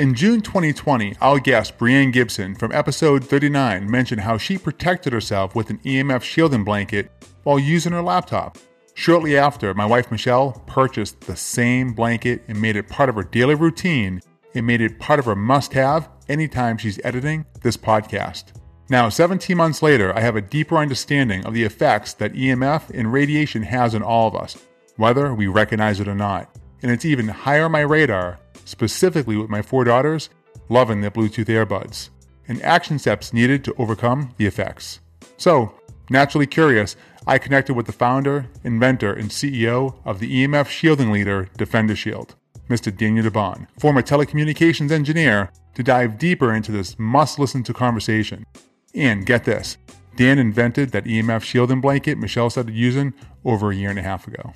In 0.00 0.14
June 0.14 0.40
2020, 0.40 1.16
our 1.20 1.38
guest, 1.38 1.76
Brianne 1.76 2.10
Gibson 2.10 2.54
from 2.54 2.72
episode 2.72 3.22
39, 3.22 3.90
mentioned 3.90 4.22
how 4.22 4.38
she 4.38 4.56
protected 4.56 5.12
herself 5.12 5.54
with 5.54 5.68
an 5.68 5.76
EMF 5.80 6.22
shielding 6.22 6.64
blanket 6.64 7.10
while 7.42 7.58
using 7.58 7.92
her 7.92 8.00
laptop. 8.00 8.56
Shortly 8.94 9.36
after, 9.36 9.74
my 9.74 9.84
wife 9.84 10.10
Michelle 10.10 10.52
purchased 10.66 11.20
the 11.20 11.36
same 11.36 11.92
blanket 11.92 12.42
and 12.48 12.58
made 12.58 12.76
it 12.76 12.88
part 12.88 13.10
of 13.10 13.14
her 13.16 13.22
daily 13.22 13.54
routine 13.54 14.22
and 14.54 14.66
made 14.66 14.80
it 14.80 14.98
part 14.98 15.18
of 15.18 15.26
her 15.26 15.36
must 15.36 15.74
have 15.74 16.08
anytime 16.30 16.78
she's 16.78 16.98
editing 17.04 17.44
this 17.60 17.76
podcast. 17.76 18.54
Now, 18.88 19.10
17 19.10 19.54
months 19.54 19.82
later, 19.82 20.16
I 20.16 20.20
have 20.20 20.34
a 20.34 20.40
deeper 20.40 20.78
understanding 20.78 21.44
of 21.44 21.52
the 21.52 21.64
effects 21.64 22.14
that 22.14 22.32
EMF 22.32 22.88
and 22.98 23.12
radiation 23.12 23.64
has 23.64 23.94
on 23.94 24.02
all 24.02 24.28
of 24.28 24.34
us, 24.34 24.56
whether 24.96 25.34
we 25.34 25.46
recognize 25.46 26.00
it 26.00 26.08
or 26.08 26.14
not. 26.14 26.56
And 26.80 26.90
it's 26.90 27.04
even 27.04 27.28
higher 27.28 27.66
on 27.66 27.72
my 27.72 27.80
radar, 27.80 28.40
specifically 28.70 29.36
with 29.36 29.50
my 29.50 29.62
four 29.62 29.84
daughters 29.84 30.30
loving 30.68 31.00
their 31.00 31.10
Bluetooth 31.10 31.46
earbuds, 31.46 32.10
and 32.46 32.62
action 32.62 32.98
steps 32.98 33.32
needed 33.32 33.64
to 33.64 33.74
overcome 33.76 34.32
the 34.36 34.46
effects. 34.46 35.00
So, 35.36 35.74
naturally 36.08 36.46
curious, 36.46 36.96
I 37.26 37.38
connected 37.38 37.74
with 37.74 37.86
the 37.86 37.92
founder, 37.92 38.46
inventor, 38.64 39.12
and 39.12 39.30
CEO 39.30 39.96
of 40.04 40.20
the 40.20 40.46
EMF 40.46 40.68
shielding 40.68 41.10
leader, 41.10 41.48
Defender 41.56 41.96
Shield, 41.96 42.36
Mr. 42.68 42.96
Daniel 42.96 43.26
DeBaun, 43.26 43.66
former 43.78 44.02
telecommunications 44.02 44.92
engineer, 44.92 45.50
to 45.74 45.82
dive 45.82 46.18
deeper 46.18 46.54
into 46.54 46.72
this 46.72 46.98
must 46.98 47.38
listen 47.38 47.62
to 47.64 47.74
conversation 47.74 48.46
and 48.94 49.26
get 49.26 49.44
this 49.44 49.76
Dan 50.16 50.38
invented 50.38 50.90
that 50.90 51.04
EMF 51.04 51.42
shielding 51.42 51.80
blanket 51.80 52.18
Michelle 52.18 52.50
started 52.50 52.74
using 52.74 53.14
over 53.44 53.70
a 53.70 53.76
year 53.76 53.90
and 53.90 53.98
a 53.98 54.02
half 54.02 54.26
ago. 54.26 54.52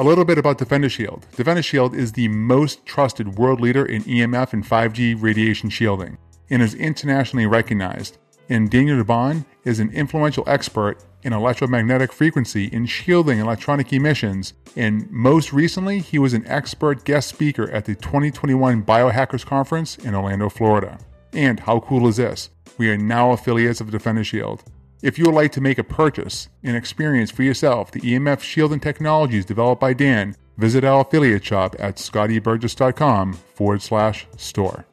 A 0.00 0.04
little 0.04 0.24
bit 0.24 0.38
about 0.38 0.58
Defender 0.58 0.88
Shield. 0.88 1.26
Defender 1.34 1.60
Shield 1.60 1.92
is 1.92 2.12
the 2.12 2.28
most 2.28 2.86
trusted 2.86 3.36
world 3.36 3.60
leader 3.60 3.84
in 3.84 4.04
EMF 4.04 4.52
and 4.52 4.64
5G 4.64 5.20
radiation 5.20 5.70
shielding 5.70 6.18
and 6.50 6.62
is 6.62 6.72
internationally 6.74 7.46
recognized. 7.46 8.16
And 8.48 8.70
Daniel 8.70 9.02
DeBaun 9.02 9.44
is 9.64 9.80
an 9.80 9.90
influential 9.90 10.44
expert 10.46 11.04
in 11.24 11.32
electromagnetic 11.32 12.12
frequency 12.12 12.66
in 12.66 12.86
shielding 12.86 13.40
electronic 13.40 13.92
emissions. 13.92 14.52
And 14.76 15.10
most 15.10 15.52
recently, 15.52 15.98
he 15.98 16.20
was 16.20 16.32
an 16.32 16.46
expert 16.46 17.04
guest 17.04 17.28
speaker 17.28 17.68
at 17.72 17.84
the 17.84 17.96
2021 17.96 18.84
Biohackers 18.84 19.44
Conference 19.44 19.98
in 19.98 20.14
Orlando, 20.14 20.48
Florida. 20.48 20.96
And 21.32 21.58
how 21.58 21.80
cool 21.80 22.06
is 22.06 22.18
this? 22.18 22.50
We 22.78 22.88
are 22.88 22.96
now 22.96 23.32
affiliates 23.32 23.80
of 23.80 23.90
Defender 23.90 24.22
Shield. 24.22 24.62
If 25.00 25.16
you 25.16 25.26
would 25.26 25.34
like 25.34 25.52
to 25.52 25.60
make 25.60 25.78
a 25.78 25.84
purchase 25.84 26.48
and 26.64 26.76
experience 26.76 27.30
for 27.30 27.44
yourself 27.44 27.92
the 27.92 28.00
EMF 28.00 28.40
shielding 28.40 28.80
technologies 28.80 29.44
developed 29.44 29.80
by 29.80 29.92
Dan, 29.92 30.34
visit 30.56 30.82
our 30.82 31.02
affiliate 31.02 31.44
shop 31.44 31.76
at 31.78 31.96
scottyburgess.com 31.96 33.32
forward 33.32 33.80
slash 33.80 34.26
store. 34.36 34.84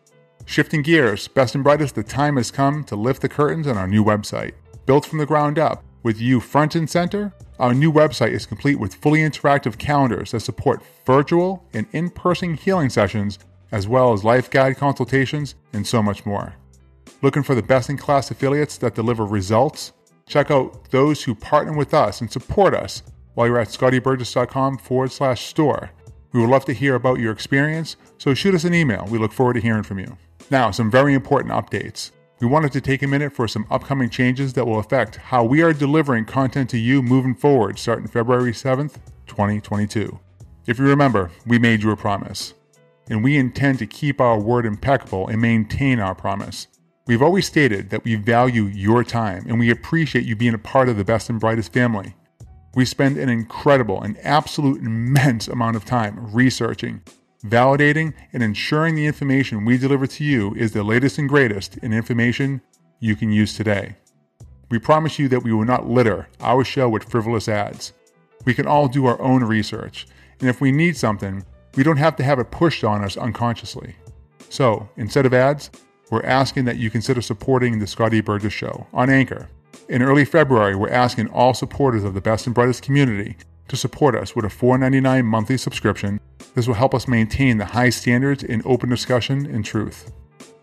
Shifting 0.46 0.84
gears, 0.84 1.28
best 1.28 1.56
and 1.56 1.64
brightest, 1.64 1.96
the 1.96 2.04
time 2.04 2.38
has 2.38 2.52
come 2.52 2.84
to 2.84 2.96
lift 2.96 3.24
the 3.24 3.30
curtains 3.30 3.66
on 3.66 3.78
our 3.78 3.88
new 3.88 4.04
website. 4.04 4.52
Built 4.86 5.08
from 5.08 5.18
the 5.18 5.26
ground 5.26 5.58
up, 5.58 5.84
with 6.04 6.22
you 6.22 6.40
front 6.40 6.76
and 6.76 6.88
center, 6.88 7.34
our 7.58 7.74
new 7.74 7.92
website 7.92 8.30
is 8.30 8.46
complete 8.46 8.76
with 8.76 8.94
fully 8.94 9.22
interactive 9.22 9.80
calendars 9.80 10.32
that 10.32 10.42
support 10.42 10.84
virtual 11.04 11.66
and 11.74 11.88
in 11.94 12.12
person 12.12 12.54
healing 12.54 12.92
sessions, 12.92 13.40
as 13.72 13.88
well 13.88 14.14
as 14.14 14.24
life 14.24 14.52
guide 14.52 14.78
consultations 14.78 15.56
and 15.74 15.88
so 15.88 16.04
much 16.04 16.28
more. 16.28 16.54
Looking 17.26 17.42
for 17.42 17.56
the 17.56 17.64
best 17.64 17.90
in 17.90 17.98
class 17.98 18.30
affiliates 18.30 18.78
that 18.78 18.94
deliver 18.94 19.26
results? 19.26 19.94
Check 20.28 20.52
out 20.52 20.92
those 20.92 21.24
who 21.24 21.34
partner 21.34 21.76
with 21.76 21.92
us 21.92 22.22
and 22.22 22.32
support 22.32 22.76
us 22.76 23.02
while 23.34 23.48
you're 23.48 23.58
at 23.58 23.70
scottyburgess.com 23.70 24.78
forward 24.78 25.12
slash 25.12 25.48
store. 25.48 25.90
We 26.34 26.42
would 26.42 26.52
love 26.52 26.66
to 26.66 26.74
hear 26.74 26.94
about 26.94 27.18
your 27.18 27.32
experience, 27.32 27.96
so 28.20 28.36
shoot 28.36 28.54
us 28.54 28.64
an 28.64 28.76
email. 28.76 29.08
We 29.10 29.18
look 29.18 29.32
forward 29.32 29.56
to 29.56 29.60
hearing 29.60 29.82
from 29.82 29.98
you. 29.98 30.16
Now, 30.52 30.70
some 30.70 30.92
very 30.92 31.16
important 31.16 31.52
updates. 31.52 32.12
We 32.42 32.46
wanted 32.46 32.72
to 32.74 32.82
take 32.82 33.02
a 33.02 33.08
minute 33.08 33.34
for 33.34 33.48
some 33.48 33.66
upcoming 33.72 34.12
changes 34.12 34.54
that 34.54 34.68
will 34.68 34.78
affect 34.78 35.16
how 35.16 35.44
we 35.44 35.64
are 35.64 35.74
delivering 35.74 36.26
content 36.26 36.70
to 36.70 36.78
you 36.78 37.02
moving 37.02 37.34
forward 37.34 37.80
starting 37.80 38.08
February 38.08 38.52
7th, 38.52 38.98
2022. 39.26 40.20
If 40.68 40.78
you 40.78 40.86
remember, 40.86 41.32
we 41.48 41.58
made 41.58 41.82
you 41.82 41.90
a 41.90 41.98
promise, 41.98 42.54
and 43.10 43.24
we 43.24 43.36
intend 43.36 43.80
to 43.80 43.88
keep 43.88 44.22
our 44.22 44.40
word 44.40 44.68
impeccable 44.68 45.28
and 45.28 45.42
maintain 45.42 46.00
our 46.00 46.14
promise. 46.14 46.68
We've 47.08 47.22
always 47.22 47.46
stated 47.46 47.92
that 47.92 48.04
we 48.04 48.16
value 48.16 48.64
your 48.64 49.04
time 49.04 49.46
and 49.48 49.60
we 49.60 49.70
appreciate 49.70 50.26
you 50.26 50.36
being 50.36 50.56
a 50.56 50.60
part 50.60 50.90
of 50.90 50.98
the 50.98 51.04
best 51.04 51.30
and 51.30 51.40
brightest 51.40 51.72
family. 51.72 52.16
We 52.74 52.84
spend 52.84 53.18
an 53.18 53.30
incredible 53.30 54.02
and 54.02 54.18
absolute 54.24 54.82
immense 54.82 55.48
amount 55.48 55.76
of 55.76 55.86
time 55.86 56.34
researching, 56.34 57.04
validating, 57.46 58.16
and 58.34 58.42
ensuring 58.42 58.96
the 58.96 59.06
information 59.06 59.66
we 59.66 59.78
deliver 59.78 60.08
to 60.08 60.24
you 60.24 60.56
is 60.56 60.72
the 60.72 60.84
latest 60.84 61.20
and 61.20 61.30
greatest 61.30 61.78
in 61.78 61.94
information 61.94 62.60
you 63.00 63.16
can 63.16 63.32
use 63.32 63.56
today. 63.56 63.96
We 64.72 64.80
promise 64.80 65.20
you 65.20 65.28
that 65.28 65.44
we 65.44 65.54
will 65.54 65.64
not 65.64 65.88
litter 65.88 66.28
our 66.40 66.64
show 66.64 66.90
with 66.90 67.10
frivolous 67.10 67.48
ads. 67.48 67.94
We 68.46 68.56
can 68.56 68.66
all 68.66 68.88
do 68.88 69.06
our 69.06 69.22
own 69.22 69.44
research, 69.44 70.08
and 70.40 70.50
if 70.50 70.60
we 70.60 70.72
need 70.72 70.98
something, 70.98 71.46
we 71.76 71.84
don't 71.84 71.98
have 71.98 72.16
to 72.16 72.24
have 72.24 72.40
it 72.40 72.50
pushed 72.50 72.84
on 72.84 73.04
us 73.04 73.16
unconsciously. 73.16 73.96
So, 74.50 74.90
instead 74.98 75.28
of 75.28 75.34
ads, 75.36 75.70
we're 76.12 76.24
asking 76.24 76.66
that 76.66 76.78
you 76.78 76.90
consider 76.90 77.22
supporting 77.22 77.80
the 77.80 77.88
Scotty 77.88 78.22
Burgess 78.22 78.54
Show 78.54 78.88
on 78.94 79.10
Anchor. 79.10 79.50
In 79.90 80.02
early 80.02 80.26
February, 80.26 80.76
we're 80.76 80.90
asking 80.90 81.30
all 81.30 81.54
supporters 81.54 82.04
of 82.04 82.14
the 82.14 82.22
Best 82.22 82.46
and 82.46 82.56
Brightest 82.56 82.84
community 82.84 83.38
to 83.68 83.76
support 83.76 84.16
us 84.16 84.36
with 84.36 84.46
a 84.46 84.50
$4.99 84.50 85.26
monthly 85.26 85.58
subscription. 85.58 86.20
This 86.54 86.68
will 86.68 86.76
help 86.76 86.94
us 86.94 87.08
maintain 87.08 87.58
the 87.58 87.66
high 87.66 87.90
standards 87.90 88.44
in 88.44 88.62
open 88.66 88.90
discussion 88.90 89.46
and 89.46 89.66
truth. 89.66 90.12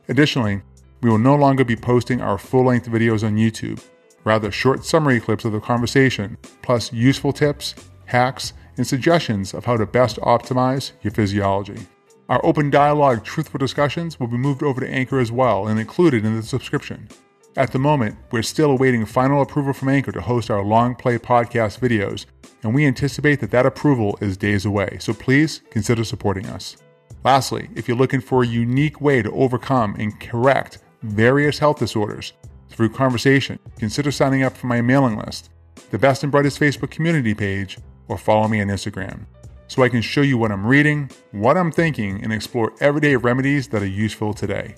Additionally, 0.08 0.62
we 1.00 1.10
will 1.10 1.18
no 1.18 1.34
longer 1.34 1.64
be 1.64 1.76
posting 1.76 2.20
our 2.20 2.38
full 2.38 2.64
length 2.64 2.88
videos 2.88 3.26
on 3.26 3.36
YouTube, 3.36 3.84
rather, 4.24 4.50
short 4.50 4.84
summary 4.84 5.20
clips 5.20 5.44
of 5.44 5.52
the 5.52 5.60
conversation, 5.60 6.38
plus 6.62 6.92
useful 6.92 7.32
tips, 7.32 7.74
hacks, 8.06 8.52
and 8.76 8.86
suggestions 8.86 9.52
of 9.52 9.64
how 9.64 9.76
to 9.76 9.86
best 9.86 10.16
optimize 10.18 10.92
your 11.02 11.10
physiology. 11.10 11.86
Our 12.28 12.44
open 12.46 12.70
dialogue, 12.70 13.24
truthful 13.24 13.58
discussions 13.58 14.20
will 14.20 14.28
be 14.28 14.36
moved 14.36 14.62
over 14.62 14.80
to 14.80 14.88
Anchor 14.88 15.18
as 15.18 15.32
well 15.32 15.66
and 15.66 15.78
included 15.78 16.24
in 16.24 16.36
the 16.36 16.42
subscription. 16.42 17.08
At 17.56 17.72
the 17.72 17.78
moment, 17.78 18.16
we're 18.30 18.42
still 18.42 18.70
awaiting 18.70 19.04
final 19.04 19.42
approval 19.42 19.72
from 19.72 19.88
Anchor 19.88 20.12
to 20.12 20.20
host 20.20 20.50
our 20.50 20.62
long 20.62 20.94
play 20.94 21.18
podcast 21.18 21.80
videos, 21.80 22.26
and 22.62 22.74
we 22.74 22.86
anticipate 22.86 23.40
that 23.40 23.50
that 23.50 23.66
approval 23.66 24.16
is 24.22 24.36
days 24.36 24.64
away, 24.64 24.96
so 25.00 25.12
please 25.12 25.62
consider 25.70 26.04
supporting 26.04 26.46
us. 26.46 26.76
Lastly, 27.24 27.68
if 27.74 27.88
you're 27.88 27.96
looking 27.96 28.20
for 28.20 28.42
a 28.42 28.46
unique 28.46 29.00
way 29.00 29.20
to 29.20 29.30
overcome 29.32 29.96
and 29.98 30.18
correct 30.18 30.78
various 31.02 31.58
health 31.58 31.80
disorders 31.80 32.32
through 32.70 32.88
conversation, 32.90 33.58
consider 33.78 34.10
signing 34.10 34.44
up 34.44 34.56
for 34.56 34.68
my 34.68 34.80
mailing 34.80 35.16
list, 35.18 35.50
the 35.90 35.98
Best 35.98 36.22
and 36.22 36.32
Brightest 36.32 36.58
Facebook 36.58 36.90
community 36.90 37.34
page, 37.34 37.78
or 38.08 38.16
follow 38.16 38.48
me 38.48 38.60
on 38.62 38.68
Instagram 38.68 39.26
so 39.72 39.82
I 39.82 39.88
can 39.88 40.02
show 40.02 40.20
you 40.20 40.36
what 40.36 40.52
I'm 40.52 40.66
reading, 40.66 41.10
what 41.30 41.56
I'm 41.56 41.72
thinking, 41.72 42.22
and 42.22 42.30
explore 42.30 42.74
everyday 42.80 43.16
remedies 43.16 43.68
that 43.68 43.82
are 43.82 43.86
useful 43.86 44.34
today. 44.34 44.74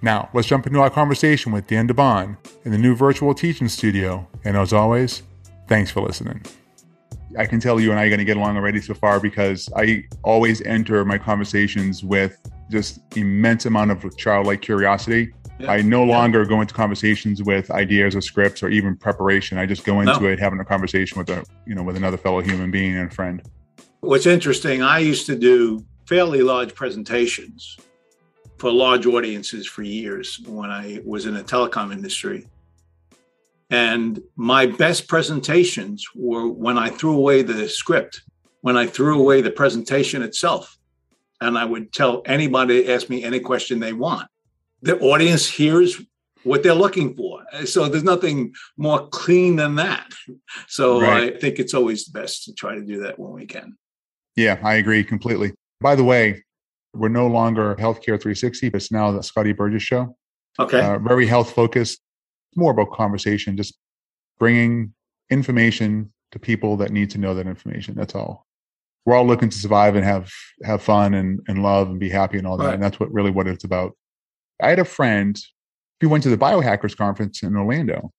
Now, 0.00 0.30
let's 0.32 0.48
jump 0.48 0.66
into 0.66 0.80
our 0.80 0.88
conversation 0.88 1.52
with 1.52 1.66
Dan 1.66 1.86
DeBaun 1.86 2.38
in 2.64 2.72
the 2.72 2.78
new 2.78 2.94
virtual 2.94 3.34
teaching 3.34 3.68
studio. 3.68 4.26
And 4.42 4.56
as 4.56 4.72
always, 4.72 5.24
thanks 5.68 5.90
for 5.90 6.00
listening. 6.00 6.42
I 7.36 7.44
can 7.44 7.60
tell 7.60 7.78
you 7.78 7.90
and 7.90 8.00
I 8.00 8.06
are 8.06 8.08
going 8.08 8.18
to 8.18 8.24
get 8.24 8.38
along 8.38 8.56
already 8.56 8.80
so 8.80 8.94
far 8.94 9.20
because 9.20 9.68
I 9.76 10.04
always 10.22 10.62
enter 10.62 11.04
my 11.04 11.18
conversations 11.18 12.02
with 12.02 12.38
just 12.70 13.00
immense 13.18 13.66
amount 13.66 13.90
of 13.90 14.16
childlike 14.16 14.62
curiosity. 14.62 15.34
Yeah. 15.58 15.70
I 15.70 15.82
no 15.82 16.06
yeah. 16.06 16.16
longer 16.16 16.46
go 16.46 16.62
into 16.62 16.72
conversations 16.72 17.42
with 17.42 17.70
ideas 17.70 18.16
or 18.16 18.22
scripts 18.22 18.62
or 18.62 18.70
even 18.70 18.96
preparation. 18.96 19.58
I 19.58 19.66
just 19.66 19.84
go 19.84 20.00
into 20.00 20.18
no. 20.18 20.28
it 20.28 20.38
having 20.38 20.60
a 20.60 20.64
conversation 20.64 21.18
with 21.18 21.28
a 21.28 21.44
you 21.66 21.74
know 21.74 21.82
with 21.82 21.98
another 21.98 22.16
fellow 22.16 22.40
human 22.40 22.70
being 22.70 22.96
and 22.96 23.12
a 23.12 23.14
friend. 23.14 23.42
What's 24.00 24.24
interesting, 24.24 24.82
I 24.82 25.00
used 25.00 25.26
to 25.26 25.36
do 25.36 25.84
fairly 26.06 26.40
large 26.40 26.74
presentations 26.74 27.76
for 28.56 28.72
large 28.72 29.04
audiences 29.04 29.66
for 29.66 29.82
years 29.82 30.40
when 30.46 30.70
I 30.70 31.00
was 31.04 31.26
in 31.26 31.34
the 31.34 31.44
telecom 31.44 31.92
industry. 31.92 32.46
And 33.68 34.22
my 34.36 34.64
best 34.66 35.06
presentations 35.06 36.06
were 36.14 36.48
when 36.48 36.78
I 36.78 36.88
threw 36.88 37.14
away 37.14 37.42
the 37.42 37.68
script, 37.68 38.22
when 38.62 38.76
I 38.76 38.86
threw 38.86 39.20
away 39.20 39.42
the 39.42 39.50
presentation 39.50 40.22
itself. 40.22 40.78
And 41.42 41.58
I 41.58 41.66
would 41.66 41.92
tell 41.92 42.22
anybody 42.24 42.82
to 42.84 42.92
ask 42.92 43.10
me 43.10 43.22
any 43.22 43.38
question 43.38 43.80
they 43.80 43.92
want. 43.92 44.28
The 44.80 44.98
audience 44.98 45.46
hears 45.46 46.00
what 46.42 46.62
they're 46.62 46.74
looking 46.74 47.14
for. 47.14 47.44
So 47.66 47.86
there's 47.86 48.02
nothing 48.02 48.54
more 48.78 49.08
clean 49.08 49.56
than 49.56 49.74
that. 49.76 50.10
So 50.68 51.02
right. 51.02 51.34
I 51.34 51.38
think 51.38 51.58
it's 51.58 51.74
always 51.74 52.08
best 52.08 52.44
to 52.44 52.54
try 52.54 52.74
to 52.74 52.82
do 52.82 53.00
that 53.02 53.18
when 53.18 53.32
we 53.32 53.44
can. 53.44 53.76
Yeah, 54.36 54.58
I 54.62 54.74
agree 54.74 55.04
completely. 55.04 55.52
By 55.80 55.94
the 55.94 56.04
way, 56.04 56.42
we're 56.94 57.08
no 57.08 57.26
longer 57.26 57.76
Healthcare 57.76 58.20
360, 58.20 58.68
but 58.70 58.76
it's 58.76 58.92
now 58.92 59.10
the 59.12 59.22
Scotty 59.22 59.52
Burgess 59.52 59.82
Show. 59.82 60.16
Okay. 60.58 60.80
Uh, 60.80 60.98
very 60.98 61.26
health 61.26 61.52
focused, 61.52 62.00
It's 62.50 62.56
more 62.56 62.72
about 62.72 62.92
conversation, 62.92 63.56
just 63.56 63.74
bringing 64.38 64.92
information 65.30 66.12
to 66.32 66.38
people 66.38 66.76
that 66.78 66.90
need 66.90 67.10
to 67.10 67.18
know 67.18 67.34
that 67.34 67.46
information. 67.46 67.94
That's 67.94 68.14
all. 68.14 68.46
we're 69.06 69.14
all 69.16 69.26
looking 69.26 69.48
to 69.48 69.56
survive 69.58 69.96
and 69.96 70.04
have 70.04 70.30
have 70.64 70.82
fun 70.82 71.14
and, 71.14 71.40
and 71.48 71.62
love 71.62 71.88
and 71.88 71.98
be 71.98 72.08
happy 72.10 72.38
and 72.38 72.46
all 72.46 72.56
that. 72.58 72.64
Right. 72.64 72.74
And 72.74 72.82
that's 72.82 73.00
what 73.00 73.12
really 73.12 73.30
what 73.30 73.46
it's 73.46 73.64
about. 73.64 73.92
I 74.62 74.68
had 74.68 74.78
a 74.78 74.84
friend 74.84 75.40
who 76.00 76.08
went 76.08 76.22
to 76.24 76.28
the 76.30 76.36
biohackers 76.36 76.96
conference 76.96 77.42
in 77.42 77.56
Orlando. 77.56 78.10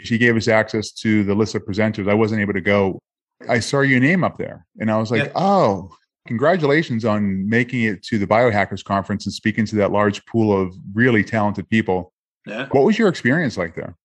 She 0.00 0.16
gave 0.18 0.36
us 0.36 0.46
access 0.48 0.92
to 0.92 1.24
the 1.24 1.34
list 1.34 1.54
of 1.54 1.64
presenters. 1.64 2.08
I 2.08 2.14
wasn't 2.14 2.40
able 2.40 2.52
to 2.52 2.60
go. 2.60 3.00
I 3.48 3.60
saw 3.60 3.80
your 3.80 4.00
name 4.00 4.24
up 4.24 4.38
there 4.38 4.66
and 4.78 4.90
I 4.90 4.96
was 4.96 5.10
like, 5.10 5.26
Yeah. 5.26 5.32
oh, 5.36 5.90
congratulations 6.26 7.04
on 7.04 7.48
making 7.48 7.82
it 7.82 8.02
to 8.04 8.18
the 8.18 8.26
biohackers 8.26 8.84
conference 8.84 9.26
and 9.26 9.32
speaking 9.32 9.64
to 9.66 9.76
that 9.76 9.92
large 9.92 10.24
pool 10.26 10.58
of 10.58 10.74
really 10.92 11.22
talented 11.22 11.68
people. 11.68 12.12
Yeah. 12.46 12.66
What 12.70 12.84
was 12.84 12.98
your 12.98 13.08
experience 13.08 13.56
like 13.56 13.74
there? 13.74 13.96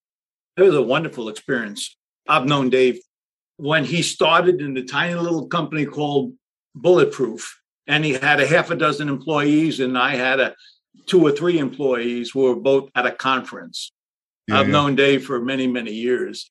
It 0.58 0.62
was 0.62 0.76
a 0.76 0.82
wonderful 0.82 1.30
experience. 1.30 1.96
I've 2.28 2.46
known 2.46 2.70
Dave 2.70 3.00
when 3.58 3.86
he 3.86 4.02
started 4.02 4.62
in 4.62 4.74
the 4.74 4.84
tiny 4.84 5.16
little 5.16 5.48
company 5.48 5.86
called 5.86 6.34
Bulletproof, 6.76 7.60
and 7.88 8.04
he 8.04 8.14
had 8.14 8.40
a 8.40 8.48
half 8.48 8.72
a 8.72 8.76
dozen 8.76 9.10
employees, 9.10 9.80
and 9.80 9.98
I 9.98 10.16
had 10.16 10.40
a 10.40 10.56
two 11.06 11.22
or 11.22 11.32
three 11.32 11.60
employees 11.60 12.32
who 12.32 12.42
were 12.42 12.56
both 12.56 12.90
at 12.96 13.06
a 13.06 13.12
conference. 13.12 13.92
Yeah, 14.48 14.60
I've 14.60 14.68
yeah. 14.68 14.74
known 14.74 14.96
Dave 14.96 15.26
for 15.26 15.40
many, 15.40 15.68
many 15.68 15.92
years. 15.94 16.50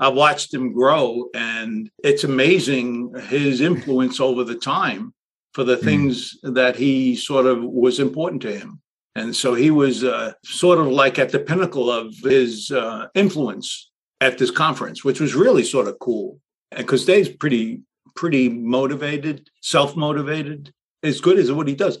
I've 0.00 0.14
watched 0.14 0.52
him 0.52 0.72
grow, 0.72 1.28
and 1.34 1.90
it's 2.02 2.24
amazing 2.24 3.14
his 3.28 3.60
influence 3.60 4.20
over 4.20 4.42
the 4.44 4.56
time 4.56 5.14
for 5.52 5.64
the 5.64 5.76
Mm. 5.76 5.84
things 5.84 6.36
that 6.42 6.76
he 6.76 7.14
sort 7.16 7.46
of 7.46 7.62
was 7.62 8.00
important 8.00 8.42
to 8.42 8.52
him. 8.58 8.80
And 9.14 9.34
so 9.36 9.54
he 9.54 9.70
was 9.70 10.02
uh, 10.02 10.32
sort 10.44 10.80
of 10.80 10.88
like 10.88 11.20
at 11.20 11.30
the 11.30 11.38
pinnacle 11.38 11.88
of 11.90 12.12
his 12.16 12.72
uh, 12.72 13.06
influence 13.14 13.90
at 14.20 14.38
this 14.38 14.50
conference, 14.50 15.04
which 15.04 15.20
was 15.20 15.36
really 15.36 15.62
sort 15.62 15.86
of 15.86 15.98
cool. 16.00 16.40
And 16.72 16.84
because 16.84 17.04
Dave's 17.04 17.28
pretty, 17.28 17.82
pretty 18.16 18.48
motivated, 18.48 19.48
self 19.60 19.94
motivated, 19.94 20.72
as 21.04 21.20
good 21.20 21.38
as 21.38 21.52
what 21.52 21.68
he 21.68 21.76
does. 21.76 21.98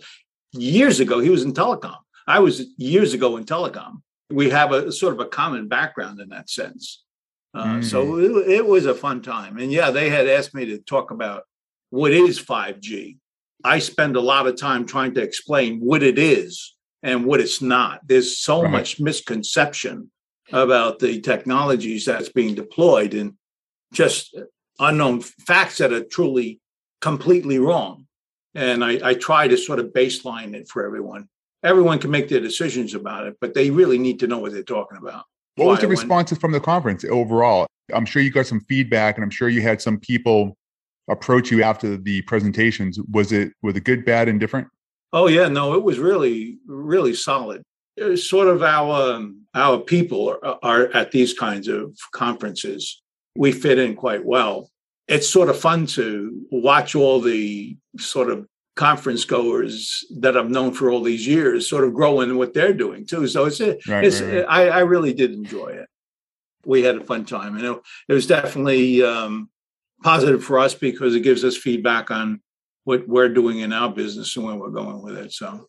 Years 0.52 0.98
ago, 0.98 1.20
he 1.20 1.30
was 1.30 1.44
in 1.44 1.52
telecom. 1.52 1.98
I 2.26 2.40
was 2.40 2.66
years 2.76 3.14
ago 3.14 3.36
in 3.36 3.44
telecom. 3.44 4.02
We 4.30 4.50
have 4.50 4.72
a 4.72 4.90
sort 4.90 5.14
of 5.14 5.20
a 5.20 5.26
common 5.26 5.68
background 5.68 6.18
in 6.20 6.30
that 6.30 6.50
sense. 6.50 7.03
Uh, 7.54 7.80
So 7.80 8.18
it, 8.18 8.48
it 8.48 8.66
was 8.66 8.86
a 8.86 8.94
fun 8.94 9.22
time. 9.22 9.58
And 9.58 9.70
yeah, 9.72 9.90
they 9.90 10.10
had 10.10 10.28
asked 10.28 10.54
me 10.54 10.64
to 10.66 10.78
talk 10.78 11.10
about 11.10 11.44
what 11.90 12.12
is 12.12 12.38
5G. 12.40 13.18
I 13.62 13.78
spend 13.78 14.16
a 14.16 14.20
lot 14.20 14.46
of 14.46 14.56
time 14.56 14.84
trying 14.84 15.14
to 15.14 15.22
explain 15.22 15.80
what 15.80 16.02
it 16.02 16.18
is 16.18 16.74
and 17.02 17.24
what 17.24 17.40
it's 17.40 17.62
not. 17.62 18.00
There's 18.06 18.38
so 18.38 18.62
Right. 18.62 18.70
much 18.72 19.00
misconception 19.00 20.10
about 20.52 20.98
the 20.98 21.20
technologies 21.20 22.04
that's 22.04 22.28
being 22.28 22.54
deployed 22.54 23.14
and 23.14 23.34
just 23.92 24.36
unknown 24.78 25.20
facts 25.20 25.78
that 25.78 25.92
are 25.92 26.04
truly 26.04 26.60
completely 27.00 27.58
wrong. 27.58 28.06
And 28.54 28.84
I, 28.84 29.10
I 29.10 29.14
try 29.14 29.48
to 29.48 29.56
sort 29.56 29.78
of 29.78 29.86
baseline 29.92 30.54
it 30.54 30.68
for 30.68 30.84
everyone. 30.84 31.28
Everyone 31.62 31.98
can 31.98 32.10
make 32.10 32.28
their 32.28 32.40
decisions 32.40 32.94
about 32.94 33.26
it, 33.26 33.36
but 33.40 33.54
they 33.54 33.70
really 33.70 33.98
need 33.98 34.20
to 34.20 34.26
know 34.26 34.38
what 34.38 34.52
they're 34.52 34.62
talking 34.62 34.98
about. 34.98 35.24
What 35.56 35.66
was 35.68 35.80
the 35.80 35.86
when- 35.86 35.96
responses 35.96 36.38
from 36.38 36.52
the 36.52 36.60
conference 36.60 37.04
overall? 37.04 37.66
I'm 37.92 38.06
sure 38.06 38.22
you 38.22 38.30
got 38.30 38.46
some 38.46 38.60
feedback, 38.60 39.16
and 39.16 39.24
I'm 39.24 39.30
sure 39.30 39.48
you 39.48 39.60
had 39.60 39.80
some 39.80 39.98
people 39.98 40.56
approach 41.08 41.50
you 41.50 41.62
after 41.62 41.96
the 41.96 42.22
presentations. 42.22 42.98
Was 43.10 43.30
it 43.30 43.52
was 43.62 43.76
it 43.76 43.84
good, 43.84 44.04
bad, 44.04 44.28
and 44.28 44.40
different? 44.40 44.68
Oh 45.12 45.28
yeah, 45.28 45.48
no, 45.48 45.74
it 45.74 45.82
was 45.82 45.98
really, 45.98 46.58
really 46.66 47.14
solid. 47.14 47.62
It 47.96 48.04
was 48.04 48.28
sort 48.28 48.48
of 48.48 48.62
our 48.62 49.14
um, 49.14 49.42
our 49.54 49.78
people 49.78 50.36
are, 50.42 50.58
are 50.62 50.86
at 50.94 51.12
these 51.12 51.34
kinds 51.34 51.68
of 51.68 51.96
conferences. 52.12 53.00
We 53.36 53.52
fit 53.52 53.78
in 53.78 53.94
quite 53.94 54.24
well. 54.24 54.70
It's 55.06 55.28
sort 55.28 55.50
of 55.50 55.58
fun 55.58 55.86
to 55.88 56.46
watch 56.50 56.94
all 56.94 57.20
the 57.20 57.76
sort 57.98 58.30
of 58.30 58.46
conference 58.76 59.24
goers 59.24 60.04
that 60.18 60.36
I've 60.36 60.50
known 60.50 60.72
for 60.72 60.90
all 60.90 61.02
these 61.02 61.26
years 61.26 61.68
sort 61.68 61.84
of 61.84 61.94
grow 61.94 62.20
in 62.20 62.36
what 62.36 62.54
they're 62.54 62.72
doing 62.74 63.06
too. 63.06 63.26
So 63.28 63.44
it's, 63.44 63.60
Right, 63.60 64.04
it's 64.04 64.20
right, 64.20 64.36
right. 64.36 64.46
I, 64.48 64.68
I 64.68 64.80
really 64.80 65.14
did 65.14 65.32
enjoy 65.32 65.68
it. 65.68 65.88
We 66.66 66.82
had 66.82 66.96
a 66.96 67.04
fun 67.04 67.24
time, 67.24 67.56
and 67.56 67.64
it, 67.64 67.80
it 68.08 68.12
was 68.14 68.26
definitely 68.26 69.02
um, 69.02 69.50
positive 70.02 70.42
for 70.42 70.58
us 70.58 70.74
because 70.74 71.14
it 71.14 71.20
gives 71.20 71.44
us 71.44 71.56
feedback 71.56 72.10
on 72.10 72.40
what 72.84 73.06
we're 73.06 73.28
doing 73.28 73.60
in 73.60 73.72
our 73.72 73.92
business 73.92 74.34
and 74.36 74.44
where 74.46 74.56
we're 74.56 74.70
going 74.70 75.02
with 75.02 75.16
it. 75.16 75.32
So 75.32 75.68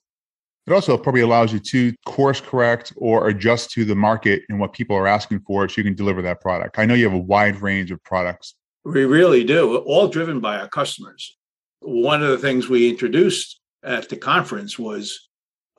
It 0.65 0.73
also 0.73 0.97
probably 0.97 1.21
allows 1.21 1.53
you 1.53 1.59
to 1.59 1.93
course 2.05 2.41
correct 2.41 2.93
or 2.95 3.27
adjust 3.27 3.71
to 3.71 3.85
the 3.85 3.95
market 3.95 4.43
and 4.49 4.59
what 4.59 4.73
people 4.73 4.95
are 4.95 5.07
asking 5.07 5.41
for, 5.41 5.67
so 5.69 5.75
you 5.77 5.83
can 5.83 5.95
deliver 5.95 6.21
that 6.23 6.41
product. 6.41 6.79
I 6.79 6.85
know 6.85 6.93
you 6.93 7.03
have 7.03 7.13
a 7.13 7.19
wide 7.19 7.61
range 7.61 7.91
of 7.91 8.01
products. 8.03 8.55
we 8.83 9.03
really 9.05 9.43
do, 9.43 9.77
all 9.77 10.07
driven 10.07 10.39
by 10.39 10.57
our 10.59 10.69
customers. 10.69 11.37
One 11.81 12.23
of 12.23 12.29
the 12.29 12.37
things 12.37 12.67
we 12.67 12.89
introduced 12.89 13.59
at 13.83 14.09
the 14.09 14.17
conference 14.17 14.79
was 14.79 15.29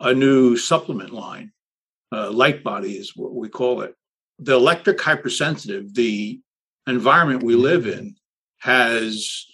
a 0.00 0.12
new 0.14 0.56
supplement 0.56 1.10
line. 1.12 1.52
Uh, 2.12 2.31
light 2.31 2.62
body 2.62 2.93
is 2.93 3.16
what 3.16 3.34
we 3.34 3.48
call 3.48 3.81
it. 3.82 3.94
The 4.38 4.54
electric 4.54 5.00
hypersensitive, 5.00 5.94
the 5.94 6.40
environment 6.87 7.43
we 7.43 7.56
live 7.56 7.87
in, 7.87 8.14
has 8.58 9.46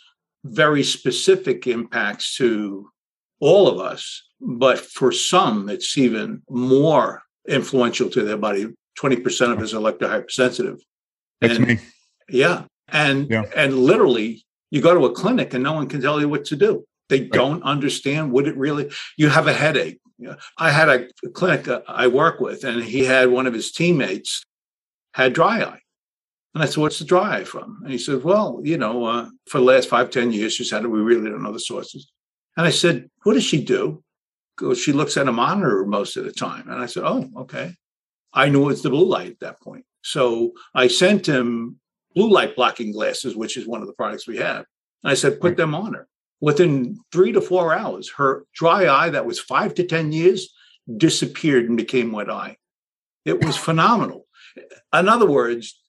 very 0.44 0.83
specific 0.83 1.67
impacts 1.67 2.37
to 2.37 2.91
all 3.41 3.69
of 3.69 3.79
us. 3.79 4.23
But 4.41 4.79
for 4.79 5.12
some, 5.12 5.69
it's 5.69 5.97
even 5.97 6.43
more 6.50 7.23
influential 7.49 8.11
to 8.11 8.23
their 8.23 8.37
body. 8.37 8.67
20% 8.99 9.53
of 9.53 9.61
us 9.61 9.73
are 9.73 9.77
electric 9.77 10.11
hypersensitive. 10.11 10.79
That's 11.41 11.56
And- 11.56 11.67
me. 11.67 11.79
Yeah. 12.29 12.65
And 12.89 13.31
Yeah. 13.31 13.44
and 13.56 13.79
literally 13.79 14.44
you 14.73 14.81
go 14.81 14.95
to 14.95 15.05
a 15.05 15.13
clinic 15.13 15.53
and 15.53 15.63
no 15.63 15.75
one 15.75 15.87
can 15.87 16.01
tell 16.01 16.19
you 16.19 16.29
what 16.29 16.47
to 16.47 16.57
do. 16.57 16.85
They 17.11 17.21
don't 17.21 17.63
understand 17.63 18.33
what 18.33 18.49
it 18.49 18.57
really 18.57 18.91
you 19.19 19.29
have 19.29 19.47
a 19.47 19.53
headache. 19.53 20.01
I 20.57 20.71
had 20.71 20.89
a 20.89 21.09
clinic 21.35 21.69
I 21.87 22.07
work 22.07 22.41
with 22.41 22.65
and 22.65 22.83
he 22.83 23.05
had 23.05 23.29
one 23.29 23.47
of 23.47 23.53
his 23.53 23.71
teammates 23.71 24.43
had 25.13 25.35
dry 25.35 25.63
eye. 25.63 25.81
And 26.55 26.63
I 26.63 26.67
said, 26.67 26.79
What's 26.79 26.99
the 26.99 27.05
dry 27.05 27.41
eye 27.41 27.45
from? 27.45 27.81
And 27.83 27.93
he 27.93 27.99
said, 27.99 28.25
Well, 28.25 28.61
you 28.65 28.79
know, 28.79 29.05
uh, 29.05 29.29
for 29.47 29.59
the 29.59 29.65
last 29.65 29.91
five, 29.91 30.09
ten 30.11 30.33
years, 30.33 30.55
she's 30.55 30.71
had 30.71 30.85
it. 30.85 30.89
We 30.89 31.01
really 31.01 31.29
don't 31.29 31.43
know 31.43 31.53
the 31.53 31.61
sources. 31.61 32.11
And 32.57 32.67
I 32.67 32.71
said, 32.71 33.11
What 33.25 33.35
does 33.35 33.45
she 33.45 33.63
do? 33.63 34.03
She 34.75 34.93
looks 34.93 35.19
at 35.19 35.29
a 35.29 35.33
monitor 35.33 35.85
most 35.85 36.17
of 36.17 36.25
the 36.25 36.33
time. 36.33 36.69
And 36.69 36.83
I 36.83 36.87
said, 36.87 37.05
Oh, 37.05 37.29
okay. 37.37 37.75
I 38.33 38.49
knew 38.49 38.63
it 38.63 38.67
was 38.67 38.83
the 38.83 38.91
blue 38.91 39.05
light 39.05 39.33
at 39.33 39.41
that 39.41 39.61
point. 39.61 39.85
So 40.03 40.53
I 40.75 40.89
sent 40.89 41.27
him 41.27 41.79
blue 42.14 42.31
light 42.31 42.56
blocking 42.56 42.93
glasses, 42.93 43.37
which 43.37 43.56
is 43.56 43.67
one 43.67 43.81
of 43.81 43.87
the 43.87 43.94
products 43.94 44.26
we 44.26 44.38
have. 44.38 44.64
And 45.03 45.10
I 45.10 45.15
said, 45.15 45.41
put 45.41 45.56
them 45.56 45.75
on 45.75 45.94
her. 45.94 46.08
Within 46.41 46.98
three 47.13 47.32
to 47.32 47.41
four 47.41 47.75
hours, 47.75 48.10
her 48.17 48.44
dry 48.55 48.89
eye 48.89 49.10
that 49.10 49.27
was 49.27 49.39
five 49.39 49.75
to 49.75 49.84
10 49.84 50.13
years 50.13 50.53
disappeared 50.96 51.67
and 51.67 51.77
became 51.77 52.13
wet 52.13 52.31
eye. 52.31 52.56
It 53.25 53.44
was 53.44 53.56
phenomenal. 53.69 54.27
In 54.93 55.08
other 55.08 55.27
words, 55.27 55.81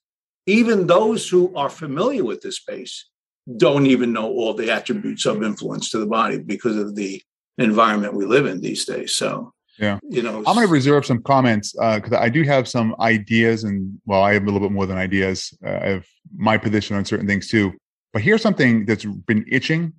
even 0.46 0.86
those 0.86 1.28
who 1.28 1.54
are 1.56 1.70
familiar 1.70 2.24
with 2.24 2.42
this 2.42 2.56
space 2.56 3.08
don't 3.56 3.86
even 3.86 4.12
know 4.12 4.26
all 4.26 4.54
the 4.54 4.70
attributes 4.70 5.26
of 5.26 5.36
mm-hmm. 5.36 5.46
influence 5.46 5.90
to 5.90 5.98
the 5.98 6.06
body 6.06 6.38
because 6.38 6.76
of 6.76 6.94
the 6.94 7.22
environment 7.58 8.14
we 8.14 8.26
live 8.26 8.46
in 8.46 8.60
these 8.60 8.84
days. 8.84 9.14
So, 9.14 9.52
Yeah. 9.78 9.98
you 10.08 10.22
know, 10.22 10.38
I'm 10.38 10.54
going 10.54 10.66
to 10.66 10.72
reserve 10.72 11.04
some 11.04 11.22
comments 11.22 11.72
because 11.72 12.12
I 12.12 12.28
do 12.28 12.42
have 12.42 12.68
some 12.68 12.94
ideas, 13.00 13.64
and 13.64 13.98
well, 14.06 14.22
I 14.22 14.34
have 14.34 14.42
a 14.42 14.46
little 14.46 14.60
bit 14.60 14.72
more 14.72 14.86
than 14.86 14.96
ideas. 14.96 15.52
Uh, 15.64 15.70
I 15.70 15.88
have 15.88 16.06
my 16.36 16.56
position 16.56 16.96
on 16.96 17.04
certain 17.04 17.26
things 17.26 17.48
too. 17.48 17.72
But 18.12 18.22
here's 18.22 18.42
something 18.42 18.86
that's 18.86 19.04
been 19.04 19.44
itching 19.48 19.92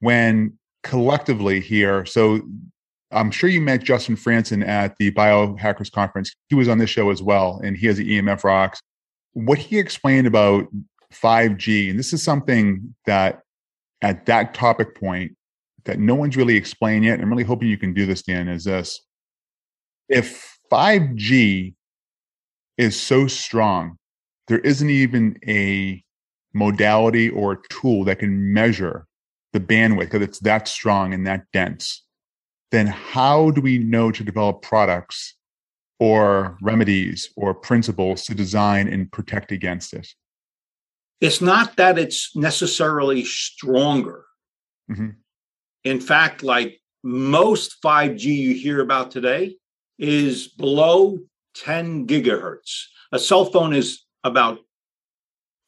when 0.00 0.58
collectively 0.82 1.60
here. 1.60 2.04
So 2.04 2.40
I'm 3.12 3.30
sure 3.30 3.48
you 3.48 3.60
met 3.60 3.84
Justin 3.84 4.16
Frandson 4.16 4.66
at 4.66 4.96
the 4.96 5.12
Biohackers 5.12 5.90
Conference. 5.90 6.34
He 6.48 6.56
was 6.56 6.68
on 6.68 6.78
this 6.78 6.90
show 6.90 7.10
as 7.10 7.22
well, 7.22 7.60
and 7.62 7.76
he 7.76 7.86
has 7.86 7.96
the 7.96 8.18
EMF 8.18 8.42
Rocks. 8.42 8.80
What 9.34 9.58
he 9.58 9.78
explained 9.78 10.26
about 10.26 10.66
5G, 11.12 11.90
and 11.90 11.98
this 11.98 12.12
is 12.12 12.22
something 12.22 12.94
that 13.06 13.42
at 14.02 14.26
that 14.26 14.54
topic 14.54 14.98
point 14.98 15.36
that 15.84 15.98
no 15.98 16.14
one's 16.14 16.36
really 16.36 16.56
explained 16.56 17.04
yet. 17.04 17.20
I'm 17.20 17.30
really 17.30 17.44
hoping 17.44 17.68
you 17.68 17.78
can 17.78 17.94
do 17.94 18.06
this, 18.06 18.22
Dan, 18.22 18.48
is 18.48 18.64
this. 18.64 19.00
If 20.08 20.58
5G 20.70 21.74
is 22.76 23.00
so 23.00 23.26
strong, 23.26 23.98
there 24.48 24.58
isn't 24.58 24.90
even 24.90 25.38
a 25.46 26.02
modality 26.52 27.28
or 27.30 27.56
tool 27.68 28.04
that 28.04 28.18
can 28.18 28.52
measure 28.52 29.06
the 29.52 29.60
bandwidth 29.60 30.10
because 30.10 30.22
it's 30.22 30.40
that 30.40 30.68
strong 30.68 31.14
and 31.14 31.26
that 31.26 31.44
dense, 31.52 32.04
then 32.70 32.86
how 32.86 33.50
do 33.50 33.60
we 33.60 33.78
know 33.78 34.10
to 34.10 34.24
develop 34.24 34.62
products 34.62 35.34
or 36.00 36.58
remedies 36.60 37.30
or 37.36 37.54
principles 37.54 38.24
to 38.24 38.34
design 38.34 38.88
and 38.88 39.10
protect 39.12 39.52
against 39.52 39.94
it? 39.94 40.08
it's 41.20 41.40
not 41.40 41.76
that 41.76 41.98
it's 41.98 42.36
necessarily 42.36 43.24
stronger. 43.24 44.26
Mhm. 44.90 45.16
In 45.84 46.00
fact, 46.00 46.42
like 46.42 46.80
most 47.02 47.82
5G 47.82 48.24
you 48.24 48.54
hear 48.54 48.80
about 48.80 49.10
today 49.10 49.56
is 49.98 50.48
below 50.48 51.18
10 51.56 52.06
gigahertz. 52.06 52.86
A 53.12 53.18
cell 53.18 53.44
phone 53.44 53.74
is 53.74 54.02
about 54.24 54.58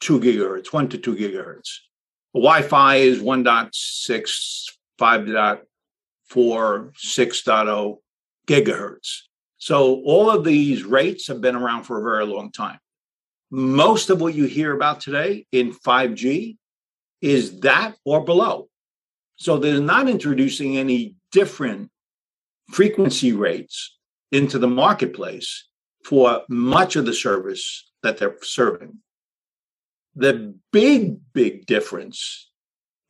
two 0.00 0.18
gigahertz, 0.18 0.72
one 0.72 0.88
to 0.88 0.98
two 0.98 1.14
gigahertz. 1.14 1.68
Wi-Fi 2.34 2.96
is 2.96 3.20
1.6, 3.20 4.64
5.4, 4.98 5.60
6.0 6.30 7.96
gigahertz. 8.46 9.20
So 9.58 10.02
all 10.04 10.30
of 10.30 10.44
these 10.44 10.84
rates 10.84 11.28
have 11.28 11.40
been 11.40 11.56
around 11.56 11.84
for 11.84 11.98
a 11.98 12.02
very 12.02 12.26
long 12.26 12.52
time. 12.52 12.78
Most 13.50 14.10
of 14.10 14.20
what 14.20 14.34
you 14.34 14.44
hear 14.44 14.74
about 14.74 15.00
today 15.00 15.46
in 15.52 15.72
5G 15.72 16.56
is 17.20 17.60
that 17.60 17.96
or 18.04 18.24
below. 18.24 18.68
So 19.36 19.58
they're 19.58 19.80
not 19.80 20.08
introducing 20.08 20.76
any 20.76 21.14
different 21.30 21.90
frequency 22.70 23.32
rates 23.32 23.96
into 24.32 24.58
the 24.58 24.68
marketplace 24.68 25.68
for 26.04 26.42
much 26.48 26.96
of 26.96 27.06
the 27.06 27.14
service 27.14 27.90
that 28.02 28.18
they're 28.18 28.36
serving. 28.42 28.98
The 30.14 30.54
big, 30.72 31.18
big 31.32 31.66
difference 31.66 32.50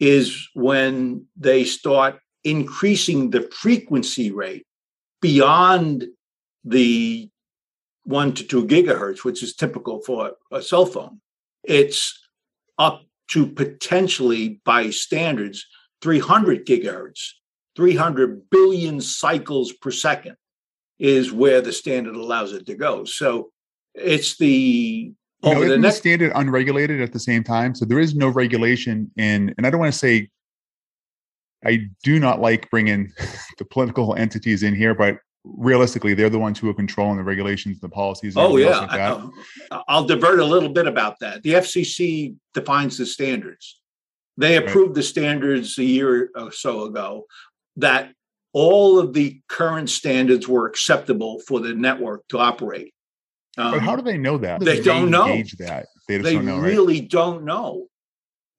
is 0.01 0.49
when 0.55 1.27
they 1.37 1.65
start 1.65 2.19
increasing 2.45 3.31
the 3.31 3.43
frequency 3.43 4.31
rate 4.31 4.67
beyond 5.21 6.07
the 6.65 7.31
one 8.05 8.33
to 8.35 8.45
two 8.45 8.67
gigahertz, 8.67 9.25
which 9.25 9.43
is 9.43 9.55
typical 9.55 10.01
for 10.01 10.33
a 10.53 10.63
cell 10.63 10.87
phone. 10.87 11.21
It's 11.65 12.19
up 12.79 13.03
to 13.31 13.47
potentially, 13.47 14.61
by 14.65 14.91
standards, 14.91 15.67
300 16.07 16.65
gigahertz, 16.65 17.33
300 17.75 18.49
billion 18.49 19.01
cycles 19.01 19.73
per 19.73 19.91
second 19.91 20.37
is 21.01 21.33
where 21.33 21.61
the 21.61 21.73
standard 21.73 22.15
allows 22.15 22.53
it 22.53 22.65
to 22.65 22.77
go. 22.77 23.05
So 23.05 23.51
it's 23.93 24.39
the 24.39 25.13
over 25.43 25.65
no, 25.65 25.69
the 25.71 25.79
next 25.79 25.97
standard 25.97 26.31
unregulated 26.37 27.01
at 27.01 27.13
the 27.13 27.19
same 27.19 27.43
time. 27.43 27.75
So 27.75 27.85
there 27.85 27.99
is 27.99 28.15
no 28.15 28.29
regulation 28.29 29.11
in, 29.17 29.53
and 29.59 29.67
I 29.67 29.71
don't 29.71 29.81
want 29.81 29.93
to 29.93 29.99
say 29.99 30.31
I 31.67 31.89
do 32.05 32.21
not 32.21 32.41
like 32.41 32.71
bringing 32.71 33.13
the 33.59 33.65
political 33.65 34.15
entities 34.15 34.63
in 34.63 34.77
here, 34.77 34.95
but 34.95 35.19
realistically, 35.43 36.15
they're 36.15 36.31
the 36.31 36.39
ones 36.39 36.61
who 36.61 36.71
are 36.71 36.75
controlling 36.75 37.17
the 37.17 37.25
regulations, 37.25 37.81
the 37.81 37.89
policies. 37.89 38.37
Oh 38.37 38.59
yeah, 38.59 38.79
like 38.79 38.93
I, 39.73 39.99
will 39.99 40.07
divert 40.07 40.39
a 40.39 40.45
little 40.45 40.69
bit 40.69 40.87
about 40.87 41.19
that. 41.19 41.43
The 41.43 41.55
FCC 41.55 42.37
defines 42.55 42.97
the 42.97 43.07
standards. 43.07 43.81
They 44.37 44.57
approved 44.57 44.95
the 44.95 45.03
standards 45.03 45.79
a 45.79 45.85
year 45.85 46.31
or 46.35 46.53
so 46.53 46.85
ago 46.85 47.27
that 47.77 48.13
all 48.53 48.99
of 48.99 49.13
the 49.13 49.41
current 49.49 49.91
standards 49.91 50.47
were 50.47 50.67
acceptable 50.67 51.41
for 51.41 51.61
the 51.61 51.75
network 51.75 52.27
to 52.29 52.39
operate. 52.39 52.93
Um, 53.59 53.73
but 53.73 53.83
how 53.83 53.93
um, 53.93 53.99
do 53.99 54.05
they 54.05 54.19
know 54.19 54.39
that? 54.39 54.61
They, 54.61 54.77
they 54.77 54.83
don't 54.83 55.11
know 55.11 55.43
that. 55.59 55.87
They, 56.09 56.19
they 56.19 56.35
don't 56.35 56.47
know, 56.47 56.59
really 56.59 57.01
right? 57.01 57.11
don't 57.11 57.45
know 57.45 57.87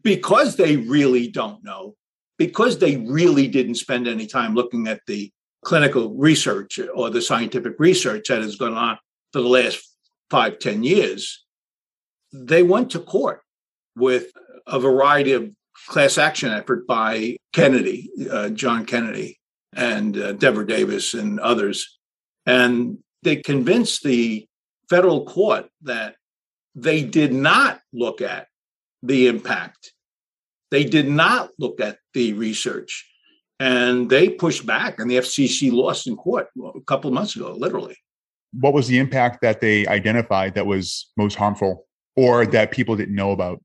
because 0.03 0.55
they 0.55 0.77
really 0.77 1.29
don't 1.29 1.63
know 1.63 1.95
because 2.37 2.79
they 2.79 2.97
really 2.97 3.47
didn't 3.47 3.75
spend 3.75 4.07
any 4.07 4.27
time 4.27 4.53
looking 4.53 4.87
at 4.87 5.01
the 5.07 5.31
clinical 5.63 6.13
research 6.15 6.79
or 6.93 7.09
the 7.09 7.21
scientific 7.21 7.73
research 7.79 8.27
that 8.29 8.41
has 8.41 8.55
gone 8.55 8.73
on 8.73 8.97
for 9.33 9.41
the 9.41 9.47
last 9.47 9.95
five 10.29 10.59
ten 10.59 10.83
years. 10.83 11.43
They 12.31 12.63
went 12.63 12.91
to 12.91 12.99
court 12.99 13.41
with 13.95 14.31
a 14.67 14.79
variety 14.79 15.31
of 15.31 15.49
class 15.87 16.17
action 16.17 16.51
effort 16.51 16.85
by 16.85 17.37
Kennedy, 17.53 18.09
uh, 18.29 18.49
John 18.49 18.85
Kennedy, 18.85 19.39
and 19.75 20.17
uh, 20.17 20.33
Devra 20.33 20.67
Davis 20.67 21.13
and 21.13 21.39
others. 21.39 21.97
And 22.45 22.99
they 23.23 23.37
convinced 23.37 24.03
the 24.03 24.47
federal 24.89 25.25
court 25.25 25.67
that 25.81 26.15
they 26.75 27.03
did 27.03 27.33
not 27.33 27.81
look 27.91 28.21
at 28.21 28.47
the 29.01 29.27
impact. 29.27 29.93
They 30.71 30.83
did 30.83 31.07
not 31.07 31.49
look 31.57 31.79
at 31.79 31.97
the 32.13 32.33
research. 32.33 33.05
And 33.59 34.09
they 34.09 34.29
pushed 34.29 34.65
back, 34.65 34.99
and 34.99 35.09
the 35.09 35.17
FCC 35.17 35.71
lost 35.71 36.05
in 36.05 36.15
court 36.15 36.47
a 36.75 36.81
couple 36.81 37.07
of 37.07 37.13
months 37.13 37.35
ago, 37.35 37.53
literally. 37.57 37.97
What 38.53 38.73
was 38.73 38.87
the 38.87 38.99
impact 38.99 39.41
that 39.41 39.61
they 39.61 39.87
identified 39.87 40.53
that 40.55 40.65
was 40.67 41.11
most 41.17 41.35
harmful 41.35 41.87
or 42.15 42.45
that 42.45 42.71
people 42.71 42.95
didn't 42.95 43.15
know 43.15 43.31
about? 43.31 43.61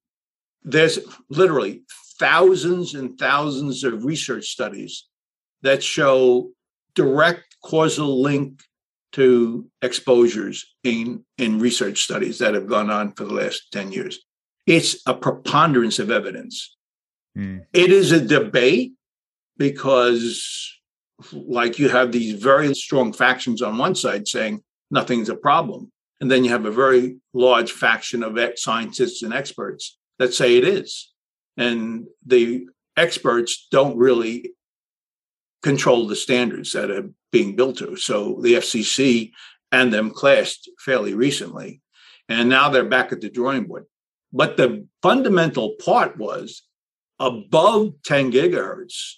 There's 0.62 0.98
literally 1.28 1.82
thousands 2.18 2.94
and 2.94 3.18
thousands 3.18 3.84
of 3.84 4.04
research 4.04 4.48
studies 4.48 5.06
that 5.62 5.82
show 5.82 6.50
direct 6.94 7.56
causal 7.62 8.20
link 8.20 8.62
to 9.12 9.68
exposures 9.82 10.74
in, 10.84 11.24
in 11.38 11.58
research 11.58 12.02
studies 12.02 12.38
that 12.38 12.54
have 12.54 12.66
gone 12.66 12.90
on 12.90 13.12
for 13.12 13.24
the 13.24 13.34
last 13.34 13.70
10 13.72 13.92
years. 13.92 14.18
It's 14.66 15.02
a 15.06 15.14
preponderance 15.14 15.98
of 15.98 16.10
evidence. 16.10 16.76
Mm. 17.36 17.66
It 17.72 17.90
is 17.90 18.12
a 18.12 18.20
debate 18.20 18.92
because, 19.58 20.72
like, 21.32 21.78
you 21.78 21.88
have 21.88 22.12
these 22.12 22.42
very 22.42 22.74
strong 22.74 23.12
factions 23.12 23.60
on 23.60 23.78
one 23.78 23.94
side 23.94 24.26
saying 24.26 24.62
nothing's 24.90 25.28
a 25.28 25.36
problem. 25.36 25.90
And 26.20 26.30
then 26.30 26.44
you 26.44 26.50
have 26.50 26.66
a 26.66 26.70
very 26.70 27.16
large 27.34 27.72
faction 27.72 28.22
of 28.22 28.38
scientists 28.56 29.22
and 29.22 29.34
experts 29.34 29.98
that 30.18 30.32
say 30.32 30.56
it 30.56 30.64
is. 30.64 31.11
And 31.56 32.06
the 32.24 32.66
experts 32.96 33.68
don't 33.70 33.96
really 33.96 34.52
control 35.62 36.06
the 36.06 36.16
standards 36.16 36.72
that 36.72 36.90
are 36.90 37.10
being 37.30 37.56
built 37.56 37.78
to. 37.78 37.96
So 37.96 38.38
the 38.40 38.54
FCC 38.54 39.32
and 39.70 39.92
them 39.92 40.10
clashed 40.10 40.68
fairly 40.78 41.14
recently. 41.14 41.80
And 42.28 42.48
now 42.48 42.68
they're 42.68 42.84
back 42.84 43.12
at 43.12 43.20
the 43.20 43.30
drawing 43.30 43.64
board. 43.64 43.86
But 44.32 44.56
the 44.56 44.86
fundamental 45.02 45.74
part 45.84 46.16
was 46.16 46.62
above 47.18 47.94
10 48.04 48.32
gigahertz, 48.32 49.14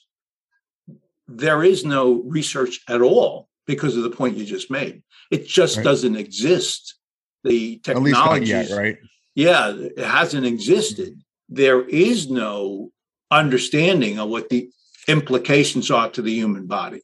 there 1.26 1.62
is 1.62 1.84
no 1.84 2.22
research 2.24 2.80
at 2.88 3.00
all 3.00 3.48
because 3.66 3.96
of 3.96 4.02
the 4.02 4.10
point 4.10 4.36
you 4.36 4.44
just 4.44 4.70
made. 4.70 5.02
It 5.30 5.46
just 5.46 5.78
right. 5.78 5.84
doesn't 5.84 6.16
exist. 6.16 6.96
The 7.44 7.78
technology, 7.78 8.46
yet, 8.46 8.70
right? 8.70 8.96
Yeah, 9.34 9.74
it 9.74 9.98
hasn't 9.98 10.46
existed. 10.46 11.20
There 11.48 11.82
is 11.82 12.30
no 12.30 12.90
understanding 13.30 14.18
of 14.18 14.28
what 14.28 14.48
the 14.48 14.70
implications 15.08 15.90
are 15.90 16.10
to 16.10 16.22
the 16.22 16.32
human 16.32 16.66
body. 16.66 17.02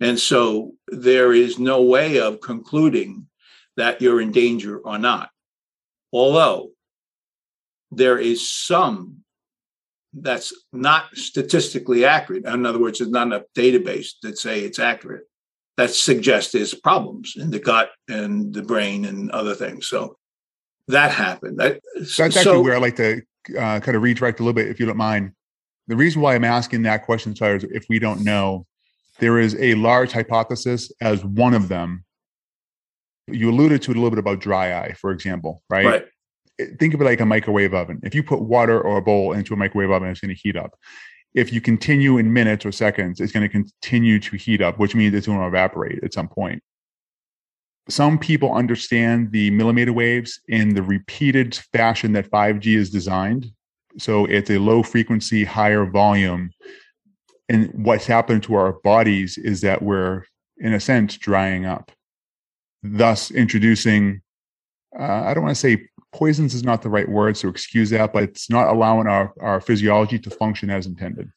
And 0.00 0.18
so 0.18 0.72
there 0.88 1.32
is 1.32 1.58
no 1.58 1.82
way 1.82 2.20
of 2.20 2.40
concluding 2.40 3.28
that 3.76 4.02
you're 4.02 4.20
in 4.20 4.32
danger 4.32 4.78
or 4.78 4.98
not. 4.98 5.30
Although 6.12 6.70
there 7.90 8.18
is 8.18 8.50
some 8.50 9.18
that's 10.12 10.52
not 10.72 11.14
statistically 11.14 12.04
accurate. 12.04 12.46
In 12.46 12.64
other 12.64 12.78
words, 12.78 12.98
there's 12.98 13.10
not 13.10 13.26
enough 13.26 13.42
database 13.54 14.12
that 14.22 14.38
say 14.38 14.60
it's 14.60 14.78
accurate 14.78 15.24
that 15.76 15.90
suggests 15.90 16.52
there's 16.52 16.74
problems 16.74 17.34
in 17.36 17.50
the 17.50 17.58
gut 17.58 17.90
and 18.08 18.52
the 18.54 18.62
brain 18.62 19.04
and 19.04 19.30
other 19.30 19.54
things. 19.54 19.88
So 19.88 20.16
that 20.88 21.10
happened. 21.10 21.58
That, 21.58 21.80
that's 21.94 22.14
so, 22.14 22.24
actually 22.24 22.62
where 22.62 22.74
I 22.74 22.78
like 22.78 22.96
to 22.96 23.22
uh, 23.50 23.80
kind 23.80 23.96
of 23.96 24.02
redirect 24.02 24.40
a 24.40 24.42
little 24.42 24.54
bit, 24.54 24.68
if 24.68 24.80
you 24.80 24.86
don't 24.86 24.96
mind 24.96 25.32
the 25.88 25.96
reason 25.96 26.20
why 26.20 26.34
I'm 26.34 26.44
asking 26.44 26.82
that 26.82 27.04
question, 27.04 27.36
sorry, 27.36 27.58
is 27.58 27.64
if 27.64 27.86
we 27.88 27.98
don't 27.98 28.24
know, 28.24 28.66
there 29.18 29.38
is 29.38 29.56
a 29.56 29.74
large 29.74 30.12
hypothesis 30.12 30.92
as 31.00 31.24
one 31.24 31.54
of 31.54 31.68
them. 31.68 32.04
You 33.28 33.50
alluded 33.50 33.82
to 33.82 33.90
it 33.90 33.96
a 33.96 34.00
little 34.00 34.10
bit 34.10 34.18
about 34.18 34.40
dry 34.40 34.78
eye, 34.78 34.92
for 34.94 35.10
example, 35.10 35.62
right? 35.70 35.86
Right. 35.86 36.04
Think 36.78 36.94
of 36.94 37.00
it 37.00 37.04
like 37.04 37.20
a 37.20 37.26
microwave 37.26 37.74
oven. 37.74 38.00
If 38.02 38.14
you 38.14 38.22
put 38.22 38.40
water 38.40 38.80
or 38.80 38.98
a 38.98 39.02
bowl 39.02 39.32
into 39.32 39.54
a 39.54 39.56
microwave 39.56 39.90
oven, 39.90 40.08
it's 40.08 40.20
going 40.20 40.34
to 40.34 40.40
heat 40.40 40.56
up. 40.56 40.74
If 41.34 41.52
you 41.52 41.60
continue 41.60 42.18
in 42.18 42.32
minutes 42.32 42.64
or 42.64 42.72
seconds, 42.72 43.20
it's 43.20 43.32
going 43.32 43.42
to 43.42 43.48
continue 43.48 44.18
to 44.20 44.36
heat 44.36 44.62
up, 44.62 44.78
which 44.78 44.94
means 44.94 45.14
it's 45.14 45.26
going 45.26 45.38
to 45.38 45.46
evaporate 45.46 46.02
at 46.02 46.14
some 46.14 46.28
point. 46.28 46.62
Some 47.88 48.18
people 48.18 48.52
understand 48.52 49.30
the 49.30 49.50
millimeter 49.50 49.92
waves 49.92 50.40
in 50.48 50.74
the 50.74 50.82
repeated 50.82 51.54
fashion 51.72 52.12
that 52.12 52.30
5G 52.30 52.76
is 52.76 52.90
designed 52.90 53.52
so 53.98 54.26
it's 54.26 54.50
a 54.50 54.58
low 54.58 54.82
frequency, 54.82 55.44
higher 55.44 55.86
volume. 55.86 56.50
And 57.48 57.72
what's 57.84 58.06
happened 58.06 58.42
to 58.44 58.54
our 58.54 58.72
bodies 58.72 59.38
is 59.38 59.60
that 59.62 59.82
we're, 59.82 60.24
in 60.58 60.72
a 60.72 60.80
sense, 60.80 61.16
drying 61.16 61.64
up, 61.64 61.92
thus 62.82 63.30
introducing, 63.30 64.22
uh, 64.98 65.02
I 65.02 65.34
don't 65.34 65.44
want 65.44 65.54
to 65.56 65.60
say 65.60 65.88
poisons 66.12 66.54
is 66.54 66.64
not 66.64 66.82
the 66.82 66.88
right 66.88 67.08
word, 67.08 67.36
so 67.36 67.48
excuse 67.48 67.90
that, 67.90 68.12
but 68.12 68.24
it's 68.24 68.50
not 68.50 68.68
allowing 68.68 69.06
our, 69.06 69.32
our 69.40 69.60
physiology 69.60 70.18
to 70.18 70.30
function 70.30 70.70
as 70.70 70.86
intended. 70.86 71.30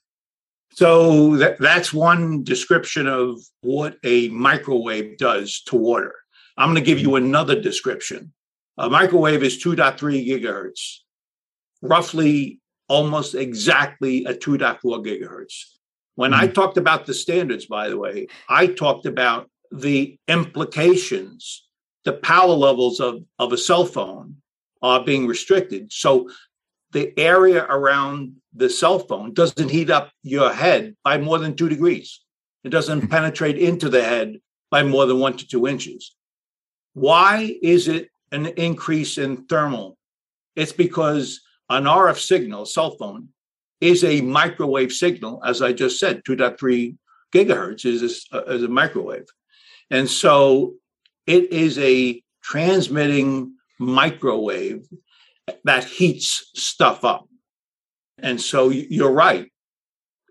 So 0.71 1.35
that, 1.37 1.59
that's 1.59 1.93
one 1.93 2.43
description 2.43 3.07
of 3.07 3.39
what 3.61 3.97
a 4.03 4.29
microwave 4.29 5.17
does 5.17 5.61
to 5.67 5.75
water. 5.75 6.13
I'm 6.59 6.73
going 6.73 6.83
to 6.83 6.87
give 6.87 6.99
you 6.99 7.15
another 7.15 7.59
description. 7.59 8.33
A 8.77 8.89
microwave 8.89 9.43
is 9.43 9.63
2.3 9.63 10.27
gigahertz 10.27 10.99
roughly 11.81 12.59
almost 12.89 13.35
exactly 13.35 14.25
at 14.25 14.41
2.4 14.41 14.79
gigahertz. 15.05 15.63
When 16.15 16.31
mm-hmm. 16.31 16.41
I 16.41 16.47
talked 16.47 16.77
about 16.77 17.05
the 17.05 17.13
standards, 17.13 17.65
by 17.65 17.89
the 17.89 17.97
way, 17.97 18.27
I 18.49 18.67
talked 18.67 19.05
about 19.05 19.49
the 19.71 20.17
implications, 20.27 21.65
the 22.03 22.13
power 22.13 22.53
levels 22.53 22.99
of, 22.99 23.23
of 23.37 23.53
a 23.53 23.57
cell 23.57 23.85
phone 23.85 24.37
are 24.81 25.03
being 25.03 25.27
restricted. 25.27 25.93
So 25.93 26.29
the 26.91 27.17
area 27.17 27.65
around 27.65 28.35
the 28.53 28.69
cell 28.69 28.99
phone 28.99 29.33
doesn't 29.33 29.69
heat 29.69 29.89
up 29.89 30.11
your 30.23 30.51
head 30.51 30.95
by 31.03 31.19
more 31.19 31.37
than 31.37 31.55
two 31.55 31.69
degrees. 31.69 32.21
It 32.63 32.69
doesn't 32.69 32.99
mm-hmm. 32.99 33.09
penetrate 33.09 33.57
into 33.57 33.87
the 33.87 34.03
head 34.03 34.41
by 34.71 34.83
more 34.83 35.05
than 35.05 35.19
one 35.19 35.37
to 35.37 35.47
two 35.47 35.67
inches. 35.67 36.15
Why 36.99 37.57
is 37.61 37.87
it 37.87 38.09
an 38.33 38.47
increase 38.47 39.17
in 39.17 39.45
thermal? 39.45 39.97
It's 40.57 40.73
because 40.73 41.39
an 41.69 41.85
RF 41.85 42.19
signal, 42.19 42.65
cell 42.65 42.91
phone, 42.91 43.29
is 43.79 44.03
a 44.03 44.19
microwave 44.19 44.91
signal, 44.91 45.41
as 45.45 45.61
I 45.61 45.71
just 45.71 45.97
said, 45.97 46.25
2.3 46.25 46.97
gigahertz 47.33 47.85
is 47.85 48.27
a, 48.33 48.37
uh, 48.37 48.53
is 48.53 48.63
a 48.63 48.67
microwave. 48.67 49.27
And 49.89 50.09
so 50.09 50.73
it 51.25 51.53
is 51.53 51.77
a 51.79 52.21
transmitting 52.43 53.53
microwave 53.79 54.85
that 55.63 55.85
heats 55.85 56.51
stuff 56.55 57.05
up. 57.05 57.29
And 58.17 58.41
so 58.41 58.71
you're 58.71 59.13
right. 59.13 59.49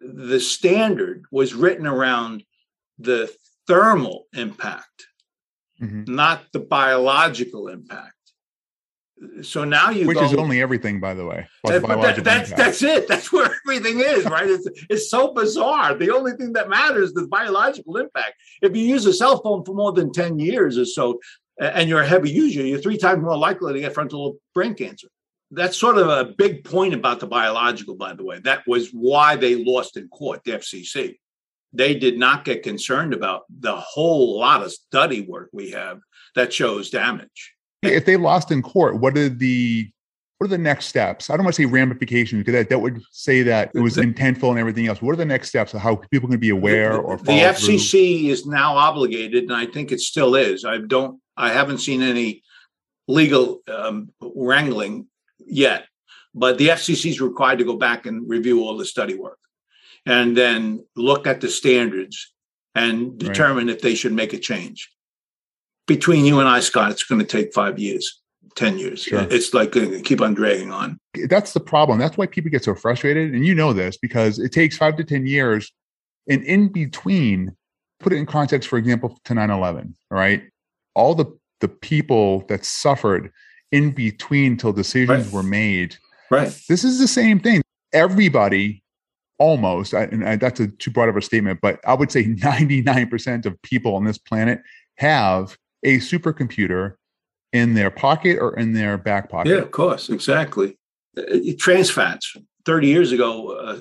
The 0.03 0.39
standard 0.39 1.25
was 1.33 1.55
written 1.55 1.87
around 1.87 2.45
the 2.99 3.33
thermal 3.67 4.27
impact, 4.35 5.08
mm-hmm. 5.81 6.15
not 6.15 6.43
the 6.53 6.61
biological 6.61 7.69
impact. 7.69 8.15
So 9.43 9.65
now 9.65 9.91
you 9.91 10.07
which 10.07 10.17
go, 10.17 10.25
is 10.25 10.35
only 10.35 10.63
everything, 10.63 11.01
by 11.01 11.15
the 11.15 11.27
way. 11.27 11.49
That, 11.65 11.83
that, 11.83 12.23
that's 12.23 12.53
that's 12.53 12.83
it. 12.83 13.09
That's 13.09 13.33
where 13.33 13.51
everything 13.67 13.99
is, 13.99 14.25
right? 14.27 14.49
It's 14.49 14.69
it's 14.89 15.11
so 15.11 15.35
bizarre. 15.35 15.95
The 15.95 16.11
only 16.11 16.33
thing 16.33 16.53
that 16.53 16.69
matters 16.69 17.09
is 17.09 17.15
the 17.15 17.27
biological 17.27 17.97
impact. 17.97 18.35
If 18.63 18.77
you 18.77 18.85
use 18.85 19.07
a 19.07 19.13
cell 19.13 19.43
phone 19.43 19.65
for 19.65 19.75
more 19.75 19.93
than 19.93 20.13
ten 20.13 20.39
years 20.39 20.79
or 20.79 20.85
so, 20.85 21.19
and 21.59 21.89
you're 21.89 22.03
a 22.03 22.07
heavy 22.07 22.31
user, 22.31 22.65
you're 22.65 22.79
three 22.79 22.97
times 22.97 23.21
more 23.21 23.37
likely 23.37 23.73
to 23.73 23.81
get 23.81 23.93
frontal 23.93 24.39
brain 24.55 24.75
cancer 24.75 25.09
that's 25.51 25.77
sort 25.77 25.97
of 25.97 26.09
a 26.09 26.25
big 26.25 26.65
point 26.65 26.95
about 26.95 27.21
the 27.21 27.27
biological, 27.27 27.95
by 27.95 28.13
the 28.13 28.25
way. 28.25 28.39
That 28.41 28.67
was 28.67 28.91
why 28.91 29.37
they 29.37 29.65
lost 29.65 29.97
in 29.97 30.09
court, 30.09 30.45
the 30.45 30.53
FCC. 30.53 31.19
They 31.73 31.95
did 31.95 32.19
not 32.19 32.45
get 32.45 32.63
concerned 32.63 33.13
about 33.13 33.43
the 33.61 33.77
whole 33.77 34.39
lot 34.39 34.63
of 34.63 34.73
study 34.73 35.23
work 35.23 35.51
we 35.53 35.71
have 35.71 36.01
that 36.35 36.53
shows 36.53 36.91
damage. 36.91 37.55
If 37.83 38.07
they 38.07 38.17
lost 38.17 38.51
in 38.51 38.63
court, 38.63 38.99
what 38.99 39.17
are 39.17 39.29
the 39.29 39.89
what 40.39 40.47
are 40.47 40.49
the 40.49 40.59
next 40.59 40.87
steps? 40.87 41.31
I 41.31 41.37
don't 41.37 41.45
want 41.45 41.57
to 41.57 41.63
say 41.63 41.67
ramifications 41.67 42.41
because 42.41 42.53
that, 42.53 42.69
that 42.69 42.79
would 42.79 43.03
say 43.11 43.43
that 43.43 43.73
it 43.75 43.81
was 43.81 43.97
the, 43.97 44.03
intentful 44.03 44.51
and 44.51 44.59
everything 44.59 44.87
else. 44.87 45.03
What 45.03 45.13
are 45.13 45.17
the 45.17 45.25
next 45.25 45.49
steps 45.49 45.75
of 45.75 45.81
how 45.81 45.97
people 45.97 46.29
can 46.29 46.39
be 46.39 46.51
aware 46.51 46.97
or 46.97 47.17
the 47.17 47.33
FCC 47.33 47.91
through? 48.21 48.31
is 48.31 48.47
now 48.47 48.77
obligated, 48.77 49.45
and 49.45 49.55
I 49.55 49.67
think 49.67 49.91
it 49.91 50.01
still 50.01 50.37
is. 50.37 50.65
I 50.65 50.79
don't, 50.79 51.21
I 51.37 51.51
haven't 51.51 51.79
seen 51.79 52.03
any 52.03 52.43
legal 53.09 53.63
um, 53.67 54.13
wrangling 54.21 55.09
yet, 55.39 55.87
but 56.35 56.57
the 56.57 56.69
FCC 56.69 57.11
is 57.11 57.21
required 57.21 57.59
to 57.59 57.65
go 57.65 57.77
back 57.77 58.07
and 58.07 58.29
review 58.29 58.63
all 58.63 58.77
the 58.77 58.85
study 58.85 59.17
work 59.17 59.39
and 60.07 60.37
then 60.37 60.85
look 60.97 61.27
at 61.27 61.41
the 61.41 61.49
standards 61.49 62.33
and 62.75 63.19
determine 63.19 63.67
right. 63.67 63.77
if 63.77 63.83
they 63.83 63.95
should 63.95 64.13
make 64.13 64.33
a 64.33 64.39
change. 64.39 64.91
Between 65.87 66.25
you 66.25 66.39
and 66.39 66.49
I, 66.49 66.61
Scott, 66.61 66.91
it's 66.91 67.05
going 67.05 67.21
to 67.21 67.27
take 67.27 67.53
five 67.53 67.79
years, 67.79 68.21
10 68.57 68.79
years. 68.79 69.03
Sure. 69.03 69.27
It's 69.31 69.55
like 69.55 69.73
going 69.73 69.91
to 69.91 70.01
keep 70.01 70.21
on 70.21 70.35
dragging 70.35 70.71
on. 70.71 70.99
That's 71.29 71.55
the 71.55 71.61
problem. 71.61 71.99
That's 71.99 72.17
why 72.17 72.27
people 72.27 72.51
get 72.51 72.65
so 72.65 72.75
frustrated. 72.75 73.35
And 73.35 73.45
you 73.45 73.55
know 73.55 73.73
this 73.73 73.97
because 73.97 74.39
it 74.39 74.53
takes 74.53 74.77
five 74.77 74.97
to 74.97 75.05
10 75.05 75.27
years. 75.27 75.73
And 76.29 76.45
in 76.45 76.69
between, 76.69 77.57
put 78.01 78.13
it 78.13 78.17
in 78.17 78.27
context, 78.27 78.69
for 78.69 78.79
example, 78.79 79.19
to 79.25 79.35
9 79.35 79.51
11, 79.51 79.97
right? 80.11 80.43
All 80.95 81.15
the, 81.15 81.27
the 81.61 81.69
people 81.69 82.41
that 82.49 82.65
suffered 82.65 83.33
in 83.73 83.91
between 83.91 84.57
till 84.57 84.73
decisions 84.73 85.27
right. 85.27 85.33
were 85.33 85.43
made. 85.43 85.97
Right. 86.31 86.55
This 86.69 86.85
is 86.85 86.99
the 86.99 87.09
same 87.09 87.41
thing. 87.41 87.63
Everybody, 87.93 88.83
almost, 89.39 89.93
and 89.93 90.41
that's 90.41 90.61
a 90.61 90.69
too 90.69 90.91
broad 90.91 91.09
of 91.09 91.17
a 91.17 91.23
statement, 91.23 91.61
but 91.61 91.81
I 91.87 91.95
would 91.95 92.11
say 92.11 92.25
99% 92.35 93.47
of 93.47 93.61
people 93.63 93.95
on 93.95 94.05
this 94.05 94.19
planet 94.19 94.61
have 94.97 95.57
a 95.85 95.99
supercomputer 95.99 96.95
in 97.53 97.75
their 97.75 97.91
pocket 97.91 98.39
or 98.41 98.57
in 98.59 98.73
their 98.73 98.99
back 98.99 99.31
pocket. 99.31 99.51
Yeah, 99.51 99.59
of 99.59 99.71
course, 99.71 100.09
exactly. 100.09 100.79
Uh, 101.17 101.39
trans 101.59 101.91
fats. 101.91 102.37
30 102.67 102.87
years 102.89 103.13
ago, 103.13 103.53
uh, 103.53 103.79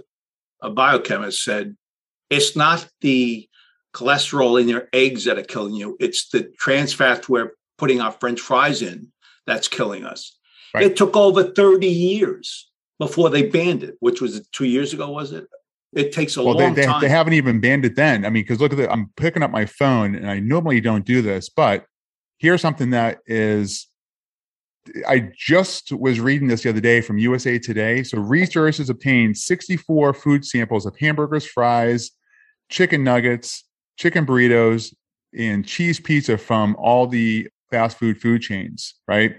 a 0.62 0.70
biochemist 0.70 1.44
said, 1.44 1.76
it's 2.30 2.56
not 2.56 2.88
the 3.02 3.48
cholesterol 3.94 4.62
in 4.62 4.70
your 4.70 4.88
eggs 4.94 5.26
that 5.26 5.38
are 5.38 5.44
killing 5.44 5.74
you, 5.74 5.98
it's 6.00 6.30
the 6.30 6.44
trans 6.60 6.94
fats 6.94 7.28
we're 7.28 7.54
putting 7.78 8.00
our 8.00 8.12
french 8.12 8.40
fries 8.40 8.82
in 8.82 9.12
that's 9.46 9.68
killing 9.68 10.06
us. 10.06 10.38
Right. 10.74 10.84
It 10.84 10.96
took 10.96 11.16
over 11.16 11.44
30 11.44 11.88
years 11.88 12.70
before 13.00 13.30
they 13.30 13.48
banned 13.48 13.84
it, 13.84 13.96
which 14.00 14.22
was 14.22 14.48
two 14.50 14.66
years 14.66 14.94
ago, 14.94 15.10
was 15.10 15.32
it? 15.32 15.48
It 15.94 16.12
takes 16.12 16.36
a 16.38 16.44
well, 16.44 16.56
long 16.56 16.74
they, 16.74 16.82
they, 16.82 16.88
time. 16.88 17.02
They 17.02 17.10
haven't 17.10 17.34
even 17.34 17.60
banned 17.60 17.86
it 17.86 17.96
then. 17.96 18.26
I 18.26 18.30
mean, 18.30 18.44
because 18.44 18.60
look 18.60 18.74
at 18.74 18.80
it, 18.80 18.90
I'm 18.90 19.12
picking 19.16 19.44
up 19.44 19.52
my 19.52 19.66
phone 19.66 20.16
and 20.16 20.30
I 20.30 20.40
normally 20.40 20.82
don't 20.82 21.06
do 21.06 21.22
this, 21.22 21.50
but 21.50 21.86
here's 22.38 22.62
something 22.62 22.92
that 22.92 23.20
is 23.26 23.88
I 25.08 25.30
just 25.36 25.92
was 25.92 26.20
reading 26.20 26.48
this 26.48 26.64
the 26.64 26.70
other 26.70 26.80
day 26.80 27.02
from 27.02 27.18
USA 27.18 27.60
Today. 27.60 28.04
So 28.04 28.20
researchers 28.20 28.78
has 28.78 28.90
obtained 28.90 29.38
64 29.38 30.14
food 30.14 30.46
samples 30.46 30.86
of 30.86 30.96
hamburgers, 30.98 31.46
fries, 31.46 32.12
chicken 32.70 33.04
nuggets, 33.04 33.66
chicken 33.98 34.26
burritos, 34.26 34.94
and 35.38 35.66
cheese 35.66 36.00
pizza 36.00 36.38
from 36.38 36.76
all 36.78 37.08
the 37.08 37.48
fast 37.70 37.98
food 37.98 38.20
food 38.20 38.42
chains, 38.42 38.96
right? 39.08 39.36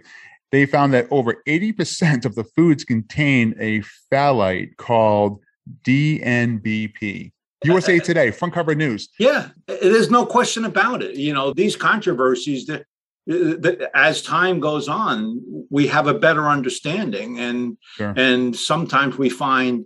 They 0.50 0.66
found 0.66 0.94
that 0.94 1.06
over 1.10 1.42
80% 1.46 2.24
of 2.24 2.34
the 2.34 2.44
foods 2.44 2.84
contain 2.84 3.54
a 3.58 3.82
phthalate 4.10 4.76
called 4.76 5.40
DNBP. 5.84 7.32
USA 7.64 7.98
Today, 8.04 8.30
front 8.30 8.54
cover 8.54 8.74
news. 8.74 9.08
Yeah, 9.18 9.48
there's 9.66 10.10
no 10.10 10.24
question 10.24 10.64
about 10.64 11.02
it. 11.02 11.16
You 11.16 11.34
know, 11.34 11.52
these 11.52 11.76
controversies 11.76 12.66
that, 12.66 12.84
that 13.26 13.90
as 13.94 14.22
time 14.22 14.60
goes 14.60 14.88
on, 14.88 15.40
we 15.70 15.86
have 15.88 16.06
a 16.06 16.14
better 16.14 16.48
understanding, 16.48 17.38
and 17.38 17.76
sure. 17.96 18.14
and 18.16 18.56
sometimes 18.56 19.18
we 19.18 19.28
find 19.28 19.84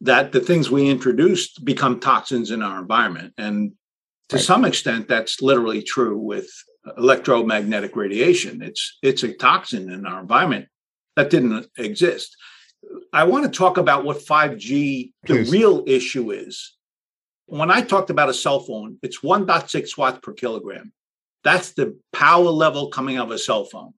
that 0.00 0.32
the 0.32 0.40
things 0.40 0.70
we 0.70 0.90
introduced 0.90 1.64
become 1.64 2.00
toxins 2.00 2.50
in 2.50 2.60
our 2.60 2.80
environment, 2.80 3.32
and 3.38 3.72
to 4.28 4.36
right. 4.36 4.44
some 4.44 4.64
extent, 4.64 5.08
that's 5.08 5.40
literally 5.40 5.82
true 5.82 6.18
with 6.18 6.50
electromagnetic 6.96 7.96
radiation. 7.96 8.62
It's 8.62 8.98
it's 9.02 9.22
a 9.22 9.32
toxin 9.32 9.90
in 9.90 10.06
our 10.06 10.20
environment 10.20 10.68
that 11.16 11.30
didn't 11.30 11.66
exist. 11.76 12.36
I 13.12 13.24
want 13.24 13.44
to 13.44 13.56
talk 13.56 13.76
about 13.76 14.04
what 14.04 14.18
5G 14.18 15.12
Please. 15.24 15.50
the 15.50 15.58
real 15.58 15.84
issue 15.86 16.32
is. 16.32 16.76
When 17.46 17.70
I 17.70 17.82
talked 17.82 18.10
about 18.10 18.28
a 18.28 18.34
cell 18.34 18.60
phone, 18.60 18.98
it's 19.02 19.20
1.6 19.20 19.98
watts 19.98 20.18
per 20.22 20.32
kilogram. 20.32 20.92
That's 21.44 21.72
the 21.72 21.98
power 22.12 22.44
level 22.44 22.88
coming 22.88 23.18
out 23.18 23.26
of 23.26 23.32
a 23.32 23.38
cell 23.38 23.64
phone. 23.64 23.92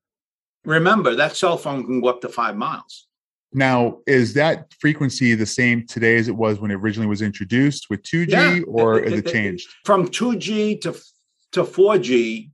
Remember, 0.64 1.14
that 1.14 1.36
cell 1.36 1.56
phone 1.56 1.84
can 1.84 2.00
go 2.00 2.08
up 2.08 2.20
to 2.22 2.28
five 2.28 2.56
miles. 2.56 3.06
Now, 3.52 3.98
is 4.06 4.34
that 4.34 4.72
frequency 4.80 5.34
the 5.34 5.46
same 5.46 5.86
today 5.86 6.16
as 6.16 6.26
it 6.26 6.34
was 6.34 6.58
when 6.58 6.70
it 6.72 6.74
originally 6.74 7.06
was 7.06 7.22
introduced 7.22 7.88
with 7.88 8.02
2G, 8.02 8.28
yeah, 8.30 8.60
or 8.66 8.98
it, 8.98 9.04
has 9.04 9.20
it, 9.20 9.26
it 9.26 9.32
changed? 9.32 9.68
From 9.84 10.08
2G 10.08 10.80
to 10.82 11.00
to 11.52 11.62
4G, 11.62 12.50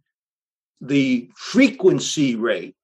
the 0.81 1.31
frequency 1.37 2.37
rate, 2.37 2.75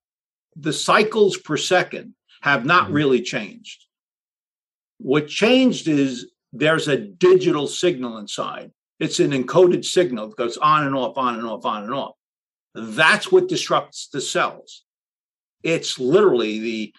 the 0.54 0.72
cycles 0.72 1.36
per 1.36 1.56
second 1.56 2.14
have 2.42 2.64
not 2.64 2.84
mm-hmm. 2.84 2.94
really 2.94 3.22
changed. 3.22 3.84
What 4.98 5.28
changed 5.28 5.88
is 5.88 6.30
there's 6.52 6.88
a 6.88 6.96
digital 6.96 7.66
signal 7.66 8.18
inside. 8.18 8.70
It's 8.98 9.20
an 9.20 9.32
encoded 9.32 9.84
signal 9.84 10.28
that 10.28 10.36
goes 10.36 10.56
on 10.56 10.86
and 10.86 10.94
off, 10.94 11.18
on 11.18 11.34
and 11.36 11.46
off, 11.46 11.66
on 11.66 11.84
and 11.84 11.92
off. 11.92 12.14
That's 12.74 13.30
what 13.30 13.48
disrupts 13.48 14.08
the 14.08 14.20
cells. 14.20 14.84
It's 15.62 15.98
literally 15.98 16.58
the 16.60 16.94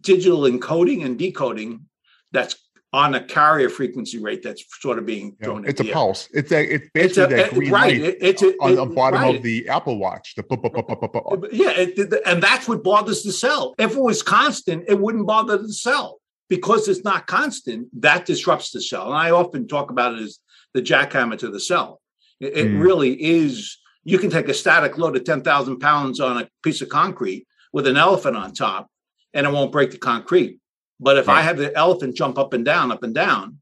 digital 0.00 0.42
encoding 0.42 1.04
and 1.04 1.18
decoding 1.18 1.86
that's 2.32 2.56
on 2.94 3.16
a 3.16 3.24
carrier 3.24 3.68
frequency 3.68 4.20
rate 4.20 4.40
that's 4.40 4.64
sort 4.80 4.98
of 4.98 5.04
being 5.04 5.36
thrown. 5.42 5.64
Yeah, 5.64 5.70
it's 5.70 5.80
a 5.80 5.84
pulse. 5.84 6.28
It's 6.32 6.52
a 6.52 6.74
it's 6.74 6.88
basically 6.94 7.24
it's 7.24 7.32
a, 7.32 7.36
that 7.36 7.50
green 7.50 7.72
right. 7.72 8.00
light 8.00 8.16
it's 8.20 8.40
a, 8.40 8.54
on 8.60 8.76
the 8.76 8.86
bottom 8.86 9.20
right. 9.20 9.34
of 9.34 9.42
the 9.42 9.68
Apple 9.68 9.98
Watch. 9.98 10.36
The 10.36 11.48
yeah, 11.50 11.72
it, 11.74 12.22
and 12.24 12.40
that's 12.40 12.68
what 12.68 12.84
bothers 12.84 13.24
the 13.24 13.32
cell. 13.32 13.74
If 13.78 13.96
it 13.96 14.00
was 14.00 14.22
constant, 14.22 14.84
it 14.86 15.00
wouldn't 15.00 15.26
bother 15.26 15.58
the 15.58 15.72
cell 15.72 16.20
because 16.48 16.86
it's 16.86 17.02
not 17.02 17.26
constant. 17.26 17.88
That 18.00 18.26
disrupts 18.26 18.70
the 18.70 18.80
cell, 18.80 19.06
and 19.06 19.16
I 19.16 19.32
often 19.32 19.66
talk 19.66 19.90
about 19.90 20.14
it 20.14 20.20
as 20.20 20.38
the 20.72 20.80
jackhammer 20.80 21.36
to 21.38 21.50
the 21.50 21.58
cell. 21.58 22.00
It, 22.38 22.56
it 22.56 22.68
mm. 22.68 22.80
really 22.80 23.20
is. 23.20 23.76
You 24.04 24.20
can 24.20 24.30
take 24.30 24.48
a 24.48 24.54
static 24.54 24.98
load 24.98 25.16
of 25.16 25.24
ten 25.24 25.42
thousand 25.42 25.80
pounds 25.80 26.20
on 26.20 26.40
a 26.40 26.48
piece 26.62 26.80
of 26.80 26.90
concrete 26.90 27.48
with 27.72 27.88
an 27.88 27.96
elephant 27.96 28.36
on 28.36 28.52
top, 28.52 28.88
and 29.32 29.48
it 29.48 29.52
won't 29.52 29.72
break 29.72 29.90
the 29.90 29.98
concrete 29.98 30.60
but 31.00 31.18
if 31.18 31.28
right. 31.28 31.38
I 31.38 31.42
have 31.42 31.58
the 31.58 31.74
elephant 31.76 32.16
jump 32.16 32.38
up 32.38 32.52
and 32.52 32.64
down, 32.64 32.92
up 32.92 33.02
and 33.02 33.14
down, 33.14 33.58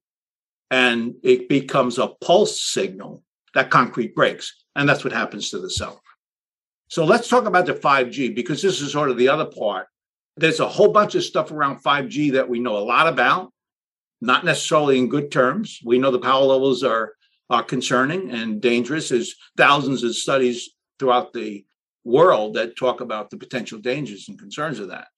and 0.71 1.15
it 1.23 1.49
becomes 1.49 1.99
a 1.99 2.09
pulse 2.09 2.63
signal, 2.63 3.23
that 3.55 3.71
concrete 3.71 4.15
breaks. 4.15 4.65
And 4.75 4.89
that's 4.89 5.05
what 5.05 5.13
happens 5.13 5.51
to 5.51 5.59
the 5.59 5.71
cell. 5.71 6.01
So 6.89 7.05
let's 7.05 7.29
talk 7.29 7.47
about 7.47 7.67
the 7.67 7.75
5G 7.75 8.35
because 8.35 8.63
this 8.63 8.81
is 8.81 8.93
sort 8.93 9.11
of 9.11 9.17
the 9.17 9.29
other 9.29 9.47
part 9.47 9.87
There's 10.37 10.61
a 10.61 10.69
whole 10.69 10.93
bunch 10.93 11.15
of 11.15 11.25
stuff 11.25 11.51
around 11.51 11.83
5G 11.83 12.33
that 12.33 12.49
we 12.49 12.59
know 12.59 12.77
a 12.77 12.85
lot 12.85 13.07
about, 13.07 13.53
not 14.21 14.45
necessarily 14.45 14.99
in 14.99 15.09
good 15.09 15.31
terms. 15.31 15.79
We 15.85 15.99
know 15.99 16.11
the 16.11 16.19
power 16.19 16.45
levels 16.45 16.83
are 16.83 17.15
are 17.51 17.63
concerning 17.63 18.31
and 18.31 18.63
dangerous. 18.63 19.11
There's 19.11 19.35
thousands 19.59 20.03
of 20.03 20.17
studies 20.17 20.71
throughout 20.99 21.35
the 21.35 21.67
world 22.03 22.55
that 22.55 22.77
talk 22.77 23.03
about 23.03 23.29
the 23.29 23.37
potential 23.37 23.79
dangers 23.79 24.29
and 24.29 24.39
concerns 24.39 24.79
of 24.79 24.89
that. 24.89 25.09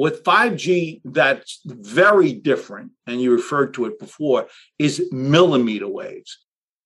With 0.00 0.24
5G, 0.24 1.02
that's 1.04 1.60
very 1.66 2.32
different, 2.32 2.92
and 3.06 3.20
you 3.20 3.32
referred 3.32 3.74
to 3.74 3.84
it 3.84 3.98
before, 3.98 4.46
is 4.78 5.12
millimeter 5.12 5.88
waves. 5.88 6.38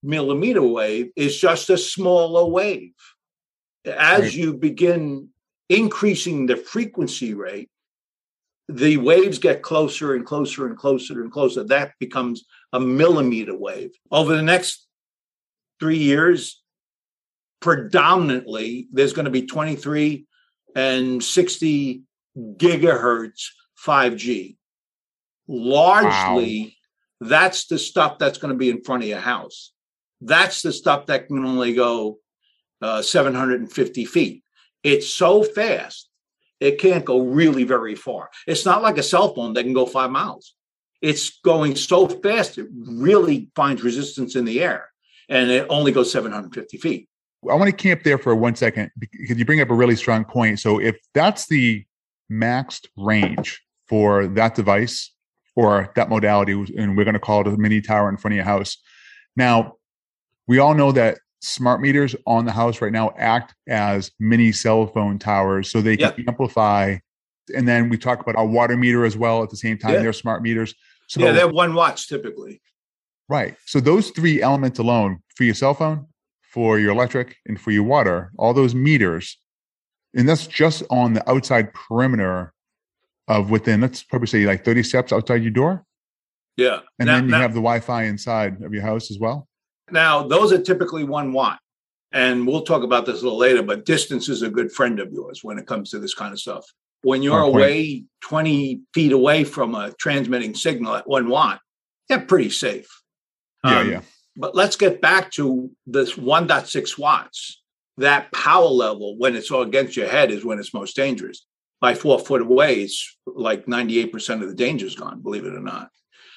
Millimeter 0.03 0.64
wave 0.64 1.12
is 1.14 1.38
just 1.38 1.70
a 1.70 1.79
smaller 1.79 2.44
wave. 2.44 2.90
As 3.85 4.22
right. 4.22 4.35
you 4.35 4.53
begin 4.53 5.29
increasing 5.68 6.46
the 6.46 6.57
frequency 6.57 7.35
rate, 7.35 7.70
the 8.68 8.96
waves 8.96 9.38
get 9.38 9.62
closer 9.62 10.16
and 10.16 10.27
closer 10.27 10.66
and 10.66 10.77
closer 10.77 11.22
and 11.22 11.31
closer. 11.31 11.62
That 11.62 11.92
becomes 12.00 12.44
a 12.72 12.81
millimeter 12.81 13.57
wave. 13.57 13.92
Over 14.11 14.35
the 14.35 14.42
next 14.42 14.88
three 15.79 15.98
years, 15.98 16.61
predominantly, 17.61 18.88
there's 18.90 19.12
going 19.12 19.27
to 19.27 19.31
be 19.31 19.46
23 19.46 20.27
and 20.74 21.22
60 21.22 22.03
gigahertz 22.37 23.49
5G. 23.85 24.57
Largely, 25.47 26.77
wow. 27.20 27.29
that's 27.29 27.66
the 27.66 27.79
stuff 27.79 28.18
that's 28.18 28.38
going 28.38 28.53
to 28.53 28.59
be 28.59 28.70
in 28.70 28.83
front 28.83 29.03
of 29.03 29.09
your 29.09 29.20
house. 29.20 29.73
That's 30.20 30.62
the 30.62 30.73
stuff 30.73 31.07
that 31.07 31.27
can 31.27 31.44
only 31.44 31.75
go 31.75 32.18
uh, 32.81 33.03
750 33.03 34.05
feet. 34.07 34.42
It's 34.83 35.09
so 35.09 35.42
fast, 35.42 36.09
it 36.61 36.79
can't 36.79 37.05
go 37.05 37.20
really 37.20 37.64
very 37.64 37.94
far. 37.94 38.31
It's 38.47 38.64
not 38.64 38.83
like 38.83 38.99
a 38.99 39.03
cell 39.03 39.35
phone 39.35 39.53
that 39.55 39.64
can 39.64 39.73
go 39.73 39.87
five 39.87 40.11
miles. 40.11 40.55
It's 41.03 41.40
going 41.40 41.77
so 41.77 42.09
fast, 42.09 42.57
it 42.57 42.68
really 42.73 43.51
finds 43.55 43.83
resistance 43.83 44.37
in 44.37 44.44
the 44.44 44.62
air 44.62 44.88
and 45.29 45.51
it 45.51 45.66
only 45.68 45.92
goes 45.92 46.11
750 46.12 46.79
feet. 46.79 47.09
I 47.51 47.55
want 47.55 47.70
to 47.70 47.77
camp 47.77 48.03
there 48.03 48.16
for 48.16 48.35
one 48.35 48.55
second 48.55 48.90
because 48.99 49.37
you 49.37 49.44
bring 49.44 49.61
up 49.61 49.70
a 49.70 49.75
really 49.75 49.97
strong 49.97 50.25
point. 50.25 50.61
So 50.61 50.81
if 50.81 50.97
that's 51.12 51.47
the 51.47 51.85
maxed 52.31 52.87
range 52.97 53.63
for 53.89 54.27
that 54.27 54.55
device 54.55 55.13
or 55.57 55.93
that 55.95 56.09
modality, 56.09 56.53
and 56.77 56.97
we're 56.97 57.05
going 57.05 57.15
to 57.15 57.21
call 57.21 57.41
it 57.43 57.47
a 57.47 57.57
mini 57.57 57.81
tower 57.81 58.09
in 58.09 58.17
front 58.17 58.33
of 58.33 58.37
your 58.37 58.45
house. 58.45 58.79
Now, 59.37 59.75
we 60.47 60.59
all 60.59 60.75
know 60.75 60.93
that 60.93 61.19
smart 61.41 61.81
meters 61.81 62.17
on 62.27 62.45
the 62.45 62.53
house 62.53 62.81
right 62.81 62.93
now 62.93 63.15
act 63.19 63.55
as 63.69 64.11
mini 64.19 64.51
cell 64.51 64.87
phone 64.87 65.19
towers 65.19 65.71
so 65.71 65.81
they 65.81 65.97
can 65.97 66.13
amplify. 66.27 66.97
And 67.55 67.69
then 67.69 67.89
we 67.89 67.99
talk 67.99 68.21
about 68.21 68.41
a 68.41 68.45
water 68.45 68.77
meter 68.77 69.05
as 69.05 69.17
well 69.17 69.43
at 69.43 69.51
the 69.51 69.57
same 69.57 69.79
time. 69.79 69.93
Yeah. 69.93 70.03
They're 70.03 70.13
smart 70.13 70.43
meters. 70.43 70.75
So, 71.09 71.21
yeah, 71.21 71.33
they're 71.33 71.49
one 71.49 71.75
watts 71.75 72.07
typically. 72.07 72.63
Right. 73.29 73.57
So 73.67 73.81
those 73.81 74.11
three 74.11 74.43
elements 74.43 74.79
alone 74.79 75.23
for 75.37 75.45
your 75.45 75.55
cell 75.55 75.75
phone, 75.75 76.07
for 76.43 76.79
your 76.79 76.93
electric, 76.93 77.37
and 77.47 77.61
for 77.61 77.71
your 77.71 77.83
water, 77.83 78.33
all 78.39 78.55
those 78.55 78.75
meters 78.75 79.39
and 80.14 80.29
that's 80.29 80.46
just 80.46 80.83
on 80.90 81.12
the 81.12 81.29
outside 81.29 81.72
perimeter 81.74 82.53
of 83.29 83.50
within 83.50 83.81
let's 83.81 84.03
probably 84.03 84.27
say 84.27 84.44
like 84.44 84.64
30 84.64 84.83
steps 84.83 85.12
outside 85.12 85.42
your 85.42 85.50
door. 85.50 85.85
Yeah. 86.57 86.81
And 86.98 87.07
now, 87.07 87.16
then 87.16 87.24
you 87.24 87.31
now, 87.31 87.40
have 87.40 87.53
the 87.53 87.61
wi-fi 87.61 88.05
inside 88.05 88.62
of 88.62 88.72
your 88.72 88.83
house 88.83 89.11
as 89.11 89.18
well. 89.18 89.48
Now 89.90 90.22
those 90.27 90.53
are 90.53 90.62
typically 90.62 91.05
one 91.05 91.33
watt. 91.33 91.59
And 92.12 92.46
we'll 92.46 92.62
talk 92.62 92.85
about 92.85 93.07
this 93.07 93.20
a 93.20 93.24
little 93.24 93.38
later 93.38 93.62
but 93.62 93.85
distance 93.85 94.29
is 94.29 94.42
a 94.42 94.50
good 94.50 94.70
friend 94.70 95.00
of 95.00 95.12
yours 95.12 95.42
when 95.42 95.59
it 95.59 95.66
comes 95.66 95.90
to 95.90 95.98
this 95.98 96.14
kind 96.14 96.33
of 96.33 96.40
stuff. 96.40 96.66
When 97.03 97.22
you're 97.22 97.40
away 97.40 98.05
20 98.22 98.81
feet 98.94 99.12
away 99.12 99.44
from 99.44 99.74
a 99.74 99.92
transmitting 99.98 100.55
signal 100.55 100.94
at 100.94 101.09
one 101.09 101.29
watt 101.29 101.61
they're 102.09 102.20
pretty 102.20 102.50
safe. 102.50 102.87
Yeah 103.64 103.79
um, 103.79 103.90
yeah. 103.90 104.00
but 104.37 104.55
let's 104.55 104.77
get 104.77 105.00
back 105.00 105.31
to 105.33 105.70
this 105.87 106.12
1.6 106.12 106.98
watts 106.98 107.62
that 107.99 108.33
power 108.33 108.67
level 108.67 109.17
when 109.19 109.37
it's 109.37 109.51
all 109.51 109.63
against 109.63 109.97
your 109.97 110.09
head 110.09 110.31
is 110.31 110.45
when 110.45 110.59
it's 110.59 110.75
most 110.75 110.97
dangerous. 110.97 111.47
By 111.81 111.95
four 111.95 112.19
foot 112.19 112.43
away, 112.43 112.81
it's 112.81 113.17
like 113.27 113.67
98% 113.67 114.43
of 114.43 114.49
the 114.49 114.55
danger 114.55 114.87
is 114.87 114.95
gone, 114.95 115.21
believe 115.21 115.45
it 115.45 115.55
or 115.55 115.61
not. 115.61 115.91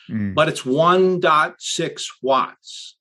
Mm. 0.10 0.36
But 0.36 0.50
it's 0.50 0.64
1.6 0.64 2.06
watts. 2.22 2.98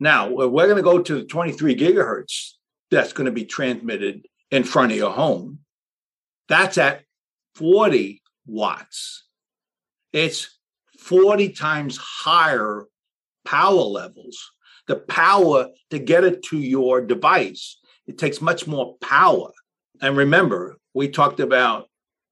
Now, 0.00 0.28
we're 0.28 0.66
going 0.66 0.76
to 0.76 0.82
go 0.82 1.02
to 1.02 1.14
the 1.16 1.24
23 1.24 1.74
gigahertz 1.74 2.52
that's 2.90 3.12
going 3.12 3.26
to 3.26 3.32
be 3.32 3.44
transmitted 3.44 4.26
in 4.50 4.64
front 4.64 4.92
of 4.92 4.98
your 4.98 5.10
home. 5.10 5.60
That's 6.48 6.78
at 6.78 7.02
40 7.56 8.22
watts. 8.46 9.24
It's 10.12 10.58
40 11.00 11.50
times 11.50 11.98
higher 11.98 12.86
power 13.44 13.72
levels 13.72 14.52
the 14.88 14.96
power 14.96 15.68
to 15.90 15.98
get 15.98 16.24
it 16.24 16.42
to 16.44 16.58
your 16.58 17.00
device. 17.00 17.78
It 18.06 18.18
takes 18.18 18.40
much 18.40 18.66
more 18.66 18.96
power. 19.00 19.52
And 20.00 20.16
remember, 20.16 20.78
we 20.94 21.08
talked 21.08 21.40
about 21.40 21.88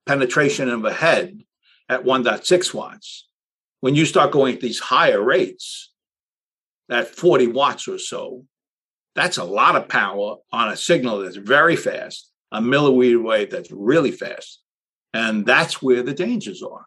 penetration 0.06 0.68
of 0.68 0.84
a 0.84 0.92
head 0.92 1.42
at 1.88 2.04
1.6 2.04 2.74
watts. 2.74 3.28
When 3.80 3.94
you 3.94 4.06
start 4.06 4.32
going 4.32 4.54
at 4.54 4.60
these 4.60 4.80
higher 4.80 5.22
rates, 5.22 5.92
at 6.88 7.08
40 7.08 7.48
watts 7.48 7.88
or 7.88 7.98
so, 7.98 8.44
that's 9.14 9.38
a 9.38 9.44
lot 9.44 9.76
of 9.76 9.88
power 9.88 10.36
on 10.52 10.68
a 10.68 10.76
signal 10.76 11.20
that's 11.20 11.36
very 11.36 11.76
fast, 11.76 12.30
a 12.52 12.60
millimeter 12.60 13.20
wave 13.20 13.50
that's 13.50 13.70
really 13.70 14.12
fast. 14.12 14.60
And 15.12 15.44
that's 15.44 15.82
where 15.82 16.02
the 16.02 16.14
dangers 16.14 16.62
are. 16.62 16.86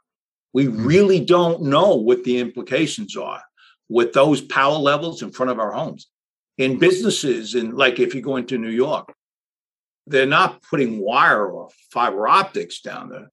We 0.53 0.65
hmm. 0.65 0.85
really 0.85 1.23
don't 1.23 1.63
know 1.63 1.95
what 1.95 2.23
the 2.23 2.39
implications 2.39 3.15
are 3.15 3.41
with 3.89 4.13
those 4.13 4.39
power 4.39 4.77
levels 4.77 5.21
in 5.21 5.31
front 5.31 5.51
of 5.51 5.59
our 5.59 5.71
homes. 5.71 6.07
In 6.57 6.77
businesses, 6.77 7.55
and 7.55 7.73
like 7.73 7.99
if 7.99 8.13
you 8.13 8.21
go 8.21 8.35
into 8.35 8.57
New 8.57 8.69
York, 8.69 9.13
they're 10.05 10.25
not 10.25 10.61
putting 10.63 10.99
wire 10.99 11.47
or 11.47 11.69
fiber 11.91 12.27
optics 12.27 12.81
down 12.81 13.09
there. 13.09 13.31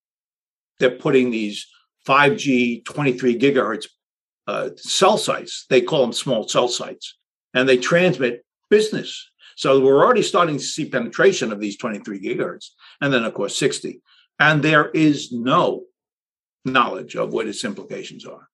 They're 0.78 0.90
putting 0.90 1.30
these 1.30 1.66
5G 2.06 2.84
23 2.84 3.38
gigahertz 3.38 3.86
uh, 4.46 4.70
cell 4.76 5.18
sites. 5.18 5.66
They 5.68 5.80
call 5.80 6.02
them 6.02 6.12
small 6.12 6.46
cell 6.46 6.68
sites, 6.68 7.16
and 7.52 7.68
they 7.68 7.78
transmit 7.78 8.44
business. 8.70 9.30
So 9.56 9.80
we're 9.80 10.04
already 10.04 10.22
starting 10.22 10.58
to 10.58 10.62
see 10.62 10.88
penetration 10.88 11.50
of 11.50 11.60
these 11.60 11.78
23 11.78 12.20
gigahertz, 12.20 12.68
and 13.00 13.12
then 13.12 13.24
of 13.24 13.34
course 13.34 13.56
60. 13.56 14.00
And 14.38 14.62
there 14.62 14.90
is 14.90 15.32
no 15.32 15.84
knowledge 16.64 17.16
of 17.16 17.32
what 17.32 17.48
its 17.48 17.64
implications 17.64 18.26
are. 18.26 18.48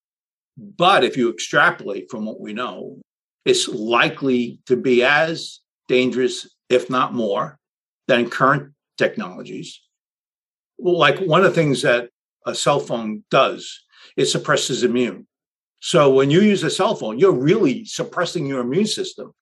But 0.56 1.04
if 1.04 1.16
you 1.16 1.30
extrapolate 1.30 2.10
from 2.10 2.26
what 2.26 2.40
we 2.40 2.52
know, 2.52 3.00
it's 3.44 3.68
likely 3.68 4.60
to 4.66 4.76
be 4.76 5.02
as 5.02 5.60
dangerous, 5.88 6.48
if 6.68 6.90
not 6.90 7.14
more, 7.14 7.58
than 8.06 8.30
current 8.30 8.72
technologies. 8.98 9.80
Like 10.78 11.18
one 11.18 11.44
of 11.44 11.50
the 11.50 11.60
things 11.60 11.82
that 11.82 12.10
a 12.46 12.54
cell 12.54 12.80
phone 12.80 13.24
does, 13.30 13.84
it 14.16 14.26
suppresses 14.26 14.82
immune. 14.82 15.26
So 15.80 16.12
when 16.12 16.30
you 16.30 16.40
use 16.40 16.62
a 16.62 16.70
cell 16.70 16.94
phone, 16.94 17.18
you're 17.18 17.32
really 17.32 17.84
suppressing 17.84 18.46
your 18.46 18.60
immune 18.60 18.86
system. 18.86 19.32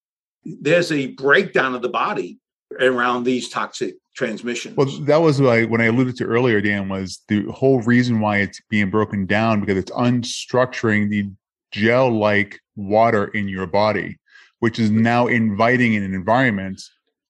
There's 0.44 0.90
a 0.90 1.08
breakdown 1.08 1.74
of 1.74 1.82
the 1.82 1.88
body 1.88 2.38
around 2.78 3.24
these 3.24 3.48
toxic 3.48 3.96
transmissions. 4.14 4.76
Well, 4.76 4.86
that 5.02 5.18
was 5.18 5.40
what 5.40 5.50
I, 5.50 5.64
when 5.64 5.80
I 5.80 5.86
alluded 5.86 6.16
to 6.16 6.24
earlier, 6.24 6.60
Dan, 6.60 6.88
was 6.88 7.22
the 7.28 7.44
whole 7.44 7.80
reason 7.82 8.20
why 8.20 8.38
it's 8.38 8.60
being 8.68 8.90
broken 8.90 9.26
down 9.26 9.60
because 9.60 9.76
it's 9.76 9.92
unstructuring 9.92 11.10
the 11.10 11.30
gel 11.72 12.10
like 12.10 12.60
water 12.76 13.26
in 13.28 13.48
your 13.48 13.66
body, 13.66 14.18
which 14.58 14.78
is 14.78 14.90
now 14.90 15.26
inviting 15.26 15.94
an 15.96 16.14
environment 16.14 16.82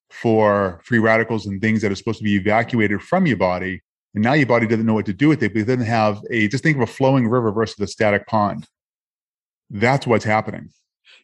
for 0.09 0.81
free 0.83 0.99
radicals 0.99 1.45
and 1.45 1.61
things 1.61 1.81
that 1.81 1.91
are 1.91 1.95
supposed 1.95 2.17
to 2.17 2.23
be 2.23 2.35
evacuated 2.35 3.01
from 3.01 3.25
your 3.25 3.37
body. 3.37 3.81
And 4.13 4.23
now 4.23 4.33
your 4.33 4.47
body 4.47 4.67
doesn't 4.67 4.85
know 4.85 4.93
what 4.93 5.05
to 5.05 5.13
do 5.13 5.29
with 5.29 5.41
it, 5.41 5.53
but 5.53 5.61
it 5.61 5.65
doesn't 5.65 5.85
have 5.85 6.21
a 6.29 6.47
just 6.49 6.63
think 6.63 6.77
of 6.77 6.83
a 6.83 6.87
flowing 6.87 7.27
river 7.27 7.51
versus 7.51 7.79
a 7.79 7.87
static 7.87 8.27
pond. 8.27 8.67
That's 9.69 10.05
what's 10.05 10.25
happening. 10.25 10.69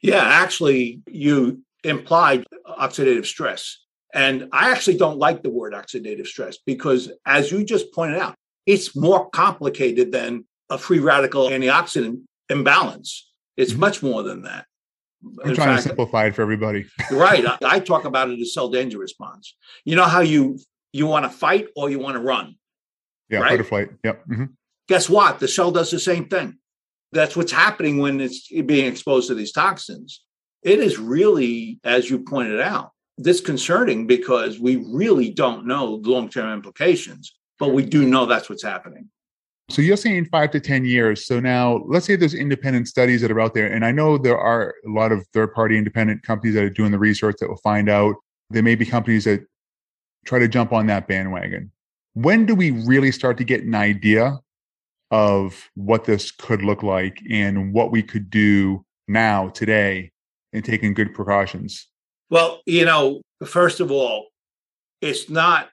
Yeah, 0.02 0.24
actually, 0.24 1.02
you 1.08 1.64
implied 1.84 2.46
oxidative 2.80 3.26
stress. 3.26 3.80
And 4.18 4.50
I 4.52 4.72
actually 4.72 4.98
don't 4.98 5.20
like 5.20 5.44
the 5.44 5.52
word 5.52 5.74
oxidative 5.74 6.26
stress 6.26 6.58
because, 6.58 7.12
as 7.24 7.52
you 7.52 7.64
just 7.64 7.94
pointed 7.94 8.18
out, 8.18 8.34
it's 8.66 8.96
more 8.96 9.30
complicated 9.30 10.12
than 10.12 10.46
a 10.72 10.80
free 10.80 10.98
radical 10.98 11.50
antioxidant 11.50 12.22
imbalance. 12.50 13.32
It's 13.58 13.74
mm-hmm. 13.74 13.82
much 13.82 14.02
more 14.02 14.24
than 14.24 14.42
that. 14.42 14.66
I'm 15.24 15.52
In 15.52 15.56
trying 15.56 15.68
fact, 15.68 15.84
to 15.84 15.90
simplify 15.90 16.26
it 16.26 16.36
for 16.36 16.42
everybody. 16.42 16.88
right. 17.12 17.46
I, 17.46 17.58
I, 17.62 17.80
talk 17.80 18.06
about 18.06 18.32
it 18.32 18.40
as 18.40 18.56
cell 18.56 18.70
danger 18.70 18.98
response. 18.98 19.56
You 19.86 19.96
know 19.96 20.06
how 20.06 20.22
you 20.22 20.58
you 20.94 21.06
want 21.06 21.26
to 21.26 21.30
fight 21.30 21.68
or 21.76 21.92
you 21.92 22.00
want 22.00 22.16
to 22.16 22.22
run. 22.22 22.56
Yeah, 23.30 23.42
right? 23.42 23.52
fight 23.52 23.60
or 23.60 23.66
flight. 23.66 23.90
Yep. 24.04 24.26
Mm-hmm. 24.28 24.46
Guess 24.88 25.10
what? 25.12 25.38
The 25.38 25.48
cell 25.48 25.70
does 25.70 25.92
the 25.92 26.00
same 26.00 26.28
thing. 26.28 26.58
That's 27.12 27.36
what's 27.36 27.52
happening 27.52 28.00
when 28.00 28.20
it's 28.20 28.50
being 28.50 28.88
exposed 28.88 29.28
to 29.28 29.36
these 29.36 29.52
toxins. 29.52 30.24
It 30.64 30.80
is 30.80 30.98
really, 30.98 31.80
as 31.84 32.10
you 32.10 32.20
pointed 32.20 32.60
out, 32.60 32.92
disconcerting 33.22 34.08
because 34.08 34.60
we 34.60 34.78
really 34.88 35.32
don't 35.32 35.66
know 35.66 36.00
the 36.02 36.10
long 36.10 36.30
term 36.30 36.54
implications. 36.54 37.34
but 37.60 37.74
we 37.74 37.84
do 37.84 38.08
know 38.08 38.28
that's 38.28 38.50
what's 38.50 38.62
happening. 38.62 39.10
So 39.70 39.82
you're 39.82 39.98
saying 39.98 40.26
five 40.26 40.52
to 40.52 40.60
10 40.60 40.86
years. 40.86 41.26
So 41.26 41.40
now 41.40 41.84
let's 41.88 42.06
say 42.06 42.16
there's 42.16 42.34
independent 42.36 42.88
studies 42.88 43.22
that 43.22 43.32
are 43.32 43.42
out 43.42 43.54
there. 43.54 43.68
And 43.68 43.84
I 43.84 43.92
know 43.92 44.18
there 44.18 44.38
are 44.38 44.76
a 44.86 44.90
lot 44.90 45.12
of 45.12 45.26
third 45.34 45.54
party 45.54 45.78
independent 45.78 46.24
companies 46.24 46.54
that 46.56 46.64
are 46.64 46.70
doing 46.70 46.92
the 46.92 47.00
research 47.00 47.38
that 47.40 47.50
will 47.50 47.58
find 47.58 47.90
out. 47.90 48.16
There 48.50 48.64
may 48.64 48.76
be 48.76 48.86
companies 48.86 49.26
that 49.26 49.46
try 50.26 50.40
to 50.40 50.48
jump 50.48 50.72
on 50.72 50.86
that 50.88 51.08
bandwagon. 51.08 51.72
When 52.14 52.46
do 52.46 52.56
we 52.56 52.72
really 52.72 53.12
start 53.12 53.38
to 53.40 53.44
get 53.44 53.64
an 53.64 53.76
idea 53.76 54.40
of 55.12 55.70
what 55.76 56.06
this 56.06 56.32
could 56.32 56.62
look 56.62 56.84
like 56.84 57.22
and 57.30 57.74
what 57.74 57.92
we 57.92 58.04
could 58.04 58.30
do 58.30 58.86
now, 59.08 59.50
today, 59.50 60.12
and 60.54 60.64
taking 60.64 60.94
good 60.94 61.14
precautions? 61.14 61.88
Well, 62.30 62.62
you 62.66 62.86
know, 62.86 63.22
first 63.46 63.80
of 63.80 63.92
all, 63.92 64.28
it's 65.02 65.30
not 65.30 65.70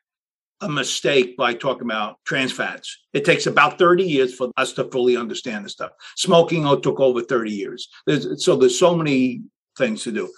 a 0.60 0.68
mistake 0.68 1.36
by 1.36 1.54
talking 1.54 1.82
about 1.84 2.16
trans 2.24 2.52
fats. 2.52 2.98
It 3.12 3.24
takes 3.24 3.46
about 3.46 3.78
30 3.78 4.04
years 4.04 4.34
for 4.34 4.50
us 4.56 4.72
to 4.74 4.84
fully 4.84 5.16
understand 5.16 5.64
the 5.64 5.68
stuff. 5.68 5.92
Smoking 6.16 6.64
took 6.80 7.00
over 7.00 7.22
30 7.22 7.50
years. 7.50 7.88
There's, 8.06 8.44
so 8.44 8.56
there's 8.56 8.78
so 8.78 8.96
many 8.96 9.42
things 9.76 10.02
to 10.04 10.12
do. 10.12 10.32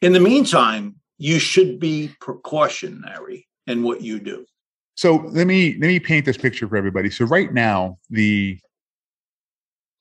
In 0.00 0.12
the 0.12 0.20
meantime, 0.20 0.96
you 1.18 1.38
should 1.38 1.78
be 1.78 2.10
precautionary 2.20 3.48
in 3.66 3.82
what 3.82 4.02
you 4.02 4.18
do. 4.18 4.44
So 4.94 5.16
let 5.30 5.46
me 5.46 5.72
let 5.80 5.86
me 5.86 5.98
paint 5.98 6.26
this 6.26 6.36
picture 6.36 6.68
for 6.68 6.76
everybody. 6.76 7.10
So 7.10 7.24
right 7.24 7.52
now, 7.52 7.98
the 8.10 8.58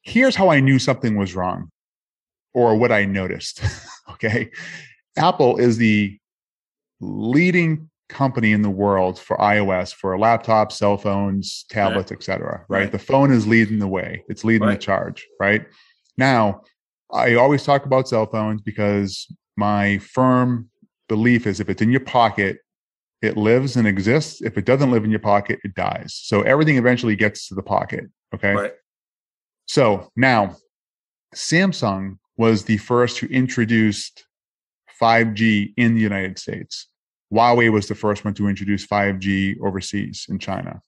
here's 0.02 0.36
how 0.36 0.50
I 0.50 0.60
knew 0.60 0.80
something 0.80 1.16
was 1.16 1.36
wrong 1.36 1.70
or 2.54 2.76
what 2.76 2.92
I 2.92 3.06
noticed. 3.06 3.62
okay. 4.10 4.52
Apple 5.18 5.58
is 5.58 5.78
the 5.78 6.18
leading 7.00 7.90
company 8.10 8.52
in 8.52 8.62
the 8.62 8.70
world 8.70 9.18
for 9.18 9.38
iOS 9.38 9.94
for 9.94 10.18
laptops, 10.18 10.74
cell 10.74 10.98
phones, 10.98 11.66
tablets, 11.70 12.12
right. 12.12 12.18
etc. 12.18 12.66
Right? 12.68 12.82
right? 12.82 12.92
The 12.92 13.00
phone 13.00 13.32
is 13.32 13.48
leading 13.48 13.80
the 13.80 13.88
way. 13.88 14.24
It's 14.28 14.44
leading 14.44 14.68
right. 14.68 14.80
the 14.80 14.86
charge. 14.86 15.26
Right 15.40 15.66
now, 16.18 16.62
I 17.12 17.36
always 17.36 17.64
talk 17.64 17.86
about 17.86 18.08
cell 18.08 18.26
phones 18.26 18.62
because 18.62 19.28
my 19.58 19.98
firm 20.00 20.70
belief 21.10 21.48
is 21.48 21.60
if 21.60 21.70
it's 21.70 21.82
in 21.82 21.92
your 21.92 22.02
pocket, 22.02 22.60
it 23.22 23.38
lives 23.38 23.76
and 23.76 23.88
exists. 23.88 24.42
If 24.42 24.58
it 24.58 24.66
doesn't 24.66 24.92
live 24.92 25.04
in 25.04 25.12
your 25.12 25.20
pocket, 25.20 25.60
it 25.64 25.76
dies. 25.76 26.20
So 26.24 26.42
everything 26.42 26.78
eventually 26.78 27.16
gets 27.16 27.48
to 27.48 27.56
the 27.56 27.64
pocket. 27.64 28.06
Okay. 28.34 28.54
Right. 28.54 28.74
So 29.68 30.10
now, 30.16 30.56
Samsung 31.36 32.18
was 32.38 32.64
the 32.64 32.78
first 32.78 33.20
who 33.20 33.28
introduced 33.28 34.26
5G 35.02 35.74
in 35.78 35.96
the 35.96 36.02
United 36.02 36.38
States. 36.38 36.88
Huawei 37.34 37.72
was 37.72 37.88
the 37.88 37.96
first 37.96 38.26
one 38.26 38.34
to 38.36 38.48
introduce 38.48 38.86
5G 38.86 39.62
overseas 39.62 40.26
in 40.30 40.38
China. 40.38 40.82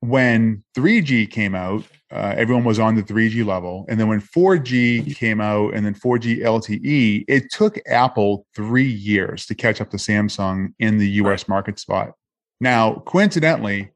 When 0.00 0.64
3G 0.76 1.30
came 1.30 1.54
out, 1.54 1.84
uh, 2.10 2.34
everyone 2.36 2.64
was 2.64 2.80
on 2.80 2.96
the 2.96 3.04
3G 3.04 3.46
level. 3.46 3.86
And 3.88 4.00
then 4.00 4.08
when 4.08 4.20
4G 4.20 5.16
came 5.16 5.40
out 5.40 5.74
and 5.74 5.86
then 5.86 5.94
4G 5.94 6.42
LTE, 6.42 7.24
it 7.28 7.52
took 7.52 7.78
Apple 7.86 8.44
three 8.54 8.90
years 8.90 9.46
to 9.46 9.54
catch 9.54 9.80
up 9.80 9.90
to 9.90 9.96
Samsung 9.96 10.74
in 10.80 10.98
the 10.98 11.08
US 11.22 11.46
market 11.46 11.78
spot. 11.78 12.14
Now, 12.60 13.02
coincidentally, 13.06 13.92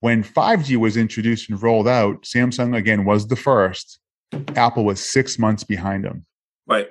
when 0.00 0.22
5G 0.22 0.76
was 0.76 0.96
introduced 0.96 1.50
and 1.50 1.60
rolled 1.60 1.88
out, 1.88 2.22
Samsung 2.22 2.76
again 2.76 3.04
was 3.04 3.26
the 3.26 3.36
first. 3.36 3.98
Apple 4.54 4.84
was 4.84 5.00
six 5.00 5.38
months 5.38 5.64
behind 5.64 6.04
them. 6.04 6.26
Right. 6.66 6.88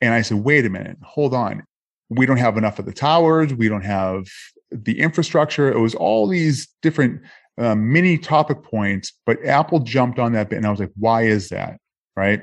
And 0.00 0.14
I 0.14 0.22
said, 0.22 0.38
wait 0.38 0.66
a 0.66 0.70
minute, 0.70 0.98
hold 1.02 1.34
on. 1.34 1.64
We 2.08 2.26
don't 2.26 2.36
have 2.36 2.56
enough 2.56 2.78
of 2.78 2.86
the 2.86 2.92
towers 2.92 3.52
we 3.54 3.68
don't 3.68 3.84
have 3.84 4.26
the 4.70 5.00
infrastructure. 5.00 5.70
It 5.72 5.78
was 5.78 5.94
all 5.94 6.28
these 6.28 6.68
different 6.82 7.22
uh, 7.58 7.74
mini 7.74 8.18
topic 8.18 8.62
points 8.62 9.14
but 9.24 9.42
apple 9.46 9.80
jumped 9.80 10.18
on 10.18 10.32
that 10.32 10.50
bit 10.50 10.56
and 10.56 10.66
i 10.66 10.70
was 10.70 10.78
like 10.78 10.92
why 10.96 11.22
is 11.22 11.48
that? 11.48 11.78
Right? 12.14 12.42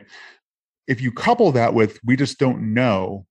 If 0.88 1.02
you 1.02 1.12
couple 1.12 1.52
that 1.52 1.76
with 1.76 2.00
we 2.04 2.16
just 2.16 2.40
don't 2.40 2.74
know 2.74 3.26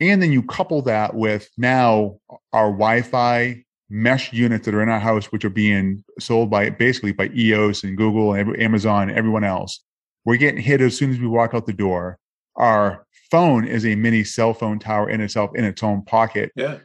and 0.00 0.22
then 0.22 0.32
you 0.32 0.42
couple 0.42 0.82
that 0.82 1.14
with 1.14 1.48
now 1.56 2.18
our 2.52 2.70
wi-fi 2.70 3.64
mesh 3.88 4.32
units 4.32 4.66
that 4.66 4.74
are 4.74 4.82
in 4.82 4.88
our 4.88 5.00
house 5.00 5.26
which 5.26 5.44
are 5.44 5.50
being 5.50 6.02
sold 6.18 6.50
by 6.50 6.70
basically 6.70 7.12
by 7.12 7.28
eero 7.28 7.84
and 7.84 7.96
google 7.96 8.34
and 8.34 8.60
amazon 8.60 9.08
and 9.08 9.16
everyone 9.16 9.44
else 9.44 9.80
we're 10.24 10.36
getting 10.36 10.60
hit 10.60 10.80
as 10.80 10.96
soon 10.96 11.10
as 11.10 11.20
we 11.20 11.26
walk 11.26 11.54
out 11.54 11.66
the 11.66 11.72
door 11.72 12.18
our 12.56 13.06
phone 13.30 13.66
is 13.66 13.84
a 13.84 13.94
mini 13.94 14.24
cell 14.24 14.54
phone 14.54 14.78
tower 14.78 15.10
in 15.10 15.20
itself 15.20 15.50
in 15.54 15.64
its 15.64 15.82
own 15.82 16.02
pocket. 16.02 16.52
Yeah. 16.56 16.78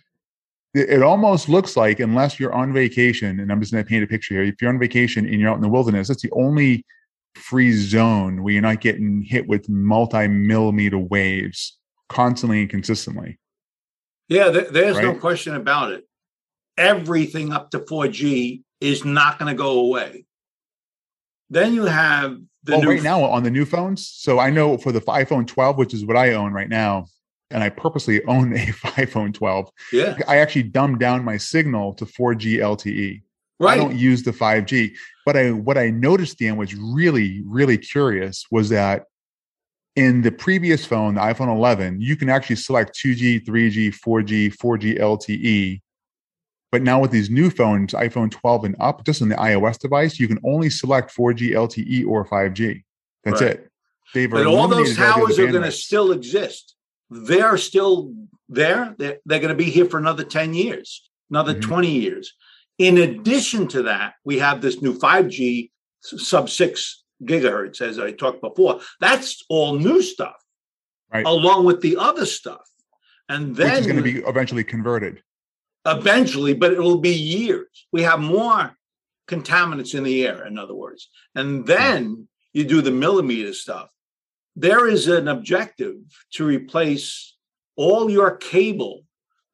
It, 0.74 1.04
almost 1.04 1.50
looks 1.50 1.76
like, 1.76 2.00
unless 2.00 2.40
you're 2.40 2.54
on 2.54 2.72
vacation, 2.72 3.42
and 3.42 3.52
I'm 3.52 3.60
just 3.60 3.74
going 3.74 3.84
to 3.84 3.90
paint 3.90 4.06
a 4.06 4.08
picture 4.08 4.36
here. 4.36 4.44
If 4.44 4.62
you're 4.62 4.72
on 4.72 4.80
vacation 4.80 5.26
and 5.26 5.38
you're 5.38 5.50
out 5.50 5.58
in 5.58 5.62
the 5.62 5.68
wilderness, 5.68 6.08
that's 6.08 6.22
the 6.22 6.32
only 6.32 6.86
free 7.36 7.74
zone 7.74 8.42
where 8.42 8.54
you're 8.54 8.62
not 8.62 8.80
getting 8.80 9.22
hit 9.22 9.48
with 9.48 9.68
multi 9.68 10.28
millimeter 10.30 10.98
waves 10.98 11.78
constantly 12.08 12.62
and 12.62 12.70
consistently. 12.70 13.38
Yeah, 14.30 14.50
there's 14.50 14.96
right? 14.96 15.04
no 15.04 15.16
question 15.16 15.56
about 15.56 15.92
it. 15.92 16.08
Everything 16.78 17.52
up 17.52 17.72
to 17.72 17.80
4G 17.80 18.62
is 18.80 19.04
not 19.04 19.40
going 19.40 19.54
to 19.54 19.58
go 19.58 19.82
away. 19.82 20.26
Then 21.50 21.74
you 21.74 21.84
have 21.84 22.38
the 22.64 22.76
oh, 22.76 22.82
right 22.82 23.02
now 23.02 23.24
on 23.24 23.44
the 23.44 23.52
new 23.52 23.66
phones. 23.66 24.08
So 24.08 24.40
I 24.40 24.50
know 24.50 24.78
for 24.78 24.92
the 24.92 25.02
iPhone 25.02 25.48
12, 25.48 25.78
which 25.78 25.94
is 25.94 26.06
what 26.06 26.18
I 26.18 26.34
own 26.34 26.54
right 26.54 26.70
now, 26.70 27.06
and 27.50 27.64
I 27.64 27.70
purposely 27.70 28.24
own 28.28 28.54
a 28.54 28.66
iPhone 28.98 29.34
12. 29.34 29.70
Yeah. 29.92 30.18
I 30.28 30.38
actually 30.38 30.64
dumbed 30.64 31.00
down 31.00 31.24
my 31.24 31.38
signal 31.38 31.94
to 31.96 32.06
4G 32.06 32.60
LTE. 32.60 33.22
Right. 33.60 33.74
I 33.74 33.78
don't 33.78 33.96
use 33.96 34.24
the 34.24 34.32
5G. 34.32 34.94
But 35.26 35.38
I 35.38 35.52
what 35.52 35.78
I 35.78 35.90
noticed, 35.92 36.40
Dan, 36.40 36.58
was 36.58 36.74
really, 36.76 37.44
really 37.46 37.78
curious 37.78 38.46
was 38.50 38.70
that 38.70 39.04
in 39.96 40.22
the 40.22 40.32
previous 40.32 40.86
phone, 40.86 41.16
the 41.16 41.22
iPhone 41.22 41.54
11, 41.54 42.02
you 42.02 42.16
can 42.16 42.30
actually 42.30 42.56
select 42.56 42.98
2G, 42.98 43.46
3G, 43.46 43.94
4G, 43.94 44.56
4G 44.56 45.00
LTE 45.00 45.82
but 46.72 46.82
now 46.82 47.02
with 47.02 47.12
these 47.12 47.30
new 47.30 47.50
phones, 47.50 47.94
iPhone 47.94 48.32
12 48.32 48.64
and 48.64 48.76
up, 48.80 49.06
just 49.06 49.22
on 49.22 49.30
the 49.30 49.36
iOS 49.36 49.78
device, 49.78 50.20
you 50.20 50.28
can 50.28 50.40
only 50.44 50.70
select 50.70 51.14
4G 51.16 51.52
LTE 51.52 52.08
or 52.08 52.26
5G. 52.26 52.84
That's 53.24 53.42
right. 53.42 53.52
it. 53.52 53.72
They've 54.14 54.30
but 54.30 54.46
all 54.48 54.68
those 54.68 54.96
towers 54.96 55.38
are 55.38 55.52
going 55.52 55.64
to 55.64 55.72
still 55.72 56.12
exist. 56.12 56.76
They're 57.10 57.58
still 57.58 58.14
there. 58.48 58.96
They're, 58.98 59.18
they're 59.26 59.40
going 59.40 59.50
to 59.50 59.56
be 59.56 59.70
here 59.70 59.86
for 59.86 59.98
another 59.98 60.24
10 60.24 60.54
years, 60.54 61.10
another 61.30 61.54
mm-hmm. 61.54 61.70
20 61.70 61.92
years. 61.92 62.34
In 62.78 62.98
addition 62.98 63.68
to 63.70 63.84
that, 63.84 64.14
we 64.24 64.40
have 64.40 64.62
this 64.62 64.82
new 64.82 64.98
5G 64.98 65.72
sub 66.02 66.50
six 66.50 67.04
gigahertz, 67.24 67.82
as 67.82 68.00
I 68.00 68.12
talked 68.12 68.42
before. 68.42 68.80
That's 69.00 69.44
all 69.50 69.78
new 69.78 70.02
stuff, 70.02 70.36
right. 71.14 71.26
along 71.26 71.66
with 71.66 71.82
the 71.82 71.98
other 71.98 72.26
stuff. 72.26 72.68
And 73.30 73.56
then 73.56 73.72
Which 73.72 73.80
is 73.82 73.88
going 73.88 73.98
to 73.98 74.04
be 74.04 74.20
eventually 74.20 74.64
converted 74.64 75.22
eventually, 75.86 76.54
but 76.54 76.74
it 76.74 76.80
will 76.80 77.00
be 77.00 77.14
years. 77.14 77.88
We 77.92 78.04
have 78.04 78.20
more 78.20 78.76
contaminants 79.28 79.96
in 79.96 80.04
the 80.04 80.28
air, 80.28 80.46
in 80.46 80.58
other 80.58 80.76
words. 80.76 81.10
And 81.36 81.66
then 81.66 82.28
you 82.54 82.66
do 82.66 82.82
the 82.82 82.92
millimeter 82.92 83.54
stuff. 83.54 83.90
There 84.56 84.88
is 84.88 85.08
an 85.08 85.28
objective 85.28 85.96
to 86.34 86.46
replace 86.46 87.36
all 87.76 88.10
your 88.10 88.36
cable 88.36 89.04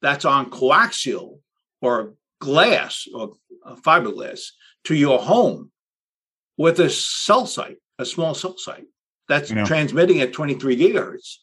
that's 0.02 0.26
on 0.26 0.50
coaxial 0.50 1.40
or 1.82 2.16
glass 2.40 3.08
or 3.14 3.34
uh, 3.66 3.76
fiberglass 3.76 4.50
to 4.86 4.96
your 4.96 5.20
home 5.20 5.72
with 6.58 6.80
a 6.80 6.90
cell 6.90 7.46
site, 7.46 7.78
a 8.00 8.06
small 8.06 8.34
cell 8.34 8.58
site 8.58 8.88
that's 9.28 9.52
transmitting 9.66 10.22
at 10.22 10.34
23 10.34 10.78
gigahertz. 10.78 11.36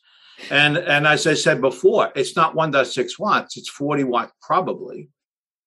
And 0.50 0.76
and 0.76 1.06
as 1.06 1.26
I 1.26 1.34
said 1.34 1.60
before, 1.60 2.12
it's 2.14 2.36
not 2.36 2.54
1.6 2.54 3.18
watts, 3.18 3.56
it's 3.56 3.68
40 3.68 4.04
watt 4.04 4.32
probably, 4.42 5.08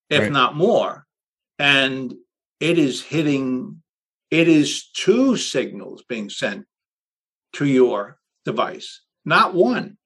if 0.09 0.23
right. 0.23 0.31
not 0.31 0.55
more. 0.55 1.05
And 1.59 2.13
it 2.59 2.77
is 2.77 3.01
hitting, 3.01 3.81
it 4.29 4.47
is 4.47 4.89
two 4.89 5.37
signals 5.37 6.03
being 6.07 6.29
sent 6.29 6.65
to 7.53 7.65
your 7.65 8.19
device, 8.45 9.01
not 9.25 9.53
one. 9.53 9.97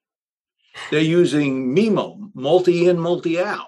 They're 0.89 1.01
using 1.01 1.75
MIMO, 1.75 2.31
multi 2.33 2.87
in, 2.87 2.97
multi 2.97 3.39
out. 3.39 3.67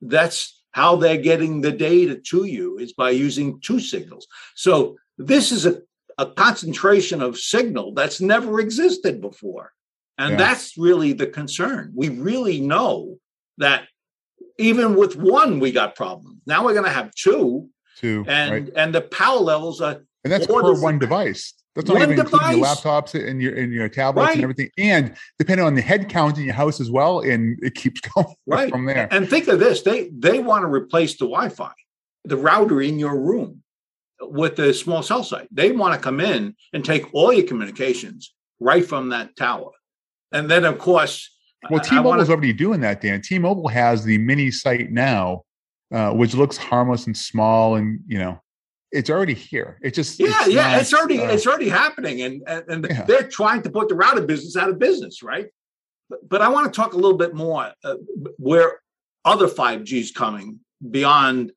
That's 0.00 0.62
how 0.70 0.96
they're 0.96 1.18
getting 1.18 1.60
the 1.60 1.72
data 1.72 2.16
to 2.16 2.44
you 2.44 2.78
is 2.78 2.92
by 2.92 3.10
using 3.10 3.60
two 3.60 3.80
signals. 3.80 4.26
So 4.54 4.96
this 5.18 5.52
is 5.52 5.66
a, 5.66 5.82
a 6.16 6.26
concentration 6.26 7.20
of 7.20 7.38
signal 7.38 7.94
that's 7.94 8.20
never 8.20 8.60
existed 8.60 9.20
before. 9.20 9.72
And 10.18 10.32
yeah. 10.32 10.36
that's 10.36 10.76
really 10.76 11.12
the 11.12 11.26
concern. 11.26 11.92
We 11.94 12.08
really 12.08 12.60
know 12.60 13.18
that 13.58 13.86
even 14.58 14.96
with 14.96 15.16
one, 15.16 15.60
we 15.60 15.70
got 15.70 15.94
problems. 15.94 16.40
Now 16.46 16.64
we're 16.64 16.72
going 16.72 16.84
to 16.84 16.90
have 16.90 17.14
two. 17.14 17.68
Two. 17.96 18.24
And 18.28 18.50
right. 18.52 18.72
and 18.76 18.94
the 18.94 19.02
power 19.02 19.38
levels 19.38 19.80
are. 19.80 20.02
And 20.24 20.32
that's 20.32 20.46
per 20.46 20.80
one 20.80 20.98
device. 20.98 21.54
That's 21.74 21.88
not 21.88 22.02
even 22.02 22.16
device. 22.16 22.32
including 22.32 22.58
your 22.58 22.66
laptops 22.66 23.28
and 23.28 23.40
your 23.40 23.54
and 23.54 23.72
your 23.72 23.88
tablets 23.88 24.28
right. 24.28 24.34
and 24.34 24.42
everything. 24.42 24.70
And 24.78 25.16
depending 25.38 25.64
on 25.64 25.74
the 25.74 25.80
head 25.80 26.08
count 26.08 26.36
in 26.36 26.44
your 26.44 26.54
house 26.54 26.80
as 26.80 26.90
well, 26.90 27.20
and 27.20 27.56
it 27.62 27.76
keeps 27.76 28.00
going 28.14 28.34
right 28.46 28.70
from 28.70 28.86
there. 28.86 29.08
And 29.12 29.28
think 29.28 29.46
of 29.46 29.60
this: 29.60 29.82
they 29.82 30.10
they 30.12 30.40
want 30.40 30.62
to 30.62 30.66
replace 30.66 31.12
the 31.12 31.26
Wi-Fi. 31.26 31.72
the 32.24 32.36
router 32.36 32.82
in 32.82 32.98
your 32.98 33.16
room 33.18 33.62
with 34.20 34.56
the 34.56 34.74
small 34.74 35.02
cell 35.02 35.22
site. 35.22 35.48
They 35.52 35.70
want 35.70 35.94
to 35.94 36.00
come 36.00 36.20
in 36.20 36.56
and 36.72 36.84
take 36.84 37.14
all 37.14 37.32
your 37.32 37.46
communications 37.46 38.34
right 38.58 38.84
from 38.84 39.10
that 39.10 39.36
tower. 39.36 39.70
And 40.32 40.50
then, 40.50 40.64
of 40.64 40.78
course, 40.78 41.30
well, 41.70 41.80
T-Mobile 41.80 42.20
is 42.20 42.30
already 42.30 42.52
doing 42.52 42.80
that, 42.82 43.00
Dan. 43.00 43.20
T-Mobile 43.20 43.68
has 43.68 44.04
the 44.04 44.18
mini 44.18 44.50
site 44.50 44.90
now, 44.90 45.42
uh, 45.92 46.12
which 46.12 46.34
looks 46.34 46.56
harmless 46.56 47.06
and 47.06 47.16
small, 47.16 47.74
and 47.74 48.00
you 48.06 48.18
know, 48.18 48.40
it's 48.92 49.10
already 49.10 49.34
here. 49.34 49.78
It 49.82 49.92
just 49.92 50.20
yeah, 50.20 50.28
it's 50.28 50.48
yeah, 50.48 50.70
not, 50.70 50.80
it's 50.80 50.94
already 50.94 51.20
uh, 51.20 51.30
it's 51.30 51.46
already 51.46 51.68
happening, 51.68 52.22
and 52.22 52.42
and, 52.46 52.64
and 52.68 52.86
yeah. 52.88 53.04
they're 53.04 53.28
trying 53.28 53.62
to 53.62 53.70
put 53.70 53.88
the 53.88 53.94
router 53.94 54.22
business 54.22 54.56
out 54.56 54.68
of 54.68 54.78
business, 54.78 55.22
right? 55.22 55.48
But, 56.08 56.28
but 56.28 56.42
I 56.42 56.48
want 56.48 56.72
to 56.72 56.76
talk 56.76 56.92
a 56.92 56.96
little 56.96 57.18
bit 57.18 57.34
more 57.34 57.72
uh, 57.82 57.94
where 58.36 58.80
other 59.24 59.48
five 59.48 59.84
G 59.84 59.98
is 60.00 60.12
coming 60.12 60.60
beyond 60.90 61.52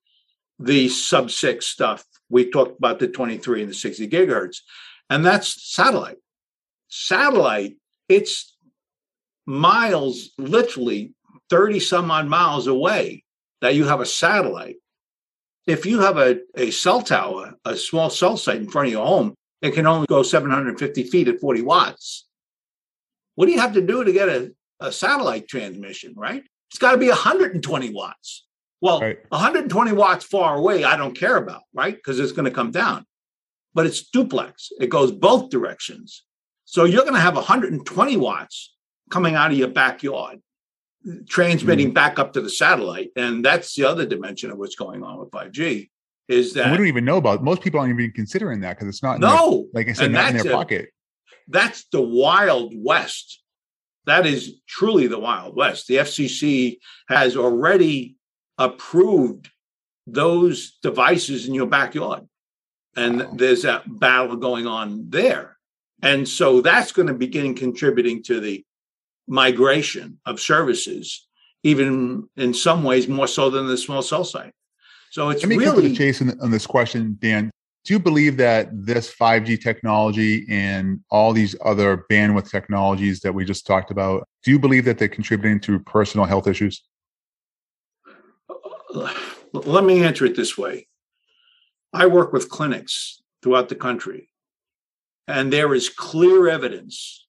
the 0.59 0.89
sub 0.89 1.29
six 1.29 1.67
stuff. 1.67 2.03
We 2.29 2.49
talked 2.49 2.77
about 2.77 2.99
the 2.99 3.07
twenty 3.07 3.37
three 3.37 3.61
and 3.61 3.69
the 3.69 3.75
sixty 3.75 4.07
gigahertz, 4.07 4.57
and 5.09 5.23
that's 5.25 5.71
satellite. 5.73 6.17
Satellite, 6.87 7.77
it's 8.09 8.50
miles, 9.51 10.31
literally 10.37 11.13
30 11.49 11.79
some 11.81 12.09
odd 12.09 12.27
miles 12.27 12.67
away, 12.67 13.23
that 13.59 13.75
you 13.75 13.85
have 13.85 13.99
a 13.99 14.05
satellite. 14.05 14.77
If 15.67 15.85
you 15.85 15.99
have 15.99 16.17
a, 16.17 16.39
a 16.55 16.71
cell 16.71 17.01
tower, 17.01 17.53
a 17.65 17.75
small 17.75 18.09
cell 18.09 18.37
site 18.37 18.61
in 18.61 18.69
front 18.69 18.87
of 18.87 18.93
your 18.93 19.05
home, 19.05 19.35
it 19.61 19.73
can 19.73 19.85
only 19.85 20.07
go 20.07 20.23
750 20.23 21.03
feet 21.03 21.27
at 21.27 21.39
40 21.39 21.61
watts. 21.61 22.27
What 23.35 23.45
do 23.45 23.51
you 23.51 23.59
have 23.59 23.73
to 23.73 23.81
do 23.81 24.03
to 24.03 24.11
get 24.11 24.29
a, 24.29 24.51
a 24.79 24.91
satellite 24.91 25.47
transmission, 25.47 26.13
right? 26.15 26.43
It's 26.69 26.79
got 26.79 26.93
to 26.93 26.97
be 26.97 27.09
120 27.09 27.93
watts. 27.93 28.47
Well, 28.79 29.01
right. 29.01 29.19
120 29.29 29.91
watts 29.91 30.25
far 30.25 30.55
away, 30.55 30.83
I 30.83 30.97
don't 30.97 31.15
care 31.15 31.35
about, 31.35 31.61
right? 31.73 31.95
Because 31.95 32.19
it's 32.19 32.31
going 32.31 32.45
to 32.45 32.51
come 32.51 32.71
down. 32.71 33.05
But 33.73 33.85
it's 33.85 34.09
duplex, 34.09 34.71
it 34.79 34.89
goes 34.89 35.11
both 35.11 35.49
directions. 35.49 36.23
So 36.65 36.85
you're 36.85 37.03
going 37.03 37.13
to 37.13 37.19
have 37.19 37.35
120 37.35 38.17
watts 38.17 38.73
coming 39.11 39.35
out 39.35 39.51
of 39.51 39.57
your 39.57 39.67
backyard, 39.67 40.41
transmitting 41.27 41.87
mm-hmm. 41.87 41.93
back 41.93 42.17
up 42.17 42.33
to 42.33 42.41
the 42.41 42.49
satellite. 42.49 43.11
And 43.15 43.45
that's 43.45 43.75
the 43.75 43.85
other 43.85 44.05
dimension 44.05 44.49
of 44.51 44.57
what's 44.57 44.75
going 44.75 45.03
on 45.03 45.19
with 45.19 45.29
5G 45.31 45.89
is 46.27 46.53
that 46.53 46.63
and 46.63 46.71
we 46.71 46.77
don't 46.77 46.87
even 46.87 47.05
know 47.05 47.17
about 47.17 47.43
most 47.43 47.61
people 47.61 47.79
aren't 47.79 47.93
even 47.93 48.11
considering 48.11 48.61
that 48.61 48.77
because 48.77 48.87
it's 48.87 49.03
not 49.03 49.19
no 49.19 49.67
their, 49.73 49.81
like 49.81 49.89
I 49.89 49.93
said, 49.93 50.11
not 50.11 50.29
in 50.29 50.37
their 50.37 50.51
a, 50.51 50.55
pocket. 50.55 50.89
That's 51.47 51.85
the 51.91 52.01
wild 52.01 52.73
west. 52.75 53.43
That 54.05 54.25
is 54.25 54.55
truly 54.67 55.07
the 55.07 55.19
wild 55.19 55.55
west. 55.55 55.87
The 55.87 55.97
FCC 55.97 56.77
has 57.07 57.35
already 57.35 58.15
approved 58.57 59.49
those 60.07 60.77
devices 60.81 61.47
in 61.47 61.53
your 61.53 61.67
backyard. 61.67 62.23
And 62.95 63.19
wow. 63.19 63.33
there's 63.35 63.63
that 63.63 63.83
battle 63.87 64.37
going 64.37 64.67
on 64.67 65.09
there. 65.09 65.57
And 66.01 66.27
so 66.27 66.61
that's 66.61 66.91
going 66.91 67.07
to 67.07 67.13
begin 67.13 67.53
contributing 67.53 68.23
to 68.23 68.39
the 68.39 68.65
migration 69.27 70.19
of 70.25 70.39
services, 70.39 71.27
even 71.63 72.27
in 72.37 72.53
some 72.53 72.83
ways 72.83 73.07
more 73.07 73.27
so 73.27 73.49
than 73.49 73.67
the 73.67 73.77
small 73.77 74.01
cell 74.01 74.23
site. 74.23 74.53
So 75.11 75.29
it's 75.29 75.43
Let 75.43 75.49
me 75.49 75.57
really 75.57 75.89
the 75.89 75.95
chase 75.95 76.21
on 76.21 76.51
this 76.51 76.65
question, 76.65 77.17
Dan. 77.21 77.51
Do 77.83 77.93
you 77.93 77.99
believe 77.99 78.37
that 78.37 78.69
this 78.71 79.13
5G 79.13 79.61
technology 79.61 80.45
and 80.49 80.99
all 81.09 81.33
these 81.33 81.55
other 81.65 82.05
bandwidth 82.11 82.49
technologies 82.49 83.21
that 83.21 83.33
we 83.33 83.43
just 83.43 83.65
talked 83.65 83.89
about, 83.89 84.27
do 84.43 84.51
you 84.51 84.59
believe 84.59 84.85
that 84.85 84.99
they're 84.99 85.07
contributing 85.07 85.59
to 85.61 85.79
personal 85.79 86.25
health 86.25 86.47
issues? 86.47 86.83
Let 89.53 89.83
me 89.83 90.03
answer 90.03 90.25
it 90.25 90.35
this 90.35 90.57
way. 90.57 90.87
I 91.91 92.05
work 92.05 92.31
with 92.31 92.49
clinics 92.49 93.21
throughout 93.41 93.67
the 93.67 93.75
country, 93.75 94.29
and 95.27 95.51
there 95.51 95.73
is 95.73 95.89
clear 95.89 96.47
evidence 96.47 97.27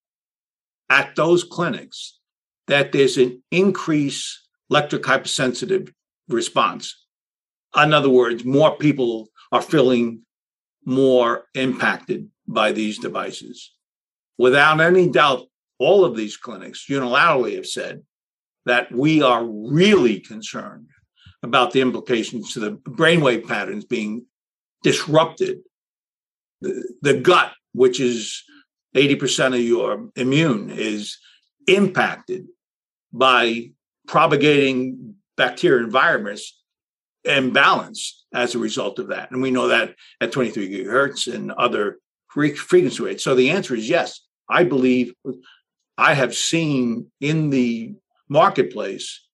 at 0.92 1.16
those 1.16 1.42
clinics 1.42 2.18
that 2.66 2.92
there's 2.92 3.16
an 3.16 3.42
increase 3.50 4.46
electric 4.68 5.04
hypersensitive 5.06 5.90
response. 6.28 7.06
In 7.74 7.94
other 7.94 8.10
words, 8.10 8.44
more 8.44 8.76
people 8.76 9.28
are 9.50 9.62
feeling 9.62 10.20
more 10.84 11.46
impacted 11.54 12.28
by 12.46 12.72
these 12.72 12.98
devices. 12.98 13.72
Without 14.36 14.82
any 14.82 15.08
doubt, 15.08 15.46
all 15.78 16.04
of 16.04 16.14
these 16.14 16.36
clinics 16.36 16.86
unilaterally 16.90 17.56
have 17.56 17.66
said 17.66 18.02
that 18.66 18.92
we 18.92 19.22
are 19.22 19.44
really 19.44 20.20
concerned 20.20 20.88
about 21.42 21.72
the 21.72 21.80
implications 21.80 22.52
to 22.52 22.60
the 22.60 22.72
brainwave 22.72 23.48
patterns 23.48 23.86
being 23.86 24.26
disrupted. 24.82 25.60
The, 26.60 26.86
the 27.00 27.14
gut, 27.14 27.52
which 27.72 27.98
is 27.98 28.44
80% 28.94 29.54
of 29.54 29.60
your 29.60 30.08
immune 30.16 30.70
is 30.70 31.18
impacted 31.66 32.46
by 33.12 33.70
propagating 34.06 35.14
bacteria 35.36 35.84
environments 35.84 36.58
and 37.24 37.52
virus 37.52 37.54
imbalanced 37.54 38.12
as 38.34 38.54
a 38.54 38.58
result 38.58 38.98
of 38.98 39.08
that. 39.08 39.30
And 39.30 39.42
we 39.42 39.50
know 39.50 39.68
that 39.68 39.94
at 40.20 40.32
23 40.32 40.68
gigahertz 40.68 41.32
and 41.32 41.52
other 41.52 41.98
frequency 42.28 43.02
rates. 43.02 43.22
So 43.22 43.34
the 43.34 43.50
answer 43.50 43.74
is 43.74 43.88
yes. 43.88 44.20
I 44.48 44.64
believe 44.64 45.14
I 45.96 46.14
have 46.14 46.34
seen 46.34 47.10
in 47.20 47.50
the 47.50 47.94
marketplace 48.28 49.26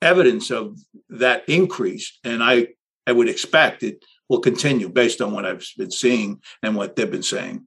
evidence 0.00 0.50
of 0.50 0.78
that 1.08 1.48
increase, 1.48 2.18
and 2.24 2.42
I, 2.42 2.68
I 3.06 3.12
would 3.12 3.28
expect 3.28 3.82
it 3.82 4.04
will 4.28 4.40
continue 4.40 4.88
based 4.88 5.20
on 5.20 5.32
what 5.32 5.46
I've 5.46 5.66
been 5.76 5.90
seeing 5.90 6.40
and 6.62 6.76
what 6.76 6.96
they've 6.96 7.10
been 7.10 7.22
saying. 7.22 7.66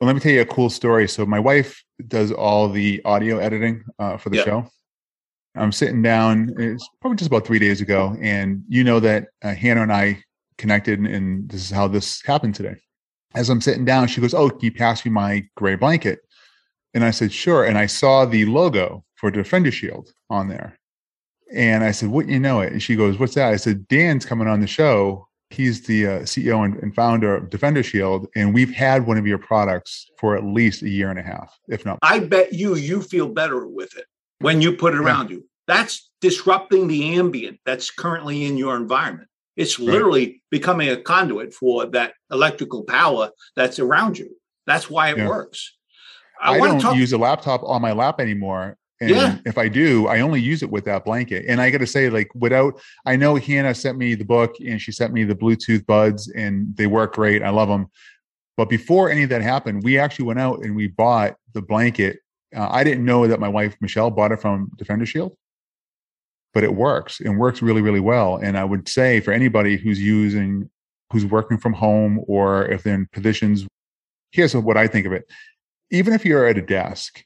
Well, 0.00 0.06
let 0.06 0.14
me 0.14 0.20
tell 0.20 0.32
you 0.32 0.42
a 0.42 0.46
cool 0.46 0.68
story. 0.68 1.08
So 1.08 1.24
my 1.24 1.40
wife 1.40 1.82
does 2.06 2.30
all 2.30 2.68
the 2.68 3.02
audio 3.04 3.38
editing 3.38 3.82
uh, 3.98 4.18
for 4.18 4.28
the 4.28 4.36
yep. 4.36 4.44
show. 4.44 4.70
I'm 5.54 5.72
sitting 5.72 6.02
down. 6.02 6.54
It's 6.58 6.86
probably 7.00 7.16
just 7.16 7.28
about 7.28 7.46
three 7.46 7.58
days 7.58 7.80
ago, 7.80 8.14
and 8.20 8.62
you 8.68 8.84
know 8.84 9.00
that 9.00 9.28
uh, 9.42 9.54
Hannah 9.54 9.82
and 9.82 9.92
I 9.92 10.22
connected, 10.58 11.00
and 11.00 11.48
this 11.48 11.62
is 11.62 11.70
how 11.70 11.88
this 11.88 12.22
happened 12.22 12.54
today. 12.54 12.76
As 13.34 13.48
I'm 13.48 13.62
sitting 13.62 13.86
down, 13.86 14.08
she 14.08 14.20
goes, 14.20 14.34
"Oh, 14.34 14.50
can 14.50 14.60
you 14.60 14.72
pass 14.72 15.04
me 15.04 15.10
my 15.10 15.46
gray 15.56 15.76
blanket?" 15.76 16.18
And 16.92 17.02
I 17.02 17.10
said, 17.10 17.32
"Sure." 17.32 17.64
And 17.64 17.78
I 17.78 17.86
saw 17.86 18.26
the 18.26 18.44
logo 18.44 19.02
for 19.14 19.30
Defender 19.30 19.70
Shield 19.70 20.12
on 20.28 20.48
there, 20.48 20.78
and 21.54 21.82
I 21.82 21.90
said, 21.90 22.10
"Wouldn't 22.10 22.34
you 22.34 22.40
know 22.40 22.60
it?" 22.60 22.72
And 22.72 22.82
she 22.82 22.94
goes, 22.94 23.18
"What's 23.18 23.34
that?" 23.34 23.50
I 23.50 23.56
said, 23.56 23.88
"Dan's 23.88 24.26
coming 24.26 24.48
on 24.48 24.60
the 24.60 24.66
show 24.66 25.26
He's 25.56 25.82
the 25.82 26.06
uh, 26.06 26.18
CEO 26.20 26.64
and, 26.64 26.76
and, 26.82 26.94
founder 26.94 27.34
of 27.34 27.48
Defender 27.48 27.82
Shield, 27.82 28.28
and 28.36 28.52
we've 28.52 28.72
had 28.72 29.06
one 29.06 29.16
of 29.16 29.26
your 29.26 29.38
products 29.38 30.10
for 30.18 30.36
at 30.36 30.44
least 30.44 30.82
a 30.82 30.88
year 30.88 31.08
and 31.08 31.18
a 31.18 31.22
half, 31.22 31.58
if 31.68 31.86
not. 31.86 31.98
I 32.02 32.20
bet 32.20 32.52
you 32.52 32.74
you 32.76 33.00
feel 33.00 33.28
better 33.28 33.66
with 33.66 33.96
it 33.96 34.04
when 34.40 34.60
you 34.60 34.72
put 34.72 34.92
it 34.92 35.00
around 35.00 35.30
yeah. 35.30 35.36
you. 35.36 35.48
That's 35.66 36.10
disrupting 36.20 36.88
the 36.88 37.16
ambient 37.16 37.58
that's 37.64 37.90
currently 37.90 38.44
in 38.44 38.56
your 38.56 38.76
environment. 38.76 39.28
It's 39.56 39.78
literally 39.78 40.26
right. 40.26 40.40
becoming 40.50 40.90
a 40.90 40.96
conduit 40.98 41.54
for 41.54 41.86
that 41.86 42.12
electrical 42.30 42.84
power 42.84 43.30
that's 43.56 43.78
around 43.78 44.18
you. 44.18 44.36
That's 44.66 44.90
why 44.90 45.10
it 45.10 45.16
yeah. 45.16 45.28
works. 45.28 45.74
I, 46.40 46.54
I 46.54 46.58
don't 46.58 46.80
talk- 46.80 46.96
use 46.96 47.14
a 47.14 47.18
laptop 47.18 47.62
on 47.64 47.80
my 47.80 47.92
lap 47.92 48.20
anymore 48.20 48.76
and 49.00 49.10
yeah. 49.10 49.38
if 49.44 49.58
I 49.58 49.68
do, 49.68 50.06
I 50.06 50.20
only 50.20 50.40
use 50.40 50.62
it 50.62 50.70
with 50.70 50.84
that 50.86 51.04
blanket. 51.04 51.44
And 51.46 51.60
I 51.60 51.70
got 51.70 51.78
to 51.78 51.86
say, 51.86 52.08
like, 52.08 52.30
without, 52.34 52.80
I 53.04 53.16
know 53.16 53.36
Hannah 53.36 53.74
sent 53.74 53.98
me 53.98 54.14
the 54.14 54.24
book 54.24 54.56
and 54.64 54.80
she 54.80 54.90
sent 54.90 55.12
me 55.12 55.24
the 55.24 55.34
Bluetooth 55.34 55.84
buds 55.84 56.28
and 56.30 56.74
they 56.76 56.86
work 56.86 57.14
great. 57.14 57.42
I 57.42 57.50
love 57.50 57.68
them. 57.68 57.88
But 58.56 58.70
before 58.70 59.10
any 59.10 59.24
of 59.24 59.28
that 59.28 59.42
happened, 59.42 59.84
we 59.84 59.98
actually 59.98 60.24
went 60.24 60.40
out 60.40 60.60
and 60.60 60.74
we 60.74 60.86
bought 60.86 61.36
the 61.52 61.60
blanket. 61.60 62.20
Uh, 62.54 62.68
I 62.70 62.84
didn't 62.84 63.04
know 63.04 63.26
that 63.26 63.38
my 63.38 63.48
wife, 63.48 63.76
Michelle, 63.82 64.10
bought 64.10 64.32
it 64.32 64.40
from 64.40 64.70
Defender 64.76 65.04
Shield, 65.04 65.36
but 66.54 66.64
it 66.64 66.74
works 66.74 67.20
and 67.20 67.38
works 67.38 67.60
really, 67.60 67.82
really 67.82 68.00
well. 68.00 68.36
And 68.36 68.56
I 68.56 68.64
would 68.64 68.88
say 68.88 69.20
for 69.20 69.32
anybody 69.32 69.76
who's 69.76 70.00
using, 70.00 70.70
who's 71.12 71.26
working 71.26 71.58
from 71.58 71.74
home 71.74 72.24
or 72.26 72.64
if 72.66 72.82
they're 72.82 72.94
in 72.94 73.08
positions, 73.12 73.66
here's 74.32 74.56
what 74.56 74.78
I 74.78 74.86
think 74.86 75.04
of 75.04 75.12
it. 75.12 75.30
Even 75.90 76.14
if 76.14 76.24
you're 76.24 76.46
at 76.46 76.56
a 76.56 76.62
desk 76.62 77.22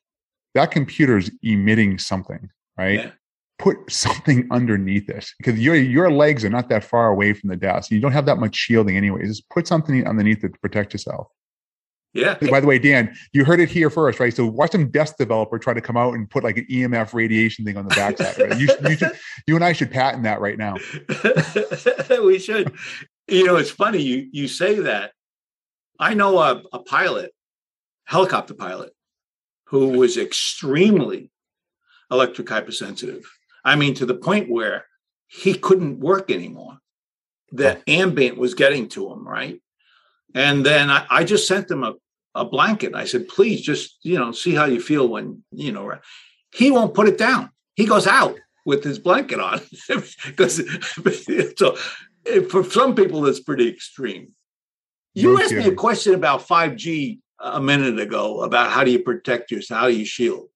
that 0.54 0.70
computer 0.70 1.16
is 1.18 1.30
emitting 1.42 1.98
something, 1.98 2.50
right? 2.76 3.00
Yeah. 3.00 3.10
Put 3.58 3.90
something 3.90 4.48
underneath 4.50 5.10
it 5.10 5.30
because 5.36 5.60
your 5.60 5.74
your 5.74 6.10
legs 6.10 6.44
are 6.46 6.50
not 6.50 6.70
that 6.70 6.82
far 6.82 7.08
away 7.08 7.34
from 7.34 7.50
the 7.50 7.56
desk. 7.56 7.90
You 7.90 8.00
don't 8.00 8.12
have 8.12 8.26
that 8.26 8.38
much 8.38 8.56
shielding 8.56 8.96
anyways. 8.96 9.28
Just 9.28 9.48
put 9.50 9.66
something 9.66 10.06
underneath 10.06 10.42
it 10.44 10.54
to 10.54 10.58
protect 10.60 10.94
yourself. 10.94 11.28
Yeah. 12.12 12.36
By 12.50 12.58
the 12.60 12.66
way, 12.66 12.78
Dan, 12.78 13.14
you 13.32 13.44
heard 13.44 13.60
it 13.60 13.68
here 13.68 13.88
first, 13.88 14.18
right? 14.18 14.34
So 14.34 14.44
watch 14.46 14.72
some 14.72 14.90
desk 14.90 15.16
developer 15.16 15.58
try 15.58 15.74
to 15.74 15.80
come 15.80 15.96
out 15.96 16.14
and 16.14 16.28
put 16.28 16.42
like 16.42 16.56
an 16.56 16.66
EMF 16.68 17.14
radiation 17.14 17.64
thing 17.64 17.76
on 17.76 17.86
the 17.86 17.94
backside. 17.94 18.36
Right? 18.36 18.58
You, 18.58 18.68
you, 18.88 18.96
should, 18.96 19.12
you 19.46 19.54
and 19.54 19.64
I 19.64 19.72
should 19.72 19.90
patent 19.92 20.24
that 20.24 20.40
right 20.40 20.58
now. 20.58 20.74
we 22.24 22.38
should. 22.38 22.74
You 23.28 23.46
know, 23.46 23.56
it's 23.56 23.70
funny 23.70 24.02
you 24.02 24.28
you 24.32 24.48
say 24.48 24.80
that. 24.80 25.12
I 26.00 26.14
know 26.14 26.38
a, 26.38 26.62
a 26.72 26.78
pilot, 26.80 27.32
helicopter 28.04 28.54
pilot, 28.54 28.92
who 29.70 29.88
was 29.98 30.16
extremely 30.16 31.30
electric 32.10 32.48
hypersensitive. 32.48 33.24
I 33.64 33.76
mean, 33.76 33.94
to 33.94 34.06
the 34.06 34.14
point 34.14 34.50
where 34.50 34.84
he 35.30 35.54
couldn't 35.54 36.00
work 36.00 36.30
anymore. 36.30 36.78
that 37.52 37.82
ambient 37.88 38.36
was 38.36 38.54
getting 38.54 38.88
to 38.88 39.10
him, 39.12 39.26
right? 39.26 39.60
And 40.34 40.64
then 40.64 40.88
I, 40.88 41.04
I 41.10 41.24
just 41.24 41.48
sent 41.48 41.68
him 41.68 41.82
a, 41.82 41.94
a 42.34 42.44
blanket. 42.44 42.94
I 42.94 43.06
said, 43.06 43.26
please 43.26 43.60
just, 43.60 43.98
you 44.02 44.18
know, 44.18 44.30
see 44.30 44.54
how 44.54 44.66
you 44.66 44.80
feel 44.80 45.08
when, 45.08 45.42
you 45.50 45.72
know, 45.72 45.98
he 46.54 46.70
won't 46.70 46.94
put 46.94 47.08
it 47.08 47.18
down. 47.18 47.50
He 47.74 47.86
goes 47.86 48.06
out 48.06 48.38
with 48.64 48.84
his 48.84 49.00
blanket 49.00 49.40
on 49.40 49.60
because 50.26 50.56
so 51.58 51.76
eh, 52.26 52.42
for 52.48 52.62
some 52.62 52.94
people 52.94 53.26
it's 53.26 53.40
pretty 53.40 53.68
extreme. 53.68 54.28
You 55.14 55.40
asked 55.40 55.52
me 55.52 55.66
a 55.66 55.74
question 55.74 56.14
about 56.14 56.46
5G 56.46 57.18
a 57.40 57.60
minute 57.60 57.98
ago 57.98 58.42
about 58.42 58.70
how 58.70 58.84
do 58.84 58.90
you 58.90 59.00
protect 59.00 59.50
yourself, 59.50 59.80
how 59.80 59.88
do 59.88 59.96
you 59.96 60.04
shield? 60.04 60.48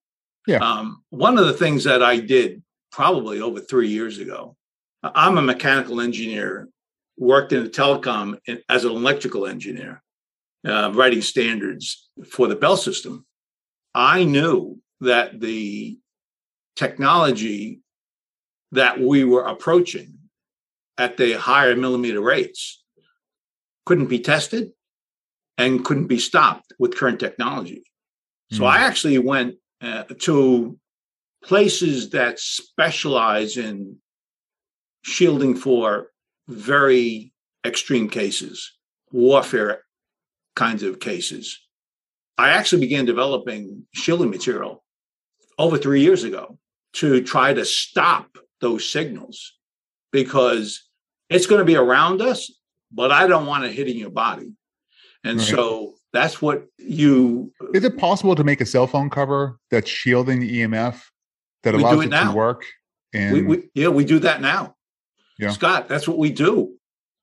Yeah. 0.46 0.58
Um, 0.58 1.02
one 1.10 1.38
of 1.38 1.46
the 1.46 1.54
things 1.54 1.84
that 1.84 2.02
I 2.02 2.18
did 2.18 2.62
probably 2.92 3.40
over 3.40 3.60
three 3.60 3.88
years 3.88 4.18
ago, 4.18 4.56
I'm 5.02 5.38
a 5.38 5.42
mechanical 5.42 6.00
engineer, 6.00 6.68
worked 7.16 7.52
in 7.52 7.64
the 7.64 7.70
telecom 7.70 8.38
as 8.68 8.84
an 8.84 8.90
electrical 8.90 9.46
engineer, 9.46 10.02
uh, 10.66 10.92
writing 10.94 11.22
standards 11.22 12.08
for 12.26 12.48
the 12.48 12.56
Bell 12.56 12.76
system. 12.76 13.24
I 13.94 14.24
knew 14.24 14.80
that 15.00 15.40
the 15.40 15.98
technology 16.76 17.80
that 18.72 19.00
we 19.00 19.24
were 19.24 19.44
approaching 19.44 20.18
at 20.98 21.16
the 21.16 21.32
higher 21.34 21.76
millimeter 21.76 22.20
rates 22.20 22.82
couldn't 23.86 24.06
be 24.06 24.18
tested 24.18 24.72
and 25.58 25.84
couldn't 25.84 26.06
be 26.06 26.18
stopped 26.18 26.72
with 26.78 26.96
current 26.96 27.20
technology. 27.20 27.84
So 28.52 28.62
mm. 28.62 28.66
I 28.66 28.78
actually 28.78 29.18
went 29.18 29.56
uh, 29.80 30.04
to 30.20 30.78
places 31.42 32.10
that 32.10 32.38
specialize 32.38 33.56
in 33.56 33.96
shielding 35.02 35.54
for 35.54 36.08
very 36.48 37.32
extreme 37.64 38.08
cases, 38.08 38.72
warfare 39.12 39.84
kinds 40.56 40.82
of 40.82 41.00
cases. 41.00 41.60
I 42.36 42.50
actually 42.50 42.80
began 42.80 43.04
developing 43.04 43.86
shielding 43.92 44.30
material 44.30 44.82
over 45.58 45.78
three 45.78 46.00
years 46.00 46.24
ago 46.24 46.58
to 46.94 47.22
try 47.22 47.52
to 47.52 47.64
stop 47.64 48.36
those 48.60 48.88
signals 48.88 49.54
because 50.10 50.88
it's 51.28 51.46
going 51.46 51.60
to 51.60 51.64
be 51.64 51.76
around 51.76 52.22
us, 52.22 52.50
but 52.90 53.12
I 53.12 53.26
don't 53.26 53.46
want 53.46 53.64
it 53.64 53.72
hitting 53.72 53.96
your 53.96 54.10
body. 54.10 54.52
And 55.24 55.38
right. 55.38 55.48
so 55.48 55.94
that's 56.12 56.40
what 56.40 56.66
you. 56.78 57.52
Is 57.72 57.84
it 57.84 57.98
possible 57.98 58.34
to 58.36 58.44
make 58.44 58.60
a 58.60 58.66
cell 58.66 58.86
phone 58.86 59.10
cover 59.10 59.58
that's 59.70 59.90
shielding 59.90 60.40
the 60.40 60.60
EMF 60.60 61.02
that 61.62 61.74
allows 61.74 62.04
it, 62.04 62.12
it 62.12 62.24
to 62.24 62.32
work? 62.32 62.64
And 63.12 63.32
we, 63.32 63.42
we, 63.42 63.68
yeah, 63.74 63.88
we 63.88 64.04
do 64.04 64.18
that 64.20 64.40
now. 64.40 64.76
Yeah. 65.38 65.50
Scott, 65.50 65.88
that's 65.88 66.06
what 66.06 66.18
we 66.18 66.30
do. 66.30 66.74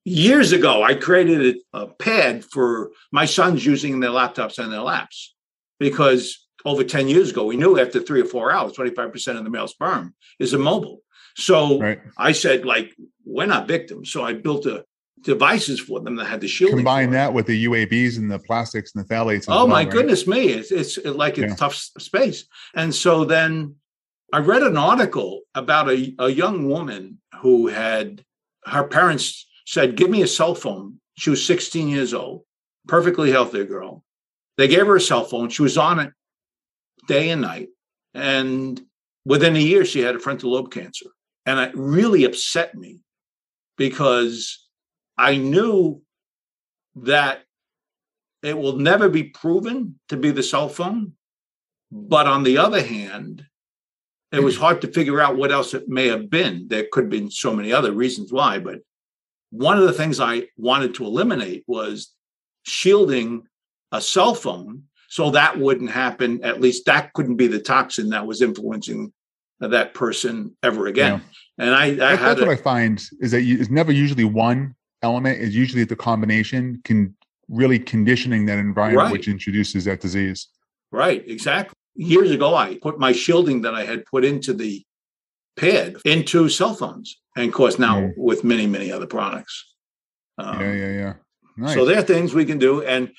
Years 0.04 0.52
ago, 0.52 0.84
I 0.84 0.96
created 0.96 1.58
a, 1.74 1.78
a 1.78 1.88
pad 1.88 2.44
for 2.44 2.92
my 3.12 3.26
sons 3.26 3.66
using 3.66 4.00
their 4.00 4.10
laptops 4.10 4.58
and 4.58 4.74
their 4.74 4.82
laps 4.82 5.36
because 5.80 6.48
over 6.66 6.84
10 6.84 7.08
years 7.08 7.32
ago, 7.32 7.46
we 7.46 7.58
knew 7.58 7.80
after 7.80 8.00
three 8.00 8.22
or 8.22 8.26
four 8.26 8.52
hours, 8.52 8.74
25% 8.74 9.38
of 9.38 9.44
the 9.44 9.50
male 9.50 9.68
sperm 9.68 10.14
is 10.40 10.54
immobile. 10.54 11.02
So 11.38 11.80
right. 11.80 12.00
I 12.18 12.32
said, 12.34 12.66
like, 12.66 12.96
we're 13.26 13.46
not 13.46 13.68
victims. 13.68 14.12
So 14.12 14.24
I 14.24 14.34
built 14.34 14.66
a 14.66 14.86
devices 15.22 15.80
for 15.80 16.00
them 16.00 16.16
that 16.16 16.26
had 16.26 16.42
the 16.42 16.48
shield. 16.48 16.72
Combine 16.72 17.12
that 17.12 17.34
with 17.34 17.46
the 17.46 17.66
UABs 17.66 18.18
and 18.18 18.30
the 18.30 18.40
plastics 18.40 18.94
and 18.96 19.04
the 19.04 19.14
phthalates. 19.14 19.46
Oh 19.48 19.56
well, 19.56 19.68
my 19.68 19.84
right? 19.84 19.90
goodness 19.90 20.28
me! 20.28 20.50
It's 20.50 20.72
it's 20.72 20.98
like 21.06 21.38
it's 21.38 21.52
yeah. 21.52 21.56
tough 21.56 21.76
space. 21.76 22.46
And 22.76 22.94
so 22.94 23.26
then 23.26 23.76
I 24.34 24.40
read 24.40 24.64
an 24.64 24.78
article 24.78 25.42
about 25.56 25.90
a, 25.90 26.16
a 26.20 26.30
young 26.30 26.68
woman 26.68 27.20
who 27.42 27.68
had 27.68 28.24
her 28.66 28.84
parents 28.84 29.48
said, 29.66 29.96
"Give 29.96 30.10
me 30.10 30.22
a 30.22 30.28
cell 30.28 30.56
phone." 30.56 31.00
She 31.18 31.30
was 31.30 31.46
16 31.46 31.88
years 31.88 32.14
old, 32.14 32.44
perfectly 32.88 33.32
healthy 33.32 33.66
girl. 33.66 34.04
They 34.58 34.68
gave 34.68 34.88
her 34.88 34.96
a 34.96 35.02
cell 35.02 35.26
phone. 35.26 35.50
She 35.50 35.62
was 35.62 35.78
on 35.78 36.00
it 36.00 36.14
day 37.08 37.30
and 37.30 37.42
night, 37.42 37.70
and 38.14 38.82
within 39.26 39.56
a 39.56 39.60
year, 39.60 39.86
she 39.86 40.00
had 40.02 40.16
a 40.16 40.20
frontal 40.20 40.52
lobe 40.52 40.72
cancer, 40.72 41.08
and 41.46 41.60
it 41.60 41.72
really 41.76 42.24
upset 42.24 42.76
me 42.76 43.02
because 43.78 44.68
I 45.22 45.38
knew 45.38 46.02
that 46.96 47.44
it 48.42 48.58
will 48.58 48.78
never 48.78 49.08
be 49.08 49.26
proven 49.26 50.00
to 50.10 50.18
be 50.18 50.32
the 50.32 50.42
cell 50.42 50.68
phone. 50.68 51.14
But 51.92 52.26
on 52.26 52.42
the 52.42 52.58
other 52.58 52.82
hand, 52.82 53.46
it 54.32 54.42
was 54.42 54.58
hard 54.58 54.82
to 54.82 54.88
figure 54.88 55.22
out 55.22 55.38
what 55.38 55.52
else 55.52 55.76
it 55.76 55.88
may 55.88 56.08
have 56.08 56.30
been. 56.30 56.68
There 56.70 56.88
could 56.92 57.04
have 57.04 57.12
been 57.12 57.30
so 57.30 57.54
many 57.54 57.72
other 57.72 57.92
reasons 57.92 58.34
why. 58.34 58.58
But 58.58 58.80
one 59.52 59.78
of 59.78 59.84
the 59.84 59.94
things 59.94 60.20
I 60.20 60.48
wanted 60.58 60.96
to 60.96 61.06
eliminate 61.06 61.66
was 61.68 62.14
shielding 62.64 63.44
a 63.92 64.02
cell 64.02 64.34
phone 64.34 64.86
so 65.08 65.30
that 65.32 65.60
wouldn't 65.60 65.92
happen. 65.92 66.44
At 66.44 66.62
least 66.62 66.86
that 66.86 67.14
couldn't 67.14 67.36
be 67.36 67.48
the 67.48 67.60
toxin 67.60 68.10
that 68.10 68.26
was 68.26 68.42
influencing 68.42 69.14
that 69.60 69.94
person 69.94 70.58
ever 70.64 70.88
again. 70.88 71.22
Yeah. 71.60 71.66
And 71.66 71.76
I, 71.76 71.86
I 71.86 71.94
that's, 71.94 72.22
that's 72.22 72.42
a, 72.42 72.46
what 72.46 72.58
I 72.58 72.62
find 72.62 73.04
is 73.20 73.30
that 73.32 73.44
you, 73.44 73.60
it's 73.60 73.70
never 73.70 73.92
usually 73.92 74.24
one 74.24 74.74
element 75.04 75.40
is 75.40 75.56
usually 75.56 75.84
the 75.84 75.96
combination 75.96 76.82
can 76.84 77.16
really 77.50 77.80
conditioning 77.80 78.46
that 78.46 78.58
environment 78.58 79.06
right. 79.06 79.12
which 79.12 79.28
introduces 79.28 79.86
that 79.86 80.00
disease. 80.00 80.48
Right, 80.92 81.24
exactly. 81.28 81.74
Years 81.96 82.32
ago, 82.32 82.56
I 82.56 82.78
put 82.82 83.00
my 83.00 83.12
shielding 83.12 83.62
that 83.64 83.76
I 83.76 83.84
had 83.84 84.06
put 84.06 84.24
into 84.24 84.54
the 84.54 84.84
pad 85.58 85.98
into 86.06 86.48
cell 86.50 86.74
phones, 86.74 87.20
and 87.36 87.48
of 87.48 87.54
course 87.54 87.78
now 87.78 88.02
mm. 88.02 88.14
with 88.18 88.44
many, 88.44 88.66
many 88.66 88.92
other 88.92 89.06
products. 89.06 89.74
Um, 90.38 90.62
yeah, 90.62 90.74
yeah, 90.74 90.92
yeah. 90.92 91.14
Nice. 91.58 91.74
So 91.74 91.86
there 91.86 92.00
are 92.00 92.04
things 92.04 92.34
we 92.34 92.46
can 92.46 92.58
do, 92.58 92.82
and 92.84 93.12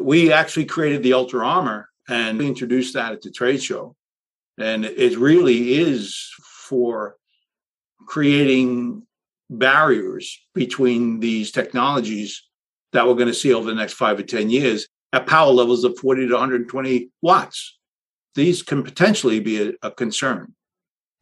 we 0.00 0.32
actually 0.32 0.64
created 0.64 1.02
the 1.02 1.12
Ultra 1.12 1.46
Armor 1.46 1.88
and 2.08 2.40
introduced 2.40 2.94
that 2.94 3.12
at 3.12 3.22
the 3.22 3.30
trade 3.30 3.62
show, 3.62 3.94
and 4.58 4.84
it 4.84 5.18
really 5.18 5.74
is 5.74 6.30
for 6.68 7.16
creating 8.06 9.06
barriers 9.50 10.40
between 10.54 11.20
these 11.20 11.50
technologies 11.50 12.42
that 12.92 13.06
we're 13.06 13.14
going 13.14 13.28
to 13.28 13.34
see 13.34 13.52
over 13.52 13.68
the 13.68 13.74
next 13.74 13.94
five 13.94 14.18
or 14.18 14.22
10 14.22 14.50
years 14.50 14.88
at 15.12 15.26
power 15.26 15.50
levels 15.52 15.84
of 15.84 15.98
40 15.98 16.28
to 16.28 16.32
120 16.32 17.10
watts. 17.22 17.78
These 18.34 18.62
can 18.62 18.82
potentially 18.82 19.40
be 19.40 19.68
a, 19.68 19.72
a 19.82 19.90
concern. 19.90 20.54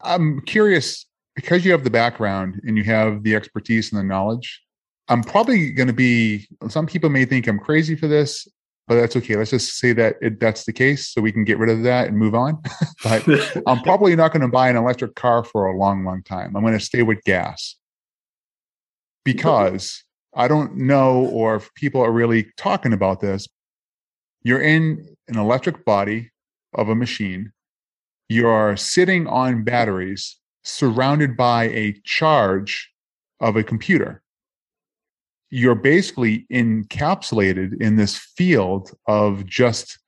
I'm 0.01 0.41
curious 0.41 1.05
because 1.35 1.65
you 1.65 1.71
have 1.71 1.83
the 1.83 1.89
background 1.89 2.61
and 2.65 2.77
you 2.77 2.83
have 2.85 3.23
the 3.23 3.35
expertise 3.35 3.91
and 3.91 3.99
the 3.99 4.03
knowledge. 4.03 4.61
I'm 5.09 5.23
probably 5.23 5.71
going 5.71 5.87
to 5.87 5.93
be, 5.93 6.47
some 6.69 6.87
people 6.87 7.09
may 7.09 7.25
think 7.25 7.47
I'm 7.47 7.59
crazy 7.59 7.95
for 7.95 8.07
this, 8.07 8.47
but 8.87 8.95
that's 8.95 9.15
okay. 9.17 9.35
Let's 9.35 9.51
just 9.51 9.77
say 9.77 9.93
that 9.93 10.15
it, 10.21 10.39
that's 10.39 10.65
the 10.65 10.73
case 10.73 11.09
so 11.09 11.21
we 11.21 11.31
can 11.31 11.43
get 11.43 11.57
rid 11.57 11.69
of 11.69 11.83
that 11.83 12.07
and 12.07 12.17
move 12.17 12.35
on. 12.35 12.61
but 13.03 13.27
I'm 13.67 13.81
probably 13.81 14.15
not 14.15 14.31
going 14.31 14.41
to 14.41 14.47
buy 14.47 14.69
an 14.69 14.75
electric 14.75 15.15
car 15.15 15.43
for 15.43 15.65
a 15.65 15.77
long, 15.77 16.03
long 16.03 16.23
time. 16.23 16.55
I'm 16.55 16.63
going 16.63 16.77
to 16.77 16.83
stay 16.83 17.03
with 17.03 17.23
gas 17.23 17.75
because 19.23 20.03
I 20.35 20.47
don't 20.47 20.75
know 20.75 21.25
or 21.27 21.55
if 21.55 21.73
people 21.75 22.01
are 22.01 22.11
really 22.11 22.47
talking 22.57 22.93
about 22.93 23.19
this. 23.19 23.47
You're 24.41 24.61
in 24.61 25.15
an 25.27 25.37
electric 25.37 25.85
body 25.85 26.31
of 26.73 26.89
a 26.89 26.95
machine. 26.95 27.51
You're 28.29 28.75
sitting 28.75 29.27
on 29.27 29.63
batteries 29.63 30.37
surrounded 30.63 31.37
by 31.37 31.65
a 31.65 31.93
charge 32.03 32.91
of 33.39 33.55
a 33.55 33.63
computer. 33.63 34.21
You're 35.49 35.75
basically 35.75 36.47
encapsulated 36.51 37.79
in 37.79 37.95
this 37.95 38.17
field 38.17 38.91
of 39.07 39.45
just 39.45 39.99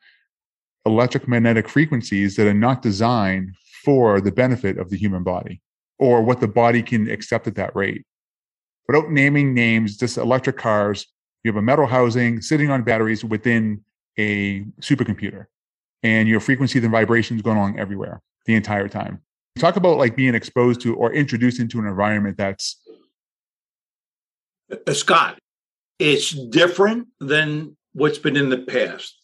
electromagnetic 0.85 1.69
frequencies 1.69 2.35
that 2.35 2.47
are 2.47 2.53
not 2.53 2.81
designed 2.81 3.55
for 3.83 4.19
the 4.19 4.31
benefit 4.31 4.77
of 4.77 4.89
the 4.89 4.97
human 4.97 5.23
body 5.23 5.61
or 5.99 6.21
what 6.23 6.39
the 6.39 6.47
body 6.47 6.81
can 6.81 7.09
accept 7.09 7.47
at 7.47 7.55
that 7.55 7.75
rate 7.75 8.05
without 8.87 9.11
naming 9.11 9.53
names, 9.53 9.97
just 9.97 10.17
electric 10.17 10.57
cars. 10.57 11.07
You 11.43 11.51
have 11.51 11.57
a 11.57 11.61
metal 11.61 11.85
housing 11.85 12.41
sitting 12.41 12.71
on 12.71 12.83
batteries 12.83 13.23
within 13.23 13.81
a 14.17 14.61
supercomputer, 14.79 15.45
and 16.03 16.27
your 16.27 16.39
frequencies 16.39 16.83
and 16.83 16.91
vibrations 16.91 17.41
going 17.41 17.57
along 17.57 17.79
everywhere 17.79 18.21
the 18.45 18.55
entire 18.55 18.87
time. 18.87 19.21
Talk 19.59 19.75
about 19.75 19.97
like 19.97 20.15
being 20.15 20.35
exposed 20.35 20.81
to 20.81 20.95
or 20.95 21.13
introduced 21.13 21.59
into 21.59 21.79
an 21.79 21.87
environment 21.87 22.37
that's 22.37 22.81
uh, 24.71 24.93
Scott. 24.93 25.37
It's 25.99 26.31
different 26.31 27.07
than 27.19 27.77
what's 27.93 28.17
been 28.17 28.35
in 28.35 28.49
the 28.49 28.59
past. 28.59 29.17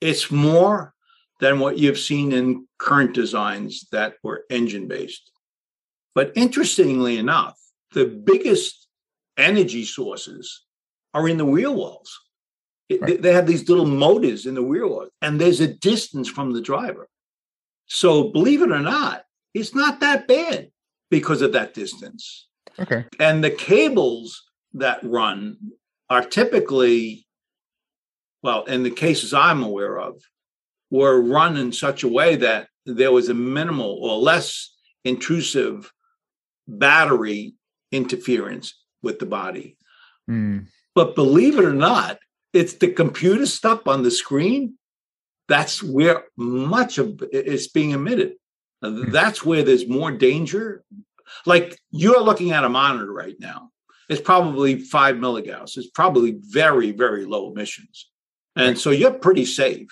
It's 0.00 0.30
more 0.30 0.94
than 1.40 1.58
what 1.58 1.78
you've 1.78 1.98
seen 1.98 2.32
in 2.32 2.66
current 2.78 3.14
designs 3.14 3.88
that 3.90 4.14
were 4.22 4.44
engine 4.50 4.86
based. 4.86 5.30
But 6.14 6.32
interestingly 6.34 7.18
enough, 7.18 7.58
the 7.92 8.06
biggest 8.06 8.88
energy 9.36 9.84
sources 9.84 10.64
are 11.14 11.28
in 11.28 11.38
the 11.38 11.44
wheel 11.44 11.74
wells. 11.74 12.18
Right. 12.90 13.20
They 13.20 13.32
have 13.32 13.46
these 13.46 13.68
little 13.68 13.86
motors 13.86 14.46
in 14.46 14.54
the 14.54 14.62
wheel 14.62 14.88
well, 14.88 15.08
and 15.20 15.40
there's 15.40 15.60
a 15.60 15.66
distance 15.66 16.28
from 16.28 16.52
the 16.52 16.62
driver. 16.62 17.08
So, 17.86 18.30
believe 18.30 18.62
it 18.62 18.72
or 18.72 18.80
not, 18.80 19.24
it's 19.52 19.74
not 19.74 20.00
that 20.00 20.26
bad 20.26 20.70
because 21.10 21.42
of 21.42 21.52
that 21.52 21.74
distance. 21.74 22.48
Okay. 22.78 23.04
And 23.18 23.42
the 23.42 23.50
cables 23.50 24.42
that 24.74 25.00
run 25.02 25.56
are 26.08 26.24
typically, 26.24 27.26
well, 28.42 28.64
in 28.64 28.82
the 28.82 28.90
cases 28.90 29.34
I'm 29.34 29.62
aware 29.62 29.98
of, 29.98 30.22
were 30.90 31.20
run 31.20 31.56
in 31.56 31.72
such 31.72 32.02
a 32.02 32.08
way 32.08 32.36
that 32.36 32.68
there 32.86 33.12
was 33.12 33.28
a 33.28 33.34
minimal 33.34 33.98
or 34.00 34.16
less 34.16 34.74
intrusive 35.04 35.92
battery 36.66 37.54
interference 37.92 38.74
with 39.02 39.18
the 39.18 39.26
body. 39.26 39.76
Mm. 40.28 40.66
But 40.94 41.14
believe 41.14 41.58
it 41.58 41.64
or 41.64 41.72
not, 41.72 42.18
it's 42.52 42.74
the 42.74 42.92
computer 42.92 43.46
stuff 43.46 43.86
on 43.86 44.02
the 44.02 44.10
screen. 44.10 44.74
That's 45.48 45.82
where 45.82 46.24
much 46.36 46.98
of 46.98 47.22
it's 47.32 47.68
being 47.68 47.90
emitted. 47.90 48.34
Mm. 48.84 49.12
That's 49.12 49.44
where 49.44 49.62
there's 49.62 49.88
more 49.88 50.10
danger. 50.10 50.82
Like 51.46 51.78
you're 51.90 52.22
looking 52.22 52.52
at 52.52 52.64
a 52.64 52.68
monitor 52.68 53.12
right 53.12 53.36
now. 53.38 53.70
It's 54.08 54.20
probably 54.22 54.78
five 54.80 55.16
milligauss. 55.16 55.76
It's 55.76 55.90
probably 55.90 56.38
very, 56.40 56.92
very 56.92 57.26
low 57.26 57.50
emissions. 57.52 58.08
And 58.56 58.76
so 58.76 58.90
you're 58.90 59.12
pretty 59.12 59.44
safe. 59.44 59.88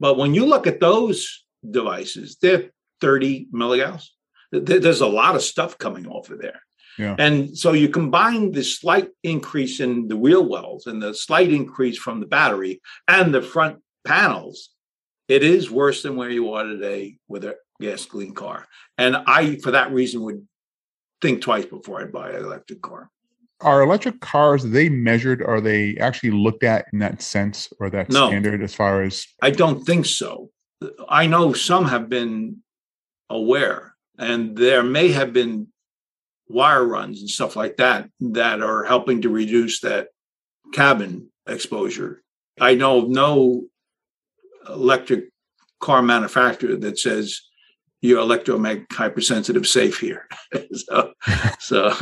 But 0.00 0.16
when 0.16 0.34
you 0.34 0.46
look 0.46 0.66
at 0.66 0.80
those 0.80 1.44
devices, 1.68 2.38
they're 2.40 2.70
30 3.00 3.48
milligauss. 3.54 4.08
There's 4.50 5.02
a 5.02 5.06
lot 5.06 5.36
of 5.36 5.42
stuff 5.42 5.78
coming 5.78 6.06
off 6.06 6.30
of 6.30 6.40
there. 6.40 6.60
Yeah. 7.00 7.16
And 7.18 7.56
so 7.56 7.72
you 7.72 7.88
combine 7.88 8.52
the 8.52 8.62
slight 8.62 9.08
increase 9.22 9.80
in 9.80 10.06
the 10.08 10.16
wheel 10.16 10.46
wells 10.46 10.86
and 10.86 11.02
the 11.02 11.14
slight 11.14 11.50
increase 11.50 11.96
from 11.96 12.20
the 12.20 12.26
battery 12.26 12.80
and 13.08 13.34
the 13.34 13.42
front 13.42 13.78
panels, 14.06 14.70
it 15.28 15.42
is 15.42 15.70
worse 15.70 16.02
than 16.02 16.16
where 16.16 16.30
you 16.30 16.52
are 16.52 16.64
today 16.64 17.16
with 17.26 17.44
a 17.44 17.56
gasoline 17.80 18.34
car. 18.34 18.66
And 18.98 19.16
I, 19.16 19.56
for 19.56 19.70
that 19.70 19.92
reason, 19.92 20.22
would 20.22 20.46
think 21.22 21.40
twice 21.40 21.64
before 21.64 22.02
I 22.02 22.04
buy 22.04 22.30
an 22.30 22.44
electric 22.44 22.82
car. 22.82 23.10
Are 23.62 23.82
electric 23.82 24.20
cars 24.20 24.64
they 24.64 24.88
measured? 24.88 25.42
Are 25.42 25.60
they 25.60 25.96
actually 25.98 26.30
looked 26.30 26.64
at 26.64 26.86
in 26.92 26.98
that 27.00 27.20
sense 27.20 27.72
or 27.78 27.90
that 27.90 28.10
no, 28.10 28.28
standard 28.28 28.62
as 28.62 28.74
far 28.74 29.02
as? 29.02 29.26
I 29.42 29.50
don't 29.50 29.84
think 29.84 30.06
so. 30.06 30.50
I 31.08 31.26
know 31.26 31.52
some 31.52 31.86
have 31.86 32.08
been 32.08 32.62
aware, 33.28 33.94
and 34.18 34.56
there 34.56 34.82
may 34.82 35.08
have 35.08 35.34
been 35.34 35.68
wire 36.50 36.84
runs 36.84 37.20
and 37.20 37.30
stuff 37.30 37.56
like 37.56 37.76
that 37.76 38.10
that 38.20 38.60
are 38.60 38.84
helping 38.84 39.22
to 39.22 39.28
reduce 39.28 39.80
that 39.80 40.08
cabin 40.72 41.30
exposure. 41.46 42.22
I 42.60 42.74
know 42.74 42.98
of 42.98 43.08
no 43.08 43.64
electric 44.68 45.30
car 45.80 46.02
manufacturer 46.02 46.76
that 46.76 46.98
says 46.98 47.40
you're 48.02 48.20
electromagnetic 48.20 48.92
hypersensitive 48.92 49.66
safe 49.66 49.98
here. 49.98 50.26
so, 50.72 51.12
so, 51.58 51.94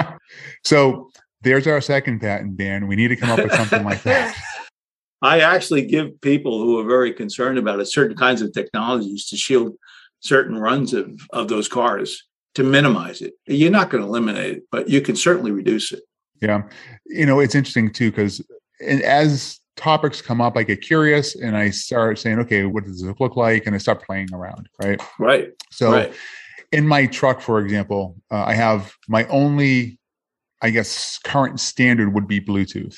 so 0.64 1.10
there's 1.42 1.66
our 1.66 1.80
second 1.80 2.20
patent, 2.20 2.56
Dan. 2.56 2.88
We 2.88 2.96
need 2.96 3.08
to 3.08 3.16
come 3.16 3.30
up 3.30 3.38
with 3.38 3.54
something 3.54 3.84
like 3.84 4.02
that. 4.02 4.34
I 5.22 5.40
actually 5.40 5.86
give 5.86 6.20
people 6.20 6.60
who 6.60 6.78
are 6.78 6.88
very 6.88 7.12
concerned 7.12 7.58
about 7.58 7.80
it 7.80 7.86
certain 7.86 8.16
kinds 8.16 8.40
of 8.40 8.52
technologies 8.52 9.26
to 9.28 9.36
shield 9.36 9.74
certain 10.20 10.56
runs 10.56 10.94
of, 10.94 11.20
of 11.32 11.48
those 11.48 11.68
cars 11.68 12.27
to 12.58 12.64
minimize 12.64 13.22
it. 13.22 13.34
You're 13.46 13.70
not 13.70 13.88
going 13.88 14.02
to 14.02 14.08
eliminate 14.08 14.56
it, 14.56 14.62
but 14.72 14.88
you 14.88 15.00
can 15.00 15.14
certainly 15.14 15.52
reduce 15.52 15.92
it. 15.92 16.02
Yeah. 16.42 16.62
You 17.06 17.24
know, 17.24 17.38
it's 17.38 17.54
interesting 17.54 17.92
too, 17.92 18.10
because 18.10 18.44
as 18.80 19.60
topics 19.76 20.20
come 20.20 20.40
up, 20.40 20.56
I 20.56 20.64
get 20.64 20.80
curious 20.80 21.36
and 21.36 21.56
I 21.56 21.70
start 21.70 22.18
saying, 22.18 22.40
okay, 22.40 22.64
what 22.64 22.84
does 22.84 23.00
this 23.00 23.14
look 23.20 23.36
like? 23.36 23.66
And 23.66 23.76
I 23.76 23.78
start 23.78 24.02
playing 24.02 24.34
around. 24.34 24.68
Right. 24.82 25.00
Right. 25.20 25.50
So 25.70 25.92
right. 25.92 26.12
in 26.72 26.86
my 26.86 27.06
truck, 27.06 27.40
for 27.40 27.60
example, 27.60 28.16
uh, 28.32 28.42
I 28.44 28.54
have 28.54 28.92
my 29.08 29.24
only, 29.26 30.00
I 30.60 30.70
guess, 30.70 31.18
current 31.18 31.60
standard 31.60 32.12
would 32.12 32.26
be 32.26 32.40
Bluetooth. 32.40 32.96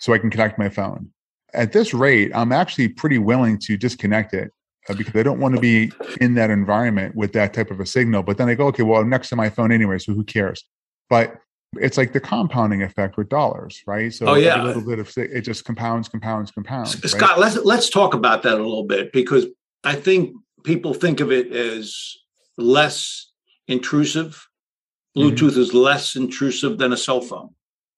So 0.00 0.12
I 0.12 0.18
can 0.18 0.28
connect 0.28 0.58
my 0.58 0.68
phone. 0.68 1.10
At 1.54 1.72
this 1.72 1.94
rate, 1.94 2.32
I'm 2.34 2.52
actually 2.52 2.88
pretty 2.88 3.16
willing 3.16 3.58
to 3.60 3.78
disconnect 3.78 4.34
it 4.34 4.52
because 4.94 5.14
I 5.16 5.22
don't 5.22 5.40
want 5.40 5.54
to 5.54 5.60
be 5.60 5.92
in 6.20 6.34
that 6.34 6.50
environment 6.50 7.14
with 7.14 7.32
that 7.32 7.54
type 7.54 7.70
of 7.70 7.80
a 7.80 7.86
signal. 7.86 8.22
But 8.22 8.38
then 8.38 8.48
I 8.48 8.54
go, 8.54 8.66
okay, 8.68 8.82
well, 8.82 9.00
I'm 9.00 9.08
next 9.08 9.28
to 9.30 9.36
my 9.36 9.50
phone 9.50 9.72
anyway, 9.72 9.98
so 9.98 10.12
who 10.12 10.24
cares? 10.24 10.64
But 11.10 11.40
it's 11.76 11.98
like 11.98 12.12
the 12.12 12.20
compounding 12.20 12.82
effect 12.82 13.16
with 13.16 13.28
dollars, 13.28 13.82
right? 13.86 14.12
So 14.12 14.26
oh, 14.26 14.34
yeah. 14.34 14.62
a 14.62 14.64
little 14.64 14.82
bit 14.82 14.98
of 14.98 15.12
it 15.16 15.42
just 15.42 15.64
compounds, 15.64 16.08
compounds, 16.08 16.50
compounds. 16.50 16.98
Scott, 17.10 17.30
right? 17.30 17.38
let's 17.38 17.56
let's 17.56 17.90
talk 17.90 18.14
about 18.14 18.42
that 18.44 18.54
a 18.54 18.62
little 18.62 18.84
bit 18.84 19.12
because 19.12 19.46
I 19.84 19.94
think 19.94 20.34
people 20.64 20.94
think 20.94 21.20
of 21.20 21.30
it 21.30 21.52
as 21.52 22.16
less 22.56 23.30
intrusive. 23.66 24.48
Mm-hmm. 25.16 25.28
Bluetooth 25.28 25.50
mm-hmm. 25.50 25.60
is 25.60 25.74
less 25.74 26.16
intrusive 26.16 26.78
than 26.78 26.92
a 26.92 26.96
cell 26.96 27.20
phone. 27.20 27.50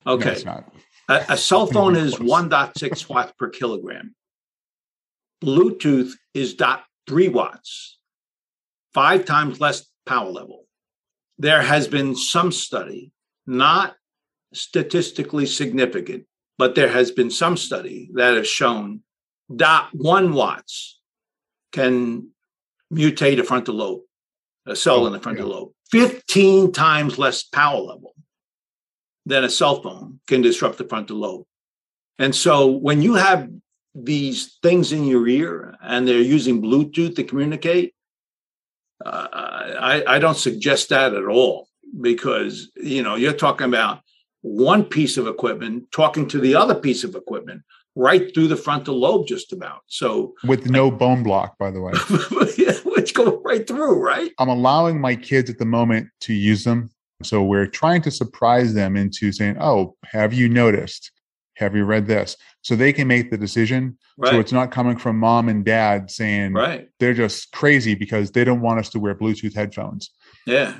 Okay. 0.06 0.42
No, 0.44 0.64
a, 1.08 1.24
a, 1.30 1.36
cell 1.36 1.66
phone 1.66 1.96
is 1.96 2.16
1.6 2.16 3.08
watts 3.08 3.32
per 3.38 3.50
kilogram. 3.50 4.14
Bluetooth 5.44 6.12
is 6.34 6.54
dot 6.54 6.84
three 7.06 7.28
watts, 7.28 7.98
five 8.94 9.24
times 9.24 9.60
less 9.60 9.86
power 10.06 10.30
level. 10.30 10.66
There 11.38 11.62
has 11.62 11.88
been 11.88 12.14
some 12.14 12.52
study 12.52 13.12
not 13.46 13.96
statistically 14.52 15.46
significant, 15.46 16.24
but 16.58 16.74
there 16.74 16.88
has 16.88 17.10
been 17.10 17.30
some 17.30 17.56
study 17.56 18.10
that 18.14 18.36
has 18.36 18.48
shown 18.48 19.02
dot 19.54 19.88
one 19.92 20.32
watts 20.32 21.00
can 21.72 22.28
mutate 22.92 23.38
a 23.38 23.44
frontal 23.44 23.74
lobe, 23.74 24.00
a 24.66 24.76
cell 24.76 25.00
oh, 25.00 25.06
in 25.06 25.12
the 25.12 25.20
frontal 25.20 25.48
yeah. 25.48 25.54
lobe, 25.54 25.72
15 25.90 26.72
times 26.72 27.18
less 27.18 27.42
power 27.42 27.80
level 27.80 28.14
than 29.26 29.44
a 29.44 29.50
cell 29.50 29.82
phone 29.82 30.20
can 30.26 30.42
disrupt 30.42 30.78
the 30.78 30.84
frontal 30.84 31.18
lobe. 31.18 31.44
And 32.18 32.34
so 32.34 32.66
when 32.66 33.02
you 33.02 33.14
have 33.14 33.48
these 33.94 34.58
things 34.62 34.92
in 34.92 35.04
your 35.04 35.26
ear 35.26 35.76
and 35.82 36.06
they're 36.06 36.20
using 36.20 36.62
Bluetooth 36.62 37.16
to 37.16 37.24
communicate, 37.24 37.94
uh, 39.04 39.26
I, 39.32 40.04
I 40.06 40.18
don't 40.18 40.36
suggest 40.36 40.90
that 40.90 41.14
at 41.14 41.24
all 41.24 41.68
because 42.00 42.70
you 42.76 43.02
know 43.02 43.16
you're 43.16 43.32
talking 43.32 43.66
about 43.66 44.00
one 44.42 44.84
piece 44.84 45.16
of 45.16 45.26
equipment 45.26 45.90
talking 45.92 46.28
to 46.28 46.38
the 46.38 46.54
other 46.54 46.74
piece 46.74 47.04
of 47.04 47.14
equipment 47.14 47.62
right 47.96 48.32
through 48.32 48.48
the 48.48 48.56
frontal 48.56 48.98
lobe 48.98 49.26
just 49.26 49.52
about. 49.52 49.80
So 49.86 50.34
with 50.44 50.70
no 50.70 50.90
bone 50.90 51.22
block 51.22 51.58
by 51.58 51.70
the 51.70 51.80
way. 51.80 51.92
Which 52.96 53.14
go 53.14 53.40
right 53.42 53.66
through 53.66 54.00
right? 54.00 54.30
I'm 54.38 54.48
allowing 54.48 55.00
my 55.00 55.16
kids 55.16 55.50
at 55.50 55.58
the 55.58 55.64
moment 55.64 56.08
to 56.20 56.34
use 56.34 56.64
them. 56.64 56.90
So 57.22 57.42
we're 57.42 57.66
trying 57.66 58.02
to 58.02 58.10
surprise 58.10 58.74
them 58.74 58.96
into 58.96 59.32
saying 59.32 59.56
oh 59.60 59.96
have 60.04 60.32
you 60.32 60.48
noticed 60.48 61.10
have 61.60 61.76
you 61.76 61.84
read 61.84 62.06
this 62.06 62.36
so 62.62 62.74
they 62.74 62.92
can 62.92 63.06
make 63.06 63.30
the 63.30 63.38
decision 63.38 63.96
right. 64.18 64.32
so 64.32 64.40
it's 64.40 64.52
not 64.52 64.70
coming 64.70 64.96
from 64.96 65.18
mom 65.18 65.48
and 65.48 65.64
dad 65.64 66.10
saying 66.10 66.52
right. 66.52 66.88
they're 66.98 67.14
just 67.14 67.52
crazy 67.52 67.94
because 67.94 68.32
they 68.32 68.42
don't 68.42 68.60
want 68.60 68.80
us 68.80 68.88
to 68.88 68.98
wear 68.98 69.14
bluetooth 69.14 69.54
headphones 69.54 70.10
yeah 70.46 70.74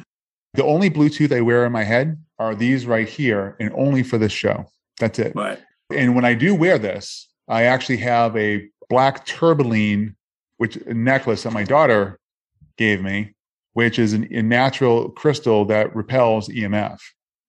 the 0.55 0.64
only 0.64 0.91
Bluetooth 0.91 1.35
I 1.35 1.41
wear 1.41 1.64
in 1.64 1.72
my 1.72 1.85
head 1.85 2.18
are 2.39 2.55
these 2.55 2.87
right 2.87 3.09
here, 3.09 3.57
and 3.61 3.72
only 3.74 4.03
for 4.03 4.18
this 4.18 4.33
show. 4.33 4.66
That's 4.99 5.18
it. 5.18 5.33
Right. 5.35 5.59
And 5.95 6.14
when 6.14 6.24
I 6.24 6.35
do 6.35 6.55
wear 6.55 6.78
this, 6.78 7.28
I 7.49 7.64
actually 7.64 7.99
have 7.99 8.37
a 8.37 8.68
black 8.89 9.24
tourmaline, 9.24 10.16
which 10.57 10.76
a 10.76 10.95
necklace 10.95 11.45
that 11.45 11.53
my 11.53 11.64
daughter 11.64 12.18
gave 12.76 13.01
me, 13.01 13.35
which 13.74 13.99
is 13.99 14.12
an, 14.12 14.28
a 14.33 14.43
natural 14.43 15.11
crystal 15.11 15.64
that 15.66 15.95
repels 15.95 16.49
EMF 16.49 16.99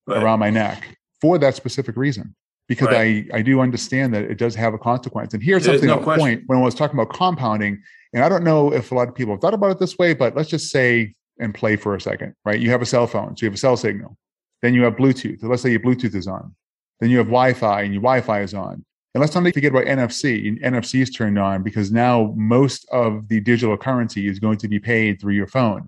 right. 0.08 0.22
around 0.22 0.40
my 0.40 0.50
neck 0.50 0.98
for 1.20 1.38
that 1.40 1.56
specific 1.56 1.96
reason. 1.98 2.36
Because 2.68 2.88
right. 2.88 3.28
I, 3.34 3.40
I 3.40 3.42
do 3.42 3.60
understand 3.60 4.14
that 4.14 4.24
it 4.24 4.38
does 4.38 4.56
have 4.56 4.74
a 4.74 4.78
consequence. 4.78 5.34
And 5.34 5.44
here's 5.44 5.66
something 5.66 5.88
no 5.88 6.00
point 6.00 6.44
when 6.46 6.58
I 6.58 6.62
was 6.62 6.76
talking 6.76 6.98
about 6.98 7.14
compounding, 7.14 7.82
and 8.14 8.24
I 8.24 8.30
don't 8.30 8.44
know 8.44 8.74
if 8.74 8.92
a 8.92 8.96
lot 8.96 9.08
of 9.08 9.16
people 9.16 9.34
have 9.34 9.42
thought 9.42 9.54
about 9.54 9.72
it 9.72 9.80
this 9.80 9.98
way, 9.98 10.14
but 10.14 10.36
let's 10.36 10.50
just 10.50 10.70
say 10.70 11.16
and 11.40 11.54
play 11.54 11.76
for 11.76 11.96
a 11.96 12.02
second, 12.02 12.36
right? 12.46 12.60
You 12.60 12.70
have 12.70 12.82
a 12.82 12.86
cell 12.86 13.08
phone, 13.08 13.36
so 13.36 13.44
you 13.44 13.48
have 13.48 13.56
a 13.56 13.60
cell 13.60 13.76
signal. 13.76 14.18
Then 14.62 14.74
you 14.74 14.84
have 14.84 14.96
Bluetooth. 14.96 15.42
So 15.42 15.48
Let's 15.48 15.64
say 15.64 15.72
your 15.72 15.80
Bluetooth 15.80 16.16
is 16.16 16.28
on. 16.28 16.56
Then 17.00 17.10
you 17.10 17.18
have 17.18 17.28
Wi-Fi, 17.28 17.82
and 17.82 17.94
your 17.94 18.02
Wi-Fi 18.02 18.42
is 18.42 18.54
on. 18.54 18.86
And 19.14 19.20
let's 19.20 19.36
not 19.36 19.44
forget 19.54 19.72
about 19.72 19.86
NFC. 19.86 20.62
NFC 20.62 21.02
is 21.02 21.10
turned 21.10 21.38
on 21.38 21.64
because 21.64 21.92
now 21.92 22.34
most 22.38 22.88
of 22.92 23.28
the 23.28 23.42
digital 23.42 23.76
currency 23.76 24.28
is 24.28 24.40
going 24.40 24.58
to 24.60 24.70
be 24.70 24.80
paid 24.80 25.20
through 25.20 25.34
your 25.34 25.48
phone. 25.48 25.86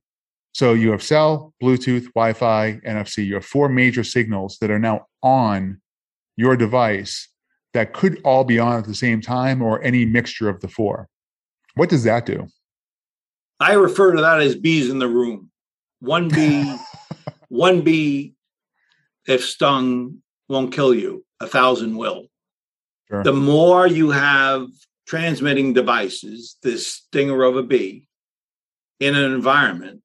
So 0.54 0.74
you 0.74 0.92
have 0.92 1.02
cell, 1.02 1.54
Bluetooth, 1.62 2.06
Wi-Fi, 2.14 2.80
NFC. 2.86 3.26
You 3.26 3.36
have 3.36 3.46
four 3.46 3.70
major 3.70 4.04
signals 4.04 4.58
that 4.60 4.72
are 4.72 4.80
now 4.80 5.08
on 5.22 5.80
your 6.36 6.56
device 6.56 7.30
that 7.74 7.94
could 7.94 8.20
all 8.24 8.44
be 8.44 8.60
on 8.60 8.78
at 8.78 8.86
the 8.86 8.96
same 8.96 9.22
time 9.22 9.62
or 9.62 9.82
any 9.84 10.06
mixture 10.06 10.50
of 10.50 10.62
the 10.62 10.68
four. 10.68 11.08
What 11.76 11.90
does 11.90 12.04
that 12.04 12.26
do? 12.26 12.48
I 13.60 13.74
refer 13.74 14.14
to 14.14 14.22
that 14.22 14.42
as 14.42 14.56
bees 14.56 14.90
in 14.90 15.00
the 15.00 15.08
room. 15.08 15.50
One 16.00 16.30
bee, 16.30 16.76
one 17.48 17.82
bee, 17.82 18.34
if 19.28 19.44
stung, 19.44 20.22
won't 20.50 20.74
kill 20.74 20.94
you. 20.94 21.26
A 21.40 21.48
thousand 21.48 21.98
will. 21.98 22.28
Sure. 23.10 23.24
The 23.24 23.34
more 23.34 23.88
you 23.88 24.12
have 24.12 24.68
transmitting 25.08 25.74
devices, 25.74 26.58
this 26.64 26.88
stinger 26.88 27.44
of 27.44 27.58
a 27.58 27.64
bee, 27.64 28.08
in 29.00 29.16
an 29.16 29.34
environment, 29.34 30.02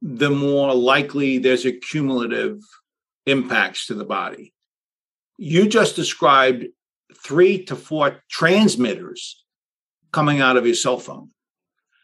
the 0.00 0.30
more 0.30 0.74
likely 0.74 1.38
there's 1.38 1.66
a 1.66 1.72
cumulative 1.72 2.60
impacts 3.26 3.86
to 3.86 3.94
the 3.94 4.04
body. 4.04 4.52
You 5.38 5.68
just 5.68 5.96
described 5.96 6.66
three 7.14 7.64
to 7.64 7.76
four 7.76 8.22
transmitters 8.28 9.44
coming 10.12 10.40
out 10.40 10.56
of 10.56 10.66
your 10.66 10.74
cell 10.74 10.98
phone. 10.98 11.30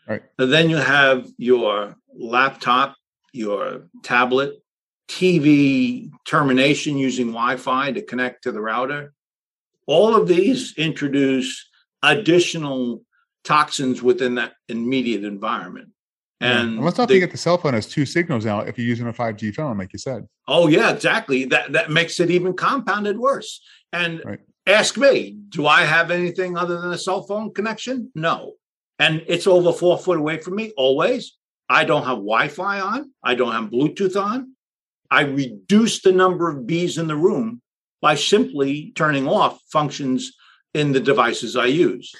Right. 0.07 0.23
And 0.39 0.53
then 0.53 0.71
you 0.71 0.77
have 0.77 1.29
your 1.37 1.97
laptop, 2.15 2.97
your 3.33 3.89
tablet, 4.03 4.63
TV 5.09 6.11
termination 6.27 6.97
using 6.97 7.29
Wi 7.29 7.57
Fi 7.57 7.93
to 7.93 8.03
connect 8.03 8.45
to 8.45 8.53
the 8.53 8.61
router. 8.61 9.13
All 9.87 10.15
of 10.15 10.29
these 10.29 10.75
introduce 10.79 11.69
additional 12.03 13.03
toxins 13.45 14.03
within 14.03 14.37
that 14.37 14.55
immediate 14.69 15.25
environment. 15.25 15.91
And, 16.41 16.81
let's 16.81 16.99
not 16.99 17.09
forget 17.09 17.31
the 17.31 17.37
cell 17.37 17.57
phone 17.59 17.75
has 17.75 17.87
two 17.87 18.05
signals 18.05 18.45
now 18.45 18.61
if 18.61 18.77
you're 18.77 18.87
using 18.87 19.07
a 19.07 19.13
5G 19.13 19.55
phone, 19.55 19.79
like 19.79 19.93
you 19.93 19.99
said. 19.99 20.27
Oh, 20.49 20.69
yeah, 20.69 20.91
exactly. 20.91 21.45
That 21.47 21.73
that 21.73 21.91
makes 21.91 22.21
it 22.21 22.31
even 22.31 22.55
compounded 22.55 23.19
worse. 23.19 23.61
And 23.93 24.21
right. 24.25 24.41
ask 24.67 24.97
me, 24.97 25.39
do 25.49 25.67
I 25.67 25.83
have 25.85 26.11
anything 26.11 26.57
other 26.57 26.81
than 26.81 26.93
a 26.93 26.99
cell 26.99 27.23
phone 27.23 27.55
connection? 27.55 28.11
No. 28.15 28.55
And 28.99 29.25
it's 29.27 29.47
over 29.47 29.73
four 29.73 29.99
foot 29.99 30.19
away 30.19 30.41
from 30.41 30.57
me 30.57 30.73
always. 30.77 31.37
I 31.69 31.85
don't 31.85 32.05
have 32.05 32.19
Wi-Fi 32.19 32.81
on. 32.81 33.13
I 33.23 33.35
don't 33.35 33.53
have 33.53 33.71
Bluetooth 33.71 34.21
on. 34.21 34.55
I 35.11 35.23
reduce 35.23 36.03
the 36.03 36.13
number 36.13 36.51
of 36.51 36.67
bees 36.67 36.99
in 36.99 37.07
the 37.07 37.17
room 37.17 37.63
by 38.03 38.17
simply 38.17 38.93
turning 38.95 39.27
off 39.27 39.61
functions 39.73 40.33
in 40.75 40.93
the 40.93 41.01
devices 41.01 41.57
I 41.57 41.67
use. 41.67 42.13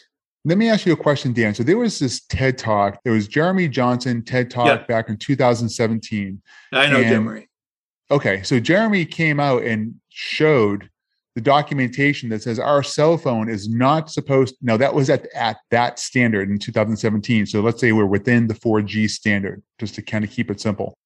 Let 0.47 0.59
me 0.59 0.69
ask 0.69 0.85
you 0.85 0.93
a 0.93 0.97
question, 0.97 1.33
Dan. 1.33 1.55
So 1.55 1.63
there 1.63 1.79
was 1.79 1.99
this 1.99 2.21
TED 2.27 2.59
Talk. 2.59 2.99
There 3.03 3.15
was 3.15 3.29
Jeromy 3.29 3.71
Johnson 3.71 4.23
TED 4.23 4.51
Talk 4.51 4.67
yeah. 4.67 4.87
back 4.87 5.09
in 5.09 5.17
2017. 5.17 6.43
I 6.73 6.87
know 6.87 7.01
and, 7.01 7.07
Jeromy. 7.07 7.47
Okay, 8.11 8.43
so 8.43 8.61
Jeromy 8.61 9.11
came 9.11 9.41
out 9.41 9.63
and 9.63 9.95
showed 10.11 10.91
the 11.35 11.41
documentation 11.41 12.29
that 12.29 12.43
says 12.43 12.59
our 12.59 12.83
cell 12.83 13.17
phone 13.17 13.49
is 13.49 13.69
not 13.69 14.11
supposed. 14.11 14.57
No, 14.61 14.77
that 14.77 14.95
was 14.95 15.09
at 15.09 15.27
at 15.35 15.57
that 15.71 15.99
standard 15.99 16.51
in 16.51 16.59
2017. 16.59 17.47
So 17.47 17.61
let's 17.61 17.81
say 17.81 17.93
we're 17.93 18.05
within 18.05 18.47
the 18.47 18.55
4G 18.55 19.09
standard, 19.09 19.63
just 19.81 19.95
to 19.95 20.03
kind 20.03 20.25
of 20.25 20.31
keep 20.31 20.51
it 20.51 20.61
simple 20.61 20.97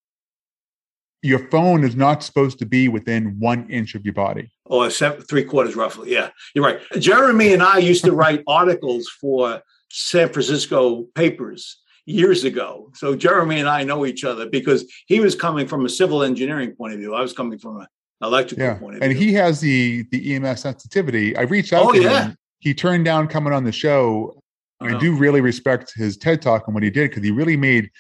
your 1.23 1.49
phone 1.51 1.85
is 1.85 1.97
not 1.97 2.23
supposed 2.23 2.59
to 2.61 2.67
be 2.67 2.89
within 2.89 3.39
one 3.39 3.69
inch 3.71 3.95
of 3.95 4.05
your 4.05 4.15
body. 4.15 4.51
Oh, 4.67 4.89
seven, 4.89 5.23
three 5.23 5.45
quarters 5.45 5.75
roughly. 5.75 6.13
Yeah, 6.13 6.31
you're 6.55 6.65
right. 6.65 6.81
Jeromy 6.95 7.53
and 7.53 7.63
I 7.63 7.79
used 7.79 8.05
to 8.05 8.13
write 8.13 8.43
articles 8.47 9.09
for 9.21 9.63
San 9.91 10.29
Francisco 10.29 11.05
papers 11.15 11.81
years 12.07 12.45
ago. 12.45 12.91
So 12.95 13.17
Jeromy 13.17 13.59
and 13.59 13.69
I 13.69 13.85
know 13.85 14.07
each 14.07 14.25
other 14.25 14.49
because 14.49 14.85
he 15.07 15.21
was 15.21 15.35
coming 15.35 15.67
from 15.67 15.85
a 15.85 15.89
civil 15.89 16.23
engineering 16.23 16.73
point 16.73 16.95
of 16.95 17.01
view. 17.01 17.15
I 17.15 17.21
was 17.21 17.33
coming 17.33 17.59
from 17.59 17.81
an 17.81 17.87
electrical 18.23 18.65
yeah. 18.65 18.79
point 18.79 18.97
of 18.97 19.03
and 19.03 19.13
view. 19.13 19.21
And 19.21 19.29
he 19.29 19.35
has 19.35 19.61
the 19.61 20.05
the 20.11 20.35
EMS 20.37 20.61
sensitivity. 20.61 21.37
I 21.37 21.43
reached 21.43 21.73
out 21.73 21.87
oh, 21.87 21.93
to 21.93 22.03
yeah. 22.03 22.25
him. 22.27 22.37
He 22.61 22.75
turned 22.75 23.05
down 23.05 23.29
coming 23.29 23.53
on 23.53 23.65
the 23.65 23.73
show. 23.73 24.41
I 24.81 24.91
uh-huh. 24.91 24.99
do 24.99 25.17
really 25.17 25.41
respect 25.41 25.93
his 25.97 26.17
TED 26.17 26.41
talk 26.41 26.67
and 26.67 26.75
what 26.75 26.85
he 26.85 26.91
did 26.91 27.11
because 27.11 27.25
he 27.25 27.33
really 27.33 27.57
made 27.57 27.91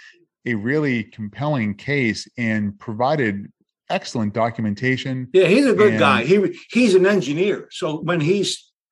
a 0.46 0.54
really 0.54 1.04
compelling 1.04 1.74
case 1.74 2.28
and 2.38 2.78
provided 2.78 3.50
excellent 3.90 4.34
documentation. 4.34 5.28
Yeah, 5.32 5.46
he's 5.46 5.66
a 5.66 5.74
good 5.74 5.92
and, 5.92 5.98
guy. 5.98 6.24
He 6.24 6.58
he's 6.70 6.94
an 6.94 7.06
engineer, 7.06 7.68
so 7.70 8.00
when 8.00 8.20
he 8.20 8.46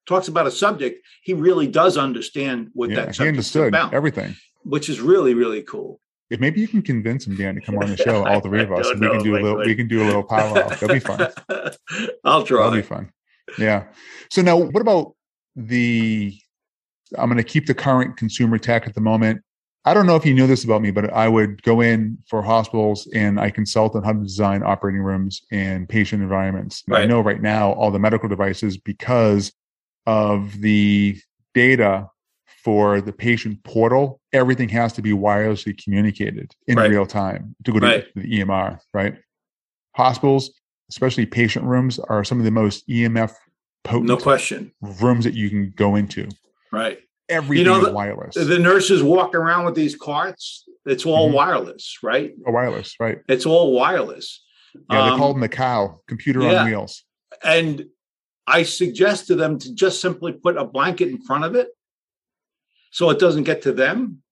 talks 0.07 0.29
about 0.29 0.47
a 0.47 0.51
subject, 0.51 1.05
he 1.23 1.35
really 1.35 1.67
does 1.67 1.97
understand 1.97 2.71
what 2.73 2.91
yeah, 2.91 2.97
that 2.97 3.03
subject 3.07 3.23
he 3.23 3.29
understood 3.29 3.69
about, 3.69 3.95
everything, 3.95 4.37
which 4.65 4.89
is 4.89 5.01
really 5.01 5.35
really 5.35 5.63
cool. 5.63 6.01
If 6.29 6.41
maybe 6.41 6.61
you 6.61 6.67
can 6.67 6.83
convince 6.83 7.27
him, 7.27 7.37
Dan, 7.37 7.55
to 7.55 7.61
come 7.61 7.79
on 7.79 7.89
the 7.89 7.97
show, 7.97 8.27
all 8.27 8.41
three 8.41 8.63
of 8.63 8.73
us, 8.73 8.93
we 8.95 9.09
can 9.09 9.23
do 9.23 9.37
a 9.37 9.41
little. 9.41 9.59
We 9.59 9.75
can 9.75 9.89
do 9.89 10.03
a 10.03 10.07
little 10.07 10.25
powwow. 10.25 10.69
That'll 10.69 10.89
be 10.89 10.99
fun. 10.99 11.29
I'll 12.25 12.43
try. 12.43 12.65
That'll 12.65 12.73
be 12.73 12.83
fun. 12.83 13.11
Yeah. 13.59 13.85
So 14.31 14.43
now, 14.43 14.57
what 14.57 14.81
about 14.81 15.15
the? 15.55 16.37
I'm 17.17 17.29
going 17.29 17.37
to 17.37 17.45
keep 17.45 17.67
the 17.67 17.75
current 17.75 18.17
consumer 18.17 18.59
tech 18.59 18.89
at 18.89 18.95
the 18.95 19.01
moment. 19.01 19.43
I 19.87 19.95
don't 19.95 20.05
know 20.05 20.17
if 20.17 20.27
you 20.27 20.35
knew 20.35 20.49
this 20.49 20.65
about 20.65 20.83
me, 20.83 20.91
but 20.91 21.13
I 21.13 21.29
would 21.29 21.63
go 21.63 21.81
in 21.81 22.19
for 22.27 22.43
hospitals 22.43 23.07
and 23.15 23.39
I 23.39 23.51
consult 23.51 23.95
on 23.95 24.03
how 24.03 24.13
to 24.13 24.19
design 24.19 24.65
operating 24.65 25.01
rooms 25.01 25.43
and 25.53 25.89
patient 25.89 26.23
environments. 26.23 26.83
Right. 26.89 27.03
I 27.03 27.07
know 27.07 27.21
right 27.21 27.41
now 27.41 27.71
all 27.75 27.93
the 27.93 28.01
medical 28.01 28.29
devices 28.29 28.77
because 28.77 29.53
of 30.05 30.61
the 30.61 31.17
data 31.55 32.09
for 32.65 33.01
the 33.01 33.13
patient 33.13 33.63
portal, 33.63 34.21
everything 34.33 34.69
has 34.71 34.93
to 34.95 35.03
be 35.03 35.13
wirelessly 35.13 35.81
communicated 35.81 36.53
in 36.67 36.77
right. 36.77 36.91
real 36.91 37.07
time 37.07 37.55
to 37.63 37.73
go 37.73 37.79
to 37.79 37.87
right. 37.87 38.07
the 38.17 38.41
EMR, 38.41 38.81
right? 38.93 39.15
Hospitals, 39.95 40.51
especially 40.91 41.27
patient 41.27 41.65
rooms, 41.65 42.01
are 42.01 42.25
some 42.25 42.39
of 42.39 42.45
the 42.45 42.51
most 42.51 42.89
EMF 42.89 43.33
potent 43.85 44.09
no 44.09 44.17
question 44.17 44.73
rooms 44.81 45.23
that 45.23 45.35
you 45.35 45.49
can 45.49 45.73
go 45.77 45.95
into. 45.95 46.29
Right 46.73 46.99
everything 47.29 47.67
you 47.67 47.73
know, 47.73 47.85
the, 47.85 47.93
wireless. 47.93 48.35
The 48.35 48.59
nurses 48.59 49.03
walk 49.03 49.35
around 49.35 49.65
with 49.65 49.75
these 49.75 49.97
carts. 49.97 50.65
It's 50.85 51.05
all 51.05 51.27
mm-hmm. 51.27 51.37
wireless, 51.37 51.99
right? 52.03 52.35
Oh, 52.47 52.53
wireless, 52.53 52.95
right? 53.01 53.19
It's 53.29 53.47
all 53.47 53.73
wireless. 53.73 54.43
Yeah, 54.91 55.07
they 55.07 55.11
um, 55.11 55.19
call 55.19 55.33
them 55.33 55.41
the 55.41 55.49
cow, 55.49 56.01
computer 56.07 56.43
yeah. 56.43 56.61
on 56.61 56.67
wheels. 56.67 57.05
And 57.43 57.87
I 58.47 58.63
suggest 58.63 59.27
to 59.29 59.35
them 59.35 59.59
to 59.59 59.75
just 59.75 60.01
simply 60.01 60.33
put 60.33 60.57
a 60.57 60.65
blanket 60.65 61.09
in 61.09 61.21
front 61.23 61.45
of 61.45 61.55
it 61.55 61.69
so 62.91 63.11
it 63.11 63.19
doesn't 63.19 63.45
get 63.45 63.63
to 63.63 63.73
them, 63.73 64.23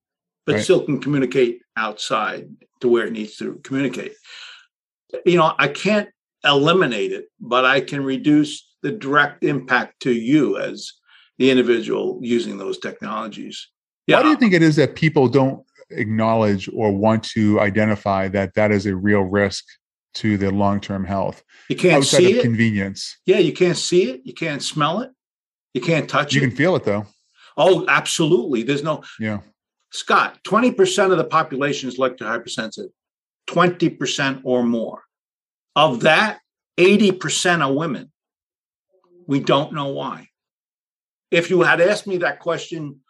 but 0.46 0.56
right. 0.56 0.64
still 0.64 0.84
can 0.84 1.00
communicate 1.00 1.60
outside 1.76 2.48
to 2.80 2.88
where 2.88 3.06
it 3.06 3.12
needs 3.12 3.36
to 3.36 3.60
communicate. 3.64 4.14
You 5.24 5.38
know, 5.38 5.54
I 5.58 5.68
can't 5.68 6.08
eliminate 6.44 7.12
it, 7.12 7.26
but 7.40 7.64
I 7.64 7.80
can 7.80 8.04
reduce 8.04 8.68
the 8.82 8.92
direct 8.92 9.44
impact 9.44 10.00
to 10.00 10.12
you 10.12 10.58
as 10.58 10.92
the 11.38 11.50
individual 11.50 12.18
using 12.22 12.58
those 12.58 12.78
technologies. 12.78 13.68
Yeah. 14.06 14.16
Why 14.16 14.22
do 14.22 14.28
you 14.30 14.36
think 14.36 14.52
it 14.52 14.62
is 14.62 14.76
that 14.76 14.94
people 14.94 15.28
don't 15.28 15.64
acknowledge 15.90 16.68
or 16.72 16.92
want 16.92 17.24
to 17.24 17.60
identify 17.60 18.28
that 18.28 18.54
that 18.54 18.70
is 18.70 18.86
a 18.86 18.94
real 18.94 19.22
risk 19.22 19.64
to 20.14 20.36
their 20.36 20.52
long-term 20.52 21.04
health? 21.04 21.42
You 21.68 21.76
can't 21.76 22.04
see 22.04 22.38
it. 22.38 22.42
Convenience. 22.42 23.16
Yeah, 23.26 23.38
you 23.38 23.52
can't 23.52 23.76
see 23.76 24.10
it. 24.10 24.20
You 24.24 24.34
can't 24.34 24.62
smell 24.62 25.00
it. 25.00 25.10
You 25.72 25.80
can't 25.80 26.08
touch 26.08 26.34
you 26.34 26.40
it. 26.40 26.44
You 26.44 26.48
can 26.48 26.56
feel 26.56 26.76
it 26.76 26.84
though. 26.84 27.06
Oh, 27.56 27.84
absolutely. 27.88 28.62
There's 28.62 28.82
no. 28.82 29.02
Yeah. 29.18 29.40
Scott, 29.92 30.38
20% 30.44 31.12
of 31.12 31.18
the 31.18 31.24
population 31.24 31.88
is 31.88 31.98
electro 31.98 32.26
hypersensitive, 32.26 32.90
20% 33.48 34.40
or 34.42 34.64
more. 34.64 35.02
Of 35.76 36.00
that, 36.00 36.40
80% 36.78 37.64
are 37.64 37.72
women. 37.72 38.10
We 39.26 39.38
don't 39.40 39.72
know 39.72 39.88
why. 39.88 40.28
If 41.30 41.50
you 41.50 41.62
had 41.62 41.80
asked 41.80 42.06
me 42.06 42.18
that 42.18 42.40
question 42.40 43.00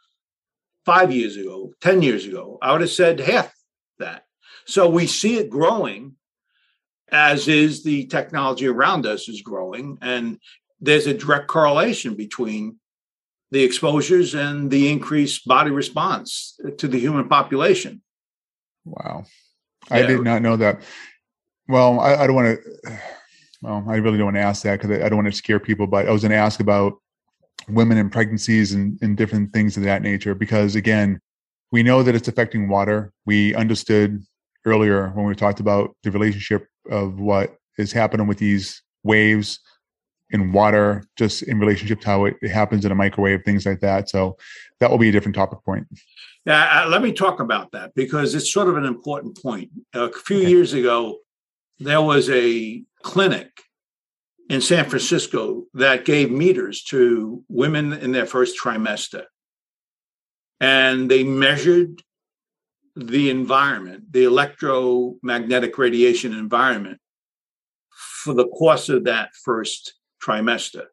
five 0.85 1.13
years 1.13 1.37
ago, 1.37 1.73
10 1.81 2.03
years 2.03 2.27
ago, 2.27 2.59
I 2.63 2.73
would 2.73 2.81
have 2.81 2.91
said 2.91 3.21
half 3.21 3.53
that. 3.99 4.25
So 4.67 4.89
we 4.89 5.07
see 5.07 5.37
it 5.39 5.51
growing, 5.51 6.17
as 7.11 7.49
is 7.49 7.83
the 7.83 8.07
technology 8.07 8.67
around 8.67 9.07
us 9.07 9.29
is 9.29 9.43
growing. 9.43 9.99
And 10.01 10.39
there's 10.81 11.07
a 11.07 11.15
direct 11.15 11.49
correlation 11.49 12.15
between 12.15 12.79
the 13.51 13.63
exposures 13.63 14.35
and 14.35 14.71
the 14.71 14.91
increased 14.91 15.47
body 15.47 15.71
response 15.71 16.59
to 16.79 16.89
the 16.89 16.99
human 16.99 17.29
population. 17.29 18.03
Wow. 18.85 19.25
I 19.91 20.01
yeah. 20.01 20.07
did 20.07 20.23
not 20.23 20.43
know 20.43 20.57
that. 20.57 20.83
Well, 21.69 22.01
I, 22.01 22.17
I 22.17 22.27
don't 22.27 22.37
want 22.37 22.59
to. 22.59 22.99
Well, 23.63 23.83
I 23.89 23.97
really 23.97 24.19
don't 24.19 24.27
want 24.27 24.37
to 24.37 24.43
ask 24.43 24.63
that 24.65 24.79
because 24.79 25.03
I 25.03 25.09
don't 25.09 25.17
want 25.17 25.33
to 25.33 25.33
scare 25.33 25.59
people. 25.59 25.87
But 25.87 26.07
I 26.07 26.13
was 26.13 26.21
going 26.21 26.33
to 26.33 26.37
ask 26.37 26.61
about 26.61 27.01
women 27.69 27.99
and 27.99 28.13
pregnancies 28.13 28.73
and, 28.73 28.99
and 29.03 29.17
different 29.17 29.53
things 29.53 29.77
of 29.77 29.83
that 29.83 30.03
nature 30.03 30.35
because 30.35 30.75
again 30.75 31.21
we 31.75 31.83
know 31.83 32.05
that 32.05 32.15
it's 32.15 32.29
affecting 32.29 32.69
water. 32.69 33.13
We 33.27 33.53
understood 33.57 34.23
earlier 34.65 35.09
when 35.09 35.27
we 35.27 35.35
talked 35.35 35.59
about 35.59 35.97
the 36.05 36.13
relationship 36.13 36.69
of 36.89 37.19
what 37.19 37.57
is 37.79 37.91
happening 37.91 38.29
with 38.29 38.39
these 38.39 38.81
waves 39.03 39.59
in 40.31 40.53
water 40.53 41.03
just 41.17 41.43
in 41.43 41.59
relationship 41.59 42.01
to 42.03 42.07
how 42.07 42.25
it, 42.27 42.37
it 42.43 42.53
happens 42.53 42.85
in 42.85 42.93
a 42.93 42.95
microwave 42.95 43.43
things 43.45 43.67
like 43.67 43.81
that. 43.81 44.09
So 44.09 44.37
that 44.79 44.89
will 44.89 44.99
be 44.99 45.09
a 45.09 45.13
different 45.13 45.35
topic 45.35 45.65
point. 45.65 45.89
Yeah 46.47 46.85
uh, 46.85 46.89
let 46.89 47.03
me 47.03 47.13
talk 47.13 47.41
about 47.41 47.73
that 47.73 47.93
because 47.97 48.37
it's 48.37 48.53
sort 48.53 48.69
of 48.69 48.77
an 48.77 48.85
important 48.85 49.43
point. 49.43 49.71
A 49.95 50.13
few 50.13 50.39
okay. 50.39 50.49
years 50.49 50.75
ago 50.75 51.19
there 51.81 52.03
was 52.03 52.31
a 52.31 52.85
clinic 53.03 53.51
in 54.49 54.61
San 54.61 54.85
Francisco 54.89 55.65
that 55.75 56.05
gave 56.05 56.31
meters 56.31 56.83
to 56.85 57.43
women 57.49 57.93
in 57.93 58.13
their 58.13 58.27
first 58.27 58.57
trimester. 58.63 59.25
And 60.61 61.11
they 61.11 61.25
measured 61.25 62.03
the 62.97 63.31
environment, 63.31 64.13
the 64.13 64.25
electromagnetic 64.25 65.77
radiation 65.79 66.33
environment 66.33 67.01
for 68.23 68.35
the 68.35 68.49
course 68.49 68.89
of 68.89 69.05
that 69.05 69.31
first 69.45 69.95
trimester. 70.23 70.87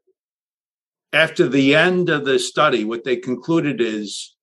After 1.13 1.47
the 1.47 1.75
end 1.75 2.09
of 2.09 2.25
the 2.25 2.39
study, 2.39 2.85
what 2.85 3.03
they 3.03 3.17
concluded 3.17 3.81
is 3.81 4.35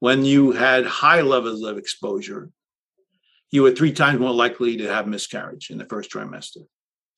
when 0.00 0.24
you 0.24 0.52
had 0.52 0.84
high 0.84 1.20
levels 1.20 1.62
of 1.62 1.78
exposure, 1.78 2.50
you 3.50 3.62
were 3.62 3.72
three 3.72 3.92
times 3.92 4.20
more 4.20 4.32
likely 4.32 4.76
to 4.78 4.88
have 4.88 5.06
miscarriage 5.06 5.70
in 5.70 5.78
the 5.78 5.84
first 5.84 6.10
trimester. 6.10 6.66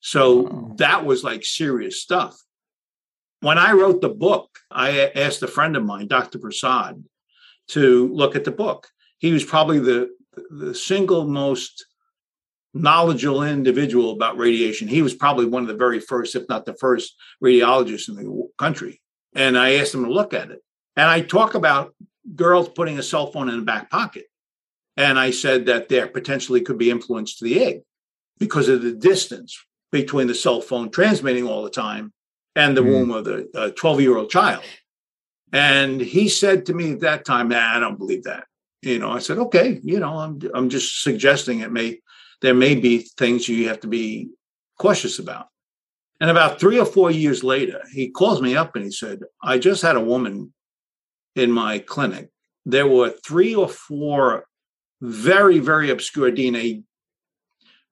So 0.03 0.41
wow. 0.41 0.75
that 0.79 1.05
was 1.05 1.23
like 1.23 1.45
serious 1.45 2.01
stuff. 2.01 2.37
When 3.39 3.57
I 3.57 3.71
wrote 3.71 4.01
the 4.01 4.09
book, 4.09 4.59
I 4.69 5.11
asked 5.15 5.41
a 5.43 5.47
friend 5.47 5.77
of 5.77 5.85
mine, 5.85 6.07
Dr. 6.07 6.39
Prasad, 6.39 7.01
to 7.69 8.13
look 8.13 8.35
at 8.35 8.43
the 8.43 8.51
book. 8.51 8.89
He 9.17 9.31
was 9.31 9.45
probably 9.45 9.79
the 9.79 10.09
the 10.49 10.75
single 10.75 11.25
most 11.25 11.85
knowledgeable 12.73 13.43
individual 13.43 14.11
about 14.11 14.37
radiation. 14.37 14.87
He 14.89 15.01
was 15.01 15.13
probably 15.13 15.45
one 15.45 15.61
of 15.61 15.69
the 15.69 15.75
very 15.75 15.99
first, 15.99 16.35
if 16.35 16.49
not 16.49 16.65
the 16.65 16.73
first, 16.73 17.15
radiologists 17.41 18.09
in 18.09 18.15
the 18.15 18.49
country. 18.57 18.99
And 19.35 19.57
I 19.57 19.75
asked 19.75 19.93
him 19.93 20.03
to 20.03 20.11
look 20.11 20.33
at 20.33 20.51
it. 20.51 20.59
And 20.97 21.07
I 21.07 21.21
talk 21.21 21.53
about 21.53 21.95
girls 22.35 22.67
putting 22.67 22.97
a 22.97 23.03
cell 23.03 23.27
phone 23.27 23.47
in 23.47 23.57
the 23.57 23.65
back 23.65 23.89
pocket. 23.89 24.25
And 24.97 25.17
I 25.19 25.31
said 25.31 25.67
that 25.67 25.87
there 25.87 26.07
potentially 26.07 26.61
could 26.61 26.77
be 26.77 26.89
influence 26.89 27.37
to 27.37 27.45
the 27.45 27.63
egg 27.63 27.81
because 28.39 28.67
of 28.67 28.81
the 28.81 28.91
distance 28.91 29.57
between 29.93 30.25
the 30.25 30.35
cell 30.35 30.59
phone 30.59 30.89
transmitting 30.89 31.47
all 31.47 31.63
the 31.63 31.69
time 31.69 32.11
and 32.55 32.75
the 32.75 32.81
mm. 32.81 32.87
womb 32.87 33.11
of 33.11 33.23
the 33.23 33.73
12 33.77 34.01
year 34.01 34.17
old 34.17 34.29
child. 34.29 34.63
And 35.53 36.01
he 36.01 36.27
said 36.27 36.65
to 36.65 36.73
me 36.73 36.93
at 36.93 37.01
that 37.01 37.25
time, 37.25 37.49
nah, 37.49 37.77
I 37.77 37.79
don't 37.79 37.99
believe 37.99 38.23
that. 38.23 38.45
You 38.81 38.97
know, 38.99 39.11
I 39.11 39.19
said, 39.19 39.37
okay, 39.37 39.79
you 39.83 39.99
know, 39.99 40.17
I'm 40.17 40.41
I'm 40.53 40.67
just 40.67 41.03
suggesting 41.03 41.59
it 41.59 41.71
may 41.71 41.99
there 42.41 42.55
may 42.55 42.75
be 42.75 43.07
things 43.17 43.47
you 43.47 43.69
have 43.69 43.79
to 43.81 43.87
be 43.87 44.29
cautious 44.77 45.19
about. 45.19 45.47
And 46.19 46.29
about 46.29 46.59
three 46.59 46.79
or 46.79 46.85
four 46.85 47.11
years 47.11 47.43
later, 47.43 47.81
he 47.93 48.09
calls 48.09 48.41
me 48.41 48.57
up 48.57 48.75
and 48.75 48.83
he 48.83 48.91
said, 48.91 49.19
I 49.41 49.59
just 49.59 49.83
had 49.83 49.95
a 49.95 50.01
woman 50.01 50.53
in 51.35 51.51
my 51.51 51.79
clinic. 51.79 52.29
There 52.65 52.87
were 52.87 53.13
three 53.25 53.53
or 53.55 53.69
four 53.69 54.45
very, 55.01 55.59
very 55.59 55.91
obscure 55.91 56.31
DNA 56.31 56.83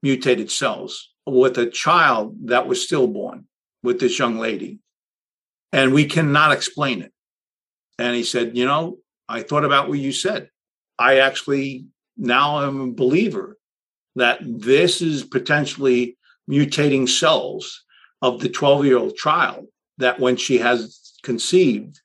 mutated 0.01 0.49
cells 0.49 1.10
with 1.25 1.57
a 1.57 1.69
child 1.69 2.35
that 2.45 2.67
was 2.67 2.83
stillborn 2.83 3.47
with 3.83 3.99
this 3.99 4.17
young 4.17 4.37
lady. 4.37 4.79
And 5.71 5.93
we 5.93 6.05
cannot 6.05 6.51
explain 6.51 7.01
it. 7.01 7.13
And 7.97 8.15
he 8.15 8.23
said, 8.23 8.57
You 8.57 8.65
know, 8.65 8.97
I 9.29 9.41
thought 9.41 9.63
about 9.63 9.87
what 9.87 9.99
you 9.99 10.11
said. 10.11 10.49
I 10.99 11.19
actually 11.19 11.85
now 12.17 12.65
am 12.65 12.81
a 12.81 12.93
believer 12.93 13.57
that 14.15 14.39
this 14.41 15.01
is 15.01 15.23
potentially 15.23 16.17
mutating 16.49 17.07
cells 17.07 17.83
of 18.21 18.39
the 18.39 18.49
12 18.49 18.85
year 18.85 18.97
old 18.97 19.15
child, 19.15 19.67
that 19.97 20.19
when 20.19 20.35
she 20.35 20.57
has 20.57 21.13
conceived, 21.23 22.01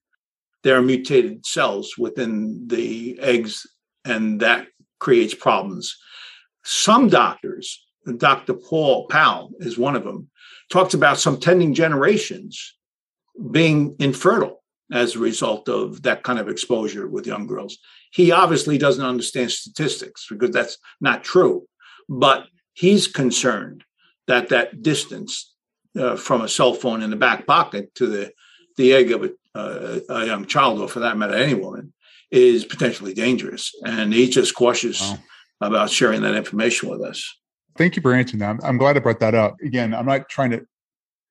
there 0.62 0.76
are 0.76 0.82
mutated 0.82 1.44
cells 1.44 1.96
within 1.98 2.66
the 2.68 3.18
eggs, 3.20 3.66
and 4.04 4.40
that 4.40 4.66
creates 4.98 5.34
problems. 5.34 5.96
Some 6.64 7.08
doctors, 7.08 7.85
Dr. 8.16 8.54
Paul 8.54 9.06
Powell 9.08 9.50
is 9.58 9.78
one 9.78 9.96
of 9.96 10.04
them, 10.04 10.30
talks 10.70 10.94
about 10.94 11.18
some 11.18 11.40
tending 11.40 11.74
generations 11.74 12.74
being 13.50 13.96
infertile 13.98 14.62
as 14.92 15.16
a 15.16 15.20
result 15.20 15.68
of 15.68 16.02
that 16.02 16.22
kind 16.22 16.38
of 16.38 16.48
exposure 16.48 17.08
with 17.08 17.26
young 17.26 17.46
girls. 17.46 17.78
He 18.12 18.30
obviously 18.30 18.78
doesn't 18.78 19.04
understand 19.04 19.50
statistics 19.50 20.26
because 20.30 20.50
that's 20.50 20.78
not 21.00 21.24
true, 21.24 21.66
but 22.08 22.46
he's 22.74 23.08
concerned 23.08 23.84
that 24.26 24.48
that 24.50 24.82
distance 24.82 25.54
uh, 25.98 26.16
from 26.16 26.42
a 26.42 26.48
cell 26.48 26.74
phone 26.74 27.02
in 27.02 27.10
the 27.10 27.16
back 27.16 27.46
pocket 27.46 27.94
to 27.94 28.06
the 28.06 28.32
the 28.76 28.92
egg 28.92 29.10
of 29.10 29.24
a, 29.24 29.30
uh, 29.58 30.00
a 30.10 30.26
young 30.26 30.44
child, 30.44 30.80
or 30.80 30.88
for 30.88 31.00
that 31.00 31.16
matter, 31.16 31.34
any 31.34 31.54
woman, 31.54 31.94
is 32.30 32.66
potentially 32.66 33.14
dangerous. 33.14 33.72
And 33.84 34.12
he's 34.12 34.34
just 34.34 34.54
cautious 34.54 35.00
wow. 35.00 35.18
about 35.62 35.90
sharing 35.90 36.20
that 36.22 36.34
information 36.34 36.90
with 36.90 37.00
us. 37.00 37.36
Thank 37.76 37.96
you 37.96 38.02
for 38.02 38.12
answering 38.12 38.40
that. 38.40 38.50
I'm, 38.50 38.60
I'm 38.62 38.78
glad 38.78 38.96
I 38.96 39.00
brought 39.00 39.20
that 39.20 39.34
up. 39.34 39.56
Again, 39.62 39.94
I'm 39.94 40.06
not 40.06 40.28
trying 40.28 40.50
to 40.50 40.66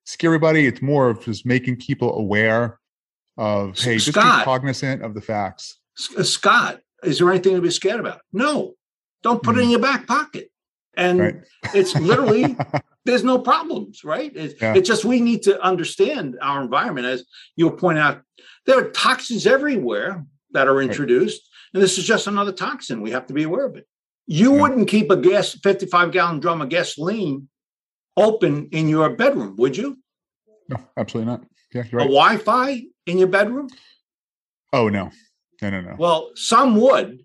scare 0.04 0.28
everybody. 0.28 0.66
It's 0.66 0.82
more 0.82 1.10
of 1.10 1.22
just 1.22 1.44
making 1.46 1.76
people 1.76 2.16
aware 2.16 2.78
of, 3.36 3.78
hey, 3.78 3.98
Scott, 3.98 4.14
just 4.14 4.38
be 4.38 4.44
cognizant 4.44 5.02
of 5.02 5.14
the 5.14 5.20
facts. 5.20 5.78
Uh, 6.16 6.22
Scott, 6.22 6.80
is 7.02 7.18
there 7.18 7.30
anything 7.30 7.54
to 7.54 7.60
be 7.60 7.70
scared 7.70 8.00
about? 8.00 8.20
No. 8.32 8.74
Don't 9.22 9.42
put 9.42 9.56
mm. 9.56 9.58
it 9.58 9.60
in 9.60 9.64
mm-hmm. 9.64 9.70
your 9.72 9.80
back 9.80 10.06
pocket. 10.06 10.50
And 10.96 11.20
right. 11.20 11.34
it's 11.74 11.94
literally 11.94 12.56
there's 13.04 13.24
no 13.24 13.38
problems, 13.38 14.04
right? 14.04 14.32
It's, 14.34 14.60
yeah. 14.60 14.74
it's, 14.74 14.88
just 14.88 15.04
we 15.04 15.20
need 15.20 15.42
to 15.42 15.60
understand 15.62 16.38
our 16.40 16.62
environment. 16.62 17.06
As 17.06 17.24
you 17.54 17.68
were 17.68 17.76
pointing 17.76 18.02
out, 18.02 18.22
there 18.64 18.78
are 18.78 18.90
toxins 18.90 19.46
everywhere 19.46 20.24
that 20.52 20.68
are 20.68 20.80
introduced, 20.80 21.42
right. 21.42 21.74
and 21.74 21.82
this 21.82 21.98
is 21.98 22.04
just 22.04 22.26
another 22.26 22.52
toxin. 22.52 23.02
We 23.02 23.10
have 23.10 23.26
to 23.26 23.34
be 23.34 23.42
aware 23.42 23.66
of 23.66 23.76
it. 23.76 23.86
You 24.26 24.52
wouldn't 24.52 24.88
keep 24.88 25.10
a 25.10 25.16
gas 25.16 25.54
55 25.62 26.10
gallon 26.10 26.40
drum 26.40 26.60
of 26.60 26.68
gasoline 26.68 27.48
open 28.16 28.68
in 28.72 28.88
your 28.88 29.10
bedroom, 29.10 29.54
would 29.56 29.76
you? 29.76 29.98
No, 30.68 30.78
absolutely 30.96 31.32
not. 31.32 31.44
Yeah, 31.72 31.82
right. 31.92 32.06
A 32.06 32.10
Wi-Fi 32.10 32.82
in 33.06 33.18
your 33.18 33.28
bedroom? 33.28 33.68
Oh 34.72 34.88
no, 34.88 35.10
no, 35.62 35.70
no, 35.70 35.80
no. 35.80 35.96
Well, 35.98 36.30
some 36.34 36.80
would. 36.80 37.20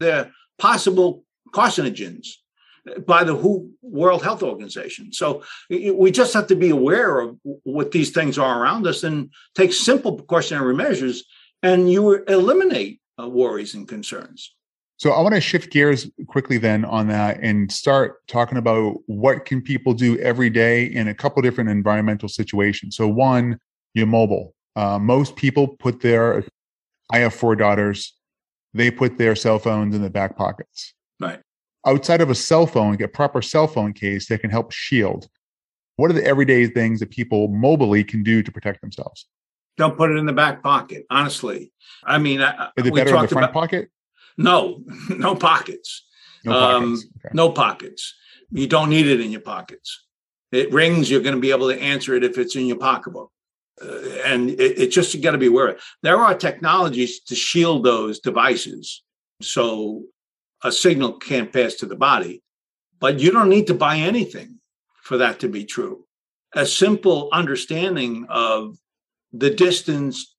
They're 0.00 0.32
possible 0.58 1.24
carcinogens 1.52 2.26
by 3.06 3.24
the 3.24 3.34
WHO 3.34 3.70
World 3.82 4.22
Health 4.22 4.42
Organization. 4.42 5.12
So 5.12 5.42
we 5.68 6.10
just 6.10 6.32
have 6.34 6.46
to 6.48 6.56
be 6.56 6.70
aware 6.70 7.20
of 7.20 7.38
what 7.42 7.92
these 7.92 8.10
things 8.10 8.38
are 8.38 8.62
around 8.62 8.86
us 8.86 9.04
and 9.04 9.30
take 9.54 9.72
simple 9.72 10.14
precautionary 10.14 10.74
measures, 10.74 11.24
and 11.62 11.90
you 11.90 12.24
eliminate 12.24 13.00
uh, 13.20 13.28
worries 13.28 13.74
and 13.74 13.86
concerns. 13.86 14.54
So 15.00 15.12
I 15.12 15.22
want 15.22 15.34
to 15.34 15.40
shift 15.40 15.72
gears 15.72 16.10
quickly 16.26 16.58
then 16.58 16.84
on 16.84 17.08
that 17.08 17.40
and 17.40 17.72
start 17.72 18.26
talking 18.28 18.58
about 18.58 18.98
what 19.06 19.46
can 19.46 19.62
people 19.62 19.94
do 19.94 20.18
every 20.18 20.50
day 20.50 20.84
in 20.84 21.08
a 21.08 21.14
couple 21.14 21.40
different 21.40 21.70
environmental 21.70 22.28
situations. 22.28 22.96
So 22.96 23.08
one, 23.08 23.58
you're 23.94 24.06
mobile. 24.06 24.54
Uh, 24.76 24.98
most 24.98 25.36
people 25.36 25.68
put 25.68 26.00
their, 26.00 26.44
I 27.10 27.20
have 27.20 27.32
four 27.32 27.56
daughters, 27.56 28.14
they 28.74 28.90
put 28.90 29.16
their 29.16 29.34
cell 29.34 29.58
phones 29.58 29.96
in 29.96 30.02
the 30.02 30.10
back 30.10 30.36
pockets. 30.36 30.92
Right 31.18 31.40
outside 31.86 32.20
of 32.20 32.30
a 32.30 32.34
cell 32.34 32.66
phone, 32.66 32.96
get 32.96 33.12
proper 33.12 33.42
cell 33.42 33.66
phone 33.66 33.92
case 33.92 34.28
that 34.28 34.40
can 34.40 34.50
help 34.50 34.72
shield. 34.72 35.28
What 35.96 36.10
are 36.10 36.14
the 36.14 36.24
everyday 36.24 36.66
things 36.66 37.00
that 37.00 37.10
people 37.10 37.48
mobily 37.48 38.06
can 38.06 38.22
do 38.22 38.42
to 38.42 38.52
protect 38.52 38.80
themselves? 38.80 39.26
Don't 39.76 39.96
put 39.96 40.10
it 40.10 40.16
in 40.16 40.26
the 40.26 40.32
back 40.32 40.62
pocket. 40.62 41.06
Honestly, 41.10 41.72
I 42.04 42.18
mean, 42.18 42.40
is 42.40 42.86
it 42.86 42.94
better 42.94 43.14
in 43.14 43.22
the 43.22 43.28
front 43.28 43.44
about, 43.44 43.52
pocket? 43.52 43.90
No, 44.40 44.82
no 45.10 45.34
pockets. 45.34 46.04
No 46.44 46.52
pockets. 46.52 46.76
Um, 46.76 46.94
okay. 46.94 47.34
No 47.34 47.50
pockets. 47.50 48.14
You 48.50 48.66
don't 48.66 48.90
need 48.90 49.06
it 49.06 49.20
in 49.20 49.30
your 49.30 49.42
pockets. 49.42 50.06
It 50.50 50.72
rings. 50.72 51.10
You're 51.10 51.20
going 51.20 51.34
to 51.34 51.40
be 51.40 51.50
able 51.50 51.68
to 51.68 51.80
answer 51.80 52.14
it 52.14 52.24
if 52.24 52.38
it's 52.38 52.56
in 52.56 52.66
your 52.66 52.78
pocketbook. 52.78 53.30
Uh, 53.80 53.98
and 54.24 54.50
it, 54.50 54.78
it 54.78 54.90
just 54.90 55.14
you 55.14 55.20
got 55.20 55.32
to 55.32 55.38
be 55.38 55.46
aware. 55.46 55.78
There 56.02 56.18
are 56.18 56.34
technologies 56.34 57.20
to 57.24 57.34
shield 57.34 57.84
those 57.84 58.18
devices. 58.20 59.02
So 59.42 60.04
a 60.64 60.72
signal 60.72 61.12
can't 61.14 61.52
pass 61.52 61.74
to 61.76 61.86
the 61.86 61.96
body. 61.96 62.42
But 62.98 63.20
you 63.20 63.30
don't 63.30 63.48
need 63.48 63.66
to 63.68 63.74
buy 63.74 63.96
anything 63.96 64.58
for 65.02 65.18
that 65.18 65.40
to 65.40 65.48
be 65.48 65.64
true. 65.64 66.04
A 66.54 66.66
simple 66.66 67.28
understanding 67.32 68.26
of 68.28 68.76
the 69.32 69.50
distance 69.50 70.34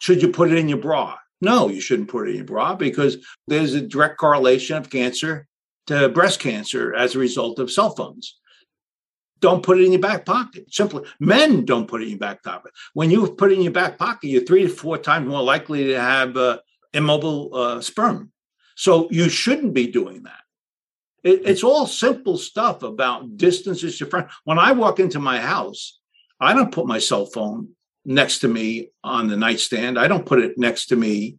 should 0.00 0.20
you 0.20 0.28
put 0.28 0.50
it 0.50 0.58
in 0.58 0.68
your 0.68 0.78
bra? 0.78 1.16
No, 1.42 1.68
you 1.68 1.80
shouldn't 1.80 2.08
put 2.08 2.28
it 2.28 2.30
in 2.30 2.36
your 2.36 2.44
bra 2.44 2.76
because 2.76 3.18
there's 3.48 3.74
a 3.74 3.80
direct 3.80 4.16
correlation 4.16 4.76
of 4.76 4.88
cancer 4.88 5.48
to 5.88 6.08
breast 6.08 6.38
cancer 6.38 6.94
as 6.94 7.14
a 7.14 7.18
result 7.18 7.58
of 7.58 7.70
cell 7.70 7.90
phones. 7.90 8.38
Don't 9.40 9.64
put 9.64 9.80
it 9.80 9.84
in 9.84 9.90
your 9.90 10.00
back 10.00 10.24
pocket. 10.24 10.72
Simply, 10.72 11.02
men 11.18 11.64
don't 11.64 11.88
put 11.88 12.00
it 12.00 12.04
in 12.04 12.10
your 12.10 12.18
back 12.20 12.44
pocket. 12.44 12.70
When 12.94 13.10
you 13.10 13.28
put 13.32 13.50
it 13.50 13.56
in 13.56 13.62
your 13.62 13.72
back 13.72 13.98
pocket, 13.98 14.28
you're 14.28 14.44
three 14.44 14.62
to 14.62 14.68
four 14.68 14.98
times 14.98 15.28
more 15.28 15.42
likely 15.42 15.82
to 15.86 16.00
have 16.00 16.36
uh, 16.36 16.60
immobile 16.92 17.52
uh, 17.52 17.80
sperm. 17.80 18.30
So 18.76 19.08
you 19.10 19.28
shouldn't 19.28 19.74
be 19.74 19.88
doing 19.88 20.22
that. 20.22 20.42
It, 21.24 21.42
it's 21.44 21.64
all 21.64 21.88
simple 21.88 22.38
stuff 22.38 22.84
about 22.84 23.36
distances 23.36 23.94
is 23.94 24.00
your 24.00 24.08
friend. 24.08 24.28
When 24.44 24.60
I 24.60 24.70
walk 24.70 25.00
into 25.00 25.18
my 25.18 25.40
house, 25.40 25.98
I 26.38 26.54
don't 26.54 26.72
put 26.72 26.86
my 26.86 27.00
cell 27.00 27.26
phone 27.26 27.70
next 28.04 28.40
to 28.40 28.48
me 28.48 28.90
on 29.04 29.28
the 29.28 29.36
nightstand. 29.36 29.98
I 29.98 30.08
don't 30.08 30.26
put 30.26 30.40
it 30.40 30.58
next 30.58 30.86
to 30.86 30.96
me 30.96 31.38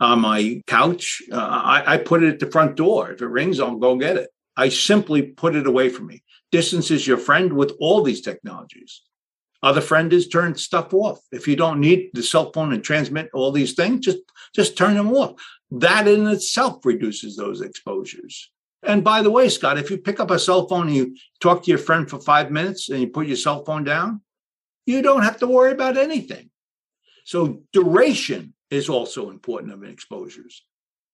on 0.00 0.20
my 0.20 0.62
couch. 0.66 1.22
Uh, 1.30 1.36
I, 1.36 1.94
I 1.94 1.96
put 1.98 2.22
it 2.22 2.34
at 2.34 2.38
the 2.38 2.50
front 2.50 2.76
door. 2.76 3.10
If 3.10 3.22
it 3.22 3.26
rings, 3.26 3.60
I'll 3.60 3.76
go 3.76 3.96
get 3.96 4.16
it. 4.16 4.30
I 4.56 4.68
simply 4.68 5.22
put 5.22 5.54
it 5.54 5.66
away 5.66 5.88
from 5.88 6.06
me. 6.06 6.22
Distance 6.50 6.90
is 6.90 7.06
your 7.06 7.18
friend 7.18 7.52
with 7.52 7.72
all 7.80 8.02
these 8.02 8.20
technologies. 8.20 9.02
Other 9.62 9.80
friend 9.80 10.12
is 10.12 10.28
turn 10.28 10.54
stuff 10.54 10.94
off. 10.94 11.18
If 11.32 11.48
you 11.48 11.56
don't 11.56 11.80
need 11.80 12.10
the 12.12 12.22
cell 12.22 12.52
phone 12.52 12.72
and 12.72 12.82
transmit 12.82 13.28
all 13.34 13.50
these 13.50 13.74
things, 13.74 14.04
just 14.04 14.18
just 14.54 14.78
turn 14.78 14.94
them 14.94 15.12
off. 15.12 15.32
That 15.70 16.06
in 16.06 16.26
itself 16.28 16.84
reduces 16.84 17.36
those 17.36 17.60
exposures. 17.60 18.50
And 18.84 19.02
by 19.02 19.22
the 19.22 19.30
way, 19.30 19.48
Scott, 19.48 19.78
if 19.78 19.90
you 19.90 19.98
pick 19.98 20.20
up 20.20 20.30
a 20.30 20.38
cell 20.38 20.68
phone 20.68 20.86
and 20.86 20.96
you 20.96 21.16
talk 21.40 21.64
to 21.64 21.70
your 21.70 21.78
friend 21.78 22.08
for 22.08 22.20
five 22.20 22.50
minutes 22.52 22.88
and 22.88 23.00
you 23.00 23.08
put 23.08 23.26
your 23.26 23.36
cell 23.36 23.64
phone 23.64 23.82
down, 23.82 24.22
you 24.88 25.02
don't 25.02 25.22
have 25.22 25.38
to 25.38 25.46
worry 25.46 25.72
about 25.72 25.98
anything. 25.98 26.50
So 27.24 27.62
duration 27.74 28.54
is 28.70 28.88
also 28.88 29.30
important 29.30 29.72
of 29.72 29.84
exposures. 29.84 30.64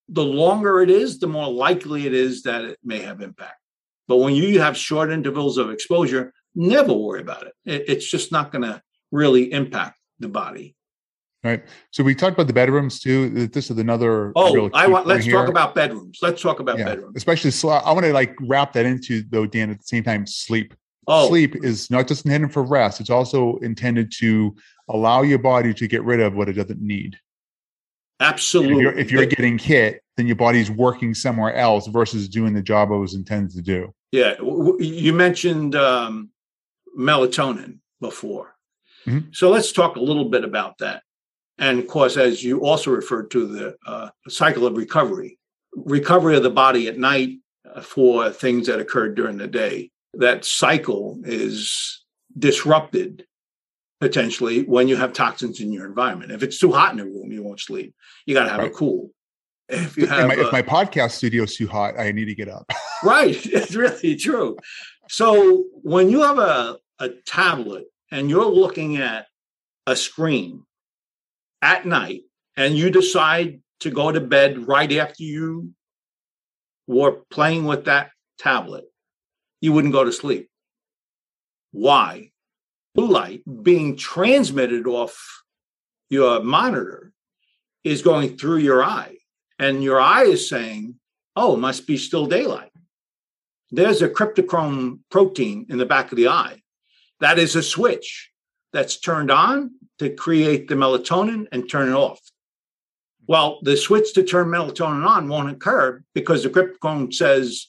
The 0.09 0.25
longer 0.25 0.81
it 0.81 0.91
is, 0.91 1.19
the 1.19 1.27
more 1.27 1.51
likely 1.51 2.07
it 2.07 2.15
is 2.15 2.43
that 2.45 2.65
it 2.65 2.79
may 2.85 3.01
have 3.01 3.21
impact. 3.21 3.59
But 4.07 4.19
when 4.19 4.35
you 4.35 4.61
have 4.61 4.77
short 4.77 5.11
intervals 5.11 5.59
of 5.59 5.71
exposure, 5.71 6.33
never 6.55 6.93
worry 6.93 7.21
about 7.21 7.47
it. 7.49 7.55
it 7.65 7.85
it's 7.89 8.09
just 8.09 8.31
not 8.31 8.53
going 8.53 8.63
to 8.63 8.81
really 9.11 9.53
impact 9.53 9.99
the 10.21 10.29
body. 10.29 10.77
Right. 11.43 11.65
So 11.91 12.05
we 12.05 12.15
talked 12.15 12.35
about 12.35 12.47
the 12.47 12.53
bedrooms 12.53 13.01
too. 13.01 13.49
This 13.49 13.71
is 13.71 13.79
another. 13.79 14.33
Oh, 14.37 14.71
I 14.73 14.87
want. 14.87 15.07
Let's 15.07 15.27
talk 15.27 15.49
about 15.49 15.75
bedrooms. 15.75 16.21
Let's 16.23 16.41
talk 16.41 16.61
about 16.61 16.79
yeah. 16.79 16.87
bedrooms. 16.87 17.17
Especially, 17.17 17.51
I 17.69 17.93
want 17.93 18.07
to 18.07 18.13
like 18.15 18.35
wrap 18.41 18.73
that 18.75 18.87
into 18.87 19.25
though, 19.29 19.47
Dan. 19.47 19.71
At 19.71 19.79
the 19.79 19.85
same 19.85 20.05
time, 20.05 20.27
sleep. 20.27 20.75
Oh. 21.07 21.29
Sleep 21.29 21.65
is 21.65 21.91
not 21.91 22.09
just 22.09 22.25
intended 22.25 22.53
for 22.53 22.63
rest; 22.63 23.01
it's 23.01 23.11
also 23.11 23.57
intended 23.59 24.13
to 24.19 24.55
allow 24.89 25.23
your 25.23 25.39
body 25.39 25.75
to 25.75 25.87
get 25.87 26.05
rid 26.05 26.21
of 26.21 26.35
what 26.35 26.49
it 26.49 26.55
doesn't 26.55 26.81
need. 26.81 27.19
Absolutely. 28.21 28.77
If 28.77 28.81
you're, 28.81 28.99
if 28.99 29.11
you're 29.11 29.27
getting 29.27 29.59
hit, 29.59 30.03
then 30.17 30.27
your 30.27 30.37
body's 30.37 30.71
working 30.71 31.15
somewhere 31.15 31.55
else 31.55 31.87
versus 31.89 32.29
doing 32.29 32.55
the 32.55 32.63
job 32.63 32.91
it 32.91 32.97
was 32.97 33.15
intended 33.15 33.55
to 33.57 33.63
do. 33.63 33.95
Yeah, 34.13 34.35
you 34.79 35.13
mentioned 35.13 35.75
um, 35.75 36.31
melatonin 36.97 37.79
before, 38.01 38.55
mm-hmm. 39.07 39.31
so 39.33 39.51
let's 39.51 39.73
talk 39.73 39.97
a 39.97 40.01
little 40.01 40.31
bit 40.31 40.45
about 40.45 40.79
that. 40.79 41.03
And 41.59 41.79
of 41.79 41.87
course, 41.87 42.17
as 42.17 42.43
you 42.43 42.65
also 42.65 42.91
referred 42.91 43.31
to 43.33 43.47
the 43.47 43.77
uh, 43.87 44.11
cycle 44.29 44.67
of 44.67 44.77
recovery, 44.77 45.39
recovery 45.75 46.37
of 46.37 46.43
the 46.43 46.51
body 46.51 46.89
at 46.89 46.99
night 46.99 47.39
uh, 47.73 47.81
for 47.81 48.31
things 48.31 48.67
that 48.67 48.81
occurred 48.81 49.15
during 49.15 49.37
the 49.37 49.47
day. 49.47 49.91
That 50.19 50.45
cycle 50.45 51.21
is 51.25 52.05
disrupted 52.39 53.27
potentially 54.01 54.65
when 54.65 54.89
you 54.89 54.97
have 54.97 55.13
toxins 55.13 55.61
in 55.61 55.73
your 55.73 55.87
environment. 55.87 56.33
If 56.33 56.43
it's 56.43 56.59
too 56.59 56.73
hot 56.73 56.93
in 56.93 57.01
a 57.01 57.05
room, 57.05 57.33
you 57.33 57.43
won't 57.43 57.61
sleep. 57.61 57.95
You 58.27 58.35
got 58.35 58.45
to 58.45 58.51
have 58.51 58.59
right. 58.59 58.71
it 58.71 58.75
cool. 58.75 59.11
If 59.69 59.97
you 59.97 60.07
have, 60.07 60.29
my, 60.29 60.35
uh, 60.35 60.47
if 60.47 60.53
my 60.53 60.63
podcast 60.63 61.13
studio 61.13 61.45
is 61.45 61.57
too 61.57 61.67
hot, 61.67 61.99
I 61.99 62.13
need 62.13 62.27
to 62.27 62.35
get 62.35 62.49
up. 62.49 62.71
right, 63.03 63.35
it's 63.47 63.75
really 63.75 64.17
true. 64.17 64.57
So 65.09 65.65
when 65.83 66.11
you 66.11 66.23
have 66.23 66.39
a, 66.39 66.77
a 66.99 67.09
tablet 67.27 67.87
and 68.11 68.29
you're 68.29 68.45
looking 68.45 68.99
at 68.99 69.27
a 69.87 69.97
screen 69.97 70.65
at 71.63 71.87
night 71.87 72.23
and 72.57 72.77
you 72.77 72.91
decide 72.91 73.61
to 73.81 73.91
go 73.91 74.13
to 74.13 74.21
bed 74.21 74.69
right 74.69 74.93
after 74.93 75.23
you 75.23 75.71
were 76.87 77.23
playing 77.31 77.65
with 77.65 77.87
that 77.87 78.11
tablet, 78.39 78.85
you 79.65 79.73
wouldn't 79.73 79.95
go 79.95 80.05
to 80.05 80.13
sleep. 80.13 80.51
Why? 81.73 82.33
Blue 82.95 83.09
light 83.09 83.43
being 83.63 83.97
transmitted 83.97 84.87
off 84.87 85.43
your 86.11 86.43
monitor 86.43 87.13
is 87.83 88.03
going 88.03 88.37
through 88.37 88.59
your 88.59 88.85
eye, 88.85 89.17
and 89.59 89.83
your 89.83 89.99
eye 89.99 90.25
is 90.25 90.51
saying, 90.51 90.97
Oh, 91.35 91.57
must 91.57 91.87
be 91.87 91.97
still 91.97 92.27
daylight. 92.27 92.73
There's 93.71 94.03
a 94.03 94.09
cryptochrome 94.09 94.99
protein 95.11 95.67
in 95.71 95.79
the 95.79 95.87
back 95.87 96.13
of 96.13 96.17
the 96.17 96.29
eye. 96.29 96.61
That 97.21 97.39
is 97.39 97.57
a 97.57 97.63
switch 97.63 98.31
that's 98.75 99.01
turned 99.01 99.31
on 99.31 99.71
to 99.99 100.11
create 100.11 100.69
the 100.69 100.75
melatonin 100.75 101.47
and 101.53 101.69
turn 101.69 101.89
it 101.89 101.95
off. 101.95 102.21
Well, 103.27 103.61
the 103.63 103.79
switch 103.79 104.13
to 104.13 104.25
turn 104.25 104.49
melatonin 104.49 105.07
on 105.09 105.29
won't 105.29 105.51
occur 105.51 106.05
because 106.15 106.43
the 106.43 106.51
cryptochrome 106.51 107.15
says 107.15 107.69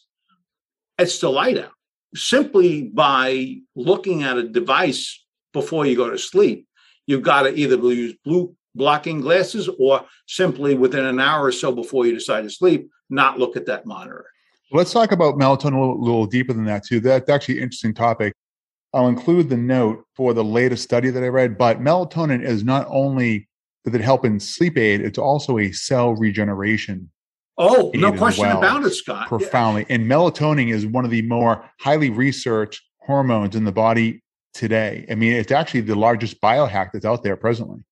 it's 0.99 1.15
still 1.15 1.31
light 1.31 1.57
out. 1.57 1.71
Simply 2.16 2.84
by 2.84 3.57
looking 3.76 4.24
at 4.24 4.38
a 4.38 4.47
device 4.47 5.24
before 5.53 5.86
you 5.86 5.95
go 5.95 6.09
to 6.09 6.18
sleep, 6.18 6.68
you've 7.07 7.22
got 7.22 7.43
to 7.43 7.53
either 7.53 7.76
use 7.76 8.16
blue 8.24 8.55
blocking 8.74 9.22
glasses 9.22 9.70
or 9.80 10.05
simply 10.28 10.76
within 10.76 11.05
an 11.05 11.20
hour 11.20 11.45
or 11.45 11.51
so 11.51 11.72
before 11.72 12.05
you 12.05 12.13
decide 12.13 12.41
to 12.41 12.49
sleep, 12.49 12.89
not 13.09 13.39
look 13.39 13.55
at 13.55 13.66
that 13.66 13.86
monitor. 13.86 14.26
Let's 14.72 14.91
talk 14.91 15.11
about 15.11 15.36
melatonin 15.36 15.76
a 15.76 15.80
little, 15.80 16.01
little 16.01 16.26
deeper 16.26 16.53
than 16.53 16.66
that, 16.66 16.86
too. 16.86 16.99
That's 16.99 17.30
actually 17.30 17.57
an 17.57 17.63
interesting 17.63 17.93
topic. 17.93 18.34
I'll 18.93 19.07
include 19.07 19.49
the 19.49 19.57
note 19.57 20.05
for 20.16 20.34
the 20.34 20.43
latest 20.43 20.84
study 20.84 21.09
that 21.09 21.24
I 21.24 21.28
read, 21.28 21.57
but 21.57 21.82
melatonin 21.82 22.43
is 22.43 22.63
not 22.63 22.88
only 22.89 23.47
does 23.84 23.93
it 23.93 24.01
help 24.01 24.26
in 24.26 24.39
sleep 24.39 24.78
aid, 24.78 25.01
it's 25.01 25.20
also 25.20 25.59
a 25.59 25.72
cell 25.72 26.16
regeneration. 26.16 27.11
Oh, 27.58 27.91
no 27.93 28.12
question 28.12 28.45
well, 28.45 28.58
about 28.58 28.84
it, 28.84 28.91
Scott. 28.91 29.28
Profoundly. 29.28 29.86
Yeah. 29.88 29.95
And 29.95 30.12
melatonin 30.12 30.74
is 30.74 30.86
one 30.86 31.06
of 31.06 31.12
the 31.12 31.22
more 31.22 31.70
highly 31.80 32.10
researched 32.10 32.82
hormones 32.99 33.56
in 33.56 33.64
the 33.64 33.72
body 33.72 34.24
today. 34.53 35.06
I 35.10 35.16
mean, 35.16 35.34
it's 35.34 35.51
actually 35.51 35.82
the 35.82 35.95
largest 35.95 36.41
biohack 36.41 36.91
that's 36.91 37.06
out 37.06 37.24
there 37.24 37.38
presently. 37.38 37.84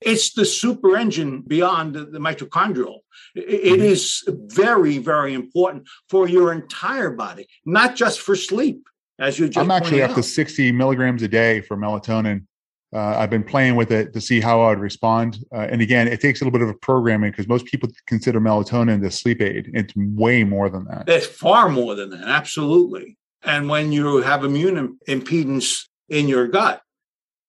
It's 0.00 0.32
the 0.32 0.46
super 0.46 0.96
engine 0.96 1.42
beyond 1.42 1.94
the, 1.94 2.06
the 2.06 2.18
mitochondrial. 2.18 3.00
It, 3.34 3.40
it 3.40 3.72
mm-hmm. 3.74 3.82
is 3.82 4.24
very, 4.46 4.96
very 4.96 5.34
important 5.34 5.86
for 6.08 6.26
your 6.26 6.52
entire 6.52 7.10
body, 7.10 7.46
not 7.66 7.96
just 7.96 8.20
for 8.20 8.34
sleep 8.34 8.88
as 9.18 9.38
you 9.38 9.48
just 9.48 9.58
I'm 9.58 9.70
actually 9.70 10.02
up 10.02 10.12
out. 10.12 10.16
to 10.16 10.22
60 10.22 10.72
milligrams 10.72 11.22
a 11.22 11.28
day 11.28 11.60
for 11.60 11.76
melatonin. 11.76 12.46
Uh, 12.92 13.16
I've 13.18 13.30
been 13.30 13.44
playing 13.44 13.76
with 13.76 13.92
it 13.92 14.12
to 14.14 14.20
see 14.20 14.40
how 14.40 14.62
I 14.62 14.70
would 14.70 14.80
respond. 14.80 15.44
Uh, 15.52 15.68
and 15.70 15.80
again, 15.80 16.08
it 16.08 16.20
takes 16.20 16.40
a 16.40 16.44
little 16.44 16.58
bit 16.58 16.66
of 16.66 16.74
a 16.74 16.78
programming 16.78 17.30
because 17.30 17.46
most 17.46 17.66
people 17.66 17.88
consider 18.06 18.40
melatonin 18.40 19.00
the 19.00 19.10
sleep 19.10 19.40
aid. 19.40 19.70
It's 19.74 19.94
way 19.96 20.42
more 20.44 20.68
than 20.68 20.84
that. 20.86 21.08
It's 21.08 21.26
far 21.26 21.68
more 21.68 21.94
than 21.94 22.10
that, 22.10 22.24
absolutely. 22.24 23.16
And 23.44 23.68
when 23.68 23.92
you 23.92 24.18
have 24.18 24.44
immune 24.44 24.98
impedance 25.08 25.86
in 26.08 26.28
your 26.28 26.48
gut, 26.48 26.82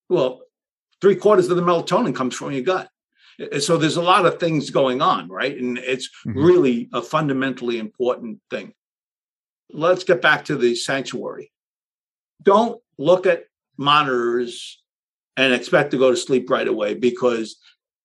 well, 0.09 0.41
three 1.01 1.15
quarters 1.15 1.49
of 1.49 1.57
the 1.57 1.63
melatonin 1.63 2.15
comes 2.15 2.35
from 2.35 2.51
your 2.51 2.63
gut. 2.63 2.89
So 3.59 3.77
there's 3.77 3.97
a 3.97 4.01
lot 4.01 4.25
of 4.27 4.39
things 4.39 4.69
going 4.69 5.01
on, 5.01 5.27
right? 5.27 5.57
And 5.57 5.79
it's 5.79 6.07
mm-hmm. 6.27 6.37
really 6.37 6.89
a 6.93 7.01
fundamentally 7.01 7.79
important 7.79 8.39
thing. 8.51 8.73
Let's 9.73 10.03
get 10.03 10.21
back 10.21 10.45
to 10.45 10.55
the 10.55 10.75
sanctuary 10.75 11.51
don't 12.43 12.81
look 12.97 13.25
at 13.25 13.45
monitors 13.77 14.80
and 15.37 15.53
expect 15.53 15.91
to 15.91 15.97
go 15.97 16.11
to 16.11 16.17
sleep 16.17 16.49
right 16.49 16.67
away 16.67 16.93
because 16.93 17.57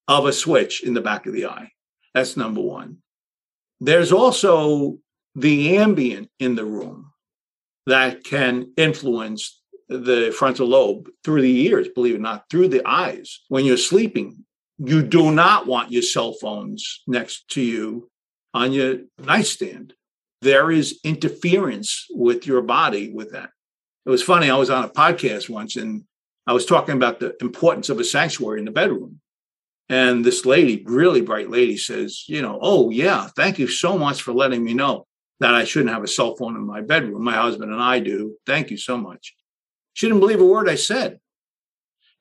of 0.08 0.26
a 0.26 0.32
switch 0.32 0.82
in 0.82 0.94
the 0.94 1.00
back 1.00 1.26
of 1.26 1.32
the 1.32 1.46
eye. 1.46 1.70
That's 2.14 2.36
number 2.36 2.60
one. 2.60 2.98
There's 3.80 4.12
also 4.12 4.98
the 5.34 5.76
ambient 5.76 6.30
in 6.38 6.54
the 6.54 6.64
room 6.64 7.12
that 7.86 8.24
can 8.24 8.72
influence 8.76 9.60
the 9.88 10.34
frontal 10.36 10.68
lobe 10.68 11.08
through 11.22 11.42
the 11.42 11.66
ears, 11.66 11.88
believe 11.94 12.14
it 12.14 12.18
or 12.18 12.20
not, 12.20 12.44
through 12.50 12.68
the 12.68 12.86
eyes. 12.86 13.40
When 13.48 13.64
you're 13.64 13.76
sleeping, 13.76 14.44
you 14.78 15.02
do 15.02 15.30
not 15.30 15.66
want 15.66 15.92
your 15.92 16.02
cell 16.02 16.32
phones 16.32 17.02
next 17.06 17.48
to 17.50 17.60
you 17.60 18.08
on 18.54 18.72
your 18.72 18.98
nightstand. 19.18 19.94
There 20.42 20.70
is 20.70 21.00
interference 21.04 22.06
with 22.10 22.46
your 22.46 22.62
body 22.62 23.12
with 23.12 23.32
that 23.32 23.50
it 24.06 24.10
was 24.10 24.22
funny. 24.22 24.48
I 24.48 24.56
was 24.56 24.70
on 24.70 24.84
a 24.84 24.88
podcast 24.88 25.50
once 25.50 25.74
and 25.74 26.04
I 26.46 26.52
was 26.52 26.66
talking 26.66 26.94
about 26.94 27.20
the 27.20 27.36
importance 27.40 27.88
of 27.88 27.98
a 27.98 28.04
sanctuary 28.04 28.60
in 28.60 28.64
the 28.64 28.70
bedroom. 28.70 29.20
And 29.88 30.24
this 30.24 30.44
lady, 30.44 30.82
really 30.86 31.20
bright 31.20 31.50
lady, 31.50 31.76
says, 31.76 32.24
you 32.28 32.42
know, 32.42 32.58
oh, 32.60 32.90
yeah, 32.90 33.28
thank 33.36 33.58
you 33.58 33.68
so 33.68 33.96
much 33.96 34.22
for 34.22 34.32
letting 34.32 34.64
me 34.64 34.74
know 34.74 35.06
that 35.40 35.54
I 35.54 35.64
shouldn't 35.64 35.92
have 35.92 36.02
a 36.02 36.08
cell 36.08 36.34
phone 36.34 36.56
in 36.56 36.66
my 36.66 36.80
bedroom. 36.80 37.22
My 37.22 37.34
husband 37.34 37.72
and 37.72 37.82
I 37.82 38.00
do. 38.00 38.36
Thank 38.46 38.70
you 38.70 38.76
so 38.76 38.96
much. 38.96 39.34
She 39.92 40.06
didn't 40.06 40.20
believe 40.20 40.40
a 40.40 40.44
word 40.44 40.68
I 40.68 40.74
said. 40.74 41.20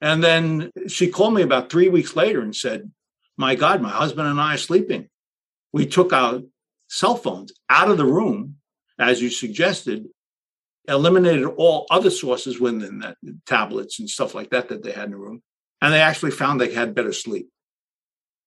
And 0.01 0.23
then 0.23 0.71
she 0.87 1.07
called 1.07 1.33
me 1.33 1.41
about 1.41 1.69
three 1.69 1.89
weeks 1.89 2.15
later 2.15 2.41
and 2.41 2.55
said, 2.55 2.91
my 3.37 3.55
God, 3.55 3.81
my 3.81 3.89
husband 3.89 4.27
and 4.27 4.39
I 4.39 4.53
are 4.55 4.57
sleeping. 4.57 5.09
We 5.73 5.85
took 5.85 6.13
our 6.13 6.41
cell 6.87 7.15
phones 7.15 7.51
out 7.69 7.89
of 7.89 7.97
the 7.97 8.05
room, 8.05 8.57
as 8.99 9.21
you 9.21 9.29
suggested, 9.29 10.05
eliminated 10.87 11.45
all 11.57 11.87
other 11.89 12.09
sources 12.09 12.59
within 12.59 12.99
that 12.99 13.17
tablets 13.45 13.99
and 13.99 14.09
stuff 14.09 14.35
like 14.35 14.49
that 14.51 14.69
that 14.69 14.83
they 14.83 14.91
had 14.91 15.05
in 15.05 15.11
the 15.11 15.17
room, 15.17 15.41
and 15.81 15.93
they 15.93 16.01
actually 16.01 16.31
found 16.31 16.59
they 16.59 16.73
had 16.73 16.95
better 16.95 17.13
sleep. 17.13 17.49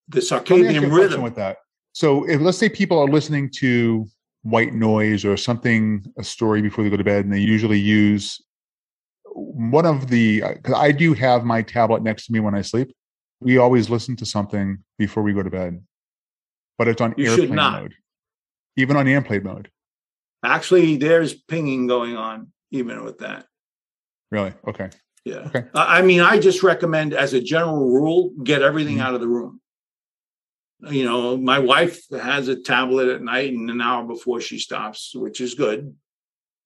The 0.08 0.20
circadian 0.20 0.92
rhythm 0.92 1.22
with 1.22 1.36
that. 1.36 1.58
So, 1.92 2.28
if 2.28 2.40
let's 2.40 2.58
say 2.58 2.68
people 2.68 2.98
are 2.98 3.08
listening 3.08 3.50
to 3.56 4.06
white 4.42 4.72
noise 4.72 5.24
or 5.24 5.36
something, 5.36 6.04
a 6.18 6.24
story 6.24 6.62
before 6.62 6.84
they 6.84 6.90
go 6.90 6.96
to 6.96 7.04
bed, 7.04 7.24
and 7.24 7.32
they 7.32 7.40
usually 7.40 7.78
use 7.78 8.40
one 9.34 9.86
of 9.86 10.08
the 10.08 10.42
uh, 10.42 10.54
because 10.54 10.74
I 10.74 10.92
do 10.92 11.14
have 11.14 11.44
my 11.44 11.62
tablet 11.62 12.02
next 12.02 12.26
to 12.26 12.32
me 12.32 12.40
when 12.40 12.54
I 12.54 12.62
sleep. 12.62 12.94
We 13.40 13.58
always 13.58 13.88
listen 13.88 14.16
to 14.16 14.26
something 14.26 14.78
before 14.98 15.22
we 15.22 15.32
go 15.32 15.42
to 15.42 15.50
bed, 15.50 15.82
but 16.76 16.88
it's 16.88 17.00
on 17.00 17.14
you 17.16 17.30
airplane 17.30 17.54
mode. 17.54 17.94
Even 18.76 18.96
on 18.96 19.08
airplane 19.08 19.42
mode. 19.42 19.70
Actually, 20.44 20.96
there's 20.96 21.34
pinging 21.34 21.86
going 21.86 22.16
on 22.16 22.52
even 22.70 23.04
with 23.04 23.18
that. 23.18 23.46
Really? 24.30 24.52
Okay. 24.66 24.90
Yeah. 25.24 25.48
Okay. 25.54 25.64
I 25.74 26.02
mean, 26.02 26.20
I 26.20 26.38
just 26.38 26.62
recommend, 26.62 27.12
as 27.12 27.34
a 27.34 27.40
general 27.40 27.90
rule, 27.90 28.32
get 28.42 28.62
everything 28.62 28.96
mm-hmm. 28.96 29.06
out 29.06 29.14
of 29.14 29.20
the 29.20 29.28
room. 29.28 29.60
You 30.88 31.04
know, 31.04 31.36
my 31.36 31.58
wife 31.58 32.00
has 32.10 32.48
a 32.48 32.60
tablet 32.60 33.08
at 33.08 33.22
night 33.22 33.52
and 33.52 33.68
an 33.68 33.80
hour 33.80 34.06
before 34.06 34.40
she 34.40 34.58
stops, 34.58 35.12
which 35.14 35.40
is 35.40 35.54
good. 35.54 35.94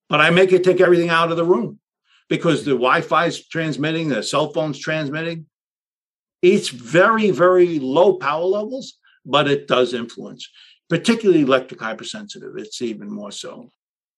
But 0.09 0.21
I 0.21 0.31
make 0.31 0.51
her 0.51 0.59
take 0.59 0.81
everything 0.81 1.09
out 1.09 1.31
of 1.31 1.39
the 1.39 1.45
room 1.45 1.79
because 2.29 2.65
the 2.65 2.73
Wi-Fi 2.73 3.27
is 3.27 3.49
transmitting, 3.49 4.11
the 4.11 4.23
cell 4.23 4.53
phone's 4.53 4.79
transmitting. 4.79 5.47
It's 6.43 6.69
very, 6.69 7.31
very 7.31 7.79
low 7.79 8.15
power 8.15 8.45
levels, 8.45 8.99
but 9.25 9.49
it 9.49 9.67
does 9.67 9.95
influence 9.95 10.49
particularly 10.93 11.41
electric 11.41 11.81
hypersensitive. 11.81 12.53
It's 12.59 12.83
even 12.83 13.11
more 13.11 13.31
so. 13.31 13.71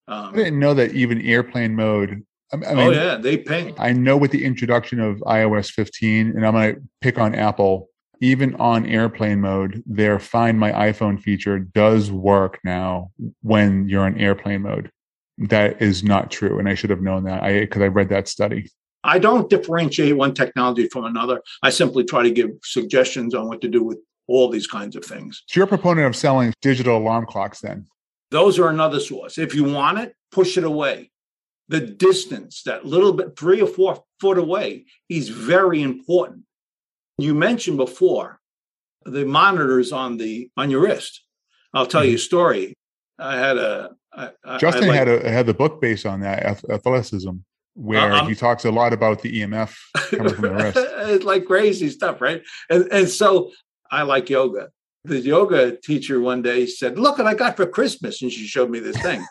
Um, 0.09 0.33
I 0.33 0.35
didn't 0.35 0.59
know 0.59 0.73
that 0.73 0.91
even 0.91 1.21
airplane 1.21 1.73
mode. 1.73 2.25
I 2.51 2.57
mean, 2.57 2.65
oh 2.77 2.91
yeah, 2.91 3.15
they 3.15 3.37
ping. 3.37 3.73
I 3.77 3.93
know 3.93 4.17
with 4.17 4.31
the 4.31 4.43
introduction 4.43 4.99
of 4.99 5.19
iOS 5.19 5.71
15, 5.71 6.31
and 6.31 6.45
I'm 6.45 6.51
going 6.53 6.75
to 6.75 6.81
pick 6.99 7.17
on 7.17 7.33
Apple. 7.33 7.87
Even 8.19 8.55
on 8.55 8.85
airplane 8.85 9.39
mode, 9.39 9.83
their 9.85 10.19
Find 10.19 10.59
My 10.59 10.71
iPhone 10.71 11.21
feature 11.21 11.59
does 11.59 12.11
work 12.11 12.59
now 12.65 13.11
when 13.41 13.87
you're 13.87 14.05
on 14.05 14.17
airplane 14.19 14.61
mode. 14.63 14.91
That 15.37 15.81
is 15.81 16.03
not 16.03 16.29
true, 16.29 16.59
and 16.59 16.67
I 16.67 16.75
should 16.75 16.89
have 16.89 17.01
known 17.01 17.23
that. 17.23 17.41
I 17.41 17.61
because 17.61 17.83
I 17.83 17.87
read 17.87 18.09
that 18.09 18.27
study. 18.27 18.69
I 19.01 19.19
don't 19.19 19.49
differentiate 19.49 20.17
one 20.17 20.33
technology 20.33 20.89
from 20.89 21.05
another. 21.05 21.41
I 21.63 21.69
simply 21.69 22.03
try 22.03 22.23
to 22.23 22.31
give 22.31 22.49
suggestions 22.63 23.33
on 23.33 23.47
what 23.47 23.61
to 23.61 23.69
do 23.69 23.81
with 23.81 23.99
all 24.27 24.49
these 24.49 24.67
kinds 24.67 24.95
of 24.95 25.05
things. 25.05 25.43
So 25.47 25.59
you're 25.59 25.65
a 25.65 25.69
proponent 25.69 26.07
of 26.07 26.15
selling 26.15 26.53
digital 26.61 26.97
alarm 26.97 27.25
clocks 27.25 27.61
then? 27.61 27.85
Those 28.31 28.57
are 28.59 28.69
another 28.69 28.99
source. 28.99 29.37
If 29.37 29.53
you 29.53 29.63
want 29.63 29.99
it, 29.99 30.15
push 30.31 30.57
it 30.57 30.63
away 30.63 31.11
the 31.67 31.79
distance, 31.79 32.63
that 32.63 32.85
little 32.85 33.13
bit, 33.13 33.37
three 33.37 33.61
or 33.61 33.67
four 33.67 34.03
foot 34.19 34.37
away, 34.37 34.85
is 35.09 35.29
very 35.29 35.81
important. 35.81 36.43
You 37.17 37.33
mentioned 37.33 37.77
before 37.77 38.39
the 39.03 39.25
monitors 39.25 39.91
on 39.91 40.17
the 40.17 40.49
on 40.57 40.69
your 40.69 40.81
wrist. 40.81 41.23
I'll 41.73 41.85
tell 41.85 42.01
mm-hmm. 42.01 42.11
you 42.11 42.15
a 42.15 42.19
story. 42.19 42.73
I 43.17 43.37
had 43.37 43.57
a 43.57 43.91
I, 44.13 44.57
Justin 44.57 44.89
I 44.89 44.95
had 44.95 45.07
a 45.07 45.29
had 45.29 45.45
the 45.45 45.53
book 45.53 45.81
based 45.81 46.05
on 46.05 46.19
that 46.21 46.63
athleticism, 46.69 47.31
where 47.73 48.11
uh, 48.11 48.25
he 48.25 48.35
talks 48.35 48.65
a 48.65 48.71
lot 48.71 48.93
about 48.93 49.21
the 49.21 49.41
EMF 49.41 49.75
coming 50.09 50.33
from 50.33 50.41
the 50.41 50.53
wrist. 50.53 50.77
it's 51.09 51.25
like 51.25 51.45
crazy 51.45 51.89
stuff, 51.89 52.21
right? 52.21 52.43
And 52.69 52.87
and 52.91 53.09
so 53.09 53.51
I 53.91 54.03
like 54.03 54.29
yoga, 54.29 54.69
the 55.05 55.19
yoga 55.19 55.77
teacher 55.77 56.19
one 56.19 56.41
day 56.41 56.65
said, 56.65 56.97
"Look 56.97 57.17
what 57.17 57.27
I 57.27 57.33
got 57.33 57.55
for 57.55 57.65
Christmas," 57.65 58.21
and 58.21 58.31
she 58.31 58.45
showed 58.45 58.69
me 58.69 58.79
this 58.79 58.99
thing, 59.01 59.25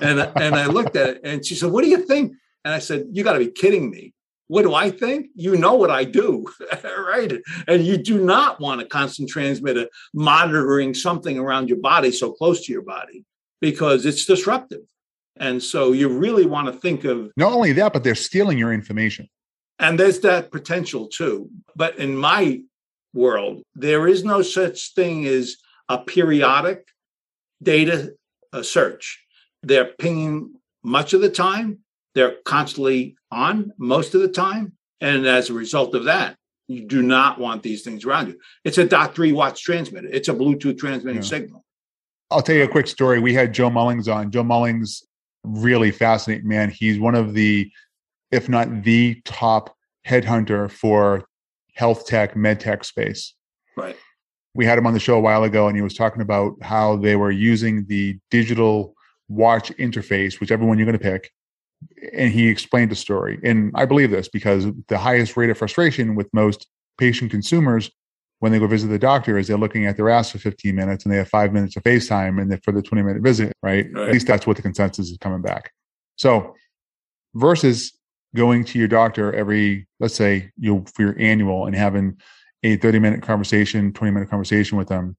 and 0.00 0.20
and 0.20 0.54
I 0.54 0.66
looked 0.66 0.96
at 0.96 1.08
it, 1.10 1.20
and 1.24 1.44
she 1.44 1.54
said, 1.54 1.70
"What 1.70 1.84
do 1.84 1.90
you 1.90 1.98
think?" 1.98 2.32
And 2.64 2.72
I 2.72 2.78
said, 2.78 3.06
"You 3.12 3.24
got 3.24 3.34
to 3.34 3.38
be 3.40 3.50
kidding 3.50 3.90
me! 3.90 4.14
What 4.48 4.62
do 4.62 4.74
I 4.74 4.90
think? 4.90 5.26
You 5.34 5.56
know 5.56 5.74
what 5.74 5.90
I 5.90 6.04
do, 6.04 6.46
right? 6.84 7.32
And 7.66 7.84
you 7.84 7.96
do 7.96 8.24
not 8.24 8.60
want 8.60 8.80
a 8.80 8.86
constant 8.86 9.28
transmitter 9.28 9.88
monitoring 10.14 10.94
something 10.94 11.38
around 11.38 11.68
your 11.68 11.78
body 11.78 12.12
so 12.12 12.32
close 12.32 12.64
to 12.66 12.72
your 12.72 12.82
body 12.82 13.24
because 13.60 14.06
it's 14.06 14.24
disruptive, 14.24 14.82
and 15.36 15.62
so 15.62 15.92
you 15.92 16.08
really 16.08 16.46
want 16.46 16.68
to 16.68 16.72
think 16.72 17.04
of 17.04 17.32
not 17.36 17.52
only 17.52 17.72
that, 17.72 17.92
but 17.92 18.04
they're 18.04 18.14
stealing 18.14 18.58
your 18.58 18.72
information." 18.72 19.28
And 19.78 20.00
there's 20.00 20.20
that 20.20 20.52
potential 20.52 21.06
too. 21.06 21.50
But 21.74 21.98
in 21.98 22.16
my 22.16 22.62
world. 23.16 23.62
There 23.74 24.06
is 24.06 24.24
no 24.24 24.42
such 24.42 24.94
thing 24.94 25.26
as 25.26 25.56
a 25.88 25.98
periodic 25.98 26.86
data 27.62 28.14
uh, 28.52 28.62
search. 28.62 29.24
They're 29.62 29.92
pinging 29.98 30.54
much 30.84 31.14
of 31.14 31.20
the 31.20 31.30
time, 31.30 31.80
they're 32.14 32.36
constantly 32.44 33.16
on 33.30 33.72
most 33.78 34.14
of 34.14 34.20
the 34.20 34.28
time. 34.28 34.72
And 35.00 35.26
as 35.26 35.50
a 35.50 35.54
result 35.54 35.94
of 35.94 36.04
that, 36.04 36.36
you 36.68 36.82
do 36.86 37.02
not 37.02 37.38
want 37.38 37.62
these 37.62 37.82
things 37.82 38.04
around 38.04 38.28
you. 38.28 38.38
It's 38.64 38.78
a 38.78 38.84
dot 38.86 39.14
three 39.14 39.32
watts 39.32 39.60
transmitter, 39.60 40.08
it's 40.08 40.28
a 40.28 40.34
Bluetooth 40.34 40.78
transmitting 40.78 41.22
yeah. 41.22 41.28
signal. 41.28 41.64
I'll 42.30 42.42
tell 42.42 42.56
you 42.56 42.64
a 42.64 42.68
quick 42.68 42.88
story. 42.88 43.20
We 43.20 43.34
had 43.34 43.54
Joe 43.54 43.70
Mullings 43.70 44.12
on. 44.12 44.30
Joe 44.32 44.42
Mullings, 44.42 45.02
really 45.44 45.92
fascinating 45.92 46.48
man. 46.48 46.70
He's 46.70 46.98
one 46.98 47.14
of 47.14 47.34
the, 47.34 47.70
if 48.32 48.48
not 48.48 48.82
the 48.82 49.20
top 49.24 49.76
headhunter 50.06 50.70
for 50.70 51.24
health 51.76 52.06
tech, 52.06 52.34
med 52.34 52.58
tech 52.58 52.84
space. 52.84 53.34
Right. 53.76 53.96
We 54.54 54.64
had 54.64 54.78
him 54.78 54.86
on 54.86 54.94
the 54.94 55.00
show 55.00 55.16
a 55.16 55.20
while 55.20 55.44
ago, 55.44 55.68
and 55.68 55.76
he 55.76 55.82
was 55.82 55.94
talking 55.94 56.22
about 56.22 56.54
how 56.62 56.96
they 56.96 57.14
were 57.14 57.30
using 57.30 57.84
the 57.86 58.18
digital 58.30 58.94
watch 59.28 59.70
interface, 59.72 60.40
whichever 60.40 60.64
one 60.64 60.78
you're 60.78 60.86
going 60.86 60.98
to 60.98 61.02
pick. 61.02 61.30
And 62.14 62.32
he 62.32 62.48
explained 62.48 62.90
the 62.90 62.96
story. 62.96 63.38
And 63.44 63.70
I 63.74 63.84
believe 63.84 64.10
this 64.10 64.28
because 64.28 64.66
the 64.88 64.96
highest 64.96 65.36
rate 65.36 65.50
of 65.50 65.58
frustration 65.58 66.14
with 66.14 66.28
most 66.32 66.66
patient 66.96 67.30
consumers 67.30 67.90
when 68.38 68.52
they 68.52 68.58
go 68.58 68.66
visit 68.66 68.88
the 68.88 68.98
doctor 68.98 69.36
is 69.38 69.48
they're 69.48 69.58
looking 69.58 69.86
at 69.86 69.96
their 69.96 70.08
ass 70.08 70.30
for 70.30 70.38
15 70.38 70.74
minutes 70.74 71.04
and 71.04 71.12
they 71.12 71.18
have 71.18 71.28
five 71.28 71.52
minutes 71.52 71.76
of 71.76 71.82
FaceTime 71.82 72.40
and 72.40 72.50
then 72.50 72.60
for 72.62 72.72
the 72.72 72.82
20 72.82 73.02
minute 73.02 73.22
visit, 73.22 73.52
right? 73.62 73.86
right? 73.92 74.08
At 74.08 74.12
least 74.12 74.26
that's 74.26 74.46
what 74.46 74.56
the 74.56 74.62
consensus 74.62 75.10
is 75.10 75.18
coming 75.18 75.42
back. 75.42 75.70
So 76.16 76.54
versus 77.34 77.95
going 78.36 78.64
to 78.66 78.78
your 78.78 78.88
doctor 78.88 79.32
every, 79.32 79.88
let's 79.98 80.14
say, 80.14 80.50
you 80.58 80.84
for 80.94 81.02
your 81.02 81.16
annual 81.18 81.66
and 81.66 81.74
having 81.74 82.16
a 82.62 82.76
30 82.76 82.98
minute 82.98 83.22
conversation, 83.22 83.92
20 83.92 84.12
minute 84.12 84.30
conversation 84.30 84.78
with 84.78 84.88
them, 84.88 85.16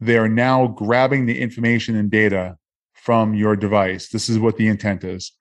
they 0.00 0.16
are 0.16 0.28
now 0.28 0.66
grabbing 0.66 1.26
the 1.26 1.40
information 1.40 1.96
and 1.96 2.10
data 2.10 2.56
from 2.94 3.34
your 3.34 3.56
device. 3.56 4.08
This 4.08 4.28
is 4.28 4.38
what 4.38 4.56
the 4.56 4.68
intent 4.68 5.04
is. 5.04 5.32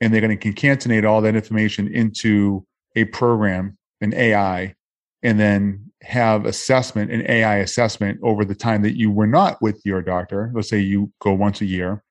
And 0.00 0.12
they're 0.12 0.20
going 0.20 0.38
to 0.38 0.52
concatenate 0.52 1.08
all 1.08 1.20
that 1.22 1.34
information 1.34 1.88
into 1.88 2.64
a 2.96 3.04
program, 3.04 3.76
an 4.00 4.14
AI, 4.14 4.74
and 5.22 5.38
then 5.38 5.90
have 6.02 6.46
assessment, 6.46 7.10
an 7.10 7.28
AI 7.28 7.56
assessment 7.56 8.20
over 8.22 8.44
the 8.44 8.54
time 8.54 8.82
that 8.82 8.96
you 8.96 9.10
were 9.10 9.26
not 9.26 9.60
with 9.60 9.80
your 9.84 10.00
doctor. 10.00 10.52
Let's 10.54 10.68
say 10.68 10.78
you 10.78 11.12
go 11.20 11.32
once 11.32 11.60
a 11.60 11.66
year 11.66 12.04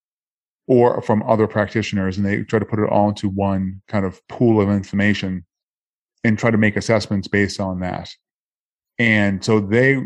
or 0.67 1.01
from 1.01 1.23
other 1.23 1.47
practitioners 1.47 2.17
and 2.17 2.25
they 2.25 2.43
try 2.43 2.59
to 2.59 2.65
put 2.65 2.79
it 2.79 2.89
all 2.89 3.09
into 3.09 3.29
one 3.29 3.81
kind 3.87 4.05
of 4.05 4.25
pool 4.27 4.61
of 4.61 4.69
information 4.69 5.45
and 6.23 6.37
try 6.37 6.51
to 6.51 6.57
make 6.57 6.75
assessments 6.75 7.27
based 7.27 7.59
on 7.59 7.79
that. 7.79 8.09
And 8.99 9.43
so 9.43 9.59
they 9.59 10.03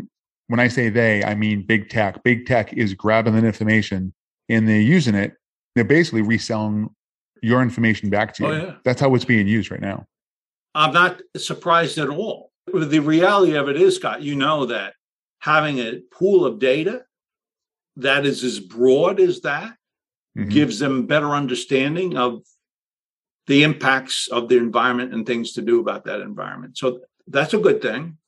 when 0.48 0.60
i 0.60 0.68
say 0.68 0.88
they 0.88 1.24
i 1.24 1.34
mean 1.34 1.66
big 1.66 1.88
tech. 1.88 2.22
Big 2.22 2.46
tech 2.46 2.72
is 2.72 2.94
grabbing 2.94 3.34
that 3.34 3.44
information 3.44 4.14
and 4.48 4.68
they're 4.68 4.80
using 4.80 5.14
it. 5.14 5.34
They're 5.74 5.84
basically 5.84 6.22
reselling 6.22 6.90
your 7.42 7.60
information 7.60 8.08
back 8.08 8.34
to 8.34 8.46
oh, 8.46 8.52
you. 8.52 8.54
oh, 8.54 8.64
yeah. 8.66 8.74
that's 8.84 9.00
how 9.00 9.14
it's 9.14 9.24
being 9.24 9.48
used 9.48 9.70
right 9.70 9.80
now. 9.80 10.06
I'm 10.74 10.92
not 10.92 11.20
surprised 11.36 11.98
at 11.98 12.08
all. 12.08 12.50
The 12.72 13.00
reality 13.00 13.56
of 13.56 13.68
it 13.68 13.76
is 13.76 13.96
scott 13.96 14.22
you 14.22 14.36
know 14.36 14.66
that 14.66 14.94
having 15.40 15.78
a 15.78 16.00
pool 16.12 16.44
of 16.44 16.60
data 16.60 17.02
that 17.96 18.24
is 18.24 18.44
as 18.44 18.60
broad 18.60 19.18
as 19.18 19.40
that 19.40 19.74
mm-hmm. 20.36 20.48
gives 20.48 20.78
them 20.78 21.06
better 21.06 21.30
understanding 21.30 22.16
of 22.16 22.42
the 23.46 23.62
impacts 23.64 24.28
of 24.28 24.48
the 24.48 24.56
environment 24.56 25.12
and 25.12 25.26
things 25.26 25.52
to 25.52 25.62
do 25.62 25.80
about 25.80 26.04
that 26.04 26.20
environment. 26.20 26.78
So 26.78 27.00
that's 27.26 27.54
a 27.54 27.58
good 27.58 27.82
thing. 27.82 28.18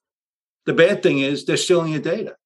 The 0.66 0.72
bad 0.72 1.02
thing 1.02 1.20
is 1.20 1.44
they're 1.44 1.57
stealing 1.57 1.92
your 1.92 2.00
data. 2.00 2.36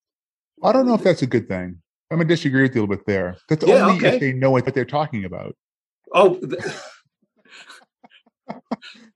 I 0.61 0.73
don't 0.73 0.85
know 0.85 0.93
if 0.93 1.03
that's 1.03 1.21
a 1.21 1.27
good 1.27 1.47
thing. 1.47 1.81
I'm 2.11 2.17
gonna 2.17 2.27
disagree 2.27 2.63
with 2.63 2.75
you 2.75 2.81
a 2.81 2.83
little 2.83 2.97
bit 2.97 3.05
there. 3.05 3.37
That's 3.47 3.65
yeah, 3.65 3.85
only 3.85 3.97
okay. 3.97 4.15
if 4.15 4.19
they 4.19 4.33
know 4.33 4.51
what 4.51 4.65
they're 4.73 4.83
talking 4.83 5.25
about. 5.25 5.55
Oh, 6.13 6.39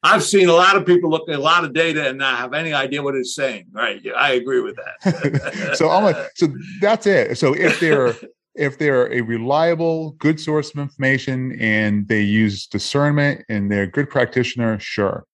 I've 0.03 0.23
seen 0.23 0.49
a 0.49 0.53
lot 0.53 0.75
of 0.75 0.85
people 0.85 1.09
look 1.09 1.27
at 1.29 1.35
a 1.35 1.41
lot 1.41 1.63
of 1.63 1.73
data 1.73 2.09
and 2.09 2.17
not 2.17 2.37
have 2.37 2.53
any 2.53 2.73
idea 2.73 3.01
what 3.01 3.15
it's 3.15 3.33
saying. 3.33 3.67
Right? 3.71 4.05
I 4.15 4.33
agree 4.33 4.61
with 4.61 4.75
that. 4.75 5.75
so 5.77 5.89
I'm 5.89 6.03
like, 6.03 6.17
so 6.35 6.53
that's 6.81 7.07
it. 7.07 7.37
So 7.37 7.53
if 7.53 7.79
they're 7.81 8.13
if 8.55 8.77
they're 8.77 9.11
a 9.11 9.21
reliable, 9.21 10.11
good 10.11 10.39
source 10.39 10.71
of 10.71 10.79
information 10.79 11.57
and 11.59 12.07
they 12.07 12.21
use 12.21 12.67
discernment 12.67 13.43
and 13.49 13.71
they're 13.71 13.83
a 13.83 13.87
good 13.87 14.09
practitioner, 14.09 14.79
sure. 14.79 15.25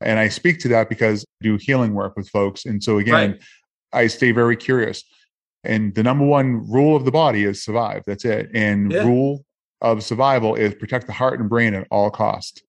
And 0.00 0.18
I 0.18 0.28
speak 0.28 0.58
to 0.60 0.68
that 0.68 0.88
because 0.88 1.24
I 1.24 1.44
do 1.44 1.56
healing 1.60 1.94
work 1.94 2.16
with 2.16 2.28
folks. 2.28 2.66
And 2.66 2.82
so 2.82 2.98
again, 2.98 3.32
right. 3.32 3.40
I 3.92 4.06
stay 4.08 4.32
very 4.32 4.56
curious. 4.56 5.04
And 5.64 5.94
the 5.94 6.02
number 6.02 6.24
one 6.24 6.70
rule 6.70 6.96
of 6.96 7.04
the 7.04 7.10
body 7.10 7.44
is 7.44 7.62
survive. 7.62 8.02
That's 8.06 8.24
it. 8.24 8.50
And 8.54 8.92
yeah. 8.92 9.04
rule 9.04 9.44
of 9.80 10.02
survival 10.02 10.54
is 10.54 10.74
protect 10.74 11.06
the 11.06 11.12
heart 11.12 11.40
and 11.40 11.48
brain 11.48 11.74
at 11.74 11.86
all 11.90 12.10
cost. 12.10 12.62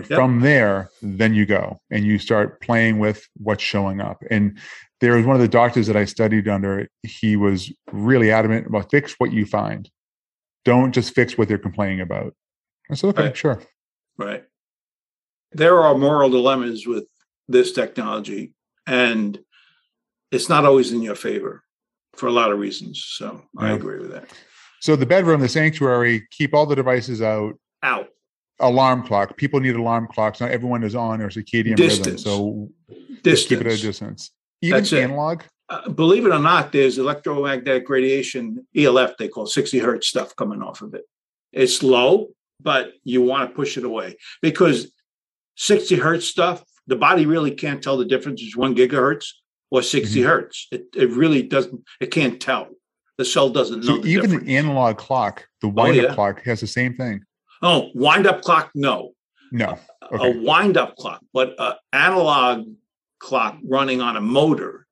Yep. 0.00 0.08
From 0.08 0.40
there, 0.40 0.90
then 1.02 1.34
you 1.34 1.44
go 1.44 1.78
and 1.90 2.04
you 2.04 2.18
start 2.18 2.60
playing 2.62 2.98
with 2.98 3.28
what's 3.36 3.62
showing 3.62 4.00
up. 4.00 4.24
And 4.30 4.58
there 5.00 5.16
was 5.16 5.24
one 5.24 5.36
of 5.36 5.42
the 5.42 5.48
doctors 5.48 5.86
that 5.86 5.96
I 5.96 6.04
studied 6.04 6.46
under. 6.46 6.88
He 7.02 7.36
was 7.36 7.72
really 7.90 8.30
adamant 8.30 8.66
about 8.66 8.90
fix 8.90 9.14
what 9.18 9.32
you 9.32 9.46
find. 9.46 9.90
Don't 10.64 10.92
just 10.92 11.14
fix 11.14 11.38
what 11.38 11.48
they're 11.48 11.58
complaining 11.58 12.00
about. 12.00 12.34
I 12.90 12.94
said, 12.94 13.08
okay, 13.08 13.24
right. 13.24 13.36
sure. 13.36 13.62
Right. 14.18 14.44
There 15.52 15.80
are 15.80 15.96
moral 15.96 16.28
dilemmas 16.28 16.86
with 16.86 17.04
this 17.48 17.72
technology, 17.72 18.52
and 18.86 19.38
it's 20.30 20.48
not 20.48 20.64
always 20.64 20.92
in 20.92 21.02
your 21.02 21.14
favor 21.14 21.64
for 22.14 22.26
a 22.26 22.32
lot 22.32 22.52
of 22.52 22.58
reasons. 22.58 23.02
So. 23.04 23.42
I 23.56 23.72
agree 23.72 23.98
with 23.98 24.12
that. 24.12 24.28
So 24.80 24.96
the 24.96 25.06
bedroom, 25.06 25.40
the 25.40 25.48
sanctuary, 25.48 26.26
keep 26.30 26.54
all 26.54 26.66
the 26.66 26.76
devices 26.76 27.22
out. 27.22 27.54
Out. 27.82 28.08
Alarm 28.60 29.06
clock. 29.06 29.36
People 29.36 29.60
need 29.60 29.76
alarm 29.76 30.08
clocks. 30.12 30.40
Not 30.40 30.50
everyone 30.50 30.84
is 30.84 30.94
on 30.94 31.22
or 31.22 31.30
circadian 31.30 31.76
distance. 31.76 32.06
rhythm. 32.06 32.18
So 32.18 32.68
distance. 33.22 33.48
keep 33.48 33.60
it 33.60 33.66
at 33.66 33.78
a 33.78 33.82
distance. 33.82 34.30
Even 34.62 34.78
That's 34.78 34.92
analog? 34.92 35.42
Uh, 35.68 35.88
believe 35.88 36.26
it 36.26 36.32
or 36.32 36.38
not, 36.38 36.72
there's 36.72 36.98
electromagnetic 36.98 37.88
radiation, 37.88 38.66
ELF, 38.76 39.16
they 39.16 39.28
call 39.28 39.46
60 39.46 39.78
hertz 39.78 40.08
stuff 40.08 40.34
coming 40.34 40.62
off 40.62 40.82
of 40.82 40.94
it. 40.94 41.04
It's 41.52 41.82
low, 41.82 42.28
but 42.60 42.92
you 43.04 43.22
want 43.22 43.48
to 43.48 43.54
push 43.54 43.78
it 43.78 43.84
away 43.84 44.16
because 44.42 44.90
60 45.56 45.96
hertz 45.96 46.26
stuff, 46.26 46.64
the 46.86 46.96
body 46.96 47.26
really 47.26 47.52
can't 47.52 47.82
tell 47.82 47.96
the 47.96 48.04
difference 48.04 48.42
between 48.42 48.60
one 48.60 48.74
gigahertz 48.74 49.28
or 49.70 49.82
60 49.82 50.18
mm-hmm. 50.18 50.28
hertz. 50.28 50.66
It, 50.72 50.86
it 50.96 51.10
really 51.10 51.42
doesn't, 51.42 51.82
it 52.00 52.10
can't 52.10 52.40
tell. 52.40 52.68
The 53.18 53.24
cell 53.24 53.50
doesn't 53.50 53.84
know. 53.84 54.00
So 54.00 54.06
even 54.06 54.30
difference. 54.30 54.44
an 54.44 54.50
analog 54.50 54.96
clock, 54.96 55.46
the 55.60 55.68
wind 55.68 55.98
up 55.98 56.04
oh, 56.04 56.08
yeah. 56.08 56.14
clock 56.14 56.42
has 56.42 56.60
the 56.60 56.66
same 56.66 56.94
thing. 56.96 57.22
Oh, 57.62 57.90
wind 57.94 58.26
up 58.26 58.42
clock, 58.42 58.70
no. 58.74 59.12
No. 59.52 59.78
Okay. 60.10 60.30
A 60.30 60.42
wind 60.42 60.76
up 60.76 60.96
clock, 60.96 61.20
but 61.32 61.54
an 61.58 61.74
analog 61.92 62.66
clock 63.20 63.58
running 63.62 64.00
on 64.00 64.16
a 64.16 64.20
motor. 64.20 64.86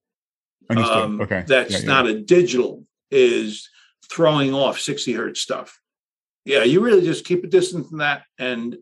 Um, 0.71 1.21
okay. 1.21 1.45
That's 1.47 1.73
yeah, 1.73 1.79
yeah. 1.79 1.87
not 1.87 2.07
a 2.07 2.21
digital 2.21 2.85
is 3.11 3.69
throwing 4.11 4.55
off 4.55 4.79
60 4.79 5.13
hertz 5.15 5.41
stuff. 5.41 5.81
Yeah, 6.45 6.63
you 6.63 6.81
really 6.81 7.03
just 7.03 7.25
keep 7.25 7.45
a 7.45 7.49
distance 7.49 7.89
from 7.89 7.99
that 7.99 8.23
and 8.39 8.77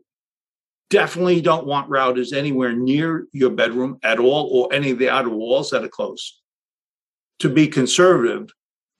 definitely 0.91 1.41
don't 1.41 1.67
want 1.67 1.91
routers 1.91 2.33
anywhere 2.33 2.73
near 2.73 3.27
your 3.33 3.51
bedroom 3.51 3.99
at 4.03 4.19
all 4.19 4.49
or 4.53 4.73
any 4.73 4.91
of 4.91 4.99
the 4.99 5.11
outer 5.11 5.31
walls 5.31 5.71
that 5.71 5.85
are 5.85 5.89
close. 5.89 6.41
To 7.41 7.49
be 7.49 7.69
conservative, 7.69 8.51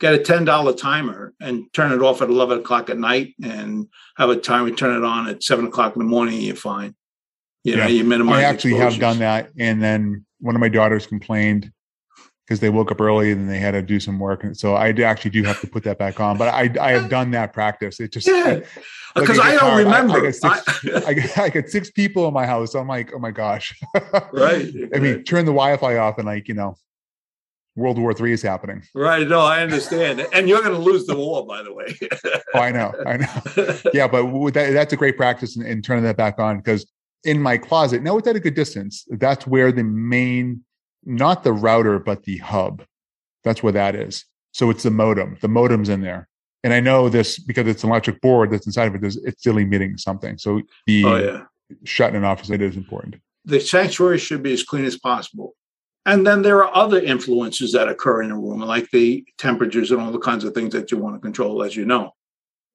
get 0.01 0.15
a 0.15 0.19
$10 0.19 0.77
timer 0.77 1.33
and 1.41 1.73
turn 1.73 1.93
it 1.93 2.03
off 2.03 2.23
at 2.23 2.29
11 2.29 2.59
o'clock 2.59 2.91
at 2.91 2.99
night 2.99 3.35
and 3.43 3.89
have 4.17 4.31
a 4.31 4.37
timer 4.37 4.71
turn 4.71 4.97
it 4.97 5.05
on 5.05 5.29
at 5.29 5.43
7 5.43 5.67
o'clock 5.67 5.95
in 5.97 6.01
the 6.01 6.09
morning 6.09 6.35
and 6.35 6.43
you're 6.43 6.57
fine. 6.57 6.95
You 7.65 7.77
know, 7.77 7.83
yeah. 7.83 7.89
you 7.89 8.05
minimize 8.05 8.39
I 8.39 8.43
actually 8.43 8.73
exposures. 8.73 8.95
have 8.95 9.01
done 9.01 9.19
that. 9.21 9.51
And 9.59 9.83
then 9.83 10.26
one 10.41 10.55
of 10.55 10.61
my 10.61 10.69
daughters 10.69 11.07
complained 11.07 11.73
because 12.47 12.61
they 12.61 12.71
woke 12.71 12.93
up 12.93 13.01
early 13.01 13.33
and 13.33 13.51
they 13.51 13.59
had 13.59 13.73
to 13.73 13.83
do 13.83 13.99
some 13.99 14.19
work. 14.19 14.45
And 14.45 14.57
so 14.57 14.75
I 14.75 14.91
actually 14.91 15.33
do 15.33 15.43
have 15.43 15.61
to 15.61 15.67
put 15.67 15.83
that 15.85 15.99
back 15.99 16.21
on. 16.21 16.39
But 16.39 16.49
I 16.49 16.71
I 16.81 16.93
have 16.93 17.09
done 17.09 17.31
that 17.33 17.53
practice. 17.53 17.99
It 17.99 18.13
just 18.13 18.29
yeah. 18.29 18.61
because 19.15 19.39
I 19.39 19.57
don't 19.57 19.79
remember. 19.79 20.15
I, 20.15 20.19
I, 20.19 20.23
got 20.23 20.35
six, 20.35 20.85
I, 21.07 21.15
got, 21.15 21.39
I, 21.39 21.49
got 21.49 21.69
six 21.69 21.91
people 21.91 22.29
in 22.29 22.35
my 22.35 22.47
house. 22.47 22.75
I'm 22.75 22.87
like, 22.87 23.13
oh 23.15 23.19
my 23.19 23.33
gosh. 23.33 23.79
right. 24.33 24.73
I 24.95 24.99
mean, 24.99 25.25
turn 25.25 25.45
the 25.45 25.53
Wi-Fi 25.53 25.97
off 25.97 26.19
and 26.19 26.27
like, 26.27 26.47
you 26.49 26.55
know, 26.55 26.77
World 27.75 27.99
War 27.99 28.15
Three 28.15 28.33
is 28.33 28.43
happening. 28.43 28.83
Right. 28.95 29.27
No, 29.29 29.41
I 29.41 29.63
understand. 29.63 30.27
And 30.33 30.49
you're 30.49 30.63
going 30.63 30.75
to 30.75 30.81
lose 30.81 31.05
the 31.07 31.17
war, 31.17 31.45
by 31.45 31.63
the 31.63 31.75
way. 31.75 31.99
oh, 32.55 32.61
I 32.61 32.71
know. 32.71 32.95
I 33.07 33.17
know. 33.17 33.79
Yeah, 33.93 34.07
but 34.07 34.51
that, 34.53 34.73
that's 34.73 34.93
a 34.93 34.97
great 34.97 35.17
practice 35.17 35.57
in, 35.57 35.67
in 35.67 35.83
turning 35.83 36.05
that 36.05 36.17
back 36.17 36.39
on 36.39 36.59
because 36.59 36.87
in 37.27 37.43
my 37.43 37.59
closet, 37.59 38.03
now 38.03 38.17
it's 38.17 38.29
at 38.29 38.37
a 38.37 38.41
good 38.41 38.55
distance. 38.55 39.05
That's 39.11 39.47
where 39.47 39.73
the 39.73 39.85
main 39.85 40.65
not 41.07 41.45
the 41.45 41.53
router, 41.53 41.99
but 41.99 42.25
the 42.25 42.39
hub. 42.39 42.83
That's 43.45 43.63
where 43.63 43.73
that 43.73 43.95
is. 43.95 44.25
So 44.53 44.71
it's 44.71 44.83
the 44.83 44.91
modem. 44.91 45.39
The 45.41 45.49
modem's 45.49 45.89
in 45.89 46.01
there. 46.01 46.29
And 46.65 46.73
I 46.75 46.81
know 46.81 47.09
this 47.09 47.39
because 47.39 47.69
it's 47.69 47.85
an 47.85 47.91
electric 47.91 48.21
board 48.21 48.51
that's 48.51 48.67
inside 48.67 48.89
of 48.89 48.95
it. 48.97 49.05
It's 49.05 49.39
still 49.39 49.59
emitting 49.59 49.99
something. 49.99 50.37
So 50.37 50.63
the 50.87 51.05
oh, 51.05 51.17
yeah. 51.17 51.43
shutting 51.85 52.17
it 52.17 52.25
off 52.25 52.51
it 52.51 52.61
is 52.61 52.77
important. 52.77 53.17
The 53.45 53.61
sanctuary 53.61 54.19
should 54.19 54.43
be 54.43 54.53
as 54.53 54.65
clean 54.65 54.85
as 54.85 54.99
possible. 54.99 55.55
And 56.05 56.27
then 56.27 56.43
there 56.43 56.65
are 56.65 56.75
other 56.75 57.01
influences 57.01 57.73
that 57.73 57.89
occur 57.89 58.23
in 58.23 58.33
a 58.33 58.39
room, 58.39 58.61
like 58.61 58.91
the 58.91 59.25
temperatures 59.39 59.93
and 59.93 60.01
all 60.01 60.11
the 60.11 60.19
kinds 60.19 60.45
of 60.45 60.55
things 60.55 60.73
that 60.73 60.91
you 60.91 60.99
want 60.99 61.15
to 61.15 61.21
control, 61.21 61.63
as 61.63 61.77
you 61.77 61.85
know. 61.85 62.13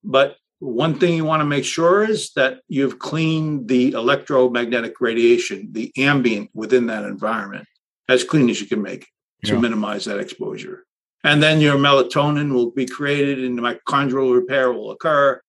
But 0.03 0.37
one 0.61 0.99
thing 0.99 1.15
you 1.15 1.25
want 1.25 1.41
to 1.41 1.45
make 1.45 1.65
sure 1.65 2.03
is 2.03 2.31
that 2.35 2.59
you've 2.67 2.99
cleaned 2.99 3.67
the 3.67 3.93
electromagnetic 3.93 5.01
radiation, 5.01 5.69
the 5.71 5.91
ambient 5.97 6.51
within 6.53 6.85
that 6.85 7.03
environment 7.03 7.67
as 8.07 8.23
clean 8.23 8.47
as 8.47 8.61
you 8.61 8.67
can 8.67 8.81
make 8.81 9.07
to 9.43 9.53
yeah. 9.53 9.59
minimize 9.59 10.05
that 10.05 10.19
exposure. 10.19 10.85
And 11.23 11.41
then 11.41 11.61
your 11.61 11.77
melatonin 11.77 12.53
will 12.53 12.69
be 12.69 12.85
created 12.85 13.43
and 13.43 13.57
the 13.57 13.61
mitochondrial 13.61 14.35
repair 14.35 14.71
will 14.71 14.91
occur. 14.91 15.41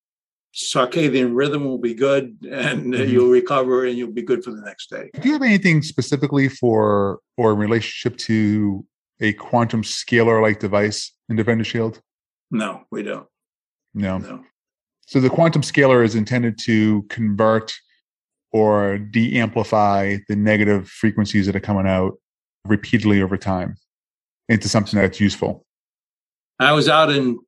Circadian 0.55 1.33
rhythm 1.35 1.65
will 1.65 1.79
be 1.79 1.95
good 1.95 2.37
and 2.51 2.95
mm-hmm. 2.95 3.11
you'll 3.11 3.31
recover 3.31 3.85
and 3.85 3.97
you'll 3.97 4.13
be 4.13 4.23
good 4.23 4.43
for 4.43 4.51
the 4.51 4.63
next 4.63 4.89
day. 4.89 5.11
Do 5.21 5.29
you 5.29 5.35
have 5.35 5.43
anything 5.43 5.83
specifically 5.83 6.49
for 6.49 7.21
or 7.37 7.53
in 7.53 7.59
relationship 7.59 8.19
to 8.29 8.85
a 9.21 9.35
quantum 9.35 9.83
scalar 9.83 10.41
like 10.41 10.59
device 10.59 11.13
in 11.29 11.37
Defender 11.37 11.65
Shield? 11.65 12.01
No, 12.51 12.85
we 12.91 13.03
don't. 13.03 13.27
No. 13.95 14.19
No. 14.19 14.45
So 15.13 15.21
the 15.21 15.29
quantum 15.29 15.61
scalar 15.61 16.03
is 16.03 16.15
intended 16.15 16.59
to 16.61 17.03
convert 17.11 17.71
or 18.51 18.97
de-amplify 18.97 20.17
the 20.27 20.37
negative 20.37 20.89
frequencies 20.89 21.45
that 21.45 21.55
are 21.55 21.61
coming 21.61 21.87
out 21.87 22.15
repeatedly 22.65 23.21
over 23.21 23.37
time 23.37 23.77
into 24.49 24.71
something 24.71 24.99
that's 24.99 25.21
useful? 25.21 25.67
I 26.59 26.73
was 26.73 26.89
out 26.89 27.11
in 27.11 27.41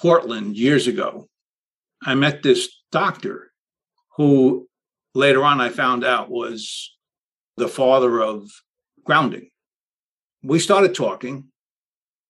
Portland 0.00 0.56
years 0.56 0.86
ago. 0.86 1.28
I 2.02 2.14
met 2.14 2.42
this 2.42 2.70
doctor 2.90 3.52
who 4.16 4.66
later 5.14 5.44
on 5.44 5.60
I 5.60 5.68
found 5.68 6.06
out 6.06 6.30
was 6.30 6.96
the 7.58 7.68
father 7.68 8.22
of 8.22 8.48
grounding. 9.04 9.50
We 10.42 10.58
started 10.58 10.94
talking. 10.94 11.48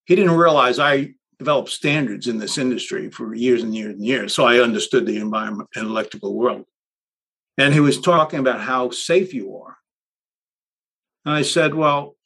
He 0.06 0.16
didn't 0.16 0.36
realize 0.36 0.80
I 0.80 1.14
developed 1.38 1.70
standards 1.70 2.28
in 2.28 2.38
this 2.38 2.58
industry 2.58 3.10
for 3.10 3.34
years 3.34 3.62
and 3.62 3.74
years 3.74 3.94
and 3.94 4.04
years. 4.04 4.34
So 4.34 4.44
I 4.44 4.60
understood 4.60 5.06
the 5.06 5.18
environment 5.18 5.70
and 5.74 5.86
electrical 5.86 6.34
world. 6.34 6.64
And 7.58 7.74
he 7.74 7.80
was 7.80 8.00
talking 8.00 8.38
about 8.38 8.60
how 8.60 8.90
safe 8.90 9.34
you 9.34 9.56
are. 9.56 9.76
And 11.24 11.34
I 11.34 11.42
said, 11.42 11.74
Well, 11.74 12.16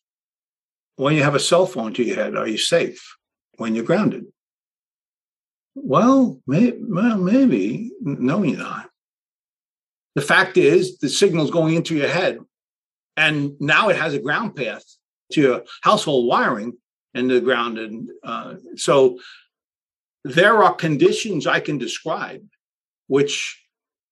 when 0.97 1.15
you 1.15 1.23
have 1.23 1.35
a 1.35 1.41
cell 1.41 1.67
phone 1.67 1.93
to 1.95 2.03
your 2.03 2.17
head, 2.17 2.37
are 2.37 2.49
you 2.49 2.59
safe 2.59 3.17
when 3.57 3.75
you're 3.75 3.85
grounded? 3.85 4.27
Well, 5.75 6.41
may, 6.47 6.73
well, 6.79 7.19
maybe. 7.19 7.91
No, 8.01 8.43
you're 8.43 8.59
not. 8.59 8.89
The 10.15 10.23
fact 10.23 10.57
is, 10.57 10.99
the 10.99 11.11
signal's 11.11 11.51
going 11.51 11.75
into 11.75 11.95
your 11.95 12.09
head, 12.09 12.39
and 13.19 13.53
now 13.61 13.91
it 13.91 13.97
has 13.97 14.15
a 14.15 14.19
ground 14.19 14.57
path 14.57 14.83
to 15.33 15.41
your 15.41 15.65
household 15.83 16.27
wiring 16.27 16.79
and 17.17 17.31
the 17.31 17.41
ground. 17.41 17.79
And 17.79 18.11
uh, 18.23 18.55
so 18.77 19.19
there 20.25 20.63
are 20.63 20.75
conditions 20.75 21.47
I 21.47 21.61
can 21.61 21.79
describe 21.79 22.43
which 23.09 23.63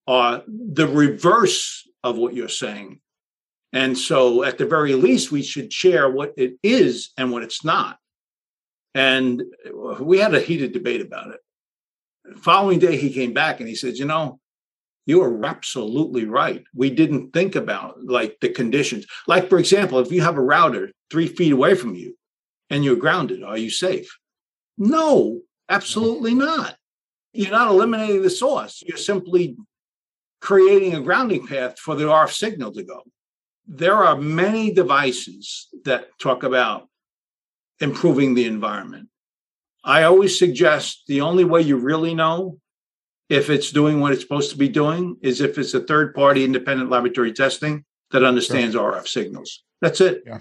are 0.07 0.42
the 0.46 0.86
reverse 0.86 1.88
of 2.02 2.16
what 2.16 2.34
you're 2.34 2.48
saying. 2.48 3.00
And 3.72 3.98
so, 3.98 4.44
at 4.44 4.57
the 4.57 4.66
very 4.66 4.94
least, 4.94 5.32
we 5.32 5.42
should 5.42 5.72
share 5.72 6.09
what 6.09 6.32
it 6.36 6.55
is 6.62 7.11
and 7.16 7.32
what 7.32 7.42
it's 7.42 7.64
not. 7.64 7.98
And 8.94 9.42
we 9.98 10.18
had 10.18 10.34
a 10.34 10.40
heated 10.40 10.72
debate 10.72 11.00
about 11.00 11.30
it. 11.32 11.40
The 12.24 12.36
following 12.36 12.78
day, 12.78 12.96
he 12.96 13.12
came 13.12 13.32
back 13.32 13.59
and 13.59 13.68
he 13.68 13.74
said, 13.74 13.96
You 13.96 14.05
know, 14.05 14.38
you 15.07 15.22
are 15.22 15.44
absolutely 15.44 16.24
right. 16.24 16.62
We 16.72 16.90
didn't 16.90 17.32
think 17.32 17.57
about 17.57 18.05
like 18.05 18.36
the 18.40 18.50
conditions. 18.50 19.07
Like, 19.26 19.48
for 19.48 19.59
example, 19.59 19.98
if 19.98 20.12
you 20.12 20.22
have 20.22 20.36
a 20.36 20.42
router 20.42 20.92
three 21.11 21.26
feet 21.26 21.52
away 21.52 21.74
from 21.74 21.96
you 21.96 22.14
and 22.70 22.84
you're 22.84 22.96
grounded, 22.96 23.42
are 23.42 23.58
you 23.58 23.70
safe? 23.70 24.18
No, 24.78 25.40
absolutely 25.68 26.34
not. 26.34 26.76
You're 27.32 27.51
not 27.51 27.70
eliminating 27.70 28.22
the 28.22 28.30
source. 28.30 28.82
You're 28.86 28.97
simply 28.97 29.56
creating 30.40 30.94
a 30.94 31.01
grounding 31.01 31.47
path 31.47 31.78
for 31.78 31.94
the 31.94 32.05
RF 32.05 32.32
signal 32.32 32.72
to 32.72 32.82
go 32.82 33.02
there 33.66 33.94
are 33.94 34.16
many 34.16 34.72
devices 34.72 35.68
that 35.84 36.09
talk 36.18 36.43
about 36.43 36.89
improving 37.80 38.34
the 38.34 38.44
environment. 38.44 39.09
I 39.82 40.05
always 40.05 40.39
suggest 40.39 41.02
the 41.06 41.22
only 41.22 41.44
way 41.44 41.62
you 41.62 41.76
really 41.76 42.14
know 42.14 42.59
if 43.28 43.51
it's 43.51 43.70
doing 43.70 44.01
what 44.01 44.12
it's 44.12 44.22
supposed 44.22 44.51
to 44.51 44.59
be 44.59 44.68
doing 44.68 45.16
is 45.22 45.40
if 45.40 45.59
it's 45.59 45.74
a 45.74 45.80
third 45.80 46.14
party 46.14 46.44
independent 46.44 46.90
laboratory 46.90 47.32
testing 47.32 47.84
that 48.10 48.22
understands. 48.22 48.76
RF 48.76 49.09
signals. 49.09 49.62
That's 49.80 50.01
it. 50.01 50.22
Yeah. 50.26 50.39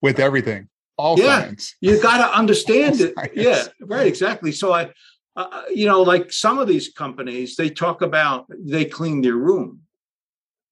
With 0.00 0.18
everything, 0.18 0.68
all 1.00 1.18
yeah. 1.18 1.50
You 1.80 2.00
got 2.00 2.18
to 2.18 2.34
understand 2.38 3.00
it. 3.00 3.14
Science. 3.14 3.32
Yeah, 3.34 3.64
right. 3.80 4.06
Exactly. 4.06 4.52
So 4.52 4.72
I, 4.72 4.90
uh, 5.36 5.62
you 5.74 5.86
know, 5.86 6.02
like 6.02 6.32
some 6.32 6.58
of 6.58 6.68
these 6.68 6.88
companies, 6.90 7.56
they 7.56 7.70
talk 7.70 8.02
about 8.02 8.46
they 8.58 8.84
clean 8.84 9.22
their 9.22 9.36
room. 9.36 9.80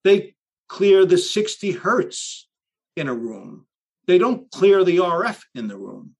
They 0.03 0.35
clear 0.67 1.05
the 1.05 1.17
60 1.17 1.71
hertz 1.71 2.47
in 2.95 3.07
a 3.07 3.13
room. 3.13 3.65
They 4.07 4.17
don't 4.17 4.49
clear 4.51 4.83
the 4.83 4.97
RF 4.97 5.41
in 5.55 5.67
the 5.67 5.77
room. 5.77 6.15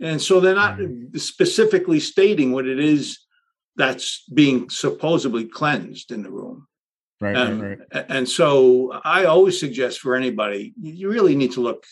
And 0.00 0.20
so 0.20 0.40
they're 0.40 0.54
not 0.54 0.78
mm-hmm. 0.78 1.16
specifically 1.16 2.00
stating 2.00 2.52
what 2.52 2.66
it 2.66 2.80
is 2.80 3.20
that's 3.76 4.24
being 4.34 4.68
supposedly 4.68 5.46
cleansed 5.46 6.10
in 6.10 6.22
the 6.22 6.30
room. 6.30 6.66
Right, 7.20 7.36
and, 7.36 7.62
right, 7.62 7.78
right. 7.94 8.06
And 8.08 8.28
so 8.28 9.00
I 9.04 9.24
always 9.26 9.60
suggest 9.60 10.00
for 10.00 10.16
anybody, 10.16 10.74
you 10.80 11.08
really 11.08 11.36
need 11.36 11.52
to 11.52 11.60
look 11.60 11.84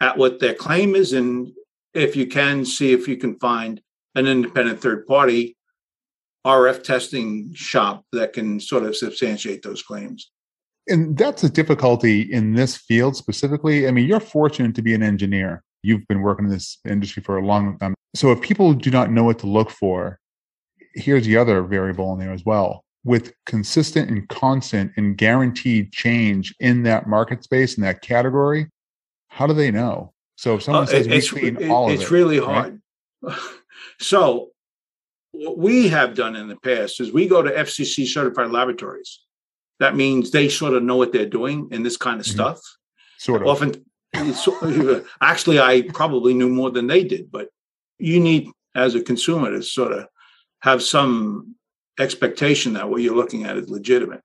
at 0.00 0.16
what 0.16 0.40
their 0.40 0.54
claim 0.54 0.94
is. 0.94 1.12
And 1.12 1.52
if 1.94 2.16
you 2.16 2.26
can, 2.26 2.64
see 2.64 2.92
if 2.92 3.08
you 3.08 3.16
can 3.16 3.38
find 3.38 3.80
an 4.14 4.26
independent 4.26 4.80
third 4.80 5.06
party 5.06 5.56
RF 6.46 6.82
testing 6.82 7.52
shop 7.54 8.04
that 8.12 8.32
can 8.32 8.60
sort 8.60 8.84
of 8.84 8.96
substantiate 8.96 9.62
those 9.62 9.82
claims 9.82 10.30
and 10.88 11.16
that's 11.16 11.44
a 11.44 11.50
difficulty 11.50 12.22
in 12.22 12.54
this 12.54 12.76
field 12.76 13.16
specifically. 13.16 13.86
I 13.86 13.90
mean, 13.90 14.08
you're 14.08 14.20
fortunate 14.20 14.74
to 14.74 14.82
be 14.82 14.94
an 14.94 15.02
engineer. 15.02 15.62
You've 15.82 16.06
been 16.08 16.22
working 16.22 16.46
in 16.46 16.50
this 16.50 16.78
industry 16.88 17.22
for 17.22 17.36
a 17.36 17.46
long 17.46 17.78
time. 17.78 17.94
So 18.14 18.32
if 18.32 18.40
people 18.40 18.72
do 18.72 18.90
not 18.90 19.10
know 19.10 19.24
what 19.24 19.38
to 19.40 19.46
look 19.46 19.70
for, 19.70 20.18
here's 20.94 21.26
the 21.26 21.36
other 21.36 21.62
variable 21.62 22.12
in 22.14 22.18
there 22.18 22.32
as 22.32 22.44
well. 22.44 22.84
With 23.04 23.32
consistent 23.46 24.10
and 24.10 24.28
constant 24.28 24.92
and 24.96 25.16
guaranteed 25.16 25.92
change 25.92 26.54
in 26.58 26.82
that 26.82 27.06
market 27.06 27.44
space 27.44 27.76
in 27.76 27.82
that 27.84 28.02
category, 28.02 28.68
how 29.38 29.46
do 29.46 29.54
they 29.54 29.70
know? 29.70 30.12
So 30.34 30.56
if 30.56 30.64
someone 30.64 30.82
uh, 30.82 30.86
says 30.86 31.06
we 31.06 31.20
clean 31.20 31.70
all 31.70 31.86
of 31.86 31.92
it, 31.92 32.00
it's 32.00 32.10
really 32.10 32.40
hard. 32.40 32.80
Right? 33.22 33.38
so 34.00 34.50
what 35.30 35.56
we 35.56 35.86
have 35.86 36.16
done 36.16 36.34
in 36.34 36.48
the 36.48 36.56
past 36.56 37.00
is 37.00 37.12
we 37.12 37.28
go 37.28 37.40
to 37.40 37.48
FCC 37.48 38.04
certified 38.08 38.50
laboratories 38.50 39.20
That 39.78 39.94
means 39.94 40.32
they 40.32 40.48
sort 40.48 40.74
of 40.74 40.82
know 40.82 40.96
what 40.96 41.12
they're 41.12 41.24
doing 41.24 41.68
in 41.70 41.84
this 41.84 41.96
kind 41.96 42.18
of 42.18 42.26
mm-hmm. 42.26 42.34
stuff. 42.34 42.60
Sort 43.18 43.42
of. 43.42 43.48
Often, 43.48 43.84
actually, 45.20 45.60
I 45.60 45.82
probably 45.82 46.34
knew 46.34 46.48
more 46.48 46.72
than 46.72 46.88
they 46.88 47.04
did, 47.04 47.30
but 47.30 47.48
you 47.98 48.18
need, 48.18 48.48
as 48.74 48.96
a 48.96 49.02
consumer, 49.02 49.52
to 49.52 49.62
sort 49.62 49.92
of 49.92 50.08
have 50.62 50.82
some 50.82 51.54
expectation 52.00 52.72
that 52.72 52.90
what 52.90 53.02
you're 53.02 53.14
looking 53.14 53.44
at 53.44 53.56
is 53.56 53.70
legitimate. 53.70 54.22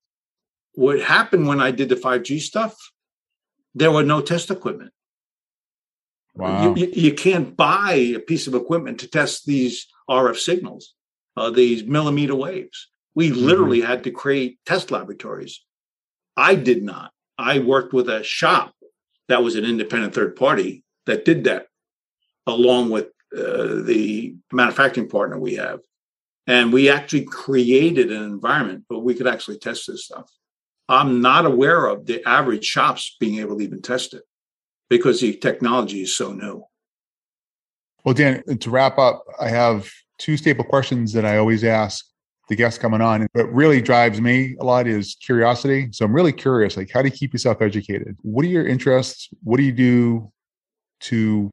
What 0.73 1.01
happened 1.01 1.47
when 1.47 1.61
I 1.61 1.69
did 1.69 1.89
the 1.89 1.95
5G 1.97 2.41
stuff, 2.41 2.75
there 3.75 3.91
were 3.91 4.03
no 4.03 4.19
test 4.21 4.49
equipment. 4.49 4.91
Wow. 6.35 6.73
You, 6.75 6.87
you, 6.91 7.13
can't 7.13 7.55
buy 7.55 7.93
a 7.93 8.19
piece 8.19 8.47
of 8.47 8.55
equipment 8.55 8.99
to 8.99 9.07
test 9.07 9.45
these 9.45 9.87
RF 10.09 10.37
signals, 10.37 10.93
uh, 11.37 11.51
these 11.51 11.83
millimeter 11.83 12.35
waves. 12.35 12.89
We 13.13 13.29
mm-hmm. 13.29 13.39
literally 13.39 13.79
mm-hmm. 13.79 13.87
had 13.87 14.03
to 14.05 14.11
create 14.11 14.57
test 14.65 14.89
laboratories. 14.89 15.63
I 16.35 16.55
did 16.55 16.83
not. 16.83 17.11
I 17.37 17.59
worked 17.59 17.93
with 17.93 18.09
a 18.09 18.23
shop 18.23 18.73
that 19.27 19.43
was 19.43 19.55
an 19.55 19.65
independent 19.65 20.15
third 20.15 20.35
party 20.35 20.83
that 21.05 21.25
did 21.25 21.43
that, 21.43 21.67
along 22.47 22.89
with 22.89 23.07
uh, 23.35 23.83
the 23.83 24.35
manufacturing 24.51 25.09
partner 25.09 25.39
we 25.39 25.55
have. 25.55 25.79
And 26.47 26.73
we 26.73 26.89
actually 26.89 27.25
created 27.25 28.11
an 28.11 28.23
environment 28.23 28.85
where 28.87 28.99
we 28.99 29.13
could 29.13 29.27
actually 29.27 29.59
test 29.59 29.87
this 29.87 30.05
stuff. 30.05 30.29
I'm 30.89 31.21
not 31.21 31.45
aware 31.45 31.85
of 31.85 32.05
the 32.05 32.27
average 32.27 32.65
shops 32.65 33.15
being 33.19 33.39
able 33.39 33.57
to 33.57 33.63
even 33.63 33.81
test 33.81 34.13
it 34.13 34.23
because 34.89 35.21
the 35.21 35.33
technology 35.33 36.01
is 36.01 36.15
so 36.15 36.33
new. 36.33 36.63
Well, 38.03 38.13
Dan, 38.13 38.43
to 38.59 38.69
wrap 38.69 38.97
up, 38.97 39.23
I 39.39 39.47
have 39.47 39.89
two 40.17 40.37
staple 40.37 40.65
questions 40.65 41.13
that 41.13 41.25
I 41.25 41.37
always 41.37 41.63
ask 41.63 42.05
the 42.49 42.55
guests 42.55 42.77
coming 42.77 43.01
on. 43.01 43.27
What 43.33 43.51
really 43.53 43.81
drives 43.81 44.19
me 44.19 44.55
a 44.59 44.65
lot 44.65 44.87
is 44.87 45.15
curiosity. 45.15 45.89
So 45.91 46.05
I'm 46.05 46.13
really 46.13 46.33
curious, 46.33 46.75
like 46.75 46.91
how 46.91 47.01
do 47.01 47.07
you 47.07 47.13
keep 47.13 47.33
yourself 47.33 47.61
educated? 47.61 48.17
What 48.21 48.45
are 48.45 48.49
your 48.49 48.67
interests? 48.67 49.29
What 49.43 49.57
do 49.57 49.63
you 49.63 49.71
do 49.71 50.31
to 51.01 51.49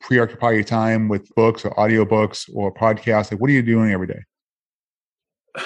preoccupy 0.00 0.52
your 0.52 0.64
time 0.64 1.08
with 1.08 1.28
books 1.34 1.64
or 1.64 1.70
audiobooks 1.74 2.50
or 2.54 2.72
podcasts? 2.72 3.32
Like 3.32 3.40
what 3.40 3.48
are 3.48 3.54
you 3.54 3.62
doing 3.62 3.90
every 3.90 4.06
day? 4.06 4.22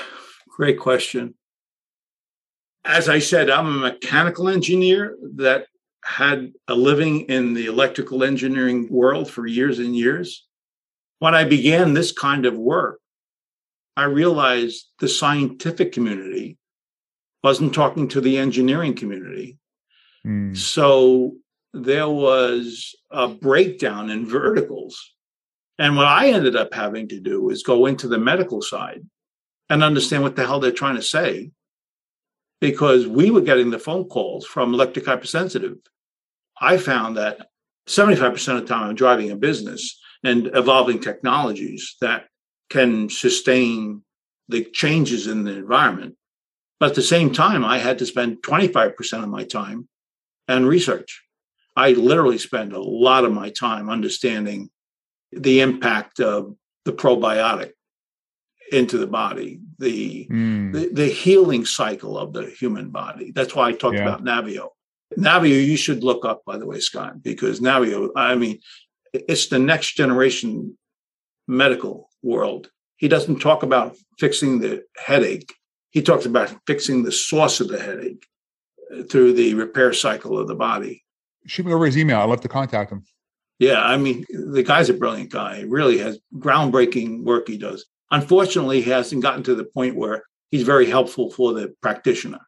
Great 0.49 0.79
question. 0.79 1.35
As 2.85 3.09
I 3.09 3.19
said, 3.19 3.51
I'm 3.51 3.67
a 3.67 3.71
mechanical 3.71 4.49
engineer 4.49 5.17
that 5.35 5.67
had 6.05 6.53
a 6.69 6.75
living 6.75 7.23
in 7.23 7.55
the 7.55 7.67
electrical 7.67 8.25
engineering 8.25 8.89
world 8.91 9.31
for 9.31 9.47
years 9.47 9.79
and 9.79 9.97
years. 9.97 10.47
When 11.19 11.35
I 11.35 11.45
began 11.45 11.95
this 11.95 12.13
kind 12.13 12.47
of 12.47 12.57
work, 12.57 13.01
I 13.97 14.05
realized 14.05 14.87
the 15.01 15.09
scientific 15.09 15.93
community 15.93 16.57
wasn't 17.43 17.75
talking 17.75 18.09
to 18.09 18.21
the 18.21 18.39
engineering 18.39 18.95
community. 18.95 19.59
Mm. 20.27 20.57
So 20.57 21.35
there 21.73 22.09
was 22.09 22.95
a 23.11 23.29
breakdown 23.29 24.11
in 24.11 24.27
verticals. 24.27 25.15
And 25.79 25.97
what 25.97 26.07
I 26.07 26.31
ended 26.31 26.57
up 26.57 26.75
having 26.75 27.09
to 27.09 27.21
do 27.21 27.51
is 27.51 27.63
go 27.63 27.87
into 27.87 28.09
the 28.09 28.19
medical 28.19 28.63
side 28.63 29.03
and 29.69 29.83
understand 29.83 30.23
what 30.23 30.37
the 30.37 30.47
hell 30.47 30.61
they're 30.61 30.73
trying 30.73 30.97
to 30.97 31.03
say 31.03 31.51
because 32.61 33.07
we 33.07 33.31
were 33.31 33.41
getting 33.41 33.71
the 33.71 33.79
phone 33.79 34.05
calls 34.05 34.45
from 34.45 34.75
electric 34.75 35.07
hypersensitive 35.07 35.77
I 36.61 36.77
found 36.77 37.17
that 37.17 37.49
75% 37.89 38.57
of 38.57 38.61
the 38.61 38.67
time 38.67 38.89
I'm 38.89 38.95
driving 38.95 39.31
a 39.31 39.37
business 39.37 39.99
and 40.25 40.51
evolving 40.55 41.01
technologies 41.01 41.97
that 42.01 42.27
can 42.71 43.09
sustain 43.09 44.03
the 44.49 44.65
changes 44.65 45.27
in 45.27 45.45
the 45.45 45.53
environment. 45.53 46.17
But 46.81 46.91
at 46.91 46.95
the 46.97 47.03
same 47.03 47.33
time, 47.33 47.65
I 47.65 47.79
had 47.79 47.99
to 47.99 48.07
spend 48.07 48.43
25% 48.43 49.23
of 49.23 49.29
my 49.29 49.45
time 49.45 49.89
and 50.47 50.67
research. 50.67 51.23
I 51.77 51.93
literally 51.93 52.39
spend 52.39 52.73
a 52.73 52.81
lot 52.81 53.25
of 53.25 53.33
my 53.33 53.51
time 53.51 53.89
understanding 53.89 54.71
the 55.31 55.61
impact 55.61 56.21
of 56.21 56.57
the 56.85 56.93
probiotic 56.93 57.73
into 58.73 58.99
the 58.99 59.07
body, 59.07 59.61
the, 59.79 60.27
mm. 60.31 60.73
the, 60.73 60.91
the 60.93 61.07
healing 61.07 61.65
cycle 61.65 62.19
of 62.19 62.33
the 62.33 62.47
human 62.47 62.91
body. 62.91 63.33
That's 63.33 63.55
why 63.55 63.69
I 63.69 63.73
talked 63.73 63.97
yeah. 63.97 64.03
about 64.03 64.25
Naviaux. 64.25 64.71
Naviaux, 65.17 65.67
you 65.67 65.77
should 65.77 66.05
look 66.05 66.25
up, 66.25 66.43
by 66.45 66.59
the 66.59 66.67
way, 66.67 66.81
Scott, 66.81 67.23
because 67.23 67.61
Naviaux, 67.61 68.11
I 68.17 68.35
mean, 68.35 68.59
it's 69.13 69.49
the 69.49 69.59
next 69.59 69.93
generation 69.93 70.77
medical 71.47 72.11
world. 72.23 72.71
He 72.97 73.09
doesn't 73.09 73.41
talk 73.41 73.63
about 73.63 73.97
fixing 74.19 74.59
the 74.59 74.83
headache. 74.97 75.55
He 75.91 76.03
talks 76.03 76.27
about 76.27 76.55
fixing 76.67 77.05
the 77.05 77.13
source 77.13 77.61
of 77.61 77.69
the 77.69 77.81
headache 77.81 78.27
uh, 78.95 79.05
through 79.05 79.33
the 79.33 79.55
repair 79.55 79.93
cycle 79.93 80.39
of 80.39 80.49
the 80.49 80.55
body. 80.55 81.05
Shoot 81.47 81.67
me 81.67 81.73
over 81.73 81.87
his 81.87 81.97
email. 81.97 82.21
I'd 82.21 82.29
love 82.29 82.43
to 82.43 82.49
contact 82.49 82.93
him. 82.93 83.05
Yeah, 83.59 83.81
I 83.81 83.97
mean, 83.97 84.25
the 84.29 84.63
guy's 84.63 84.91
a 84.91 84.95
brilliant 84.95 85.31
guy. 85.31 85.59
He 85.59 85.65
really 85.65 85.99
has 85.99 86.19
groundbreaking 86.37 87.25
work 87.25 87.49
he 87.49 87.57
does. 87.57 87.87
Unfortunately, 88.11 88.81
he 88.81 88.91
hasn't 88.91 89.23
gotten 89.23 89.43
to 89.45 89.55
the 89.55 89.65
point 89.65 89.97
where 89.97 90.25
he's 90.51 90.63
very 90.63 90.87
helpful 90.87 91.31
for 91.31 91.53
the 91.53 91.75
practitioner 91.83 92.41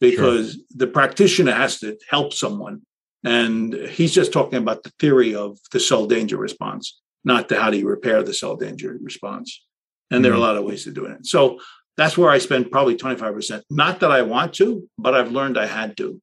because 0.00 0.52
sure. 0.52 0.62
the 0.76 0.86
practitioner 0.86 1.52
has 1.52 1.80
to 1.80 1.96
help 2.08 2.32
someone. 2.32 2.82
And 3.24 3.72
he's 3.72 4.12
just 4.12 4.32
talking 4.32 4.58
about 4.58 4.82
the 4.82 4.92
theory 5.00 5.34
of 5.34 5.58
the 5.72 5.80
cell 5.80 6.06
danger 6.06 6.36
response, 6.36 7.00
not 7.24 7.48
the 7.48 7.58
how 7.58 7.70
do 7.70 7.78
you 7.78 7.88
repair 7.88 8.22
the 8.22 8.34
cell 8.34 8.56
danger 8.56 8.98
response. 9.00 9.64
And 10.10 10.18
mm-hmm. 10.18 10.22
there 10.24 10.32
are 10.32 10.34
a 10.34 10.38
mm-hmm. 10.38 10.46
lot 10.46 10.56
of 10.58 10.64
ways 10.64 10.86
of 10.86 10.94
doing 10.94 11.12
it. 11.12 11.26
So 11.26 11.58
that's 11.96 12.18
where 12.18 12.30
I 12.30 12.38
spend 12.38 12.70
probably 12.70 12.96
25%. 12.96 13.62
Not 13.70 14.00
that 14.00 14.10
I 14.10 14.22
want 14.22 14.52
to, 14.54 14.88
but 14.98 15.14
I've 15.14 15.32
learned 15.32 15.56
I 15.56 15.66
had 15.66 15.96
to. 15.98 16.20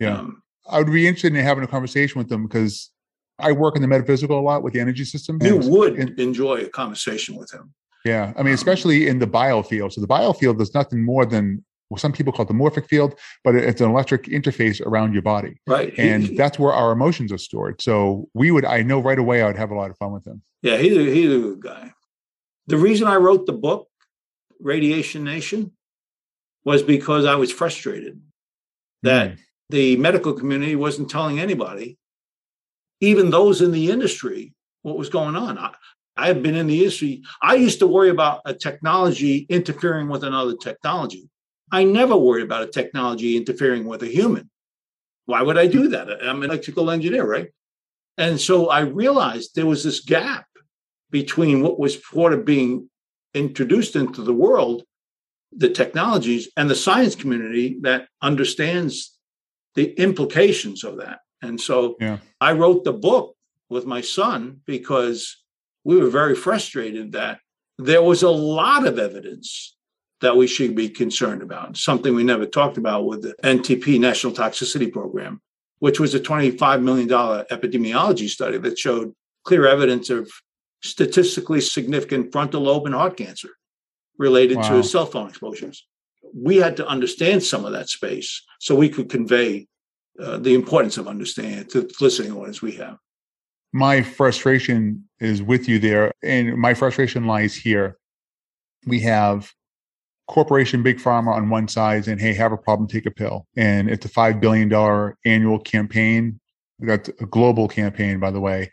Yeah. 0.00 0.18
Um, 0.18 0.42
I 0.68 0.78
would 0.78 0.92
be 0.92 1.06
interested 1.06 1.34
in 1.34 1.44
having 1.44 1.62
a 1.62 1.68
conversation 1.68 2.18
with 2.18 2.28
them 2.28 2.44
because 2.46 2.90
I 3.38 3.52
work 3.52 3.76
in 3.76 3.82
the 3.82 3.88
metaphysical 3.88 4.38
a 4.38 4.40
lot 4.40 4.62
with 4.62 4.72
the 4.72 4.80
energy 4.80 5.04
system. 5.04 5.38
You 5.42 5.58
would 5.58 5.98
enjoy 6.18 6.62
a 6.62 6.68
conversation 6.68 7.36
with 7.36 7.52
him. 7.52 7.74
Yeah. 8.04 8.32
I 8.36 8.42
mean, 8.42 8.54
especially 8.54 9.08
in 9.08 9.18
the 9.18 9.26
biofield. 9.26 9.92
So 9.92 10.00
the 10.00 10.06
biofield 10.06 10.60
is 10.60 10.74
nothing 10.74 11.04
more 11.04 11.26
than 11.26 11.64
well, 11.90 11.98
some 11.98 12.12
people 12.12 12.32
call 12.32 12.44
it 12.44 12.48
the 12.48 12.54
morphic 12.54 12.88
field, 12.88 13.14
but 13.44 13.54
it's 13.54 13.80
an 13.80 13.88
electric 13.88 14.24
interface 14.24 14.84
around 14.84 15.12
your 15.12 15.22
body. 15.22 15.60
Right. 15.66 15.94
And 15.96 16.36
that's 16.36 16.58
where 16.58 16.72
our 16.72 16.92
emotions 16.92 17.30
are 17.30 17.38
stored. 17.38 17.80
So 17.80 18.28
we 18.34 18.50
would, 18.50 18.64
I 18.64 18.82
know 18.82 18.98
right 18.98 19.18
away, 19.18 19.42
I 19.42 19.46
would 19.46 19.56
have 19.56 19.70
a 19.70 19.74
lot 19.74 19.90
of 19.90 19.96
fun 19.96 20.12
with 20.12 20.26
him. 20.26 20.42
Yeah, 20.62 20.78
he's 20.78 20.96
a, 20.96 21.04
he's 21.04 21.30
a 21.30 21.38
good 21.38 21.60
guy. 21.60 21.92
The 22.66 22.76
reason 22.76 23.06
I 23.06 23.16
wrote 23.16 23.46
the 23.46 23.52
book, 23.52 23.88
Radiation 24.58 25.22
Nation, 25.22 25.72
was 26.64 26.82
because 26.82 27.24
I 27.24 27.36
was 27.36 27.52
frustrated 27.52 28.20
that 29.04 29.32
mm. 29.32 29.38
the 29.70 29.96
medical 29.96 30.32
community 30.32 30.74
wasn't 30.74 31.08
telling 31.08 31.38
anybody, 31.38 31.98
even 33.00 33.30
those 33.30 33.60
in 33.60 33.72
the 33.72 33.90
industry, 33.90 34.54
what 34.82 34.98
was 34.98 35.08
going 35.08 35.36
on. 35.36 35.58
I, 35.58 35.74
I 36.16 36.28
have 36.28 36.42
been 36.42 36.54
in 36.54 36.66
the 36.66 36.78
industry. 36.78 37.22
I 37.42 37.54
used 37.54 37.78
to 37.80 37.86
worry 37.86 38.08
about 38.08 38.40
a 38.46 38.54
technology 38.54 39.46
interfering 39.48 40.08
with 40.08 40.24
another 40.24 40.56
technology. 40.56 41.28
I 41.70 41.84
never 41.84 42.16
worried 42.16 42.44
about 42.44 42.62
a 42.62 42.68
technology 42.68 43.36
interfering 43.36 43.84
with 43.86 44.02
a 44.02 44.06
human. 44.06 44.50
Why 45.26 45.42
would 45.42 45.58
I 45.58 45.66
do 45.66 45.88
that? 45.88 46.08
I'm 46.22 46.42
an 46.42 46.50
electrical 46.50 46.90
engineer, 46.90 47.26
right? 47.26 47.48
And 48.16 48.40
so 48.40 48.68
I 48.68 48.80
realized 48.80 49.54
there 49.54 49.66
was 49.66 49.84
this 49.84 50.00
gap 50.00 50.46
between 51.10 51.60
what 51.60 51.78
was 51.78 52.02
sort 52.02 52.32
of 52.32 52.44
being 52.44 52.88
introduced 53.34 53.96
into 53.96 54.22
the 54.22 54.32
world, 54.32 54.84
the 55.52 55.68
technologies, 55.68 56.48
and 56.56 56.70
the 56.70 56.74
science 56.74 57.14
community 57.14 57.78
that 57.82 58.08
understands 58.22 59.18
the 59.74 59.92
implications 60.00 60.84
of 60.84 60.98
that. 60.98 61.18
And 61.42 61.60
so 61.60 61.96
yeah. 62.00 62.18
I 62.40 62.52
wrote 62.52 62.84
the 62.84 62.92
book 62.92 63.36
with 63.68 63.86
my 63.86 64.00
son 64.00 64.60
because 64.66 65.36
we 65.84 65.96
were 65.96 66.08
very 66.08 66.34
frustrated 66.34 67.12
that 67.12 67.40
there 67.78 68.02
was 68.02 68.22
a 68.22 68.30
lot 68.30 68.86
of 68.86 68.98
evidence 68.98 69.76
that 70.20 70.36
we 70.36 70.46
should 70.46 70.74
be 70.74 70.88
concerned 70.88 71.42
about. 71.42 71.76
Something 71.76 72.14
we 72.14 72.24
never 72.24 72.46
talked 72.46 72.78
about 72.78 73.06
with 73.06 73.22
the 73.22 73.34
NTP 73.44 74.00
National 74.00 74.32
Toxicity 74.32 74.90
Program, 74.90 75.40
which 75.78 76.00
was 76.00 76.14
a 76.14 76.20
$25 76.20 76.82
million 76.82 77.08
epidemiology 77.08 78.28
study 78.28 78.58
that 78.58 78.78
showed 78.78 79.12
clear 79.44 79.66
evidence 79.66 80.10
of 80.10 80.30
statistically 80.82 81.60
significant 81.60 82.32
frontal 82.32 82.62
lobe 82.62 82.86
and 82.86 82.94
heart 82.94 83.16
cancer 83.16 83.50
related 84.18 84.56
wow. 84.56 84.68
to 84.68 84.82
cell 84.82 85.06
phone 85.06 85.28
exposures. 85.28 85.86
We 86.34 86.56
had 86.56 86.76
to 86.78 86.86
understand 86.86 87.42
some 87.42 87.64
of 87.64 87.72
that 87.72 87.88
space 87.88 88.42
so 88.58 88.74
we 88.74 88.88
could 88.88 89.10
convey 89.10 89.68
uh, 90.18 90.38
the 90.38 90.54
importance 90.54 90.96
of 90.98 91.08
understanding 91.08 91.64
to 91.66 91.82
the 91.82 91.94
listening 92.00 92.32
audience 92.32 92.62
we 92.62 92.72
have. 92.72 92.96
My 93.72 94.02
frustration 94.02 95.04
is 95.20 95.42
with 95.42 95.68
you 95.68 95.78
there, 95.78 96.12
and 96.22 96.56
my 96.56 96.74
frustration 96.74 97.26
lies 97.26 97.54
here. 97.54 97.98
We 98.86 99.00
have 99.00 99.52
corporation 100.28 100.82
big 100.82 100.98
pharma 100.98 101.34
on 101.34 101.50
one 101.50 101.68
side 101.68 102.04
saying 102.04 102.18
hey 102.18 102.34
have 102.34 102.50
a 102.50 102.56
problem 102.56 102.88
take 102.88 103.06
a 103.06 103.10
pill 103.12 103.46
and 103.56 103.88
it's 103.88 104.04
a 104.04 104.08
$5 104.08 104.40
billion 104.40 105.14
annual 105.24 105.56
campaign 105.60 106.40
that's 106.80 107.08
a 107.08 107.26
global 107.26 107.68
campaign 107.68 108.18
by 108.18 108.32
the 108.32 108.40
way 108.40 108.68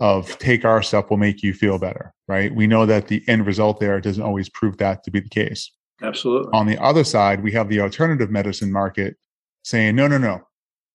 of 0.00 0.36
take 0.38 0.64
our 0.64 0.82
stuff 0.82 1.08
will 1.08 1.16
make 1.16 1.44
you 1.44 1.54
feel 1.54 1.78
better 1.78 2.12
right 2.26 2.52
we 2.52 2.66
know 2.66 2.86
that 2.86 3.06
the 3.06 3.22
end 3.28 3.46
result 3.46 3.78
there 3.78 4.00
doesn't 4.00 4.24
always 4.24 4.48
prove 4.48 4.78
that 4.78 5.04
to 5.04 5.12
be 5.12 5.20
the 5.20 5.28
case 5.28 5.70
Absolutely. 6.02 6.50
On 6.52 6.66
the 6.66 6.82
other 6.82 7.04
side, 7.04 7.42
we 7.42 7.52
have 7.52 7.68
the 7.68 7.80
alternative 7.80 8.30
medicine 8.30 8.72
market 8.72 9.16
saying, 9.62 9.96
no, 9.96 10.06
no, 10.06 10.18
no, 10.18 10.45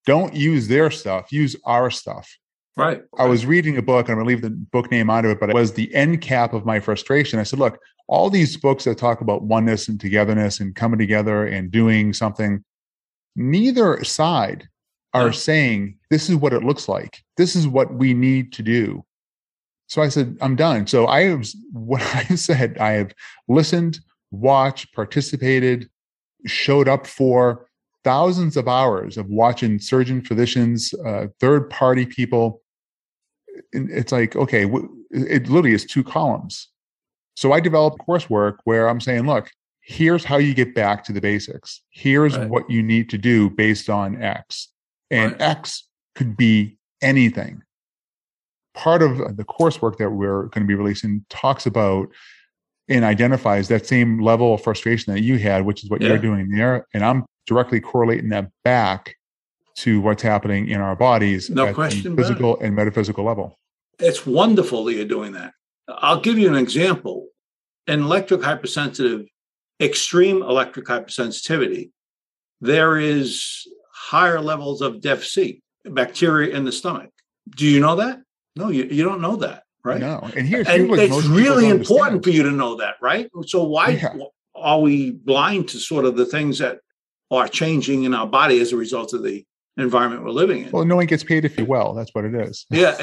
don't 0.05 0.33
use 0.33 0.67
their 0.67 0.91
stuff, 0.91 1.31
use 1.31 1.55
our 1.65 1.89
stuff. 1.91 2.29
Right. 2.77 3.01
I 3.17 3.25
was 3.25 3.45
reading 3.45 3.77
a 3.77 3.81
book, 3.81 4.07
and 4.07 4.17
I'm 4.17 4.23
going 4.23 4.27
to 4.27 4.29
leave 4.29 4.41
the 4.41 4.57
book 4.71 4.89
name 4.91 5.09
out 5.09 5.25
of 5.25 5.31
it, 5.31 5.39
but 5.39 5.49
it 5.49 5.55
was 5.55 5.73
the 5.73 5.93
end 5.93 6.21
cap 6.21 6.53
of 6.53 6.65
my 6.65 6.79
frustration. 6.79 7.37
I 7.37 7.43
said, 7.43 7.59
look, 7.59 7.77
all 8.07 8.29
these 8.29 8.57
books 8.57 8.85
that 8.85 8.97
talk 8.97 9.21
about 9.21 9.43
oneness 9.43 9.87
and 9.87 9.99
togetherness 9.99 10.59
and 10.59 10.75
coming 10.75 10.97
together 10.97 11.45
and 11.45 11.69
doing 11.69 12.13
something, 12.13 12.63
neither 13.35 14.03
side 14.03 14.67
are 15.13 15.27
yeah. 15.27 15.31
saying 15.31 15.97
this 16.09 16.29
is 16.29 16.35
what 16.37 16.53
it 16.53 16.63
looks 16.63 16.87
like. 16.87 17.21
This 17.37 17.55
is 17.55 17.67
what 17.67 17.93
we 17.93 18.13
need 18.13 18.53
to 18.53 18.63
do. 18.63 19.03
So 19.87 20.01
I 20.01 20.07
said, 20.07 20.37
I'm 20.39 20.55
done. 20.55 20.87
So 20.87 21.07
I 21.07 21.23
have 21.23 21.45
what 21.73 22.01
I 22.01 22.23
said, 22.35 22.77
I 22.77 22.91
have 22.91 23.13
listened, 23.47 23.99
watched, 24.31 24.93
participated, 24.93 25.89
showed 26.45 26.87
up 26.87 27.05
for 27.05 27.67
thousands 28.03 28.57
of 28.57 28.67
hours 28.67 29.17
of 29.17 29.27
watching 29.27 29.79
surgeon 29.79 30.23
physicians, 30.23 30.93
uh, 31.05 31.27
third 31.39 31.69
party 31.69 32.05
people. 32.05 32.61
It's 33.73 34.11
like, 34.11 34.35
okay, 34.35 34.63
it 35.11 35.47
literally 35.49 35.73
is 35.73 35.85
two 35.85 36.03
columns. 36.03 36.69
So 37.35 37.51
I 37.51 37.59
developed 37.59 37.99
coursework 38.07 38.57
where 38.63 38.87
I'm 38.87 39.01
saying, 39.01 39.25
look, 39.25 39.49
here's 39.81 40.23
how 40.23 40.37
you 40.37 40.53
get 40.53 40.75
back 40.75 41.03
to 41.05 41.13
the 41.13 41.21
basics. 41.21 41.81
Here's 41.89 42.37
right. 42.37 42.49
what 42.49 42.69
you 42.69 42.81
need 42.83 43.09
to 43.09 43.17
do 43.17 43.49
based 43.49 43.89
on 43.89 44.21
X. 44.21 44.69
And 45.09 45.33
right. 45.33 45.41
X 45.41 45.87
could 46.15 46.37
be 46.37 46.77
anything. 47.01 47.61
Part 48.73 49.01
of 49.01 49.17
the 49.35 49.43
coursework 49.43 49.97
that 49.97 50.11
we're 50.11 50.43
going 50.43 50.63
to 50.63 50.67
be 50.67 50.75
releasing 50.75 51.25
talks 51.29 51.65
about 51.65 52.07
and 52.87 53.03
identifies 53.03 53.67
that 53.67 53.85
same 53.85 54.19
level 54.19 54.53
of 54.53 54.61
frustration 54.61 55.13
that 55.13 55.21
you 55.21 55.37
had, 55.37 55.65
which 55.65 55.83
is 55.83 55.89
what 55.89 56.01
yeah. 56.01 56.09
you're 56.09 56.17
doing 56.17 56.49
there. 56.49 56.87
And 56.93 57.03
I'm 57.03 57.25
directly 57.45 57.79
correlating 57.79 58.29
that 58.29 58.49
back 58.63 59.15
to 59.75 60.01
what's 60.01 60.21
happening 60.21 60.67
in 60.67 60.81
our 60.81 60.95
bodies 60.95 61.49
no 61.49 61.67
at 61.67 61.75
question 61.75 62.15
the 62.15 62.21
physical 62.21 62.59
and 62.59 62.75
metaphysical 62.75 63.23
level. 63.23 63.57
It's 63.99 64.25
wonderful 64.25 64.83
that 64.85 64.93
you're 64.93 65.05
doing 65.05 65.33
that. 65.33 65.53
I'll 65.87 66.19
give 66.19 66.37
you 66.37 66.47
an 66.47 66.55
example. 66.55 67.27
In 67.87 68.01
electric 68.01 68.43
hypersensitive, 68.43 69.25
extreme 69.79 70.43
electric 70.43 70.85
hypersensitivity, 70.85 71.91
there 72.61 72.97
is 72.97 73.67
higher 73.93 74.39
levels 74.39 74.81
of 74.81 75.01
deficit 75.01 75.57
bacteria 75.85 76.55
in 76.55 76.63
the 76.63 76.71
stomach. 76.71 77.09
Do 77.49 77.65
you 77.65 77.79
know 77.79 77.95
that? 77.95 78.21
No, 78.55 78.69
you, 78.69 78.83
you 78.83 79.03
don't 79.03 79.21
know 79.21 79.37
that 79.37 79.63
right? 79.83 79.99
No, 79.99 80.29
and 80.35 80.47
here's, 80.47 80.67
and 80.67 80.91
it's 80.91 81.25
really 81.25 81.69
important 81.69 82.23
for 82.23 82.29
you 82.29 82.43
to 82.43 82.51
know 82.51 82.75
that, 82.77 82.95
right? 83.01 83.29
So 83.47 83.63
why 83.63 83.89
yeah. 83.89 84.15
are 84.55 84.79
we 84.79 85.11
blind 85.11 85.69
to 85.69 85.79
sort 85.79 86.05
of 86.05 86.15
the 86.15 86.25
things 86.25 86.59
that 86.59 86.79
are 87.31 87.47
changing 87.47 88.03
in 88.03 88.13
our 88.13 88.27
body 88.27 88.59
as 88.59 88.71
a 88.71 88.77
result 88.77 89.13
of 89.13 89.23
the 89.23 89.45
environment 89.77 90.23
we're 90.23 90.31
living 90.31 90.65
in? 90.65 90.71
Well, 90.71 90.85
no 90.85 90.95
one 90.95 91.05
gets 91.05 91.23
paid 91.23 91.45
if 91.45 91.57
you 91.57 91.65
well. 91.65 91.93
That's 91.93 92.13
what 92.13 92.25
it 92.25 92.35
is. 92.35 92.65
yeah, 92.71 92.95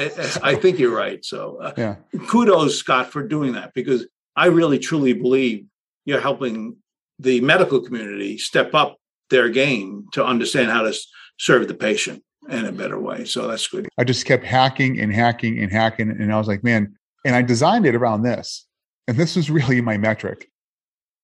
I 0.43 0.55
think 0.55 0.79
you're 0.79 0.95
right. 0.95 1.23
So 1.25 1.57
uh, 1.61 1.73
yeah, 1.77 1.95
kudos, 2.27 2.77
Scott, 2.77 3.11
for 3.11 3.27
doing 3.27 3.53
that 3.53 3.73
because 3.73 4.07
I 4.35 4.47
really 4.47 4.79
truly 4.79 5.13
believe 5.13 5.65
you're 6.05 6.21
helping 6.21 6.77
the 7.17 7.41
medical 7.41 7.81
community 7.81 8.37
step 8.37 8.73
up 8.73 8.97
their 9.29 9.49
game 9.49 10.07
to 10.13 10.25
understand 10.25 10.71
how 10.71 10.83
to 10.83 10.93
serve 11.37 11.67
the 11.67 11.73
patient 11.73 12.23
in 12.49 12.65
a 12.65 12.71
better 12.71 12.99
way. 12.99 13.25
So 13.25 13.47
that's 13.47 13.67
good. 13.67 13.87
I 13.97 14.03
just 14.03 14.25
kept 14.25 14.43
hacking 14.43 14.99
and 14.99 15.13
hacking 15.13 15.59
and 15.59 15.71
hacking. 15.71 16.09
And 16.09 16.33
I 16.33 16.37
was 16.37 16.47
like, 16.47 16.63
man, 16.63 16.95
and 17.25 17.35
I 17.35 17.41
designed 17.41 17.85
it 17.85 17.95
around 17.95 18.23
this. 18.23 18.65
And 19.07 19.17
this 19.17 19.35
was 19.35 19.49
really 19.49 19.81
my 19.81 19.97
metric. 19.97 20.49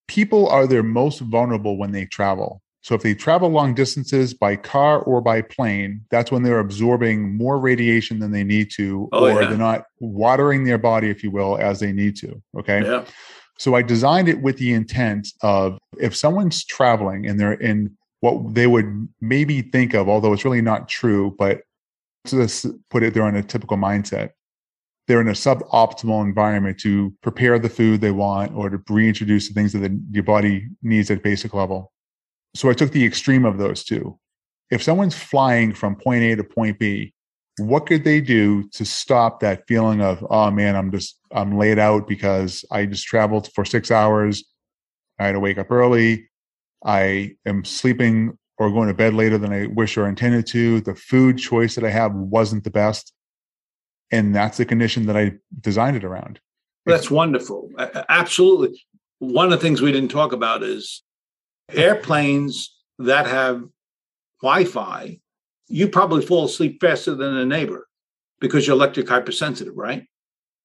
People 0.07 0.47
are 0.49 0.67
their 0.67 0.83
most 0.83 1.19
vulnerable 1.19 1.77
when 1.77 1.91
they 1.91 2.05
travel. 2.05 2.61
So 2.85 2.93
if 2.93 3.01
they 3.01 3.15
travel 3.15 3.49
long 3.49 3.73
distances 3.73 4.35
by 4.35 4.57
car 4.57 4.99
or 4.99 5.19
by 5.19 5.41
plane, 5.41 6.05
that's 6.11 6.31
when 6.31 6.43
they're 6.43 6.59
absorbing 6.59 7.35
more 7.35 7.57
radiation 7.57 8.19
than 8.19 8.29
they 8.29 8.43
need 8.43 8.69
to, 8.75 9.09
oh, 9.11 9.25
or 9.25 9.41
yeah. 9.41 9.47
they're 9.47 9.57
not 9.57 9.85
watering 9.99 10.65
their 10.65 10.77
body, 10.77 11.09
if 11.09 11.23
you 11.23 11.31
will, 11.31 11.57
as 11.57 11.79
they 11.79 11.91
need 11.91 12.15
to. 12.17 12.39
Okay. 12.59 12.83
Yeah. 12.83 13.03
So 13.57 13.73
I 13.73 13.81
designed 13.81 14.29
it 14.29 14.39
with 14.39 14.57
the 14.59 14.71
intent 14.71 15.29
of 15.41 15.79
if 15.99 16.15
someone's 16.15 16.63
traveling 16.63 17.25
and 17.25 17.39
they're 17.39 17.53
in 17.53 17.97
what 18.19 18.53
they 18.53 18.67
would 18.67 19.09
maybe 19.19 19.63
think 19.63 19.95
of, 19.95 20.07
although 20.07 20.31
it's 20.31 20.45
really 20.45 20.61
not 20.61 20.87
true, 20.87 21.33
but 21.39 21.61
to 22.25 22.43
just 22.43 22.67
put 22.91 23.01
it, 23.01 23.15
they're 23.15 23.27
in 23.27 23.35
a 23.35 23.41
typical 23.41 23.77
mindset. 23.77 24.29
They're 25.07 25.21
in 25.21 25.27
a 25.27 25.31
suboptimal 25.31 26.23
environment 26.23 26.79
to 26.81 27.11
prepare 27.23 27.57
the 27.57 27.67
food 27.67 28.01
they 28.01 28.11
want 28.11 28.53
or 28.53 28.69
to 28.69 28.79
reintroduce 28.87 29.47
the 29.47 29.55
things 29.55 29.73
that 29.73 29.79
the, 29.79 29.99
your 30.11 30.23
body 30.23 30.67
needs 30.83 31.09
at 31.09 31.17
a 31.17 31.21
basic 31.21 31.55
level. 31.55 31.91
So 32.55 32.69
I 32.69 32.73
took 32.73 32.91
the 32.91 33.05
extreme 33.05 33.45
of 33.45 33.57
those 33.57 33.83
two. 33.83 34.17
If 34.71 34.81
someone's 34.81 35.15
flying 35.15 35.73
from 35.73 35.95
point 35.95 36.23
A 36.23 36.35
to 36.35 36.43
point 36.43 36.79
B, 36.79 37.13
what 37.57 37.85
could 37.85 38.03
they 38.03 38.19
do 38.19 38.67
to 38.69 38.85
stop 38.85 39.39
that 39.39 39.67
feeling 39.67 40.01
of, 40.01 40.25
oh 40.29 40.49
man, 40.51 40.75
I'm 40.75 40.91
just, 40.91 41.19
I'm 41.31 41.57
laid 41.57 41.79
out 41.79 42.07
because 42.07 42.65
I 42.71 42.85
just 42.85 43.05
traveled 43.05 43.49
for 43.53 43.63
six 43.63 43.91
hours. 43.91 44.43
I 45.19 45.27
had 45.27 45.33
to 45.33 45.39
wake 45.39 45.57
up 45.57 45.71
early. 45.71 46.29
I 46.83 47.35
am 47.45 47.63
sleeping 47.63 48.37
or 48.57 48.71
going 48.71 48.87
to 48.87 48.93
bed 48.93 49.13
later 49.13 49.37
than 49.37 49.53
I 49.53 49.67
wish 49.67 49.97
or 49.97 50.07
intended 50.07 50.47
to. 50.47 50.81
The 50.81 50.95
food 50.95 51.37
choice 51.37 51.75
that 51.75 51.83
I 51.83 51.89
have 51.89 52.13
wasn't 52.13 52.63
the 52.63 52.71
best. 52.71 53.13
And 54.11 54.35
that's 54.35 54.57
the 54.57 54.65
condition 54.65 55.07
that 55.07 55.17
I 55.17 55.33
designed 55.61 55.97
it 55.97 56.03
around. 56.03 56.39
That's 56.85 57.09
wonderful. 57.11 57.69
Absolutely. 58.09 58.81
One 59.19 59.45
of 59.45 59.51
the 59.51 59.57
things 59.57 59.81
we 59.81 59.91
didn't 59.91 60.11
talk 60.11 60.31
about 60.31 60.61
is 60.61 61.03
airplanes 61.71 62.75
that 62.99 63.27
have 63.27 63.63
Wi 64.41 64.65
Fi, 64.65 65.19
you 65.67 65.87
probably 65.87 66.25
fall 66.25 66.45
asleep 66.45 66.79
faster 66.79 67.15
than 67.15 67.35
a 67.37 67.45
neighbor 67.45 67.87
because 68.39 68.67
you're 68.67 68.75
electric 68.75 69.09
hypersensitive, 69.09 69.75
right? 69.75 70.05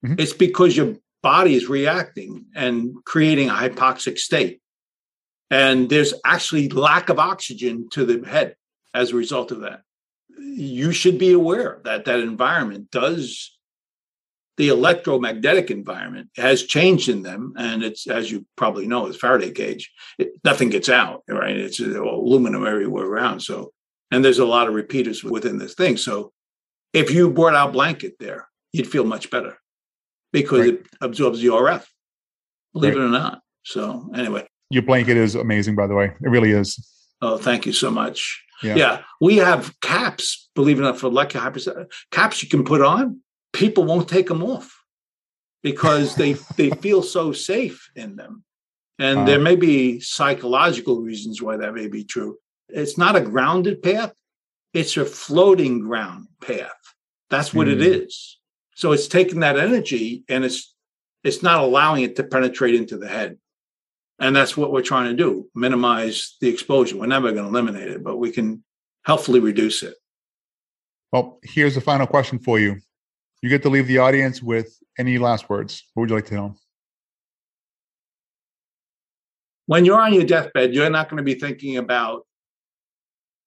Mm-hmm. 0.04 0.16
It's 0.18 0.32
because 0.32 0.76
your 0.76 0.96
body 1.22 1.54
is 1.54 1.68
reacting 1.68 2.46
and 2.54 2.94
creating 3.04 3.48
a 3.48 3.54
hypoxic 3.54 4.18
state. 4.18 4.60
And 5.50 5.88
there's 5.88 6.14
actually 6.24 6.68
lack 6.68 7.08
of 7.08 7.18
oxygen 7.18 7.88
to 7.90 8.04
the 8.04 8.26
head 8.26 8.56
as 8.94 9.10
a 9.10 9.16
result 9.16 9.50
of 9.50 9.60
that. 9.60 9.82
You 10.38 10.92
should 10.92 11.18
be 11.18 11.32
aware 11.32 11.80
that 11.84 12.04
that 12.04 12.20
environment 12.20 12.90
does 12.90 13.58
the 14.60 14.68
electromagnetic 14.68 15.70
environment 15.70 16.28
has 16.36 16.62
changed 16.62 17.08
in 17.08 17.22
them 17.22 17.54
and 17.56 17.82
it's 17.82 18.06
as 18.06 18.30
you 18.30 18.44
probably 18.56 18.86
know 18.86 19.06
it's 19.06 19.16
faraday 19.16 19.50
cage 19.50 19.90
it, 20.18 20.32
nothing 20.44 20.68
gets 20.68 20.88
out 20.88 21.22
right 21.28 21.56
it's 21.56 21.80
aluminum 21.80 22.66
everywhere 22.66 23.06
around 23.06 23.40
so 23.40 23.72
and 24.10 24.24
there's 24.24 24.38
a 24.38 24.44
lot 24.44 24.68
of 24.68 24.74
repeaters 24.74 25.24
within 25.24 25.58
this 25.58 25.74
thing 25.74 25.96
so 25.96 26.32
if 26.92 27.10
you 27.10 27.30
brought 27.30 27.54
out 27.54 27.72
blanket 27.72 28.14
there 28.20 28.48
you'd 28.72 28.86
feel 28.86 29.04
much 29.04 29.30
better 29.30 29.56
because 30.32 30.60
right. 30.60 30.74
it 30.74 30.86
absorbs 31.00 31.40
the 31.40 31.48
rf 31.48 31.86
believe 32.72 32.94
right. 32.94 33.02
it 33.02 33.06
or 33.06 33.08
not 33.08 33.40
so 33.64 34.10
anyway 34.14 34.46
your 34.70 34.82
blanket 34.82 35.16
is 35.16 35.34
amazing, 35.34 35.74
by 35.74 35.88
the 35.88 35.94
way. 35.94 36.12
It 36.22 36.28
really 36.28 36.52
is. 36.52 36.78
Oh, 37.20 37.36
thank 37.36 37.66
you 37.66 37.72
so 37.72 37.90
much. 37.90 38.42
Yeah, 38.62 38.76
yeah 38.76 39.02
we 39.20 39.38
have 39.38 39.78
caps, 39.80 40.48
believe 40.54 40.78
it 40.78 40.82
or 40.82 40.84
not, 40.84 40.98
for 40.98 41.06
electric 41.06 41.42
hyper 41.42 41.88
caps 42.10 42.42
you 42.42 42.48
can 42.48 42.64
put 42.64 42.80
on. 42.80 43.20
People 43.52 43.84
won't 43.84 44.08
take 44.08 44.28
them 44.28 44.42
off 44.42 44.80
because 45.62 46.14
they 46.14 46.32
they 46.56 46.70
feel 46.70 47.02
so 47.02 47.32
safe 47.32 47.90
in 47.94 48.16
them. 48.16 48.44
And 48.98 49.20
uh, 49.20 49.24
there 49.24 49.40
may 49.40 49.56
be 49.56 50.00
psychological 50.00 51.00
reasons 51.00 51.40
why 51.40 51.56
that 51.56 51.74
may 51.74 51.88
be 51.88 52.04
true. 52.04 52.38
It's 52.68 52.98
not 52.98 53.16
a 53.16 53.20
grounded 53.20 53.82
path, 53.82 54.12
it's 54.72 54.96
a 54.96 55.04
floating 55.04 55.80
ground 55.80 56.28
path. 56.40 56.72
That's 57.30 57.54
what 57.54 57.68
mm. 57.68 57.80
it 57.80 58.00
hmm. 58.00 58.08
So 58.74 58.92
it's 58.92 59.08
taking 59.08 59.40
that 59.40 59.58
energy 59.58 60.24
and 60.28 60.44
it's 60.44 60.74
it's 61.22 61.42
not 61.42 61.60
allowing 61.60 62.02
it 62.02 62.16
to 62.16 62.24
penetrate 62.24 62.74
into 62.74 62.96
the 62.96 63.08
head. 63.08 63.38
And 64.18 64.36
that's 64.36 64.56
what 64.56 64.72
we're 64.72 64.82
trying 64.82 65.06
to 65.06 65.14
do 65.14 65.48
minimize 65.54 66.36
the 66.40 66.48
exposure. 66.48 66.96
We're 66.96 67.06
never 67.06 67.32
going 67.32 67.44
to 67.44 67.50
eliminate 67.50 67.88
it, 67.88 68.04
but 68.04 68.16
we 68.16 68.30
can 68.30 68.62
helpfully 69.04 69.40
reduce 69.40 69.82
it. 69.82 69.94
Well, 71.12 71.40
here's 71.42 71.74
the 71.74 71.80
final 71.80 72.06
question 72.06 72.38
for 72.38 72.58
you. 72.58 72.80
You 73.42 73.48
get 73.48 73.62
to 73.62 73.70
leave 73.70 73.86
the 73.86 73.98
audience 73.98 74.42
with 74.42 74.78
any 74.98 75.18
last 75.18 75.48
words. 75.48 75.84
What 75.94 76.02
would 76.02 76.10
you 76.10 76.16
like 76.16 76.26
to 76.26 76.34
know? 76.34 76.56
When 79.66 79.84
you're 79.84 80.00
on 80.00 80.12
your 80.12 80.24
deathbed, 80.24 80.74
you're 80.74 80.90
not 80.90 81.08
going 81.08 81.18
to 81.18 81.22
be 81.22 81.34
thinking 81.34 81.76
about 81.76 82.26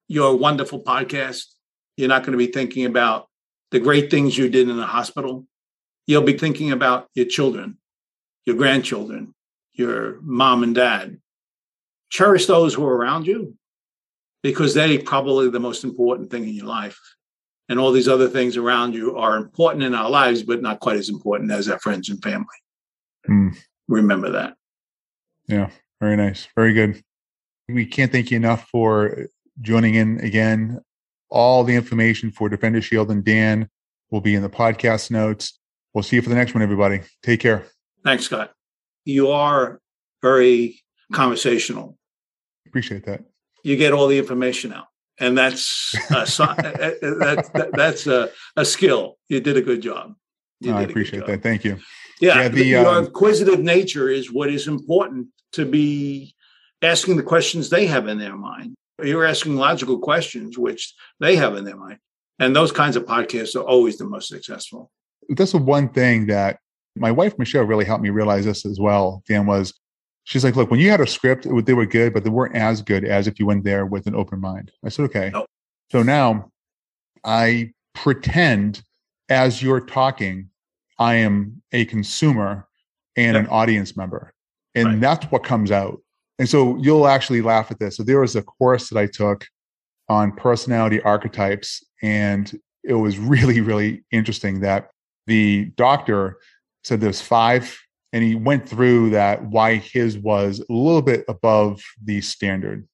your 0.07 0.35
wonderful 0.37 0.81
podcast. 0.81 1.45
You're 1.97 2.09
not 2.09 2.23
going 2.23 2.31
to 2.31 2.37
be 2.37 2.51
thinking 2.51 2.85
about 2.85 3.27
the 3.71 3.79
great 3.79 4.09
things 4.09 4.37
you 4.37 4.49
did 4.49 4.69
in 4.69 4.77
the 4.77 4.85
hospital. 4.85 5.45
You'll 6.07 6.23
be 6.23 6.37
thinking 6.37 6.71
about 6.71 7.07
your 7.13 7.25
children, 7.25 7.77
your 8.45 8.55
grandchildren, 8.55 9.33
your 9.73 10.19
mom 10.21 10.63
and 10.63 10.73
dad. 10.73 11.19
Cherish 12.09 12.45
those 12.45 12.73
who 12.73 12.85
are 12.85 12.95
around 12.95 13.27
you 13.27 13.55
because 14.43 14.73
they're 14.73 14.99
probably 14.99 15.49
the 15.49 15.59
most 15.59 15.83
important 15.83 16.29
thing 16.29 16.43
in 16.43 16.53
your 16.53 16.67
life. 16.67 16.99
And 17.69 17.79
all 17.79 17.91
these 17.91 18.07
other 18.07 18.27
things 18.27 18.57
around 18.57 18.93
you 18.93 19.15
are 19.17 19.37
important 19.37 19.83
in 19.83 19.95
our 19.95 20.09
lives, 20.09 20.43
but 20.43 20.61
not 20.61 20.79
quite 20.79 20.97
as 20.97 21.09
important 21.09 21.51
as 21.51 21.69
our 21.69 21.79
friends 21.79 22.09
and 22.09 22.21
family. 22.21 22.45
Mm. 23.29 23.57
Remember 23.87 24.29
that. 24.31 24.55
Yeah, 25.47 25.69
Very 25.99 26.17
nice. 26.17 26.47
Very 26.55 26.73
good. 26.73 27.01
We 27.69 27.85
can't 27.85 28.11
thank 28.11 28.31
you 28.31 28.37
enough 28.37 28.67
for 28.69 29.27
joining 29.61 29.95
in 29.95 30.19
again. 30.19 30.81
All 31.29 31.63
the 31.63 31.75
information 31.75 32.31
for 32.31 32.49
Defender 32.49 32.81
Shield 32.81 33.09
and 33.09 33.23
Dan 33.23 33.69
will 34.11 34.21
be 34.21 34.35
in 34.35 34.41
the 34.41 34.49
podcast 34.49 35.09
notes. 35.09 35.59
We'll 35.93 36.03
see 36.03 36.17
you 36.17 36.21
for 36.21 36.29
the 36.29 36.35
next 36.35 36.53
one, 36.53 36.61
everybody. 36.61 37.01
Take 37.23 37.39
care. 37.39 37.65
Thanks, 38.03 38.25
Scott. 38.25 38.51
You 39.05 39.31
are 39.31 39.79
very 40.21 40.81
conversational. 41.11 41.97
Appreciate 42.67 43.05
that. 43.05 43.23
You 43.63 43.77
get 43.77 43.93
all 43.93 44.07
the 44.07 44.17
information 44.17 44.73
out, 44.73 44.87
and 45.19 45.37
that's 45.37 45.93
a, 46.09 46.25
that, 46.25 47.49
that, 47.53 47.69
that's 47.73 48.07
a, 48.07 48.29
a, 48.55 48.65
skill. 48.65 49.17
You 49.29 49.39
did 49.39 49.57
a 49.57 49.61
good 49.61 49.81
job. 49.81 50.15
No, 50.61 50.75
I 50.75 50.83
appreciate 50.83 51.25
that. 51.27 51.43
Thank 51.43 51.63
you. 51.63 51.77
Yeah, 52.21 52.41
yeah 52.41 52.47
the, 52.47 52.65
your 52.65 52.87
um, 52.87 53.05
inquisitive 53.05 53.59
nature 53.59 54.09
is 54.09 54.31
what 54.31 54.49
is 54.49 54.67
important 54.67 55.27
to 55.53 55.65
be 55.65 56.35
asking 56.81 57.17
the 57.17 57.23
questions 57.23 57.69
they 57.69 57.85
have 57.85 58.07
in 58.07 58.17
their 58.17 58.35
mind. 58.35 58.75
You're 59.03 59.25
asking 59.25 59.55
logical 59.55 59.99
questions, 59.99 60.57
which 60.57 60.93
they 61.19 61.35
have 61.35 61.55
in 61.55 61.65
their 61.65 61.75
mind. 61.75 61.99
And 62.39 62.55
those 62.55 62.71
kinds 62.71 62.95
of 62.95 63.05
podcasts 63.05 63.55
are 63.55 63.63
always 63.63 63.97
the 63.97 64.05
most 64.05 64.27
successful. 64.27 64.91
That's 65.29 65.51
the 65.51 65.57
one 65.57 65.89
thing 65.89 66.27
that 66.27 66.59
my 66.95 67.11
wife, 67.11 67.37
Michelle, 67.37 67.63
really 67.63 67.85
helped 67.85 68.03
me 68.03 68.09
realize 68.09 68.45
this 68.45 68.65
as 68.65 68.79
well, 68.79 69.23
Dan, 69.27 69.45
was 69.45 69.73
she's 70.23 70.43
like, 70.43 70.55
look, 70.55 70.71
when 70.71 70.79
you 70.79 70.89
had 70.89 71.01
a 71.01 71.07
script, 71.07 71.45
it, 71.45 71.65
they 71.65 71.73
were 71.73 71.85
good, 71.85 72.13
but 72.13 72.23
they 72.23 72.29
weren't 72.29 72.55
as 72.55 72.81
good 72.81 73.05
as 73.05 73.27
if 73.27 73.39
you 73.39 73.45
went 73.45 73.63
there 73.63 73.85
with 73.85 74.07
an 74.07 74.15
open 74.15 74.39
mind. 74.39 74.71
I 74.83 74.89
said, 74.89 75.05
okay. 75.05 75.29
Nope. 75.33 75.47
So 75.91 76.03
now 76.03 76.51
I 77.23 77.71
pretend 77.93 78.83
as 79.29 79.61
you're 79.61 79.79
talking, 79.79 80.49
I 80.99 81.15
am 81.15 81.61
a 81.71 81.85
consumer 81.85 82.67
and 83.15 83.35
yep. 83.35 83.45
an 83.45 83.49
audience 83.49 83.95
member. 83.95 84.33
And 84.75 84.87
right. 84.87 84.99
that's 84.99 85.25
what 85.27 85.43
comes 85.43 85.71
out. 85.71 86.01
And 86.39 86.49
so 86.49 86.77
you'll 86.77 87.07
actually 87.07 87.41
laugh 87.41 87.69
at 87.71 87.79
this. 87.79 87.97
So 87.97 88.03
there 88.03 88.19
was 88.19 88.35
a 88.35 88.41
course 88.41 88.89
that 88.89 88.99
I 88.99 89.05
took 89.05 89.45
on 90.09 90.31
personality 90.31 91.01
archetypes, 91.01 91.83
and 92.01 92.51
it 92.83 92.93
was 92.93 93.17
really, 93.19 93.61
really 93.61 94.03
interesting 94.11 94.61
that 94.61 94.89
the 95.27 95.65
doctor 95.77 96.37
said 96.83 96.99
there's 96.99 97.21
five, 97.21 97.79
and 98.13 98.23
he 98.23 98.35
went 98.35 98.69
through 98.69 99.09
that 99.09 99.43
why 99.43 99.75
his 99.75 100.17
was 100.19 100.59
a 100.59 100.73
little 100.73 101.01
bit 101.01 101.25
above 101.27 101.81
the 102.01 102.21
standard. 102.21 102.87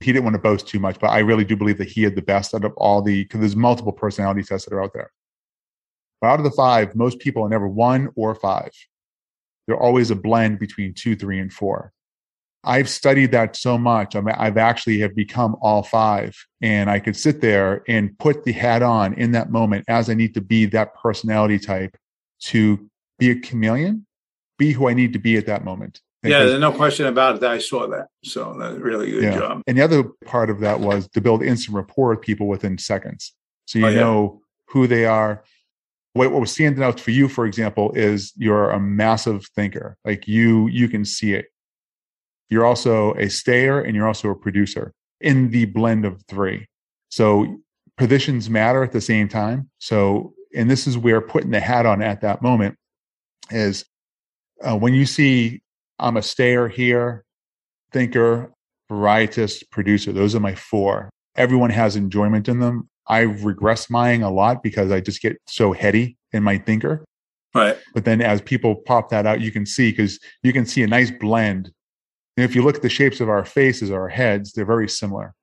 He 0.00 0.12
didn't 0.12 0.24
want 0.24 0.34
to 0.34 0.42
boast 0.42 0.66
too 0.66 0.80
much, 0.80 0.98
but 0.98 1.10
I 1.10 1.20
really 1.20 1.44
do 1.44 1.56
believe 1.56 1.78
that 1.78 1.88
he 1.88 2.02
had 2.02 2.16
the 2.16 2.22
best 2.22 2.52
out 2.52 2.64
of 2.64 2.72
all 2.76 3.00
the 3.00 3.22
because 3.22 3.38
there's 3.38 3.54
multiple 3.54 3.92
personality 3.92 4.42
tests 4.42 4.68
that 4.68 4.74
are 4.74 4.82
out 4.82 4.92
there. 4.92 5.12
But 6.20 6.26
out 6.26 6.40
of 6.40 6.44
the 6.44 6.50
five, 6.50 6.96
most 6.96 7.20
people 7.20 7.44
are 7.44 7.48
never 7.48 7.68
one 7.68 8.08
or 8.16 8.34
five. 8.34 8.72
They're 9.66 9.80
always 9.80 10.10
a 10.10 10.16
blend 10.16 10.58
between 10.58 10.92
two, 10.92 11.14
three, 11.14 11.38
and 11.38 11.52
four. 11.52 11.92
I've 12.64 12.88
studied 12.88 13.30
that 13.32 13.56
so 13.56 13.78
much. 13.78 14.14
I 14.14 14.20
mean, 14.20 14.34
I've 14.36 14.56
actually 14.56 14.98
have 15.00 15.14
become 15.14 15.56
all 15.62 15.84
five, 15.84 16.36
and 16.60 16.90
I 16.90 16.98
could 16.98 17.16
sit 17.16 17.40
there 17.40 17.82
and 17.88 18.16
put 18.18 18.44
the 18.44 18.52
hat 18.52 18.82
on 18.82 19.14
in 19.14 19.32
that 19.32 19.50
moment 19.50 19.84
as 19.88 20.10
I 20.10 20.14
need 20.14 20.34
to 20.34 20.40
be 20.40 20.66
that 20.66 20.94
personality 20.94 21.60
type 21.60 21.96
to 22.42 22.88
be 23.18 23.30
a 23.30 23.40
chameleon, 23.40 24.06
be 24.62 24.72
who 24.72 24.88
I 24.88 24.94
need 24.94 25.12
to 25.12 25.18
be 25.18 25.36
at 25.36 25.46
that 25.46 25.64
moment. 25.64 26.00
yeah, 26.22 26.44
there's 26.44 26.60
no 26.60 26.72
question 26.72 27.06
about 27.06 27.36
it. 27.36 27.42
I 27.42 27.58
saw 27.58 27.88
that. 27.88 28.08
So 28.24 28.54
that's 28.58 28.78
really 28.78 29.10
good 29.10 29.24
yeah. 29.24 29.38
job. 29.38 29.62
And 29.66 29.76
the 29.76 29.82
other 29.82 30.04
part 30.24 30.50
of 30.50 30.60
that 30.60 30.80
was 30.80 31.08
to 31.14 31.20
build 31.20 31.42
instant 31.42 31.76
rapport 31.76 32.10
with 32.10 32.20
people 32.20 32.46
within 32.46 32.78
seconds. 32.78 33.32
So 33.66 33.78
you 33.78 33.86
oh, 33.86 33.90
yeah. 33.90 34.00
know 34.00 34.42
who 34.68 34.86
they 34.86 35.04
are. 35.04 35.42
What, 36.14 36.30
what 36.30 36.40
was 36.40 36.52
standing 36.52 36.84
out 36.84 37.00
for 37.00 37.10
you, 37.10 37.26
for 37.28 37.46
example, 37.46 37.92
is 37.94 38.32
you're 38.36 38.70
a 38.70 38.78
massive 38.78 39.46
thinker. 39.56 39.96
Like 40.04 40.28
you, 40.28 40.68
you 40.68 40.88
can 40.88 41.04
see 41.04 41.32
it 41.34 41.46
you're 42.52 42.66
also 42.66 43.14
a 43.14 43.30
stayer 43.30 43.80
and 43.80 43.96
you're 43.96 44.06
also 44.06 44.28
a 44.28 44.34
producer 44.34 44.92
in 45.22 45.48
the 45.48 45.64
blend 45.64 46.04
of 46.04 46.22
three. 46.28 46.68
So 47.08 47.62
positions 47.96 48.50
matter 48.50 48.82
at 48.82 48.92
the 48.92 49.00
same 49.00 49.26
time. 49.26 49.70
So, 49.78 50.34
and 50.54 50.70
this 50.70 50.86
is 50.86 50.98
where 50.98 51.22
putting 51.22 51.50
the 51.50 51.60
hat 51.60 51.86
on 51.86 52.02
at 52.02 52.20
that 52.20 52.42
moment 52.42 52.76
is 53.50 53.86
uh, 54.66 54.76
when 54.76 54.94
you 54.94 55.06
see 55.06 55.62
I'm 55.98 56.16
a 56.16 56.22
stayer 56.22 56.68
here, 56.68 57.24
thinker, 57.92 58.52
varietist, 58.90 59.70
producer. 59.70 60.12
Those 60.12 60.34
are 60.34 60.40
my 60.40 60.54
four. 60.54 61.10
Everyone 61.36 61.70
has 61.70 61.96
enjoyment 61.96 62.48
in 62.48 62.60
them. 62.60 62.88
I've 63.06 63.40
regressed 63.40 63.90
mine 63.90 64.22
a 64.22 64.30
lot 64.30 64.62
because 64.62 64.90
I 64.90 65.00
just 65.00 65.22
get 65.22 65.36
so 65.46 65.72
heady 65.72 66.16
in 66.32 66.42
my 66.42 66.58
thinker. 66.58 67.04
Right. 67.54 67.78
But 67.94 68.04
then 68.04 68.20
as 68.20 68.40
people 68.40 68.76
pop 68.76 69.10
that 69.10 69.26
out, 69.26 69.40
you 69.40 69.52
can 69.52 69.66
see 69.66 69.90
because 69.90 70.18
you 70.42 70.52
can 70.52 70.66
see 70.66 70.82
a 70.82 70.86
nice 70.86 71.10
blend 71.10 71.70
and 72.36 72.44
if 72.44 72.54
you 72.54 72.62
look 72.62 72.76
at 72.76 72.82
the 72.82 72.88
shapes 72.88 73.20
of 73.20 73.28
our 73.28 73.44
faces, 73.44 73.90
our 73.90 74.08
heads, 74.08 74.52
they're 74.52 74.64
very 74.64 74.88
similar. 74.88 75.34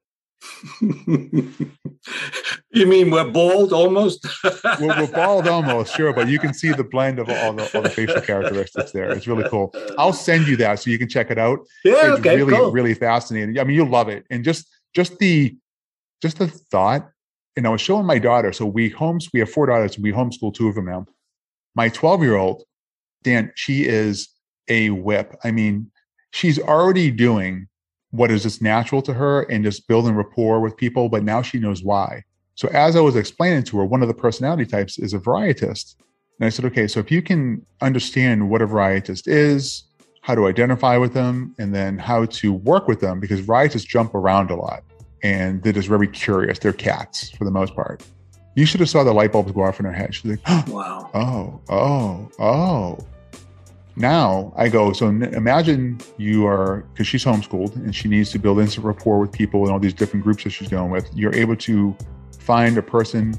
you 0.82 2.86
mean 2.86 3.12
we're 3.12 3.30
bald 3.30 3.74
almost? 3.74 4.26
we're, 4.80 5.00
we're, 5.00 5.08
bald 5.08 5.48
almost, 5.48 5.96
sure, 5.96 6.14
but 6.14 6.28
you 6.28 6.40
can 6.40 6.54
see 6.54 6.72
the 6.72 6.84
blend 6.84 7.20
of 7.20 7.30
all 7.30 7.54
the, 7.54 7.70
all 7.76 7.82
the 7.82 7.90
facial 7.90 8.22
characteristics 8.22 8.92
there. 8.92 9.12
It's 9.12 9.28
really 9.28 9.48
cool. 9.50 9.74
I'll 9.98 10.14
send 10.14 10.48
you 10.48 10.56
that 10.58 10.80
so 10.80 10.90
you 10.90 10.98
can 10.98 11.10
check 11.10 11.30
it 11.30 11.38
out. 11.38 11.60
Yeah, 11.84 12.12
it's 12.12 12.20
okay, 12.20 12.38
really, 12.38 12.54
cool. 12.54 12.72
really 12.72 12.94
fascinating. 12.94 13.60
I 13.60 13.64
mean, 13.64 13.76
you'll 13.76 13.90
love 13.90 14.10
it. 14.10 14.26
And 14.30 14.44
just 14.44 14.68
just 14.96 15.18
the 15.20 15.56
just 16.22 16.38
the 16.38 16.48
thought, 16.48 17.10
and 17.56 17.68
I 17.68 17.70
was 17.70 17.82
showing 17.82 18.06
my 18.06 18.20
daughter. 18.20 18.54
So 18.54 18.66
we 18.66 18.90
homes, 18.90 19.30
we 19.34 19.42
have 19.42 19.50
four 19.50 19.66
daughters, 19.66 19.96
and 19.96 20.04
we 20.04 20.12
homeschool 20.12 20.54
two 20.54 20.70
of 20.70 20.76
them 20.76 20.86
now. 20.86 21.06
My 21.76 21.90
12 21.90 22.24
year 22.24 22.38
old, 22.38 22.64
Dan, 23.24 23.52
she 23.56 23.86
is 23.86 24.30
a 24.70 24.92
whip. 24.92 25.36
I 25.44 25.52
mean, 25.52 25.92
she's 26.32 26.60
already 26.60 27.12
doing 27.12 27.68
what 28.12 28.32
is 28.32 28.44
just 28.44 28.62
natural 28.62 29.02
to 29.04 29.14
her 29.14 29.44
and 29.44 29.64
just 29.64 29.88
building 29.88 30.16
rapport 30.16 30.60
with 30.60 30.76
people, 30.76 31.10
but 31.10 31.24
now 31.24 31.42
she 31.42 31.60
knows 31.60 31.84
why. 31.84 32.24
So 32.56 32.68
as 32.70 32.96
I 32.96 33.02
was 33.02 33.16
explaining 33.16 33.64
to 33.64 33.78
her, 33.78 33.86
one 33.86 34.02
of 34.02 34.08
the 34.08 34.14
personality 34.14 34.66
types 34.66 34.98
is 34.98 35.14
a 35.14 35.20
varietist. 35.20 35.96
And 36.40 36.46
I 36.46 36.50
said, 36.50 36.66
okay, 36.66 36.88
so 36.88 37.00
if 37.00 37.12
you 37.12 37.22
can 37.22 37.66
understand 37.82 38.50
what 38.50 38.62
a 38.62 38.68
varietist 38.68 39.28
is, 39.28 39.84
how 40.22 40.36
to 40.36 40.48
identify 40.48 40.98
with 40.98 41.14
them, 41.14 41.56
and 41.60 41.74
then 41.74 41.98
how 41.98 42.26
to 42.26 42.54
work 42.54 42.88
with 42.88 43.00
them, 43.00 43.20
because 43.20 43.42
varietists 43.42 43.86
jump 43.86 44.14
around 44.16 44.52
a 44.52 44.56
lot 44.56 44.84
and 45.24 45.62
they're 45.64 45.74
just 45.74 45.88
very 45.88 46.08
curious. 46.08 46.60
They're 46.60 46.74
cats 46.74 47.30
for 47.32 47.46
the 47.46 47.52
most 47.52 47.76
part. 47.76 48.04
You 48.56 48.66
should 48.66 48.80
have 48.80 48.90
saw 48.90 49.04
the 49.04 49.14
light 49.14 49.32
bulbs 49.32 49.52
go 49.52 49.64
off 49.64 49.80
in 49.80 49.86
her 49.86 49.94
head. 49.94 50.14
She's 50.14 50.32
like, 50.32 50.42
oh, 50.48 50.64
wow. 50.68 51.10
Oh, 51.14 51.62
oh, 51.70 52.32
oh. 52.40 53.08
Now 54.00 54.54
I 54.56 54.70
go, 54.70 54.94
so 54.94 55.08
imagine 55.08 56.00
you 56.18 56.48
are, 56.48 56.86
because 56.94 57.06
she's 57.06 57.26
homeschooled 57.26 57.76
and 57.76 57.94
she 57.94 58.08
needs 58.08 58.32
to 58.32 58.40
build 58.40 58.60
instant 58.60 58.86
rapport 58.86 59.20
with 59.20 59.34
people 59.34 59.64
and 59.64 59.72
all 59.74 59.80
these 59.80 59.94
different 59.94 60.24
groups 60.24 60.46
that 60.46 60.52
she's 60.52 60.70
going 60.70 60.90
with. 60.90 61.10
You're 61.14 61.36
able 61.36 61.58
to 61.58 61.96
find 62.40 62.78
a 62.78 62.82
person 62.82 63.36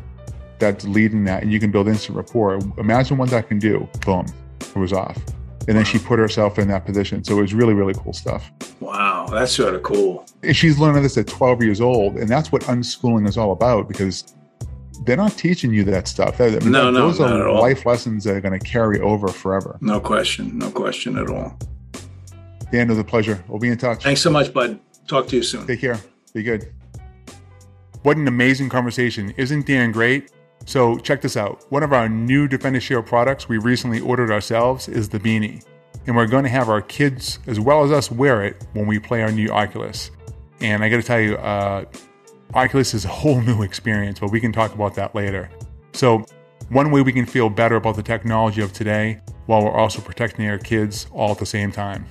that's 0.58 0.84
leading 0.84 1.24
that 1.24 1.42
and 1.42 1.50
you 1.50 1.58
can 1.58 1.70
build 1.70 1.88
instant 1.88 2.14
rapport. 2.14 2.60
Imagine 2.76 3.16
what 3.16 3.30
that 3.30 3.48
can 3.48 3.58
do. 3.58 3.88
Boom, 4.04 4.26
it 4.60 4.76
was 4.76 4.92
off. 4.92 5.16
And 5.66 5.78
then 5.78 5.84
she 5.86 5.98
put 5.98 6.18
herself 6.18 6.58
in 6.58 6.68
that 6.68 6.84
position. 6.84 7.24
So 7.24 7.38
it 7.38 7.40
was 7.40 7.54
really, 7.54 7.72
really 7.72 7.94
cool 7.94 8.12
stuff. 8.12 8.52
Wow, 8.80 9.28
that's 9.30 9.52
sort 9.52 9.74
of 9.74 9.82
cool. 9.82 10.26
And 10.42 10.54
she's 10.54 10.78
learning 10.78 11.02
this 11.02 11.16
at 11.16 11.26
12 11.26 11.62
years 11.62 11.80
old. 11.80 12.16
And 12.16 12.28
that's 12.28 12.52
what 12.52 12.62
unschooling 12.62 13.26
is 13.26 13.38
all 13.38 13.52
about 13.52 13.88
because 13.88 14.34
they're 15.04 15.16
not 15.16 15.32
teaching 15.32 15.72
you 15.72 15.84
that 15.84 16.08
stuff. 16.08 16.40
I 16.40 16.50
mean, 16.50 16.70
no, 16.70 16.90
no, 16.90 17.08
those 17.08 17.20
are 17.20 17.50
life 17.52 17.86
lessons 17.86 18.24
that 18.24 18.36
are 18.36 18.40
going 18.40 18.58
to 18.58 18.64
carry 18.64 19.00
over 19.00 19.28
forever. 19.28 19.78
No 19.80 20.00
question, 20.00 20.58
no 20.58 20.70
question 20.70 21.16
at 21.16 21.28
all. 21.28 21.58
Dan, 22.70 22.86
it 22.86 22.90
was 22.90 22.98
a 22.98 23.04
pleasure. 23.04 23.42
We'll 23.48 23.58
be 23.58 23.68
in 23.68 23.78
touch. 23.78 24.02
Thanks 24.04 24.20
so 24.20 24.30
much, 24.30 24.52
bud. 24.52 24.78
Talk 25.08 25.26
to 25.28 25.36
you 25.36 25.42
soon. 25.42 25.66
Take 25.66 25.80
care. 25.80 25.98
Be 26.34 26.42
good. 26.42 26.72
What 28.02 28.16
an 28.16 28.28
amazing 28.28 28.68
conversation. 28.68 29.34
Isn't 29.36 29.66
Dan 29.66 29.92
great? 29.92 30.30
So 30.66 30.98
check 30.98 31.20
this 31.20 31.36
out. 31.36 31.64
One 31.70 31.82
of 31.82 31.92
our 31.92 32.08
new 32.08 32.46
Defender 32.46 32.80
Shield 32.80 33.06
products 33.06 33.48
we 33.48 33.58
recently 33.58 34.00
ordered 34.00 34.30
ourselves 34.30 34.88
is 34.88 35.08
the 35.08 35.18
Beanie. 35.18 35.64
And 36.06 36.14
we're 36.14 36.26
going 36.26 36.44
to 36.44 36.50
have 36.50 36.68
our 36.68 36.80
kids 36.80 37.40
as 37.46 37.58
well 37.58 37.82
as 37.82 37.90
us 37.90 38.10
wear 38.10 38.44
it 38.44 38.64
when 38.72 38.86
we 38.86 38.98
play 38.98 39.22
our 39.22 39.32
new 39.32 39.50
Oculus. 39.50 40.10
And 40.60 40.84
I 40.84 40.88
got 40.88 40.96
to 40.96 41.02
tell 41.02 41.20
you, 41.20 41.36
uh, 41.36 41.84
Oculus 42.54 42.94
is 42.94 43.04
a 43.04 43.08
whole 43.08 43.40
new 43.40 43.62
experience, 43.62 44.18
but 44.18 44.30
we 44.30 44.40
can 44.40 44.52
talk 44.52 44.74
about 44.74 44.94
that 44.96 45.14
later. 45.14 45.50
So, 45.92 46.24
one 46.68 46.90
way 46.90 47.02
we 47.02 47.12
can 47.12 47.26
feel 47.26 47.50
better 47.50 47.76
about 47.76 47.96
the 47.96 48.02
technology 48.02 48.62
of 48.62 48.72
today 48.72 49.20
while 49.46 49.64
we're 49.64 49.72
also 49.72 50.00
protecting 50.00 50.48
our 50.48 50.58
kids 50.58 51.06
all 51.12 51.32
at 51.32 51.38
the 51.38 51.46
same 51.46 51.72
time. 51.72 52.06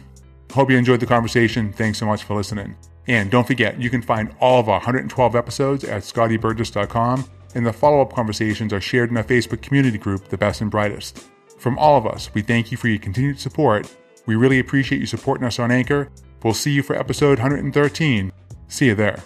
Hope 0.51 0.69
you 0.69 0.77
enjoyed 0.77 0.99
the 0.99 1.05
conversation. 1.05 1.71
Thanks 1.71 1.97
so 1.97 2.05
much 2.05 2.23
for 2.23 2.35
listening. 2.35 2.75
And 3.07 3.31
don't 3.31 3.47
forget, 3.47 3.79
you 3.81 3.89
can 3.89 4.01
find 4.01 4.35
all 4.39 4.59
of 4.59 4.67
our 4.67 4.79
112 4.79 5.35
episodes 5.35 5.83
at 5.83 6.03
scottyburgess.com, 6.03 7.29
and 7.55 7.65
the 7.65 7.73
follow 7.73 8.01
up 8.01 8.13
conversations 8.13 8.73
are 8.73 8.81
shared 8.81 9.09
in 9.09 9.17
our 9.17 9.23
Facebook 9.23 9.61
community 9.61 9.97
group, 9.97 10.27
The 10.27 10.37
Best 10.37 10.61
and 10.61 10.69
Brightest. 10.69 11.25
From 11.57 11.77
all 11.79 11.97
of 11.97 12.05
us, 12.05 12.33
we 12.33 12.41
thank 12.41 12.71
you 12.71 12.77
for 12.77 12.87
your 12.87 12.99
continued 12.99 13.39
support. 13.39 13.93
We 14.25 14.35
really 14.35 14.59
appreciate 14.59 15.01
you 15.01 15.07
supporting 15.07 15.45
us 15.47 15.59
on 15.59 15.71
Anchor. 15.71 16.09
We'll 16.43 16.53
see 16.53 16.71
you 16.71 16.83
for 16.83 16.95
episode 16.95 17.39
113. 17.39 18.31
See 18.67 18.85
you 18.85 18.95
there. 18.95 19.23